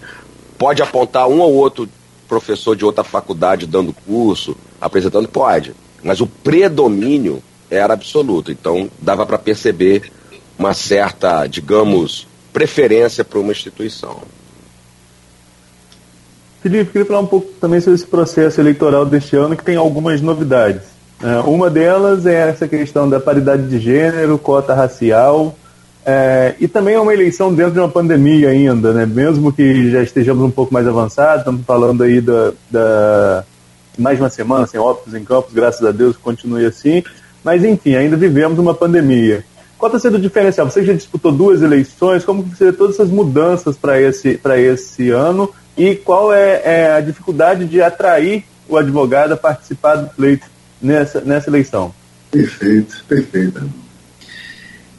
Pode 0.59 0.83
apontar 0.83 1.29
um 1.29 1.41
ou 1.41 1.53
outro 1.53 1.89
professor 2.29 2.77
de 2.77 2.85
outra 2.85 3.03
faculdade 3.03 3.67
dando 3.67 3.95
curso, 4.07 4.57
apresentando, 4.81 5.29
pode. 5.29 5.75
Mas 6.03 6.21
o 6.21 6.27
predomínio 6.27 7.43
era 7.71 7.95
absoluto. 7.95 8.51
Então 8.51 8.91
dava 9.01 9.27
para 9.27 9.39
perceber 9.39 10.11
uma 10.59 10.75
certa, 10.75 11.47
digamos, 11.47 12.27
preferência 12.53 13.25
para 13.25 13.39
uma 13.39 13.53
instituição. 13.53 14.23
Felipe, 16.63 16.91
queria 16.91 17.07
falar 17.07 17.21
um 17.21 17.27
pouco 17.27 17.49
também 17.61 17.81
sobre 17.81 17.95
esse 17.95 18.07
processo 18.07 18.61
eleitoral 18.61 19.07
deste 19.07 19.37
ano, 19.37 19.57
que 19.57 19.63
tem 19.63 19.77
algumas 19.77 20.21
novidades. 20.21 20.83
É, 21.23 21.39
uma 21.49 21.71
delas 21.71 22.27
é 22.27 22.49
essa 22.49 22.67
questão 22.67 23.09
da 23.09 23.21
paridade 23.21 23.69
de 23.69 23.79
gênero, 23.79 24.37
cota 24.39 24.75
racial, 24.75 25.55
é, 26.05 26.55
e 26.61 26.69
também 26.69 26.95
é 26.95 27.01
uma 27.01 27.13
eleição 27.13 27.53
dentro 27.53 27.73
de 27.73 27.79
uma 27.81 27.89
pandemia 27.89 28.51
ainda, 28.51 28.93
né? 28.93 29.05
mesmo 29.05 29.53
que 29.53 29.91
já 29.91 30.03
estejamos 30.03 30.45
um 30.45 30.51
pouco 30.51 30.73
mais 30.73 30.87
avançados, 30.87 31.41
estamos 31.41 31.65
falando 31.65 32.03
aí 32.03 32.21
da, 32.21 32.53
da 32.71 33.45
mais 33.99 34.21
uma 34.21 34.29
semana 34.29 34.67
sem 34.67 34.79
óbitos 34.79 35.15
em 35.15 35.25
campos, 35.25 35.53
graças 35.53 35.85
a 35.85 35.91
Deus 35.91 36.17
continue 36.17 36.65
assim, 36.65 37.03
mas 37.47 37.65
enfim, 37.65 37.95
ainda 37.95 38.17
vivemos 38.17 38.59
uma 38.59 38.75
pandemia. 38.75 39.45
Qual 39.79 39.89
está 39.89 40.01
sendo 40.01 40.17
o 40.17 40.21
diferencial? 40.21 40.69
Você 40.69 40.85
já 40.85 40.93
disputou 40.93 41.31
duas 41.31 41.63
eleições, 41.63 42.25
como 42.25 42.43
você 42.43 42.73
todas 42.73 42.97
essas 42.97 43.09
mudanças 43.09 43.77
para 43.77 44.01
esse, 44.01 44.41
esse 44.59 45.11
ano 45.11 45.55
e 45.79 45.95
qual 45.95 46.33
é, 46.33 46.61
é, 46.65 46.93
a 46.95 47.01
dificuldade 47.01 47.65
de 47.67 47.81
atrair 47.81 48.45
o 48.69 48.77
advogado 48.77 49.31
a 49.31 49.37
participar 49.37 49.95
do 49.95 50.09
pleito 50.09 50.49
nessa, 50.83 51.21
nessa 51.21 51.49
eleição? 51.49 51.95
Perfeito, 52.33 53.05
perfeito. 53.07 53.71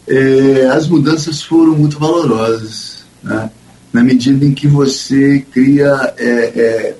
É, 0.07 0.67
as 0.71 0.87
mudanças 0.87 1.43
foram 1.43 1.73
muito 1.73 1.99
valorosas, 1.99 3.03
né? 3.21 3.51
na 3.91 4.01
medida 4.01 4.45
em 4.45 4.53
que 4.53 4.67
você 4.69 5.45
cria, 5.51 6.13
é, 6.15 6.31
é, 6.31 6.95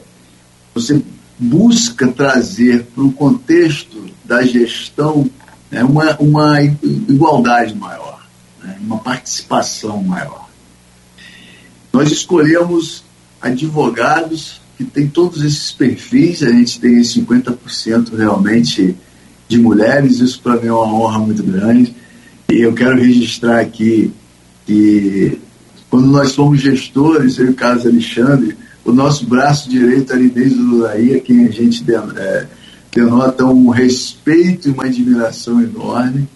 você 0.74 1.02
busca 1.40 2.06
trazer 2.08 2.84
para 2.94 3.04
o 3.06 3.14
contexto 3.14 4.08
da 4.26 4.44
gestão 4.44 5.30
né, 5.72 5.84
uma, 5.84 6.16
uma 6.18 6.62
igualdade 6.62 7.76
maior, 7.76 8.26
né, 8.64 8.78
uma 8.82 8.98
participação 9.00 10.02
maior. 10.02 10.48
Nós 11.92 12.12
escolhemos 12.12 13.04
advogados 13.42 14.62
que 14.78 14.84
têm 14.84 15.08
todos 15.08 15.44
esses 15.44 15.72
perfis, 15.72 16.44
a 16.44 16.52
gente 16.52 16.80
tem 16.80 17.02
50% 17.02 18.16
realmente 18.16 18.96
de 19.48 19.58
mulheres, 19.58 20.20
isso 20.20 20.40
para 20.42 20.58
mim 20.58 20.68
é 20.68 20.72
uma 20.72 20.94
honra 20.94 21.20
muito 21.20 21.42
grande. 21.44 21.96
E 22.50 22.62
eu 22.62 22.74
quero 22.74 23.02
registrar 23.02 23.60
aqui 23.60 24.14
que 24.66 25.40
quando 25.90 26.08
nós 26.08 26.36
fomos 26.36 26.62
gestores, 26.62 27.38
eu 27.38 27.48
e 27.48 27.50
o 27.50 27.54
Carlos 27.56 27.86
Alexandre, 27.86 28.56
o 28.86 28.92
nosso 28.92 29.26
braço 29.26 29.70
direito 29.70 30.14
era 30.14 30.22
Inês 30.22 30.56
Lulaí, 30.56 31.16
a 31.16 31.20
quem 31.20 31.46
a 31.46 31.52
gente 31.52 31.84
é, 32.18 32.48
denota 32.98 33.46
um 33.46 33.70
respeito 33.70 34.68
e 34.68 34.72
uma 34.72 34.86
admiração 34.86 35.62
enorme. 35.62 36.28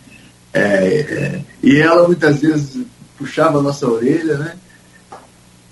É, 0.53 0.61
é, 0.61 1.41
e 1.63 1.77
ela 1.77 2.05
muitas 2.05 2.39
vezes 2.39 2.85
puxava 3.17 3.57
a 3.57 3.63
nossa 3.63 3.88
orelha, 3.88 4.38
né? 4.38 4.55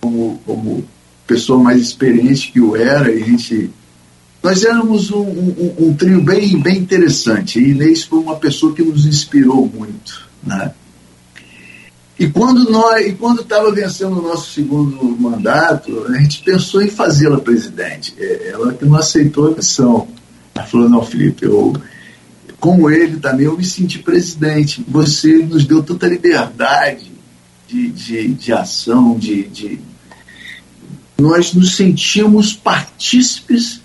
Como, 0.01 0.41
como 0.43 0.83
pessoa 1.27 1.61
mais 1.61 1.79
experiente 1.79 2.51
que 2.51 2.59
eu 2.59 2.75
era, 2.75 3.11
e 3.11 3.21
a 3.21 3.25
gente. 3.25 3.69
Nós 4.41 4.63
éramos 4.63 5.11
um, 5.11 5.21
um, 5.21 5.75
um 5.79 5.93
trio 5.93 6.21
bem, 6.23 6.57
bem 6.59 6.77
interessante. 6.77 7.59
E 7.59 7.71
Inês 7.71 8.05
foi 8.05 8.19
uma 8.19 8.37
pessoa 8.37 8.73
que 8.73 8.81
nos 8.81 9.05
inspirou 9.05 9.67
muito. 9.67 10.27
Né? 10.41 10.71
E 12.17 12.27
quando 12.29 12.69
nós, 12.71 13.05
e 13.05 13.13
quando 13.13 13.41
estava 13.41 13.69
vencendo 13.71 14.17
o 14.17 14.21
nosso 14.21 14.53
segundo 14.53 15.03
mandato, 15.19 16.05
a 16.07 16.17
gente 16.17 16.41
pensou 16.41 16.81
em 16.81 16.89
fazê-la 16.89 17.39
presidente. 17.39 18.15
É, 18.17 18.49
ela 18.53 18.73
que 18.73 18.85
não 18.85 18.95
aceitou 18.95 19.49
a 19.49 19.55
missão. 19.55 20.07
Ela 20.59 20.67
falou, 20.67 20.89
não, 20.89 21.03
Felipe, 21.03 21.45
eu, 21.45 21.73
como 22.59 22.89
ele 22.89 23.17
também, 23.17 23.45
eu 23.45 23.57
me 23.57 23.63
senti 23.63 23.99
presidente. 23.99 24.83
Você 24.87 25.37
nos 25.37 25.65
deu 25.65 25.81
tanta 25.81 26.07
liberdade 26.07 27.11
de, 27.67 27.89
de, 27.89 28.27
de 28.27 28.51
ação, 28.53 29.17
de, 29.17 29.43
de. 29.43 29.79
Nós 31.17 31.53
nos 31.53 31.75
sentimos 31.75 32.53
partícipes 32.53 33.81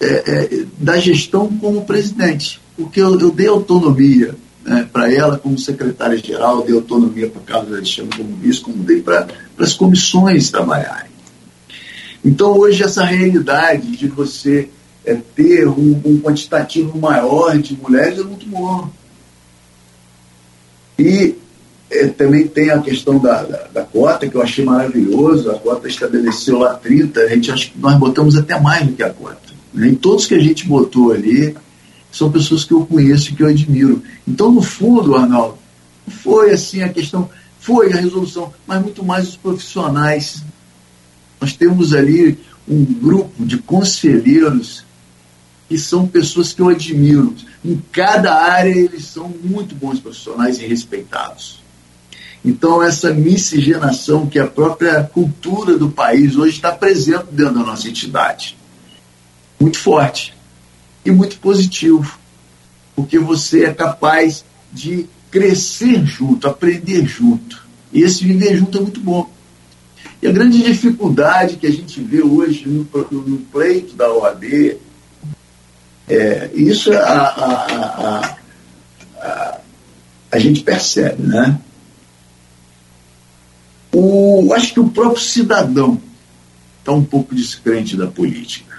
é, 0.00 0.06
é, 0.06 0.66
da 0.78 0.98
gestão 0.98 1.48
como 1.48 1.84
presidente, 1.84 2.60
porque 2.76 3.00
eu, 3.00 3.18
eu 3.18 3.32
dei 3.32 3.48
autonomia 3.48 4.36
né, 4.64 4.88
para 4.92 5.12
ela 5.12 5.38
como 5.38 5.58
secretária-geral, 5.58 6.62
dei 6.62 6.74
autonomia 6.74 7.28
para 7.28 7.42
Carlos 7.42 7.72
Alexandre 7.72 8.16
como 8.16 8.36
vice, 8.36 8.60
como 8.60 8.84
dei 8.84 9.02
para 9.02 9.26
as 9.58 9.74
comissões 9.74 10.50
trabalharem. 10.50 11.10
Então, 12.24 12.56
hoje, 12.56 12.82
essa 12.82 13.04
realidade 13.04 13.96
de 13.96 14.06
você 14.06 14.68
é, 15.08 15.14
ter 15.34 15.66
um, 15.66 16.00
um, 16.04 16.20
quantitativo 16.20 16.98
maior 16.98 17.56
de 17.56 17.74
mulheres 17.74 18.18
é 18.18 18.22
muito 18.22 18.46
bom. 18.46 18.90
E 20.98 21.34
é, 21.90 22.08
também 22.08 22.46
tem 22.46 22.68
a 22.68 22.78
questão 22.82 23.18
da, 23.18 23.42
da, 23.42 23.68
da, 23.68 23.82
cota, 23.84 24.28
que 24.28 24.34
eu 24.34 24.42
achei 24.42 24.62
maravilhoso. 24.62 25.50
A 25.50 25.58
cota 25.58 25.88
estabeleceu 25.88 26.58
lá 26.58 26.74
30, 26.74 27.20
a 27.20 27.28
gente 27.28 27.50
acha 27.50 27.70
que 27.70 27.78
nós 27.78 27.96
botamos 27.96 28.36
até 28.36 28.60
mais 28.60 28.86
do 28.86 28.92
que 28.92 29.02
a 29.02 29.08
cota. 29.08 29.38
Né? 29.72 29.96
Todos 29.98 30.26
que 30.26 30.34
a 30.34 30.40
gente 30.40 30.66
botou 30.66 31.12
ali 31.12 31.56
são 32.12 32.30
pessoas 32.30 32.64
que 32.64 32.74
eu 32.74 32.84
conheço 32.84 33.30
e 33.30 33.34
que 33.34 33.42
eu 33.42 33.48
admiro. 33.48 34.02
Então, 34.26 34.52
no 34.52 34.60
fundo, 34.60 35.16
Arnaldo, 35.16 35.56
foi 36.06 36.50
assim 36.50 36.82
a 36.82 36.90
questão, 36.90 37.30
foi 37.58 37.94
a 37.94 37.96
resolução, 37.96 38.52
mas 38.66 38.82
muito 38.82 39.02
mais 39.02 39.26
os 39.26 39.36
profissionais. 39.36 40.42
Nós 41.40 41.54
temos 41.54 41.94
ali 41.94 42.38
um 42.68 42.84
grupo 42.84 43.46
de 43.46 43.56
conselheiros 43.56 44.86
que 45.68 45.78
são 45.78 46.08
pessoas 46.08 46.52
que 46.52 46.62
eu 46.62 46.68
admiro. 46.68 47.34
Em 47.64 47.80
cada 47.92 48.34
área 48.34 48.70
eles 48.70 49.04
são 49.04 49.28
muito 49.28 49.74
bons 49.74 50.00
profissionais 50.00 50.58
e 50.58 50.66
respeitados. 50.66 51.62
Então, 52.44 52.82
essa 52.82 53.12
miscigenação 53.12 54.26
que 54.26 54.38
a 54.38 54.46
própria 54.46 55.02
cultura 55.02 55.76
do 55.76 55.90
país 55.90 56.36
hoje 56.36 56.56
está 56.56 56.72
presente 56.72 57.26
dentro 57.30 57.54
da 57.54 57.64
nossa 57.64 57.88
entidade. 57.88 58.56
Muito 59.60 59.78
forte 59.78 60.34
e 61.04 61.10
muito 61.10 61.38
positivo, 61.40 62.18
porque 62.94 63.18
você 63.18 63.64
é 63.64 63.74
capaz 63.74 64.44
de 64.72 65.06
crescer 65.30 66.04
junto, 66.06 66.46
aprender 66.46 67.04
junto. 67.06 67.66
E 67.92 68.02
esse 68.02 68.24
viver 68.24 68.56
junto 68.56 68.78
é 68.78 68.80
muito 68.80 69.00
bom. 69.00 69.28
E 70.22 70.26
a 70.26 70.32
grande 70.32 70.62
dificuldade 70.62 71.56
que 71.56 71.66
a 71.66 71.72
gente 71.72 72.00
vê 72.00 72.22
hoje 72.22 72.68
no, 72.68 72.86
no 73.10 73.38
pleito 73.38 73.94
da 73.94 74.12
OAB 74.12 74.78
é, 76.08 76.50
isso 76.54 76.92
a, 76.92 76.98
a, 76.98 78.38
a, 79.20 79.60
a, 80.32 80.38
gente 80.38 80.62
percebe, 80.62 81.22
né? 81.22 81.60
O, 83.92 84.52
acho 84.54 84.72
que 84.72 84.80
o 84.80 84.88
próprio 84.88 85.22
cidadão 85.22 86.00
está 86.78 86.92
um 86.92 87.04
pouco 87.04 87.34
descrente 87.34 87.96
da 87.96 88.06
política. 88.06 88.78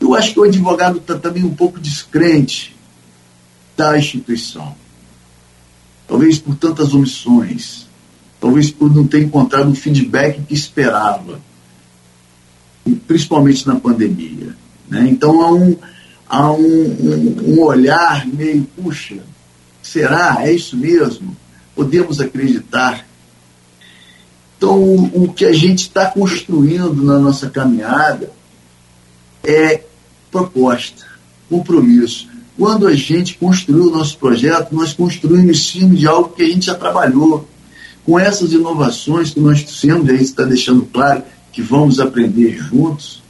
eu 0.00 0.14
acho 0.14 0.32
que 0.32 0.40
o 0.40 0.44
advogado 0.44 0.98
está 0.98 1.16
também 1.18 1.44
um 1.44 1.54
pouco 1.54 1.78
descrente 1.78 2.76
da 3.76 3.96
instituição. 3.96 4.74
Talvez 6.06 6.38
por 6.38 6.56
tantas 6.56 6.94
omissões, 6.94 7.86
talvez 8.40 8.70
por 8.70 8.92
não 8.92 9.06
ter 9.06 9.22
encontrado 9.22 9.70
o 9.70 9.74
feedback 9.74 10.42
que 10.42 10.54
esperava, 10.54 11.40
principalmente 13.06 13.66
na 13.66 13.78
pandemia. 13.78 14.56
Né? 14.88 15.06
Então 15.10 15.42
há, 15.42 15.52
um, 15.52 15.76
há 16.28 16.50
um, 16.52 16.58
um, 16.60 17.54
um 17.54 17.60
olhar 17.62 18.26
meio, 18.26 18.66
puxa, 18.76 19.16
será? 19.82 20.38
É 20.40 20.52
isso 20.52 20.76
mesmo? 20.76 21.36
Podemos 21.74 22.20
acreditar? 22.20 23.06
Então, 24.56 24.82
o 25.14 25.32
que 25.32 25.44
a 25.44 25.52
gente 25.52 25.82
está 25.82 26.06
construindo 26.06 27.02
na 27.02 27.18
nossa 27.18 27.48
caminhada 27.48 28.30
é 29.44 29.82
proposta, 30.30 31.06
compromisso. 31.48 32.28
Quando 32.56 32.88
a 32.88 32.94
gente 32.94 33.38
construiu 33.38 33.84
o 33.84 33.90
nosso 33.90 34.18
projeto, 34.18 34.74
nós 34.74 34.92
construímos 34.92 35.50
em 35.50 35.54
cima 35.54 35.94
de 35.94 36.08
algo 36.08 36.30
que 36.30 36.42
a 36.42 36.48
gente 36.48 36.66
já 36.66 36.74
trabalhou. 36.74 37.48
Com 38.04 38.18
essas 38.18 38.52
inovações 38.52 39.30
que 39.30 39.38
nós 39.38 39.62
temos, 39.62 40.08
a 40.08 40.12
gente 40.12 40.24
está 40.24 40.42
deixando 40.42 40.82
claro 40.86 41.22
que 41.52 41.62
vamos 41.62 42.00
aprender 42.00 42.56
juntos, 42.56 43.22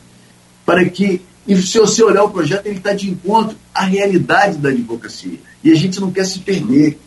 para 0.65 0.89
que, 0.89 1.21
e 1.49 1.57
se 1.63 1.79
você 1.79 2.05
olhar 2.05 2.25
o 2.25 2.31
projeto, 2.31 2.67
ele 2.67 2.77
está 2.77 2.93
de 2.93 3.09
encontro 3.09 3.57
à 3.75 3.83
realidade 3.83 4.59
da 4.59 4.69
advocacia. 4.69 5.41
E 5.65 5.73
a 5.73 5.75
gente 5.75 5.99
não 5.99 6.11
quer 6.11 6.27
se 6.27 6.41
perder. 6.41 6.99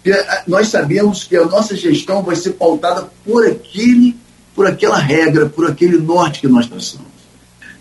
Porque 0.00 0.24
nós 0.46 0.68
sabemos 0.68 1.24
que 1.24 1.36
a 1.36 1.44
nossa 1.44 1.74
gestão 1.74 2.22
vai 2.22 2.36
ser 2.36 2.50
pautada 2.50 3.10
por 3.24 3.44
aquele, 3.44 4.16
por 4.54 4.68
aquela 4.68 4.96
regra, 4.96 5.46
por 5.46 5.68
aquele 5.68 5.98
norte 5.98 6.40
que 6.40 6.46
nós 6.46 6.68
traçamos. 6.68 7.08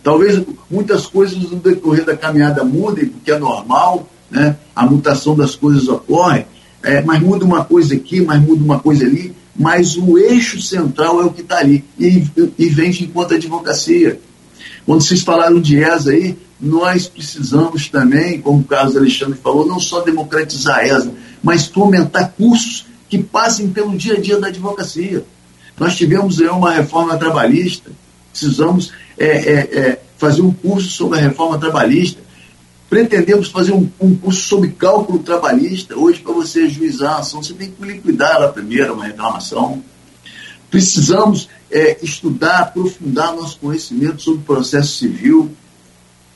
Talvez 0.02 0.44
muitas 0.72 1.06
coisas 1.06 1.38
no 1.38 1.58
decorrer 1.58 2.04
da 2.04 2.18
caminhada 2.18 2.64
mudem, 2.64 3.06
porque 3.06 3.32
é 3.32 3.38
normal, 3.38 4.10
né? 4.30 4.58
a 4.76 4.88
mutação 4.88 5.36
das 5.36 5.54
coisas 5.54 5.88
ocorre, 5.88 6.48
é, 6.82 7.02
mas 7.04 7.22
muda 7.22 7.46
uma 7.46 7.64
coisa 7.64 7.94
aqui, 7.94 8.22
mas 8.22 8.42
muda 8.42 8.64
uma 8.64 8.80
coisa 8.80 9.06
ali, 9.06 9.36
mas 9.56 9.96
o 9.96 10.18
eixo 10.18 10.60
central 10.60 11.22
é 11.22 11.26
o 11.26 11.32
que 11.32 11.42
está 11.42 11.60
ali, 11.60 11.84
e, 12.00 12.24
e 12.58 12.70
vem 12.70 12.90
de 12.90 13.04
enquanto 13.04 13.36
advocacia. 13.36 14.20
Quando 14.86 15.02
vocês 15.02 15.22
falaram 15.22 15.60
de 15.60 15.82
ESA 15.82 16.12
aí, 16.12 16.38
nós 16.60 17.08
precisamos 17.08 17.90
também, 17.90 18.40
como 18.40 18.60
o 18.60 18.64
Carlos 18.64 18.96
Alexandre 18.96 19.38
falou, 19.38 19.66
não 19.66 19.80
só 19.80 20.02
democratizar 20.02 20.78
a 20.80 20.86
ESA, 20.86 21.12
mas 21.42 21.68
fomentar 21.68 22.34
cursos 22.38 22.86
que 23.10 23.18
passem 23.18 23.70
pelo 23.70 23.98
dia 23.98 24.14
a 24.14 24.20
dia 24.20 24.40
da 24.40 24.48
advocacia. 24.48 25.26
Nós 25.78 25.96
tivemos 25.96 26.40
aí 26.40 26.48
uma 26.48 26.72
reforma 26.72 27.18
trabalhista, 27.18 27.92
precisamos 28.32 28.94
é, 29.18 29.26
é, 29.26 29.80
é, 29.80 30.02
fazer 30.18 30.42
um 30.42 30.52
curso 30.52 30.90
sobre 30.90 31.20
a 31.20 31.22
reforma 31.22 31.58
trabalhista. 31.58 32.22
Pretendemos 32.90 33.50
fazer 33.50 33.74
um, 33.74 33.90
um 34.00 34.16
curso 34.16 34.42
sobre 34.42 34.70
cálculo 34.70 35.20
trabalhista. 35.20 35.98
Hoje, 35.98 36.20
para 36.20 36.34
você 36.34 36.62
ajuizar 36.62 37.16
a 37.16 37.20
ação, 37.20 37.44
você 37.44 37.54
tem 37.54 37.72
que 37.72 37.84
liquidar 37.84 38.36
ela 38.36 38.50
primeiro, 38.50 38.94
uma 38.94 39.06
reclamação. 39.06 39.84
Precisamos 40.70 41.50
é, 41.76 41.98
estudar, 42.02 42.60
aprofundar 42.60 43.36
nosso 43.36 43.60
conhecimento 43.60 44.22
sobre 44.22 44.40
o 44.40 44.46
processo 44.46 44.96
civil. 44.98 45.52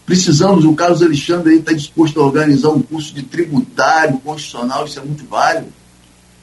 Precisamos, 0.06 0.66
o 0.66 0.76
Carlos 0.76 1.02
Alexandre 1.02 1.56
está 1.56 1.72
disposto 1.72 2.20
a 2.20 2.26
organizar 2.26 2.72
um 2.72 2.82
curso 2.82 3.14
de 3.14 3.24
tributário 3.24 4.18
constitucional, 4.20 4.86
isso 4.86 5.00
é 5.00 5.02
muito 5.02 5.26
válido. 5.26 5.68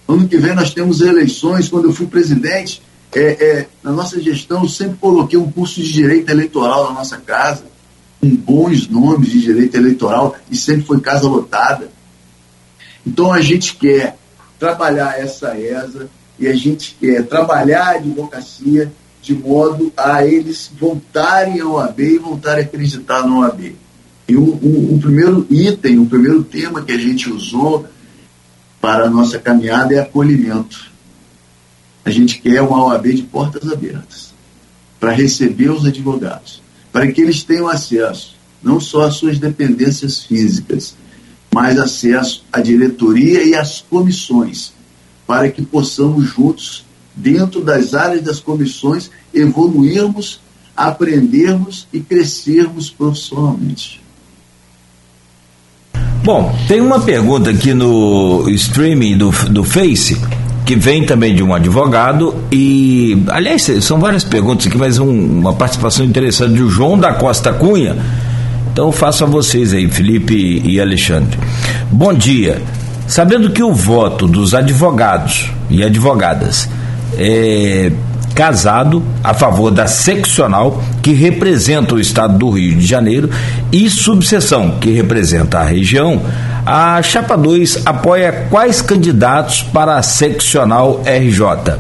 Ano 0.09 0.27
que 0.27 0.39
vem 0.39 0.55
nós 0.55 0.73
temos 0.73 1.02
eleições, 1.02 1.68
quando 1.68 1.85
eu 1.85 1.93
fui 1.93 2.06
presidente, 2.06 2.81
é, 3.14 3.20
é, 3.20 3.68
na 3.82 3.93
nossa 3.93 4.18
gestão, 4.18 4.66
sempre 4.66 4.97
coloquei 4.97 5.39
um 5.39 5.52
curso 5.52 5.82
de 5.82 5.93
direito 5.93 6.31
eleitoral 6.31 6.86
na 6.86 6.94
nossa 6.94 7.18
casa, 7.18 7.64
com 8.18 8.35
bons 8.35 8.89
nomes 8.89 9.28
de 9.28 9.43
direito 9.43 9.77
eleitoral, 9.77 10.35
e 10.51 10.56
sempre 10.56 10.86
foi 10.86 11.01
casa 11.02 11.28
lotada. 11.28 11.90
Então 13.06 13.31
a 13.31 13.43
gente 13.43 13.77
quer 13.77 14.16
trabalhar 14.59 15.20
essa 15.20 15.55
ESA 15.59 16.09
e 16.39 16.47
a 16.47 16.55
gente 16.55 16.97
quer 17.01 17.25
trabalhar 17.27 17.89
a 17.89 17.97
advocacia 17.97 18.93
de 19.23 19.35
modo 19.35 19.93
a 19.97 20.25
eles 20.25 20.71
voltarem 20.79 21.61
ao 21.61 21.73
OAB 21.73 22.01
e 22.01 22.19
voltarem 22.19 22.65
a 22.65 22.67
acreditar 22.67 23.27
no 23.27 23.41
OAB. 23.41 23.75
E 24.29 24.37
o, 24.37 24.43
o, 24.43 24.95
o 24.95 24.99
primeiro 25.01 25.47
item, 25.51 25.99
o 25.99 26.07
primeiro 26.07 26.45
tema 26.45 26.83
que 26.83 26.93
a 26.93 26.99
gente 26.99 27.31
usou 27.31 27.87
para 28.81 29.07
a 29.07 29.11
nossa 29.11 29.39
caminhada 29.39 29.95
é 29.95 29.99
acolhimento. 29.99 30.91
A 32.05 32.11
gente 32.11 32.39
quer 32.39 32.63
uma 32.63 32.85
OAB 32.85 33.07
de 33.15 33.23
portas 33.23 33.71
abertas 33.71 34.33
para 35.01 35.13
receber 35.13 35.71
os 35.71 35.85
advogados, 35.85 36.63
para 36.93 37.11
que 37.11 37.21
eles 37.21 37.43
tenham 37.43 37.69
acesso 37.69 38.37
não 38.63 38.81
só 38.81 39.03
às 39.03 39.15
suas 39.15 39.39
dependências 39.39 40.25
físicas, 40.25 40.97
mas 41.55 41.79
acesso 41.79 42.45
à 42.53 42.61
diretoria 42.61 43.45
e 43.45 43.55
às 43.55 43.81
comissões, 43.81 44.73
para 45.27 45.51
que 45.51 45.62
possamos 45.62 46.24
juntos, 46.24 46.85
dentro 47.15 47.62
das 47.62 47.94
áreas 47.94 48.23
das 48.23 48.40
comissões, 48.40 49.11
evoluirmos, 49.32 50.40
aprendermos 50.77 51.86
e 51.93 52.01
crescermos 52.01 52.90
profissionalmente. 52.90 54.01
Bom, 56.23 56.55
tem 56.66 56.81
uma 56.81 57.01
pergunta 57.01 57.51
aqui 57.51 57.73
no 57.73 58.48
streaming 58.51 59.16
do, 59.16 59.31
do 59.48 59.65
Face 59.65 60.20
que 60.66 60.74
vem 60.74 61.07
também 61.07 61.32
de 61.32 61.44
um 61.44 61.55
advogado 61.55 62.35
e, 62.51 63.23
aliás, 63.28 63.62
são 63.81 64.01
várias 64.01 64.24
perguntas 64.24 64.66
aqui, 64.66 64.77
mas 64.77 64.98
um, 64.98 65.09
uma 65.09 65.53
participação 65.53 66.05
interessante 66.05 66.55
do 66.55 66.69
João 66.69 66.98
da 66.98 67.15
Costa 67.15 67.53
Cunha. 67.53 67.97
Então 68.73 68.90
faço 68.90 69.23
a 69.23 69.27
vocês 69.28 69.73
aí, 69.73 69.89
Felipe 69.89 70.61
e 70.65 70.81
Alexandre. 70.81 71.39
Bom 71.90 72.12
dia. 72.12 72.61
Sabendo 73.07 73.51
que 73.51 73.62
o 73.62 73.73
voto 73.73 74.27
dos 74.27 74.53
advogados 74.53 75.51
e 75.70 75.83
advogadas 75.83 76.69
é 77.16 77.93
casado 78.35 79.03
a 79.24 79.33
favor 79.33 79.70
da 79.70 79.87
seccional, 79.87 80.83
que 81.01 81.12
representa 81.12 81.95
o 81.95 82.01
estado 82.01 82.37
do 82.37 82.51
Rio 82.51 82.77
de 82.77 82.85
Janeiro, 82.85 83.31
e 83.73 83.89
subseção, 83.89 84.73
que 84.78 84.91
representa 84.91 85.59
a 85.59 85.65
região, 85.65 86.20
a 86.66 87.01
Chapa 87.01 87.37
2 87.37 87.87
apoia 87.87 88.47
quais 88.51 88.83
candidatos 88.83 89.62
para 89.62 89.97
a 89.97 90.03
seccional 90.03 91.01
RJ? 91.07 91.78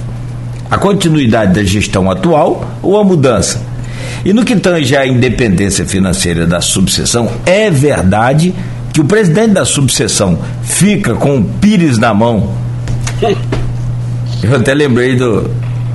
A 0.70 0.78
continuidade 0.78 1.52
da 1.52 1.62
gestão 1.62 2.10
atual 2.10 2.64
ou 2.82 2.98
a 2.98 3.04
mudança? 3.04 3.60
E 4.24 4.32
no 4.32 4.44
que 4.44 4.56
tange 4.56 4.96
à 4.96 5.06
independência 5.06 5.84
financeira 5.84 6.46
da 6.46 6.60
subseção, 6.60 7.30
é 7.44 7.70
verdade 7.70 8.52
que 8.52 8.75
o 9.00 9.04
presidente 9.04 9.52
da 9.52 9.64
subseção 9.64 10.38
fica 10.62 11.14
com 11.14 11.38
o 11.38 11.44
pires 11.44 11.98
na 11.98 12.12
mão? 12.12 12.52
Eu 14.42 14.56
até 14.56 14.74
lembrei 14.74 15.16
do. 15.16 15.50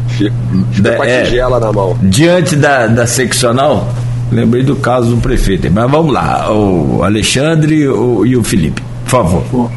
Fica, 0.08 0.34
fica 0.72 0.92
com 0.94 1.04
a 1.04 1.08
é, 1.08 1.24
tigela 1.24 1.60
na 1.60 1.72
mão. 1.72 1.98
Diante 2.02 2.56
da, 2.56 2.88
da 2.88 3.08
seccional, 3.08 3.94
Lembrei 4.32 4.64
do 4.64 4.78
caso 4.78 5.16
do 5.16 5.18
prefeito. 5.18 5.70
Mas 5.70 5.92
vamos 5.92 6.14
lá, 6.14 6.50
o 6.52 7.04
Alexandre 7.04 7.88
o, 7.88 8.26
e 8.26 8.38
o 8.38 8.44
Felipe, 8.44 8.82
por 9.04 9.10
favor. 9.10 9.72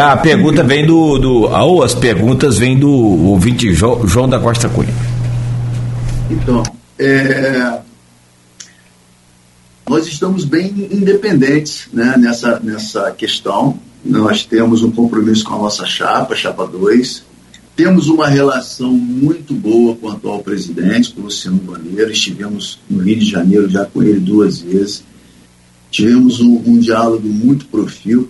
A 0.00 0.16
pergunta 0.16 0.62
vem 0.62 0.86
do. 0.86 1.18
do 1.18 1.42
ou 1.50 1.82
as 1.82 1.94
perguntas 1.94 2.56
vêm 2.56 2.78
do 2.78 2.90
ouvinte 2.90 3.72
João 3.74 4.28
da 4.28 4.38
Costa 4.38 4.68
Cunha. 4.68 4.94
Então, 6.30 6.62
é, 6.98 7.78
nós 9.90 10.06
estamos 10.06 10.44
bem 10.44 10.68
independentes 10.92 11.88
né, 11.92 12.14
nessa, 12.16 12.60
nessa 12.60 13.10
questão. 13.10 13.76
Nós 14.04 14.44
temos 14.46 14.84
um 14.84 14.90
compromisso 14.92 15.44
com 15.44 15.54
a 15.56 15.58
nossa 15.58 15.84
chapa, 15.84 16.36
chapa 16.36 16.64
2, 16.64 17.24
temos 17.74 18.06
uma 18.06 18.28
relação 18.28 18.92
muito 18.92 19.52
boa 19.52 19.96
com 19.96 20.06
o 20.06 20.10
atual 20.10 20.44
presidente, 20.44 21.10
com 21.10 21.22
o 21.22 21.24
Luciano 21.24 21.58
Bandeira. 21.58 22.12
Estivemos 22.12 22.78
no 22.88 23.02
Rio 23.02 23.18
de 23.18 23.26
Janeiro 23.26 23.68
já 23.68 23.84
com 23.84 24.00
ele 24.00 24.20
duas 24.20 24.60
vezes. 24.60 25.02
Tivemos 25.90 26.40
um, 26.40 26.62
um 26.66 26.78
diálogo 26.78 27.28
muito 27.28 27.66
profícuo, 27.66 28.28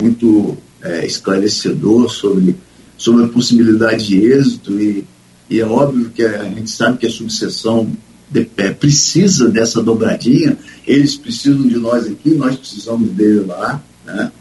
muito 0.00 0.56
é, 0.80 1.04
esclarecedor 1.04 2.08
sobre, 2.08 2.54
sobre 2.96 3.24
a 3.24 3.28
possibilidade 3.28 4.06
de 4.06 4.24
êxito. 4.24 4.80
E, 4.80 5.04
e, 5.50 5.58
é 5.58 5.66
óbvio 5.66 6.10
que 6.10 6.22
a 6.22 6.44
gente 6.44 6.70
sabe 6.70 6.98
que 6.98 7.06
a 7.08 7.10
subseção 7.10 7.90
de, 8.30 8.48
é, 8.56 8.70
precisa 8.70 9.48
dessa 9.48 9.82
dobradinha. 9.82 10.56
Eles 10.86 11.16
precisam 11.16 11.66
de 11.66 11.76
nós 11.76 12.06
aqui, 12.06 12.30
nós 12.30 12.56
precisamos 12.56 13.10
dele 13.10 13.44
lá. 13.46 13.82
Né? 14.04 14.32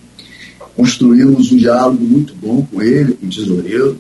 Construímos 0.75 1.51
um 1.51 1.57
diálogo 1.57 2.03
muito 2.03 2.33
bom 2.35 2.65
com 2.65 2.81
ele, 2.81 3.13
com 3.13 3.25
o 3.25 3.29
tesoureiro 3.29 3.97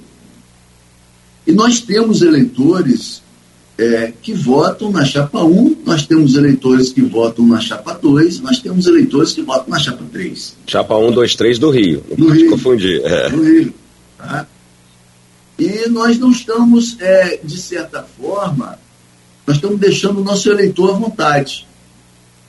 e 1.45 1.51
nós 1.51 1.79
temos 1.79 2.21
eleitores 2.21 3.21
é, 3.77 4.11
que 4.21 4.33
votam 4.33 4.91
na 4.91 5.05
chapa 5.05 5.43
1, 5.43 5.77
nós 5.85 6.05
temos 6.07 6.35
eleitores 6.35 6.91
que 6.91 7.01
votam 7.01 7.45
na 7.45 7.59
chapa 7.59 7.93
2, 7.93 8.39
nós 8.39 8.59
temos 8.59 8.87
eleitores 8.87 9.33
que 9.33 9.41
votam 9.43 9.69
na 9.69 9.77
chapa 9.77 10.03
3. 10.11 10.55
Chapa 10.65 10.97
1, 10.97 11.11
2, 11.11 11.35
3 11.35 11.59
do 11.59 11.69
Rio, 11.69 12.03
não 12.09 12.15
do 12.17 12.25
pode 12.27 12.39
Rio, 12.39 12.51
confundir. 12.51 13.01
É. 13.05 13.29
Do 13.29 13.43
Rio. 13.43 13.73
Tá? 14.17 14.47
E 15.59 15.87
nós 15.89 16.17
não 16.17 16.31
estamos, 16.31 16.97
é, 16.99 17.39
de 17.43 17.57
certa 17.57 18.03
forma, 18.03 18.79
nós 19.45 19.57
estamos 19.57 19.79
deixando 19.79 20.21
o 20.21 20.23
nosso 20.23 20.49
eleitor 20.49 20.95
à 20.95 20.97
vontade. 20.97 21.67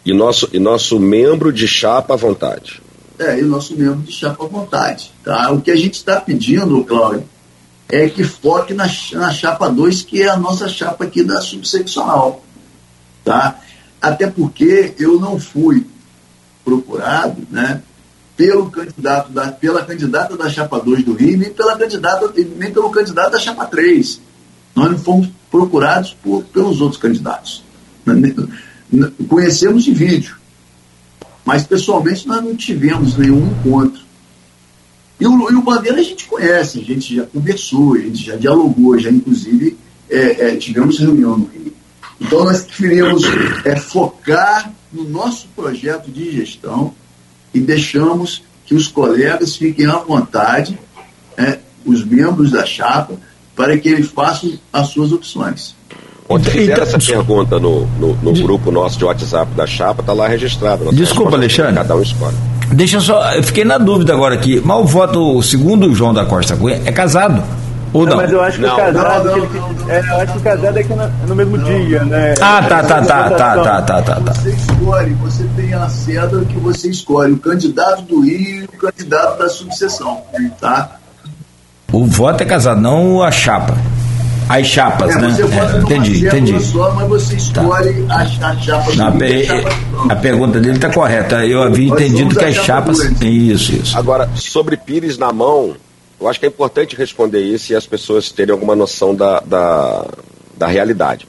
E 0.04 0.12
nosso, 0.12 0.48
e 0.52 0.58
nosso 0.58 0.98
membro 0.98 1.52
de 1.52 1.66
chapa 1.66 2.14
à 2.14 2.16
vontade. 2.16 2.80
É, 3.18 3.38
e 3.38 3.42
o 3.42 3.46
nosso 3.46 3.76
membro 3.76 4.00
de 4.00 4.12
chapa 4.12 4.44
à 4.44 4.48
vontade. 4.48 5.12
Tá? 5.24 5.50
O 5.50 5.60
que 5.60 5.70
a 5.70 5.76
gente 5.76 5.94
está 5.94 6.20
pedindo, 6.20 6.84
Cláudio, 6.84 7.24
é 7.88 8.08
que 8.08 8.24
foque 8.24 8.74
na, 8.74 8.88
na 9.12 9.32
chapa 9.32 9.68
2, 9.68 10.02
que 10.02 10.22
é 10.22 10.28
a 10.28 10.36
nossa 10.36 10.68
chapa 10.68 11.04
aqui 11.04 11.22
da 11.22 11.40
subseccional. 11.40 12.42
Tá? 13.24 13.60
Até 14.00 14.28
porque 14.28 14.94
eu 14.98 15.20
não 15.20 15.38
fui 15.38 15.86
procurado 16.64 17.46
né, 17.50 17.82
pelo 18.36 18.70
candidato 18.70 19.30
da, 19.32 19.52
pela 19.52 19.84
candidata 19.84 20.36
da 20.36 20.48
chapa 20.48 20.78
2 20.78 21.04
do 21.04 21.14
Rio, 21.14 21.38
nem, 21.38 21.50
pela 21.50 21.76
candidata, 21.76 22.32
nem 22.56 22.72
pelo 22.72 22.90
candidato 22.90 23.32
da 23.32 23.38
chapa 23.38 23.66
3. 23.66 24.20
Nós 24.74 24.90
não 24.90 24.98
fomos 24.98 25.28
procurados 25.56 26.14
por, 26.22 26.44
pelos 26.44 26.82
outros 26.82 27.00
candidatos. 27.00 27.64
Conhecemos 29.26 29.84
de 29.84 29.92
vídeo, 29.92 30.36
mas 31.44 31.66
pessoalmente 31.66 32.28
nós 32.28 32.44
não 32.44 32.54
tivemos 32.54 33.16
nenhum 33.16 33.46
encontro. 33.46 34.02
E 35.18 35.26
o, 35.26 35.50
e 35.50 35.54
o 35.54 35.62
Bandeira 35.62 35.98
a 35.98 36.02
gente 36.02 36.26
conhece, 36.26 36.78
a 36.78 36.84
gente 36.84 37.16
já 37.16 37.24
conversou, 37.24 37.94
a 37.94 37.98
gente 37.98 38.22
já 38.22 38.36
dialogou, 38.36 38.98
já 38.98 39.10
inclusive 39.10 39.78
é, 40.10 40.50
é, 40.50 40.56
tivemos 40.56 40.98
reunião 40.98 41.38
no 41.38 41.46
Rio. 41.46 41.72
Então 42.20 42.44
nós 42.44 42.60
queríamos 42.62 43.22
é, 43.64 43.76
focar 43.76 44.70
no 44.92 45.08
nosso 45.08 45.48
projeto 45.56 46.10
de 46.10 46.32
gestão 46.32 46.94
e 47.54 47.60
deixamos 47.60 48.44
que 48.66 48.74
os 48.74 48.88
colegas 48.88 49.56
fiquem 49.56 49.86
à 49.86 49.96
vontade, 49.96 50.78
os 51.84 52.04
membros 52.04 52.50
da 52.50 52.66
chapa, 52.66 53.18
para 53.56 53.76
que 53.78 53.88
eles 53.88 54.10
façam 54.10 54.52
as 54.72 54.88
suas 54.88 55.10
opções. 55.10 55.74
Ontem 56.28 56.50
fizeram 56.50 56.84
então, 56.84 56.98
essa 56.98 56.98
pergunta 56.98 57.58
no, 57.58 57.86
no, 57.98 58.14
no 58.16 58.32
de... 58.32 58.42
grupo 58.42 58.70
nosso 58.70 58.98
de 58.98 59.04
WhatsApp 59.04 59.52
da 59.54 59.66
chapa, 59.66 60.02
está 60.02 60.12
lá 60.12 60.28
registrado. 60.28 60.92
Desculpa, 60.92 61.36
Alexandre. 61.36 61.74
Cada 61.74 61.96
um 61.96 62.02
escolhe. 62.02 62.36
Deixa 62.72 62.96
eu 62.96 63.00
só, 63.00 63.32
eu 63.32 63.42
fiquei 63.44 63.64
na 63.64 63.78
dúvida 63.78 64.12
agora 64.12 64.34
aqui. 64.34 64.60
Mas 64.64 64.76
o 64.76 64.84
voto, 64.84 65.42
segundo 65.42 65.86
o 65.86 65.94
João 65.94 66.12
da 66.12 66.26
Costa 66.26 66.56
Cunha, 66.56 66.82
é 66.84 66.90
casado? 66.90 67.42
Ou 67.92 68.04
não? 68.04 68.10
não? 68.10 68.16
Mas 68.16 68.32
eu 68.32 68.42
acho 68.42 68.58
que 68.58 68.66
não. 68.66 68.74
o 68.74 68.76
casado, 68.76 69.24
não, 69.24 69.38
não, 69.38 69.90
é, 69.90 70.00
eu 70.00 70.16
acho 70.16 70.32
que 70.32 70.38
o 70.38 70.42
casado 70.42 70.78
é 70.78 70.82
que 70.82 70.94
no, 70.94 71.08
no 71.28 71.36
mesmo 71.36 71.58
dia, 71.58 72.04
né? 72.04 72.34
Ah, 72.40 72.62
tá, 72.68 72.82
tá, 72.82 73.02
tá, 73.02 73.30
tá, 73.30 73.54
tá, 73.54 73.82
tá, 73.82 74.02
tá, 74.02 74.20
tá. 74.20 74.32
Você 74.32 74.50
escolhe, 74.50 75.14
você 75.14 75.44
tem 75.56 75.72
a 75.72 75.88
cédula 75.88 76.44
que 76.44 76.58
você 76.58 76.90
escolhe, 76.90 77.32
o 77.32 77.38
candidato 77.38 78.02
do 78.02 78.20
Rio 78.20 78.62
e 78.62 78.64
o 78.64 78.78
candidato 78.78 79.38
da 79.38 79.48
subseção, 79.48 80.20
tá? 80.60 80.98
O 81.96 82.04
voto 82.04 82.42
é 82.42 82.44
casado, 82.44 82.78
não 82.78 83.22
a 83.22 83.30
chapa. 83.30 83.74
As 84.50 84.66
chapas, 84.66 85.16
é, 85.16 85.18
né? 85.18 85.28
É, 85.30 85.78
entendi, 85.78 86.26
entendi. 86.26 86.62
Só, 86.62 86.92
mas 86.92 87.08
você 87.08 87.36
tá. 87.36 87.62
escolhe 87.62 88.02
tá. 88.02 88.14
a, 88.14 88.50
a 88.50 88.56
chapa 88.58 88.94
Não, 88.94 89.06
a, 89.06 89.44
chapa 89.44 90.12
a, 90.12 90.16
pergunta 90.16 90.60
dele 90.60 90.76
está 90.76 90.92
correta. 90.92 91.46
Eu 91.46 91.62
havia 91.62 91.88
Nós 91.88 92.02
entendido 92.02 92.36
que 92.36 92.44
as 92.44 92.54
chapas. 92.54 92.98
Isso, 93.22 93.72
isso. 93.76 93.96
Agora, 93.96 94.28
sobre 94.34 94.76
Pires 94.76 95.16
na 95.16 95.32
mão, 95.32 95.74
eu 96.20 96.28
acho 96.28 96.38
que 96.38 96.44
é 96.44 96.50
importante 96.50 96.94
responder 96.94 97.40
isso 97.40 97.72
e 97.72 97.74
as 97.74 97.86
pessoas 97.86 98.30
terem 98.30 98.52
alguma 98.52 98.76
noção 98.76 99.14
da, 99.14 99.40
da, 99.40 100.04
da 100.54 100.66
realidade. 100.66 101.26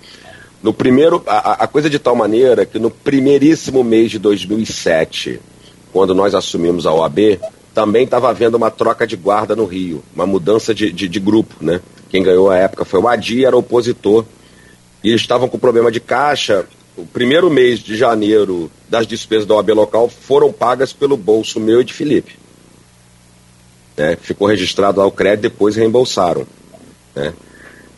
No 0.62 0.74
primeiro, 0.74 1.24
a, 1.28 1.64
a 1.64 1.68
coisa 1.68 1.90
de 1.90 1.98
tal 1.98 2.14
maneira 2.14 2.66
que 2.66 2.78
no 2.78 2.92
primeiríssimo 2.92 3.86
mês 3.86 4.12
de 4.12 4.20
2007, 4.20 5.40
quando 5.94 6.14
nós 6.14 6.36
assumimos 6.36 6.86
a 6.86 6.92
OAB, 6.92 7.40
também 7.78 8.06
estava 8.06 8.28
havendo 8.28 8.58
uma 8.58 8.72
troca 8.72 9.06
de 9.06 9.16
guarda 9.16 9.56
no 9.56 9.64
Rio, 9.64 10.04
uma 10.16 10.26
mudança 10.26 10.74
de, 10.74 10.92
de, 10.92 11.08
de 11.08 11.20
grupo, 11.20 11.64
né? 11.64 11.80
Quem 12.10 12.24
ganhou 12.24 12.50
a 12.50 12.58
época 12.58 12.84
foi 12.84 13.00
o 13.00 13.08
Adi, 13.08 13.46
era 13.46 13.56
opositor. 13.56 14.26
E 15.04 15.10
eles 15.10 15.22
estavam 15.22 15.48
com 15.48 15.60
problema 15.60 15.92
de 15.92 16.00
caixa. 16.00 16.66
O 16.96 17.06
primeiro 17.06 17.52
mês 17.52 17.80
de 17.80 17.96
janeiro 17.96 18.72
das 18.90 19.06
despesas 19.06 19.46
da 19.46 19.54
OAB 19.54 19.70
local 19.76 20.10
foram 20.10 20.52
pagas 20.52 20.92
pelo 20.92 21.16
bolso 21.16 21.60
meu 21.60 21.80
e 21.80 21.84
de 21.84 21.94
Felipe. 21.94 22.40
É, 23.96 24.16
ficou 24.16 24.48
registrado 24.48 25.00
lá 25.00 25.06
o 25.06 25.12
crédito, 25.12 25.44
depois 25.44 25.76
reembolsaram. 25.76 26.48
Né? 27.14 27.32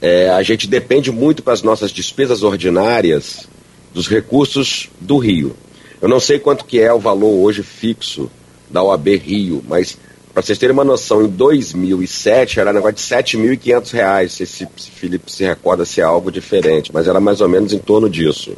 É, 0.01 0.29
a 0.29 0.43
gente 0.43 0.67
depende 0.67 1.09
muito 1.09 1.41
para 1.41 1.53
as 1.53 1.63
nossas 1.63 1.89
despesas 1.89 2.43
ordinárias 2.43 3.47
dos 3.93 4.09
recursos 4.09 4.89
do 4.99 5.17
Rio. 5.19 5.55
Eu 6.01 6.09
não 6.09 6.19
sei 6.19 6.37
quanto 6.37 6.65
que 6.65 6.81
é 6.81 6.91
o 6.91 6.99
valor 6.99 7.31
hoje 7.45 7.63
fixo 7.63 8.29
da 8.69 8.83
OAB 8.83 9.07
Rio, 9.17 9.63
mas 9.67 9.97
para 10.33 10.43
vocês 10.43 10.57
terem 10.57 10.73
uma 10.73 10.83
noção, 10.83 11.23
em 11.23 11.27
2007 11.27 12.59
era 12.59 12.71
negócio 12.71 12.95
de 12.95 13.01
7.500 13.01 13.91
reais, 13.91 14.33
se, 14.33 14.45
se, 14.45 14.67
se 14.77 14.91
Felipe 14.91 15.31
se 15.31 15.43
recorda 15.43 15.85
se 15.85 15.99
é 15.99 16.03
algo 16.03 16.31
diferente, 16.31 16.91
mas 16.93 17.07
era 17.07 17.19
mais 17.19 17.41
ou 17.41 17.49
menos 17.49 17.73
em 17.73 17.79
torno 17.79 18.09
disso. 18.09 18.55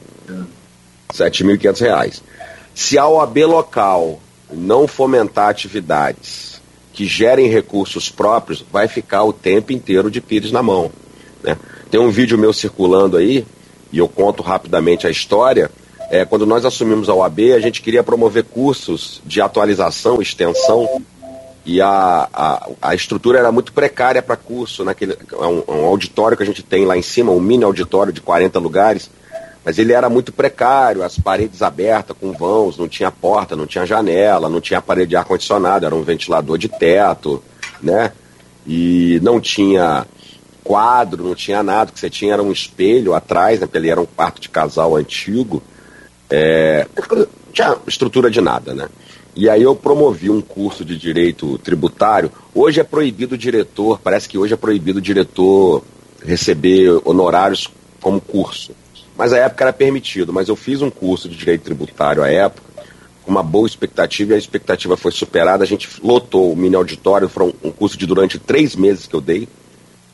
7.500 1.14 1.80
reais. 1.80 2.24
Se 2.76 2.98
a 2.98 3.08
OAB 3.08 3.38
local 3.46 4.20
não 4.52 4.88
fomentar 4.88 5.50
atividades 5.50 6.62
que 6.94 7.06
gerem 7.06 7.50
recursos 7.50 8.10
próprios, 8.10 8.64
vai 8.72 8.88
ficar 8.88 9.24
o 9.24 9.34
tempo 9.34 9.72
inteiro 9.72 10.12
de 10.12 10.20
pires 10.20 10.52
na 10.52 10.62
mão. 10.62 10.92
Né? 11.42 11.58
Tem 11.90 12.00
um 12.00 12.12
vídeo 12.12 12.38
meu 12.38 12.54
circulando 12.54 13.18
aí, 13.18 13.46
e 13.92 13.98
eu 13.98 14.08
conto 14.08 14.44
rapidamente 14.44 15.08
a 15.08 15.10
história, 15.10 15.72
é, 16.12 16.26
quando 16.26 16.46
nós 16.46 16.66
assumimos 16.66 17.08
a 17.08 17.14
OAB, 17.14 17.54
a 17.56 17.60
gente 17.60 17.82
queria 17.82 18.04
promover 18.04 18.44
cursos 18.44 19.22
de 19.26 19.40
atualização, 19.40 20.22
extensão, 20.22 21.02
e 21.66 21.80
a, 21.80 22.28
a, 22.34 22.70
a 22.82 22.96
estrutura 22.96 23.40
era 23.40 23.50
muito 23.50 23.72
precária 23.72 24.22
para 24.22 24.36
curso, 24.36 24.84
naquele, 24.84 25.14
é 25.14 25.46
um, 25.46 25.64
um, 25.70 25.86
auditório 25.86 26.36
que 26.36 26.44
a 26.44 26.46
gente 26.46 26.62
tem 26.64 26.86
lá 26.86 26.98
em 26.98 27.02
cima, 27.02 27.32
um 27.32 27.40
mini 27.40 27.64
auditório 27.64 28.12
de 28.12 28.20
40 28.20 28.60
lugares, 28.60 29.10
mas 29.64 29.80
ele 29.80 29.94
era 29.94 30.10
muito 30.10 30.34
precário, 30.34 31.02
as 31.02 31.18
paredes 31.18 31.62
abertas 31.62 32.18
com 32.20 32.34
vãos, 32.34 32.78
não 32.78 32.90
tinha 32.90 33.10
porta, 33.10 33.56
não 33.56 33.66
tinha 33.66 33.86
janela, 33.86 34.50
não 34.50 34.60
tinha 34.60 34.82
parede 34.82 35.12
de 35.12 35.16
ar-condicionado, 35.16 35.86
era 35.86 35.96
um 35.96 36.04
ventilador 36.04 36.58
de 36.58 36.68
teto, 36.68 37.42
né? 37.82 38.12
E 38.68 39.18
não 39.24 39.40
tinha 39.40 40.06
quadro, 40.62 41.24
não 41.24 41.36
tinha 41.36 41.64
nada, 41.64 41.90
o 41.90 41.94
que 41.94 42.00
você 42.00 42.10
tinha 42.10 42.34
era 42.34 42.44
um 42.44 42.52
espelho 42.52 43.14
atrás, 43.14 43.60
né? 43.60 43.66
Porque 43.66 43.78
ele 43.78 43.90
era 43.90 44.02
um 44.02 44.06
quarto 44.06 44.42
de 44.42 44.50
casal 44.50 44.96
antigo, 44.96 45.62
é, 46.32 46.88
não 47.12 47.28
tinha 47.52 47.78
estrutura 47.86 48.32
de 48.32 48.40
nada, 48.40 48.74
né? 48.74 48.88
E 49.36 49.50
aí 49.50 49.62
eu 49.62 49.76
promovi 49.76 50.30
um 50.30 50.42
curso 50.42 50.84
de 50.84 50.98
direito 50.98 51.58
tributário. 51.60 52.32
Hoje 52.54 52.80
é 52.80 52.84
proibido 52.84 53.36
o 53.36 53.38
diretor, 53.38 54.00
parece 54.00 54.28
que 54.28 54.38
hoje 54.38 54.54
é 54.54 54.58
proibido 54.58 55.00
o 55.00 55.02
diretor 55.02 55.84
receber 56.24 57.02
honorários 57.06 57.70
como 58.02 58.20
curso. 58.20 58.74
Mas 59.18 59.34
a 59.34 59.38
época 59.38 59.66
era 59.66 59.74
permitido. 59.74 60.34
Mas 60.34 60.50
eu 60.50 60.56
fiz 60.56 60.82
um 60.82 60.90
curso 60.90 61.30
de 61.30 61.36
direito 61.36 61.64
tributário 61.64 62.24
à 62.24 62.30
época, 62.30 62.70
com 63.24 63.32
uma 63.32 63.44
boa 63.44 63.68
expectativa, 63.68 64.34
e 64.34 64.36
a 64.36 64.38
expectativa 64.38 64.98
foi 64.98 65.12
superada. 65.12 65.64
A 65.64 65.68
gente 65.68 65.88
lotou 66.04 66.52
o 66.52 66.56
mini 66.56 66.76
auditório, 66.76 67.30
foi 67.30 67.54
um 67.64 67.72
curso 67.72 67.98
de 67.98 68.06
durante 68.06 68.38
três 68.40 68.76
meses 68.76 69.08
que 69.08 69.16
eu 69.16 69.22
dei, 69.22 69.48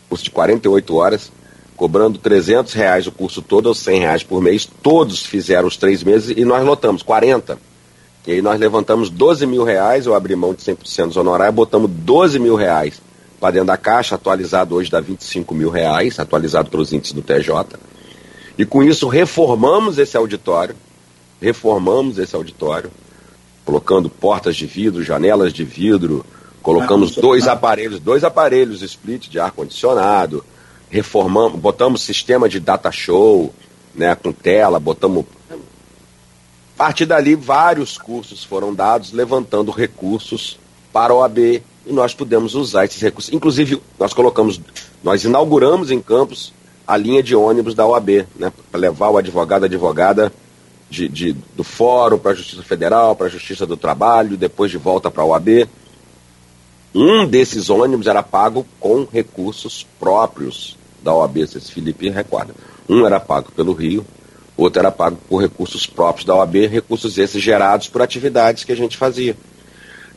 curso 0.09 0.23
de 0.23 0.31
48 0.31 0.95
horas 0.95 1.31
cobrando 1.77 2.17
300 2.17 2.73
reais 2.73 3.05
o 3.05 3.11
curso 3.11 3.41
todo 3.41 3.67
ou 3.67 3.75
100 3.75 3.99
reais 3.99 4.23
por 4.23 4.41
mês. 4.41 4.67
Todos 4.81 5.23
fizeram 5.23 5.67
os 5.67 5.77
três 5.77 6.03
meses 6.03 6.35
e 6.35 6.43
nós 6.43 6.65
lotamos 6.65 7.03
40. 7.03 7.57
E 8.25 8.31
aí 8.33 8.41
nós 8.41 8.59
levantamos 8.59 9.09
12 9.09 9.45
mil 9.45 9.63
reais, 9.63 10.05
eu 10.05 10.13
abri 10.13 10.35
mão 10.35 10.53
de 10.53 10.61
100% 10.61 11.07
dos 11.07 11.17
honorários, 11.17 11.55
botamos 11.55 11.89
12 11.89 12.39
mil 12.39 12.55
reais 12.55 12.99
para 13.39 13.51
dentro 13.51 13.67
da 13.67 13.77
caixa, 13.77 14.15
atualizado 14.15 14.75
hoje 14.75 14.89
dá 14.89 14.99
25 14.99 15.53
mil 15.53 15.69
reais, 15.69 16.19
atualizado 16.19 16.69
pelos 16.69 16.91
índices 16.91 17.13
do 17.13 17.21
TJ. 17.21 17.79
E 18.57 18.65
com 18.65 18.83
isso 18.83 19.07
reformamos 19.07 19.99
esse 19.99 20.17
auditório, 20.17 20.75
reformamos 21.39 22.17
esse 22.17 22.35
auditório, 22.35 22.89
colocando 23.63 24.09
portas 24.09 24.55
de 24.55 24.65
vidro, 24.65 25.03
janelas 25.03 25.53
de 25.53 25.63
vidro, 25.63 26.25
colocamos 26.61 27.15
dois 27.15 27.47
aparelhos, 27.47 27.99
dois 27.99 28.23
aparelhos 28.23 28.81
split 28.81 29.29
de 29.29 29.39
ar-condicionado, 29.39 30.43
reformamos, 30.89 31.59
botamos 31.59 32.01
sistema 32.01 32.47
de 32.47 32.59
data 32.59 32.91
show, 32.91 33.53
né, 33.93 34.15
com 34.15 34.31
tela, 34.31 34.79
botamos 34.79 35.25
a 35.49 36.77
partir 36.77 37.07
dali, 37.07 37.33
vários 37.33 37.97
cursos 37.97 38.43
foram 38.43 38.71
dados, 38.71 39.11
levantando 39.11 39.71
recursos 39.71 40.59
para 40.93 41.11
o 41.11 41.23
AB 41.23 41.63
e 41.87 41.91
nós 41.91 42.13
pudemos 42.13 42.53
usar 42.53 42.85
esses 42.85 43.01
recursos. 43.01 43.33
Inclusive, 43.33 43.81
nós 43.97 44.13
colocamos, 44.13 44.61
nós 45.03 45.23
inauguramos 45.23 45.89
em 45.89 45.99
Campos 45.99 46.53
a 46.85 46.95
linha 46.95 47.23
de 47.23 47.35
ônibus 47.35 47.73
da 47.73 47.85
OAB, 47.85 48.27
né, 48.35 48.53
para 48.71 48.79
levar 48.79 49.09
o 49.09 49.17
advogado, 49.17 49.63
a 49.63 49.65
advogada 49.65 50.31
de, 50.87 51.09
de 51.09 51.33
do 51.55 51.63
Fórum 51.63 52.19
para 52.19 52.31
a 52.31 52.35
Justiça 52.35 52.61
Federal, 52.61 53.15
para 53.15 53.25
a 53.25 53.29
Justiça 53.29 53.65
do 53.65 53.75
Trabalho, 53.75 54.37
depois 54.37 54.69
de 54.69 54.77
volta 54.77 55.09
para 55.09 55.23
a 55.23 55.25
OAB. 55.25 55.67
Um 56.93 57.25
desses 57.25 57.71
ônibus 57.71 58.07
era 58.07 58.21
pago 58.21 58.65
com 58.79 59.05
recursos 59.11 59.85
próprios 59.99 60.76
da 61.07 61.13
OAB, 61.13 61.47
se 61.47 61.61
Felipe 61.61 62.09
recorda. 62.09 62.53
Um 62.89 63.05
era 63.05 63.17
pago 63.17 63.49
pelo 63.53 63.71
Rio, 63.71 64.05
outro 64.57 64.79
era 64.79 64.91
pago 64.91 65.17
por 65.29 65.41
recursos 65.41 65.87
próprios 65.87 66.25
da 66.25 66.35
OAB, 66.35 66.67
recursos 66.67 67.17
esses 67.17 67.41
gerados 67.41 67.87
por 67.87 68.01
atividades 68.01 68.65
que 68.65 68.73
a 68.73 68.75
gente 68.75 68.97
fazia. 68.97 69.37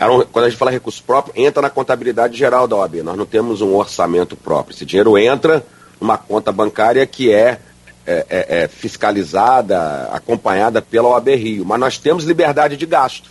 Um, 0.01 0.25
quando 0.25 0.47
a 0.47 0.49
gente 0.49 0.59
fala 0.59 0.71
recurso 0.73 1.03
próprio, 1.05 1.33
entra 1.37 1.63
na 1.63 1.71
contabilidade 1.71 2.37
geral 2.37 2.67
da 2.67 2.75
OAB. 2.75 3.03
Nós 3.05 3.17
não 3.17 3.27
temos 3.27 3.61
um 3.61 3.77
orçamento 3.77 4.35
próprio. 4.35 4.75
Esse 4.75 4.85
dinheiro 4.85 5.17
entra 5.17 5.65
numa 6.01 6.19
conta 6.19 6.51
bancária 6.51 7.07
que 7.07 7.31
é, 7.33 7.61
é, 8.05 8.27
é, 8.29 8.63
é, 8.63 8.69
fiscalizada, 8.69 10.09
acompanhada 10.11 10.83
pela 10.83 11.11
OAB 11.11 11.29
Rio, 11.37 11.65
mas 11.65 11.79
nós 11.79 11.99
temos 11.99 12.25
liberdade 12.25 12.77
de 12.77 12.87
gasto. 12.87 13.31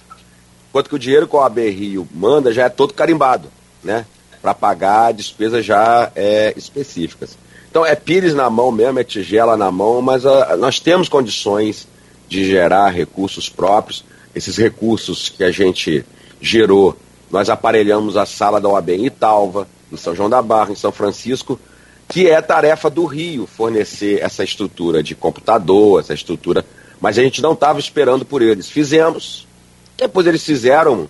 Enquanto 0.70 0.88
que 0.88 0.96
o 0.96 1.00
dinheiro 1.00 1.28
que 1.28 1.36
a 1.36 1.40
OAB 1.40 1.58
Rio 1.58 2.08
manda 2.14 2.54
já 2.54 2.66
é 2.66 2.70
todo 2.70 2.94
carimbado, 2.94 3.50
né? 3.84 4.06
Para 4.42 4.54
pagar 4.54 5.12
despesas 5.12 5.66
já 5.66 6.10
é, 6.16 6.54
específicas. 6.56 7.38
Então 7.70 7.86
é 7.86 7.96
pires 7.96 8.34
na 8.34 8.50
mão 8.50 8.72
mesmo, 8.72 9.00
é 9.00 9.04
tigela 9.04 9.56
na 9.56 9.72
mão, 9.72 10.02
mas 10.02 10.26
a, 10.26 10.58
nós 10.58 10.80
temos 10.80 11.08
condições 11.08 11.88
de 12.28 12.46
gerar 12.46 12.90
recursos 12.90 13.48
próprios. 13.48 14.04
Esses 14.34 14.58
recursos 14.58 15.30
que 15.30 15.44
a 15.44 15.52
gente 15.52 16.06
gerou, 16.42 16.98
nós 17.30 17.50
aparelhamos 17.50 18.18
a 18.18 18.26
sala 18.26 18.60
da 18.60 18.70
OAB 18.70 18.90
em 18.90 19.06
Italva, 19.06 19.68
em 19.92 19.98
São 19.98 20.16
João 20.16 20.30
da 20.30 20.42
Barra, 20.42 20.72
em 20.72 20.76
São 20.76 20.92
Francisco, 20.92 21.60
que 22.08 22.28
é 22.28 22.42
tarefa 22.42 22.90
do 22.90 23.06
Rio 23.06 23.46
fornecer 23.46 24.20
essa 24.22 24.44
estrutura 24.44 25.04
de 25.04 25.14
computador, 25.14 26.00
essa 26.00 26.14
estrutura. 26.14 26.66
Mas 27.00 27.18
a 27.18 27.24
gente 27.24 27.42
não 27.42 27.54
estava 27.54 27.80
esperando 27.80 28.26
por 28.26 28.42
eles. 28.42 28.70
Fizemos. 28.70 29.48
Depois 29.96 30.26
eles 30.26 30.44
fizeram 30.44 31.08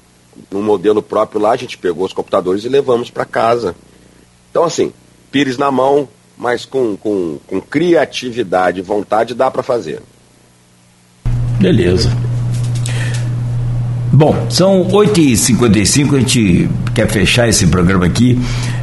um 0.52 0.62
modelo 0.62 1.02
próprio 1.02 1.42
lá, 1.42 1.52
a 1.52 1.58
gente 1.58 1.78
pegou 1.78 2.06
os 2.06 2.14
computadores 2.14 2.64
e 2.64 2.70
levamos 2.70 3.10
para 3.10 3.26
casa. 3.26 3.76
Então, 4.50 4.64
assim, 4.64 4.94
pires 5.32 5.58
na 5.58 5.72
mão, 5.72 6.08
mas 6.40 6.64
com, 6.64 6.96
com, 6.96 7.38
com 7.46 7.60
criatividade 7.60 8.80
e 8.80 8.82
vontade 8.82 9.36
dá 9.36 9.52
para 9.52 9.62
fazer. 9.62 10.02
Beleza. 11.60 12.10
Bom, 14.12 14.48
são 14.50 14.86
8h55, 14.86 16.16
a 16.16 16.20
gente 16.20 16.70
quer 16.96 17.08
fechar 17.08 17.48
esse 17.48 17.68
programa 17.68 18.06
aqui 18.06 18.40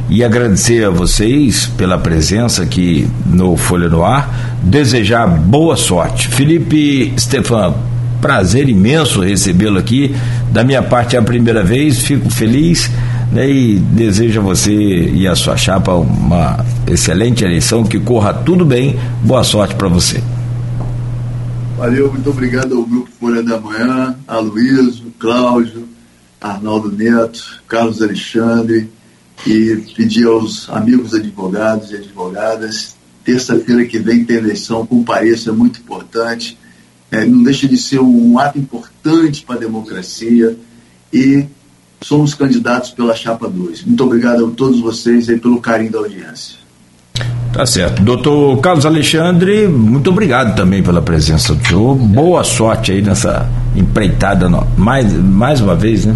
e 0.09 0.23
agradecer 0.23 0.85
a 0.85 0.89
vocês 0.89 1.65
pela 1.65 1.97
presença 1.97 2.63
aqui 2.63 3.09
no 3.25 3.57
Folha 3.57 3.89
no 3.89 4.03
Ar, 4.03 4.57
desejar 4.63 5.27
boa 5.27 5.75
sorte. 5.75 6.29
Felipe 6.29 7.13
Stefan, 7.19 7.75
prazer 8.21 8.69
imenso 8.69 9.21
recebê-lo 9.21 9.77
aqui. 9.77 10.15
Da 10.51 10.63
minha 10.63 10.81
parte 10.81 11.15
é 11.15 11.19
a 11.19 11.23
primeira 11.23 11.63
vez, 11.63 11.99
fico 11.99 12.29
feliz 12.29 12.89
né, 13.31 13.49
e 13.49 13.77
desejo 13.77 14.39
a 14.39 14.43
você 14.43 14.73
e 14.73 15.27
a 15.27 15.35
sua 15.35 15.57
chapa 15.57 15.93
uma 15.93 16.65
excelente 16.87 17.43
eleição, 17.43 17.83
que 17.83 17.99
corra 17.99 18.33
tudo 18.33 18.65
bem. 18.65 18.97
Boa 19.23 19.43
sorte 19.43 19.75
para 19.75 19.87
você. 19.87 20.21
Valeu, 21.77 22.11
muito 22.11 22.29
obrigado 22.29 22.75
ao 22.75 22.83
Grupo 22.83 23.09
Folha 23.19 23.43
da 23.43 23.59
Manhã, 23.59 24.15
a 24.27 24.37
Cláudio, 25.19 25.87
Arnaldo 26.41 26.91
Neto, 26.91 27.61
Carlos 27.67 28.01
Alexandre, 28.01 28.89
e 29.45 29.75
pedir 29.95 30.25
aos 30.25 30.67
amigos 30.69 31.13
advogados 31.13 31.91
e 31.91 31.97
advogadas, 31.97 32.95
terça-feira 33.23 33.85
que 33.85 33.99
vem 33.99 34.25
tem 34.25 34.37
eleição, 34.37 34.85
compareça, 34.85 35.51
é 35.51 35.53
muito 35.53 35.79
importante, 35.79 36.57
é, 37.11 37.25
não 37.25 37.43
deixa 37.43 37.67
de 37.67 37.77
ser 37.77 37.99
um 37.99 38.39
ato 38.39 38.57
importante 38.57 39.43
para 39.43 39.55
a 39.55 39.59
democracia 39.59 40.57
e 41.13 41.45
somos 42.01 42.33
candidatos 42.33 42.91
pela 42.91 43.15
Chapa 43.15 43.47
2. 43.47 43.83
Muito 43.83 44.03
obrigado 44.03 44.45
a 44.45 44.51
todos 44.51 44.79
vocês 44.79 45.29
e 45.29 45.37
pelo 45.37 45.59
carinho 45.59 45.91
da 45.91 45.99
audiência. 45.99 46.57
Tá 47.51 47.65
certo. 47.65 48.03
Doutor 48.03 48.59
Carlos 48.59 48.85
Alexandre, 48.85 49.67
muito 49.67 50.11
obrigado 50.11 50.55
também 50.55 50.83
pela 50.83 51.01
presença 51.01 51.55
do 51.55 51.65
senhor. 51.65 51.95
Boa 51.95 52.43
sorte 52.43 52.91
aí 52.91 53.01
nessa 53.01 53.49
empreitada, 53.75 54.47
mais, 54.77 55.11
mais 55.13 55.59
uma 55.59 55.75
vez, 55.75 56.05
né? 56.05 56.15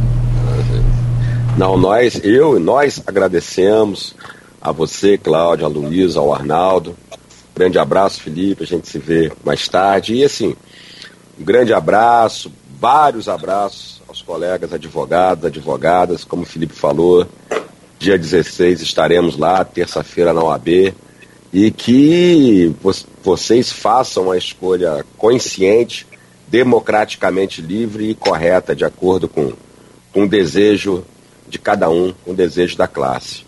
Não, 1.58 1.78
nós, 1.78 2.22
eu 2.24 2.58
e 2.58 2.60
nós 2.60 3.02
agradecemos 3.06 4.16
a 4.62 4.72
você, 4.72 5.18
Cláudio, 5.18 5.66
a 5.66 5.70
Luísa, 5.70 6.20
ao 6.20 6.34
Arnaldo. 6.34 6.96
Grande 7.56 7.80
abraço, 7.80 8.22
Felipe, 8.22 8.64
a 8.64 8.68
gente 8.68 8.88
se 8.88 9.00
vê 9.00 9.32
mais 9.44 9.68
tarde. 9.68 10.14
E 10.14 10.24
assim, 10.24 10.56
um 11.40 11.44
grande 11.44 11.74
abraço, 11.74 12.52
vários 12.80 13.28
abraços 13.28 14.01
aos 14.12 14.22
colegas 14.22 14.74
advogados, 14.74 15.46
advogadas, 15.46 16.26
como 16.26 16.44
o 16.44 16.46
Felipe 16.46 16.74
falou, 16.74 17.26
dia 17.98 18.18
16 18.18 18.82
estaremos 18.82 19.38
lá, 19.38 19.64
terça-feira 19.64 20.34
na 20.34 20.44
OAB 20.44 20.94
e 21.54 21.72
que 21.72 22.76
vocês 23.24 23.72
façam 23.72 24.30
a 24.30 24.38
escolha 24.38 25.06
consciente, 25.18 26.06
democraticamente 26.50 27.62
livre 27.62 28.10
e 28.10 28.14
correta, 28.14 28.76
de 28.76 28.84
acordo 28.84 29.30
com, 29.30 29.54
com 30.12 30.24
o 30.24 30.28
desejo 30.28 31.06
de 31.48 31.58
cada 31.58 31.90
um, 31.90 32.14
com 32.26 32.32
o 32.32 32.36
desejo 32.36 32.78
da 32.78 32.88
classe. 32.88 33.46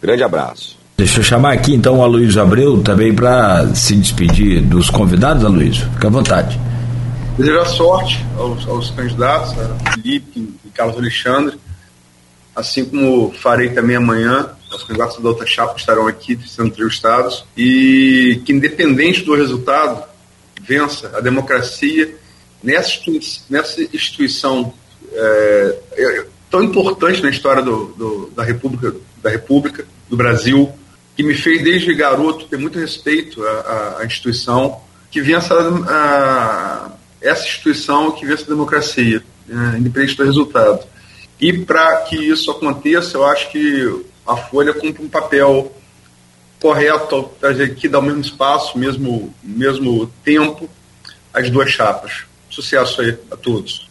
Grande 0.00 0.22
abraço. 0.22 0.76
Deixa 0.96 1.20
eu 1.20 1.24
chamar 1.24 1.54
aqui 1.54 1.74
então 1.74 1.98
o 1.98 2.02
Aloysio 2.02 2.42
Abreu 2.42 2.82
também 2.82 3.14
para 3.14 3.74
se 3.74 3.96
despedir 3.96 4.60
dos 4.60 4.90
convidados, 4.90 5.42
Aloysio. 5.42 5.86
Fica 5.94 6.08
à 6.08 6.10
vontade. 6.10 6.60
Desejar 7.36 7.64
sorte 7.64 8.24
aos, 8.36 8.66
aos 8.68 8.90
candidatos, 8.90 9.54
a 9.58 9.92
Felipe 9.92 10.54
e 10.64 10.68
Carlos 10.68 10.96
Alexandre, 10.96 11.58
assim 12.54 12.84
como 12.84 13.32
farei 13.32 13.70
também 13.70 13.96
amanhã 13.96 14.50
os 14.74 14.84
candidatos 14.84 15.18
da 15.22 15.28
outra 15.28 15.46
chapa 15.46 15.76
estarão 15.76 16.06
aqui 16.06 16.38
sendo 16.46 16.68
entrevistados, 16.68 17.44
e 17.56 18.40
que, 18.44 18.52
independente 18.52 19.22
do 19.22 19.34
resultado, 19.34 20.04
vença 20.60 21.10
a 21.14 21.20
democracia 21.20 22.14
nessa, 22.62 22.98
nessa 23.50 23.82
instituição 23.82 24.72
é, 25.12 25.78
é, 25.92 26.26
tão 26.50 26.62
importante 26.62 27.22
na 27.22 27.30
história 27.30 27.62
do, 27.62 27.86
do, 27.94 28.32
da, 28.34 28.42
República, 28.42 28.94
da 29.22 29.30
República, 29.30 29.84
do 30.08 30.16
Brasil, 30.16 30.70
que 31.16 31.22
me 31.22 31.34
fez 31.34 31.62
desde 31.62 31.94
garoto 31.94 32.46
ter 32.46 32.56
muito 32.56 32.78
respeito 32.78 33.42
à, 33.44 33.98
à 34.00 34.06
instituição, 34.06 34.80
que 35.10 35.20
vença 35.20 35.54
a, 35.54 36.92
essa 37.22 37.44
instituição 37.44 38.10
que 38.10 38.26
vença 38.26 38.44
a 38.44 38.48
democracia, 38.48 39.22
né, 39.46 39.76
independente 39.78 40.16
do 40.16 40.24
resultado. 40.24 40.80
E 41.40 41.52
para 41.52 41.96
que 42.02 42.16
isso 42.16 42.50
aconteça, 42.50 43.16
eu 43.16 43.26
acho 43.26 43.50
que 43.50 44.04
a 44.26 44.36
Folha 44.36 44.72
cumpre 44.72 45.02
um 45.04 45.08
papel 45.08 45.72
correto 46.60 47.28
que 47.76 47.88
dá 47.88 47.98
o 47.98 48.02
mesmo 48.02 48.20
espaço, 48.20 48.78
mesmo, 48.78 49.34
mesmo 49.42 50.08
tempo 50.24 50.68
às 51.34 51.50
duas 51.50 51.70
chapas. 51.70 52.24
Sucesso 52.48 53.00
aí 53.00 53.16
a 53.30 53.36
todos. 53.36 53.88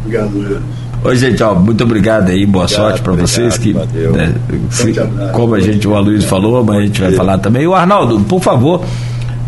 Obrigado, 0.00 0.36
obrigado 0.36 0.84
Oi, 1.04 1.16
gente, 1.16 1.42
ó, 1.42 1.54
muito 1.54 1.84
obrigado 1.84 2.30
aí, 2.30 2.46
boa 2.46 2.64
obrigado, 2.64 2.82
sorte 2.82 3.02
para 3.02 3.12
vocês. 3.12 3.58
Que, 3.58 3.74
né, 3.74 4.34
se, 4.70 4.94
como 5.32 5.54
a 5.54 5.60
gente, 5.60 5.86
o 5.86 5.94
Aloysio 5.94 6.26
falou, 6.26 6.64
mas 6.64 6.78
a 6.78 6.80
gente 6.80 7.00
vai 7.00 7.12
falar 7.12 7.38
também. 7.38 7.66
O 7.66 7.74
Arnaldo, 7.74 8.20
por 8.20 8.42
favor, 8.42 8.82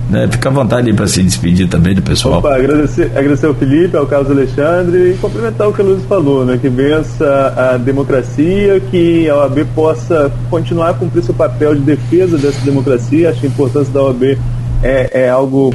né? 0.08 0.28
Fica 0.30 0.48
à 0.48 0.52
vontade 0.52 0.92
para 0.92 1.06
se 1.06 1.22
despedir 1.22 1.68
também 1.68 1.94
do 1.94 2.02
pessoal. 2.02 2.38
Opa, 2.38 2.54
agradecer, 2.54 3.10
agradecer 3.14 3.46
ao 3.46 3.54
Felipe, 3.54 3.96
ao 3.96 4.06
Carlos 4.06 4.30
Alexandre 4.30 5.12
e 5.12 5.18
complementar 5.18 5.68
o 5.68 5.72
que 5.72 5.80
a 5.80 5.84
Luz 5.84 6.04
falou, 6.04 6.44
né? 6.44 6.58
Que 6.60 6.68
vença 6.68 7.54
a 7.56 7.76
democracia, 7.76 8.80
que 8.80 9.28
a 9.28 9.36
OAB 9.36 9.64
possa 9.74 10.32
continuar 10.48 10.90
a 10.90 10.94
cumprir 10.94 11.22
seu 11.22 11.34
papel 11.34 11.74
de 11.74 11.80
defesa 11.80 12.38
dessa 12.38 12.60
democracia. 12.64 13.30
Acho 13.30 13.40
que 13.40 13.46
a 13.46 13.50
importância 13.50 13.92
da 13.92 14.02
OAB 14.02 14.38
é, 14.82 15.24
é 15.24 15.28
algo 15.28 15.74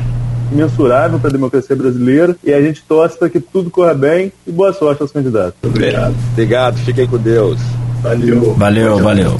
mensurável 0.51 1.17
para 1.17 1.29
a 1.29 1.33
democracia 1.33 1.75
brasileira 1.75 2.35
e 2.43 2.53
a 2.53 2.61
gente 2.61 2.83
torce 2.87 3.17
para 3.17 3.29
que 3.29 3.39
tudo 3.39 3.69
corra 3.69 3.93
bem 3.93 4.31
e 4.45 4.51
boa 4.51 4.73
sorte 4.73 5.01
aos 5.01 5.11
candidatos. 5.11 5.53
Obrigado. 5.63 6.13
Obrigado, 6.33 6.77
fiquem 6.79 7.07
com 7.07 7.17
Deus. 7.17 7.59
Valeu. 8.01 8.53
Valeu, 8.55 8.99
valeu. 8.99 9.37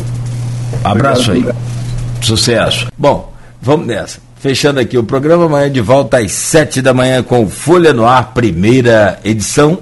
Abraço 0.84 1.31
aí. 1.31 1.45
Sucesso. 2.22 2.88
Bom, 2.97 3.34
vamos 3.61 3.88
nessa. 3.88 4.30
Fechando 4.41 4.80
aqui 4.80 4.97
o 4.97 5.03
programa, 5.03 5.45
amanhã 5.45 5.69
de 5.69 5.81
volta 5.81 6.18
às 6.18 6.31
sete 6.31 6.81
da 6.81 6.95
manhã 6.95 7.22
com 7.22 7.47
Folha 7.47 7.93
no 7.93 8.07
Ar, 8.07 8.34
primeira 8.34 9.19
edição. 9.23 9.80